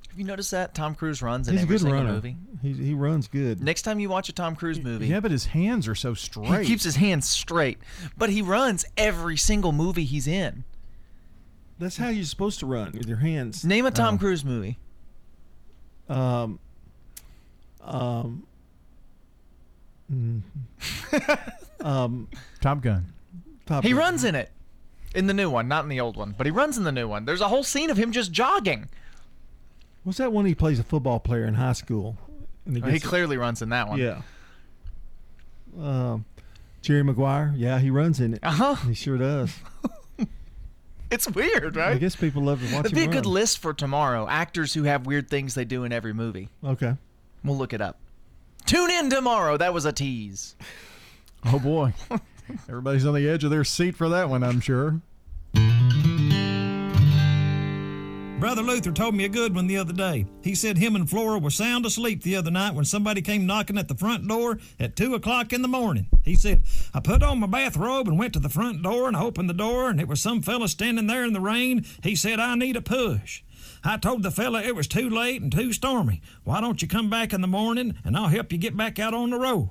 Have 0.10 0.18
you 0.18 0.26
noticed 0.26 0.52
that 0.52 0.74
Tom 0.74 0.96
Cruise 0.96 1.22
runs 1.22 1.48
in 1.48 1.54
He's 1.54 1.62
a 1.62 1.64
every 1.64 1.74
good 1.76 1.82
single 1.82 2.00
runner. 2.00 2.14
movie? 2.14 2.36
He 2.62 2.74
he 2.74 2.94
runs 2.94 3.28
good. 3.28 3.62
Next 3.62 3.84
time 3.84 4.00
you 4.00 4.10
watch 4.10 4.28
a 4.28 4.34
Tom 4.34 4.56
Cruise 4.56 4.82
movie, 4.82 5.08
Yeah, 5.08 5.20
but 5.20 5.32
his 5.32 5.46
hands 5.48 5.88
are 5.88 5.96
so 5.96 6.14
straight. 6.16 6.62
he 6.62 6.66
keeps 6.68 6.84
his 6.84 6.96
hands 6.98 7.28
straight, 7.30 7.78
but 8.18 8.30
he 8.30 8.42
runs 8.42 8.86
every 8.98 9.38
single 9.38 9.72
movie 9.72 10.04
he's 10.06 10.28
in. 10.28 10.64
That's 11.78 11.96
how 11.98 12.10
you're 12.10 12.26
supposed 12.26 12.60
to 12.60 12.66
run 12.66 12.92
with 12.92 13.08
your 13.08 13.20
hands. 13.20 13.64
Name 13.64 13.86
a 13.86 13.92
Tom 13.92 14.16
Oh. 14.16 14.18
Cruise 14.18 14.44
movie. 14.44 14.78
Um. 16.10 16.60
Um. 17.82 18.44
Mm. 20.12 20.42
um. 21.86 22.28
Top 22.62 22.82
Gun. 22.82 23.06
Top 23.66 23.84
he 23.84 23.90
Gun. 23.92 24.00
runs 24.00 24.24
in 24.24 24.36
it. 24.36 24.52
In 25.16 25.26
the 25.26 25.34
new 25.34 25.50
one, 25.50 25.68
not 25.68 25.84
in 25.84 25.90
the 25.90 26.00
old 26.00 26.16
one, 26.18 26.36
but 26.38 26.46
he 26.46 26.52
runs 26.52 26.78
in 26.78 26.84
the 26.84 26.92
new 26.92 27.08
one. 27.08 27.26
There's 27.26 27.42
a 27.42 27.48
whole 27.48 27.64
scene 27.64 27.90
of 27.90 27.98
him 27.98 28.12
just 28.12 28.32
jogging. 28.32 28.90
What's 30.04 30.20
that 30.20 30.32
one 30.32 30.46
he 30.46 30.54
plays 30.54 30.78
a 30.78 30.84
football 30.84 31.20
player 31.20 31.46
in 31.46 31.56
high 31.56 31.74
school? 31.74 32.16
And 32.66 32.76
He, 32.76 32.82
gets- 32.82 33.06
clearly 33.06 33.36
runs 33.36 33.62
in 33.64 33.70
that 33.70 33.90
one. 33.90 34.00
Yeah. 34.00 34.22
Um, 35.80 36.26
Jerry 36.82 37.04
Maguire. 37.04 37.54
Yeah, 37.56 37.80
he 37.80 37.90
runs 37.90 38.20
in 38.20 38.36
it. 38.36 38.40
Uh 38.44 38.52
huh. 38.52 38.76
He 38.76 38.94
sure 38.94 39.18
does. 39.18 39.54
It's 41.12 41.28
weird, 41.28 41.76
right? 41.76 41.94
I 41.94 41.98
guess 41.98 42.16
people 42.16 42.44
love 42.44 42.60
to 42.60 42.72
watch 42.76 42.86
It'd 42.86 42.94
be 42.96 43.02
a 43.02 43.06
him 43.06 43.12
good 43.12 43.26
list 43.26 43.58
for 43.58 43.74
tomorrow. 43.74 44.28
Actors 44.28 44.76
who 44.76 44.84
have 44.84 45.08
weird 45.08 45.28
things 45.28 45.56
they 45.56 45.66
do 45.66 45.84
in 45.84 45.92
every 45.92 46.14
movie. 46.14 46.50
Okay. 46.64 46.96
We'll 47.44 47.58
look 47.58 47.74
it 47.74 47.82
up. 47.82 47.98
Tune 48.66 48.92
in 48.92 49.10
tomorrow. 49.10 49.58
That 49.58 49.74
was 49.74 49.86
a 49.86 49.92
tease. 49.92 50.56
Oh 51.46 51.60
boy. 51.60 51.94
Everybody's 52.68 53.06
on 53.06 53.14
the 53.14 53.30
edge 53.30 53.44
of 53.44 53.52
their 53.52 53.64
seat 53.64 53.96
for 53.96 54.10
that 54.10 54.30
one, 54.30 54.44
I'm 54.44 54.60
sure. 54.60 55.02
Brother 58.40 58.62
Luther 58.64 58.94
told 58.94 59.16
me 59.16 59.26
a 59.26 59.30
good 59.30 59.54
one 59.54 59.68
the 59.68 59.78
other 59.78 59.92
day. 59.92 60.26
He 60.42 60.56
said 60.56 60.78
him 60.78 60.96
and 60.96 61.10
Flora 61.10 61.40
were 61.40 61.50
sound 61.50 61.86
asleep 61.86 62.24
the 62.24 62.38
other 62.38 62.50
night 62.50 62.74
when 62.74 62.86
somebody 62.86 63.22
came 63.22 63.46
knocking 63.46 63.78
at 63.78 63.90
the 63.90 63.96
front 63.96 64.26
door 64.26 64.60
at 64.80 64.96
2 64.96 65.14
o'clock 65.14 65.52
in 65.52 65.62
the 65.62 65.68
morning. 65.68 66.08
He 66.24 66.36
said, 66.36 66.64
I 66.94 67.02
put 67.02 67.22
on 67.22 67.42
my 67.42 67.48
bathrobe 67.48 68.08
and 68.08 68.18
went 68.18 68.32
to 68.34 68.40
the 68.40 68.48
front 68.48 68.82
door 68.82 69.10
and 69.10 69.18
opened 69.18 69.50
the 69.50 69.54
door, 69.54 69.90
and 69.90 70.00
it 70.00 70.08
was 70.08 70.22
some 70.22 70.42
fella 70.42 70.70
standing 70.70 71.08
there 71.08 71.26
in 71.26 71.34
the 71.34 71.42
rain. 71.42 71.86
He 72.02 72.16
said, 72.16 72.40
I 72.40 72.56
need 72.56 72.78
a 72.78 72.82
push. 72.82 73.44
I 73.84 73.98
told 73.98 74.24
the 74.24 74.32
fella 74.32 74.62
it 74.62 74.76
was 74.76 74.88
too 74.88 75.10
late 75.10 75.42
and 75.42 75.52
too 75.52 75.72
stormy. 75.74 76.22
Why 76.44 76.60
don't 76.62 76.82
you 76.82 76.88
come 76.88 77.10
back 77.10 77.34
in 77.34 77.42
the 77.42 77.48
morning 77.48 77.96
and 78.04 78.18
I'll 78.18 78.28
help 78.28 78.52
you 78.52 78.58
get 78.58 78.76
back 78.76 79.00
out 79.00 79.14
on 79.14 79.30
the 79.30 79.40
road? 79.40 79.70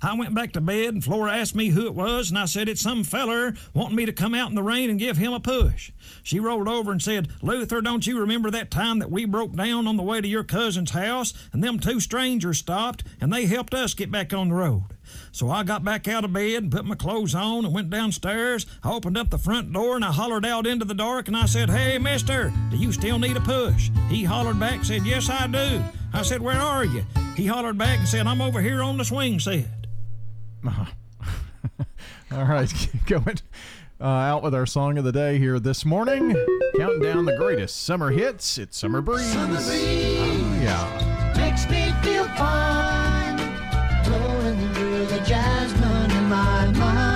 I 0.00 0.14
went 0.16 0.34
back 0.34 0.52
to 0.52 0.60
bed 0.60 0.94
and 0.94 1.02
Flora 1.02 1.36
asked 1.36 1.54
me 1.54 1.68
who 1.68 1.86
it 1.86 1.94
was, 1.94 2.30
and 2.30 2.38
I 2.38 2.44
said 2.44 2.68
it's 2.68 2.80
some 2.80 3.04
feller 3.04 3.54
wanting 3.74 3.96
me 3.96 4.06
to 4.06 4.12
come 4.12 4.34
out 4.34 4.48
in 4.48 4.54
the 4.54 4.62
rain 4.62 4.90
and 4.90 4.98
give 4.98 5.16
him 5.16 5.32
a 5.32 5.40
push. 5.40 5.90
She 6.22 6.38
rolled 6.38 6.68
over 6.68 6.92
and 6.92 7.02
said, 7.02 7.28
Luther, 7.42 7.80
don't 7.80 8.06
you 8.06 8.20
remember 8.20 8.50
that 8.50 8.70
time 8.70 9.00
that 9.00 9.10
we 9.10 9.24
broke 9.24 9.54
down 9.54 9.86
on 9.86 9.96
the 9.96 10.02
way 10.02 10.20
to 10.20 10.28
your 10.28 10.44
cousin's 10.44 10.92
house 10.92 11.34
and 11.52 11.62
them 11.62 11.78
two 11.78 12.00
strangers 12.00 12.58
stopped 12.58 13.02
and 13.20 13.32
they 13.32 13.46
helped 13.46 13.74
us 13.74 13.94
get 13.94 14.10
back 14.10 14.32
on 14.32 14.48
the 14.48 14.54
road? 14.54 14.84
So 15.32 15.50
I 15.50 15.62
got 15.62 15.84
back 15.84 16.06
out 16.06 16.24
of 16.24 16.32
bed 16.32 16.62
and 16.62 16.72
put 16.72 16.84
my 16.84 16.94
clothes 16.94 17.34
on 17.34 17.64
and 17.64 17.74
went 17.74 17.90
downstairs. 17.90 18.66
I 18.82 18.92
opened 18.92 19.16
up 19.16 19.30
the 19.30 19.38
front 19.38 19.72
door 19.72 19.96
and 19.96 20.04
I 20.04 20.12
hollered 20.12 20.44
out 20.44 20.66
into 20.66 20.84
the 20.84 20.94
dark 20.94 21.28
and 21.28 21.36
I 21.36 21.46
said, 21.46 21.70
Hey, 21.70 21.98
mister, 21.98 22.52
do 22.70 22.76
you 22.76 22.92
still 22.92 23.18
need 23.18 23.36
a 23.36 23.40
push? 23.40 23.90
He 24.08 24.24
hollered 24.24 24.60
back 24.60 24.76
and 24.76 24.86
said, 24.86 25.06
Yes, 25.06 25.28
I 25.30 25.46
do. 25.46 25.82
I 26.12 26.22
said, 26.22 26.42
Where 26.42 26.60
are 26.60 26.84
you? 26.84 27.04
He 27.36 27.46
hollered 27.46 27.78
back 27.78 28.00
and 28.00 28.08
said, 28.08 28.26
I'm 28.26 28.40
over 28.40 28.60
here 28.60 28.82
on 28.82 28.96
the 28.96 29.04
swing 29.04 29.38
set. 29.38 29.77
All 32.32 32.44
right, 32.44 32.88
going 33.06 33.38
uh, 34.00 34.04
out 34.04 34.42
with 34.42 34.54
our 34.54 34.66
song 34.66 34.98
of 34.98 35.04
the 35.04 35.12
day 35.12 35.38
here 35.38 35.58
this 35.58 35.84
morning. 35.84 36.36
Counting 36.76 37.00
down 37.02 37.24
the 37.24 37.36
greatest 37.36 37.84
summer 37.84 38.10
hits. 38.10 38.58
It's 38.58 38.76
Summer 38.76 39.00
Breeze. 39.00 39.34
Oh, 39.36 40.58
yeah. 40.62 41.32
Makes 41.36 41.68
me 41.70 41.92
feel 42.02 42.24
fine. 42.36 43.36
Blowing 44.04 44.74
through 44.74 45.06
the 45.06 45.20
jasmine 45.20 46.10
in 46.10 46.24
my 46.28 46.66
mind. 46.66 47.08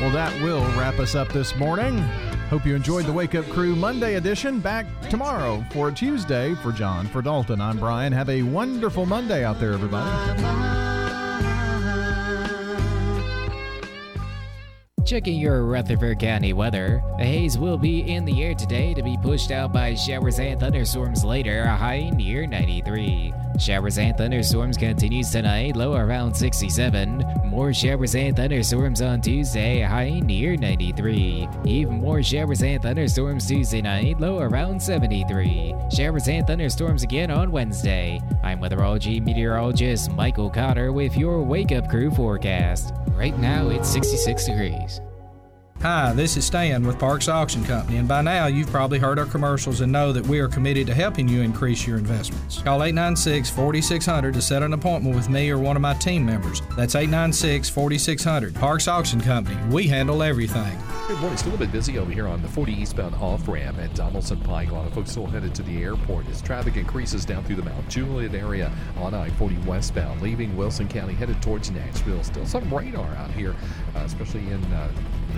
Well, 0.00 0.10
that 0.10 0.42
will 0.42 0.64
wrap 0.78 0.98
us 0.98 1.14
up 1.14 1.28
this 1.32 1.56
morning. 1.56 2.04
Hope 2.50 2.66
you 2.66 2.74
enjoyed 2.74 3.06
the 3.06 3.12
Wake 3.12 3.34
Up 3.34 3.46
Crew 3.46 3.74
Monday 3.74 4.14
edition. 4.14 4.60
Back 4.60 4.86
tomorrow 5.08 5.64
for 5.72 5.90
Tuesday. 5.90 6.54
For 6.56 6.72
John, 6.72 7.06
for 7.06 7.22
Dalton, 7.22 7.60
I'm 7.60 7.78
Brian. 7.78 8.12
Have 8.12 8.28
a 8.30 8.42
wonderful 8.42 9.06
Monday 9.06 9.44
out 9.44 9.58
there, 9.58 9.72
everybody. 9.72 11.03
Checking 15.04 15.38
your 15.38 15.64
Rutherford 15.64 16.18
County 16.18 16.54
weather. 16.54 17.02
A 17.18 17.24
haze 17.24 17.58
will 17.58 17.76
be 17.76 18.10
in 18.10 18.24
the 18.24 18.42
air 18.42 18.54
today 18.54 18.94
to 18.94 19.02
be 19.02 19.18
pushed 19.20 19.50
out 19.50 19.70
by 19.70 19.94
showers 19.94 20.38
and 20.38 20.58
thunderstorms 20.58 21.22
later, 21.22 21.60
a 21.64 21.76
high 21.76 22.08
near 22.14 22.46
93. 22.46 23.34
Showers 23.58 23.98
and 23.98 24.16
thunderstorms 24.16 24.78
continues 24.78 25.30
tonight, 25.30 25.76
low 25.76 25.94
around 25.94 26.34
67. 26.34 27.22
More 27.44 27.74
showers 27.74 28.14
and 28.14 28.34
thunderstorms 28.34 29.02
on 29.02 29.20
Tuesday, 29.20 29.82
high 29.82 30.20
near 30.20 30.56
93. 30.56 31.48
Even 31.66 32.00
more 32.00 32.22
showers 32.22 32.62
and 32.62 32.82
thunderstorms 32.82 33.46
Tuesday 33.46 33.82
night, 33.82 34.18
low 34.18 34.38
around 34.38 34.82
73. 34.82 35.74
Showers 35.94 36.28
and 36.28 36.46
thunderstorms 36.46 37.02
again 37.02 37.30
on 37.30 37.52
Wednesday. 37.52 38.20
I'm 38.42 38.58
weatherology 38.58 39.22
meteorologist 39.22 40.10
Michael 40.12 40.48
Cotter 40.48 40.92
with 40.92 41.14
your 41.14 41.42
Wake 41.42 41.72
Up 41.72 41.90
Crew 41.90 42.10
forecast. 42.10 42.94
Right 43.16 43.38
now 43.38 43.68
it's 43.68 43.88
66 43.88 44.46
degrees. 44.46 44.93
Hi, 45.84 46.14
this 46.14 46.38
is 46.38 46.46
Stan 46.46 46.86
with 46.86 46.98
Parks 46.98 47.28
Auction 47.28 47.62
Company, 47.62 47.98
and 47.98 48.08
by 48.08 48.22
now 48.22 48.46
you've 48.46 48.70
probably 48.70 48.98
heard 48.98 49.18
our 49.18 49.26
commercials 49.26 49.82
and 49.82 49.92
know 49.92 50.14
that 50.14 50.26
we 50.26 50.40
are 50.40 50.48
committed 50.48 50.86
to 50.86 50.94
helping 50.94 51.28
you 51.28 51.42
increase 51.42 51.86
your 51.86 51.98
investments. 51.98 52.62
Call 52.62 52.82
896 52.82 53.50
4600 53.50 54.32
to 54.32 54.40
set 54.40 54.62
an 54.62 54.72
appointment 54.72 55.14
with 55.14 55.28
me 55.28 55.50
or 55.50 55.58
one 55.58 55.76
of 55.76 55.82
my 55.82 55.92
team 55.92 56.24
members. 56.24 56.62
That's 56.74 56.94
896 56.94 57.68
4600. 57.68 58.54
Parks 58.54 58.88
Auction 58.88 59.20
Company. 59.20 59.58
We 59.68 59.86
handle 59.86 60.22
everything. 60.22 60.74
Good 61.06 61.18
morning. 61.18 61.36
Still 61.36 61.54
a 61.54 61.58
bit 61.58 61.70
busy 61.70 61.98
over 61.98 62.10
here 62.10 62.28
on 62.28 62.40
the 62.40 62.48
40 62.48 62.72
eastbound 62.72 63.14
off 63.16 63.46
ramp 63.46 63.76
at 63.76 63.94
Donaldson 63.94 64.40
Pike. 64.40 64.70
A 64.70 64.72
lot 64.72 64.86
of 64.86 64.94
folks 64.94 65.10
still 65.10 65.26
headed 65.26 65.54
to 65.56 65.62
the 65.62 65.82
airport 65.82 66.26
as 66.30 66.40
traffic 66.40 66.76
increases 66.76 67.26
down 67.26 67.44
through 67.44 67.56
the 67.56 67.62
Mount 67.62 67.90
Juliet 67.90 68.34
area 68.34 68.72
on 68.96 69.12
I 69.12 69.28
40 69.28 69.58
westbound, 69.66 70.22
leaving 70.22 70.56
Wilson 70.56 70.88
County 70.88 71.12
headed 71.12 71.42
towards 71.42 71.70
Nashville. 71.70 72.24
Still 72.24 72.46
some 72.46 72.72
radar 72.72 73.14
out 73.16 73.30
here, 73.32 73.54
uh, 73.94 73.98
especially 73.98 74.48
in 74.48 74.64
uh, 74.72 74.90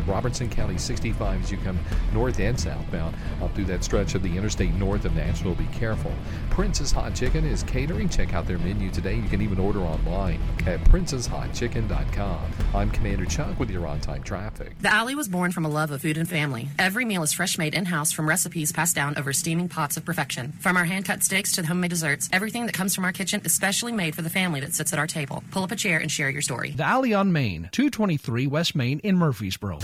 Robertson 0.03 0.49
County 0.49 0.79
65 0.79 1.43
as 1.43 1.51
you 1.51 1.59
come 1.59 1.79
north 2.13 2.39
and 2.41 2.59
southbound 2.59 3.17
up 3.43 3.55
through 3.55 3.65
that 3.67 3.85
stretch 3.85 4.15
of 4.15 4.23
the 4.23 4.37
interstate 4.37 4.75
north 4.75 5.05
of 5.05 5.15
Nashville. 5.15 5.55
Be 5.55 5.67
careful. 5.67 6.13
Prince's 6.51 6.93
Hot 6.93 7.15
Chicken 7.15 7.45
is 7.45 7.63
catering. 7.65 8.09
Check 8.09 8.35
out 8.35 8.47
their 8.47 8.59
menu 8.59 8.91
today. 8.91 9.15
You 9.17 9.29
can 9.29 9.43
even 9.43 9.59
order 9.59 9.81
online 9.81 10.41
at 10.67 10.81
princeshotchicken.com. 10.85 12.51
I'm 12.75 12.91
Commander 12.91 13.27
Chuck 13.27 13.59
with 13.59 13.71
your 13.71 13.87
on 13.87 14.01
time 14.01 14.23
traffic. 14.23 14.73
The 14.81 14.93
Alley 14.93 15.15
was 15.15 15.29
born 15.29 15.53
from 15.53 15.65
a 15.65 15.69
love 15.69 15.91
of 15.91 16.03
food 16.03 16.19
and 16.19 16.29
family. 16.29 16.69
Every 16.79 17.05
meal 17.05 17.23
is 17.23 17.33
fresh 17.33 17.59
made 17.59 17.75
in 17.75 17.85
house 17.85 18.13
from 18.13 18.29
recipes 18.29 18.73
passed 18.73 18.95
down 18.95 19.17
over 19.19 19.33
steaming 19.33 19.69
pots 19.69 19.97
of 19.97 20.05
perfection. 20.05 20.53
From 20.61 20.77
our 20.77 20.85
hand 20.85 21.05
cut 21.05 21.23
steaks 21.23 21.53
to 21.53 21.63
the 21.63 21.69
homemade 21.69 21.91
desserts, 21.91 22.29
everything 22.33 22.67
that 22.67 22.75
comes 22.75 22.95
from 22.95 23.05
our 23.05 23.13
kitchen 23.13 23.41
is 23.45 23.55
specially 23.55 23.93
made 23.93 24.15
for 24.15 24.23
the 24.23 24.31
family 24.31 24.61
that 24.61 24.75
sits 24.75 24.93
at 24.93 24.99
our 24.99 25.07
table. 25.07 25.43
Pull 25.51 25.65
up 25.65 25.73
a 25.73 25.77
chair 25.77 25.99
and 25.99 26.11
share 26.11 26.31
your 26.31 26.43
story. 26.43 26.71
The 26.71 26.85
Alley 26.85 27.15
on 27.15 27.33
Main, 27.33 27.69
223 27.73 28.47
West 28.47 28.75
Main 28.75 28.99
in 29.01 29.17
Murfreesboro. 29.17 29.79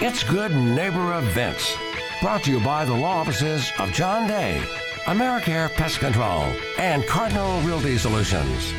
It's 0.00 0.24
Good 0.24 0.50
Neighbor 0.50 1.18
Events. 1.18 1.76
Brought 2.20 2.42
to 2.44 2.50
you 2.50 2.60
by 2.60 2.84
the 2.84 2.92
law 2.92 3.20
offices 3.20 3.70
of 3.78 3.92
John 3.92 4.26
Day, 4.26 4.60
AmeriCare 5.04 5.72
Pest 5.74 6.00
Control, 6.00 6.42
and 6.78 7.06
Cardinal 7.06 7.60
Realty 7.60 7.96
Solutions. 7.96 8.74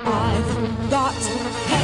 I've 0.00 0.90
got. 0.90 1.83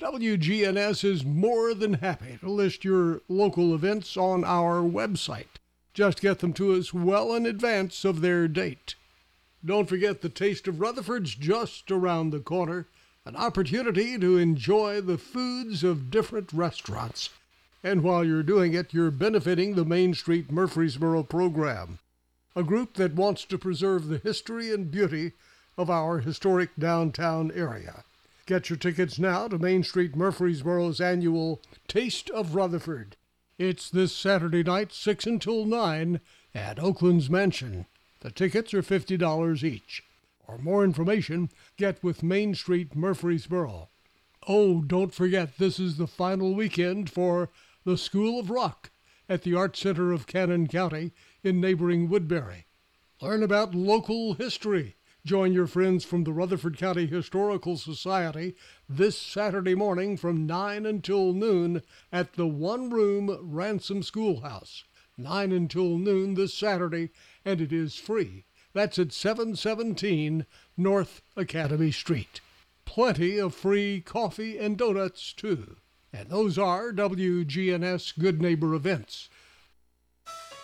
WGNS 0.00 1.04
is 1.04 1.26
more 1.26 1.74
than 1.74 1.92
happy 1.92 2.38
to 2.40 2.50
list 2.50 2.86
your 2.86 3.20
local 3.28 3.74
events 3.74 4.16
on 4.16 4.44
our 4.44 4.80
website. 4.80 5.58
Just 5.92 6.22
get 6.22 6.38
them 6.38 6.54
to 6.54 6.72
us 6.72 6.94
well 6.94 7.34
in 7.34 7.44
advance 7.44 8.02
of 8.06 8.22
their 8.22 8.48
date. 8.48 8.94
Don't 9.62 9.90
forget 9.90 10.22
the 10.22 10.30
Taste 10.30 10.66
of 10.66 10.80
Rutherford's 10.80 11.34
just 11.34 11.90
around 11.90 12.30
the 12.30 12.40
corner, 12.40 12.86
an 13.26 13.36
opportunity 13.36 14.18
to 14.18 14.38
enjoy 14.38 15.02
the 15.02 15.18
foods 15.18 15.84
of 15.84 16.10
different 16.10 16.50
restaurants. 16.54 17.28
And 17.84 18.02
while 18.02 18.24
you're 18.24 18.42
doing 18.42 18.72
it, 18.72 18.94
you're 18.94 19.10
benefiting 19.10 19.74
the 19.74 19.84
Main 19.84 20.14
Street 20.14 20.50
Murfreesboro 20.50 21.24
program, 21.24 21.98
a 22.56 22.62
group 22.62 22.94
that 22.94 23.16
wants 23.16 23.44
to 23.44 23.58
preserve 23.58 24.08
the 24.08 24.16
history 24.16 24.72
and 24.72 24.90
beauty 24.90 25.32
of 25.76 25.90
our 25.90 26.20
historic 26.20 26.70
downtown 26.78 27.52
area. 27.54 28.04
Get 28.50 28.68
your 28.68 28.78
tickets 28.78 29.16
now 29.16 29.46
to 29.46 29.60
Main 29.60 29.84
Street 29.84 30.16
Murfreesboro's 30.16 31.00
annual 31.00 31.62
Taste 31.86 32.30
of 32.30 32.56
Rutherford. 32.56 33.16
It's 33.58 33.88
this 33.88 34.12
Saturday 34.12 34.64
night, 34.64 34.92
6 34.92 35.24
until 35.24 35.64
9, 35.64 36.18
at 36.52 36.80
Oaklands 36.80 37.30
Mansion. 37.30 37.86
The 38.22 38.32
tickets 38.32 38.74
are 38.74 38.82
$50 38.82 39.62
each. 39.62 40.02
For 40.44 40.58
more 40.58 40.82
information, 40.82 41.50
get 41.76 42.02
with 42.02 42.24
Main 42.24 42.56
Street 42.56 42.96
Murfreesboro. 42.96 43.88
Oh, 44.48 44.80
don't 44.80 45.14
forget, 45.14 45.58
this 45.58 45.78
is 45.78 45.96
the 45.96 46.08
final 46.08 46.52
weekend 46.52 47.08
for 47.08 47.50
the 47.84 47.96
School 47.96 48.40
of 48.40 48.50
Rock 48.50 48.90
at 49.28 49.42
the 49.42 49.54
Art 49.54 49.76
Center 49.76 50.10
of 50.10 50.26
Cannon 50.26 50.66
County 50.66 51.12
in 51.44 51.60
neighboring 51.60 52.08
Woodbury. 52.08 52.66
Learn 53.20 53.44
about 53.44 53.76
local 53.76 54.34
history. 54.34 54.96
Join 55.26 55.52
your 55.52 55.66
friends 55.66 56.02
from 56.02 56.24
the 56.24 56.32
Rutherford 56.32 56.78
County 56.78 57.06
Historical 57.06 57.76
Society 57.76 58.56
this 58.88 59.18
Saturday 59.18 59.74
morning 59.74 60.16
from 60.16 60.46
9 60.46 60.86
until 60.86 61.34
noon 61.34 61.82
at 62.10 62.34
the 62.34 62.46
one 62.46 62.88
room 62.88 63.36
Ransom 63.42 64.02
Schoolhouse. 64.02 64.84
9 65.18 65.52
until 65.52 65.98
noon 65.98 66.34
this 66.34 66.54
Saturday, 66.54 67.10
and 67.44 67.60
it 67.60 67.70
is 67.70 67.96
free. 67.96 68.46
That's 68.72 68.98
at 68.98 69.12
717 69.12 70.46
North 70.78 71.20
Academy 71.36 71.90
Street. 71.90 72.40
Plenty 72.86 73.36
of 73.36 73.54
free 73.54 74.00
coffee 74.00 74.56
and 74.56 74.78
donuts, 74.78 75.34
too. 75.34 75.76
And 76.14 76.30
those 76.30 76.56
are 76.56 76.92
WGNS 76.92 78.18
Good 78.18 78.40
Neighbor 78.40 78.74
events. 78.74 79.28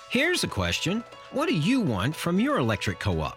Here's 0.09 0.45
a 0.45 0.49
question 0.49 1.05
What 1.33 1.51
do 1.51 1.55
you 1.55 1.83
want 1.83 2.17
from 2.17 2.41
your 2.41 2.57
electric 2.57 3.01
co 3.01 3.21
op? 3.21 3.37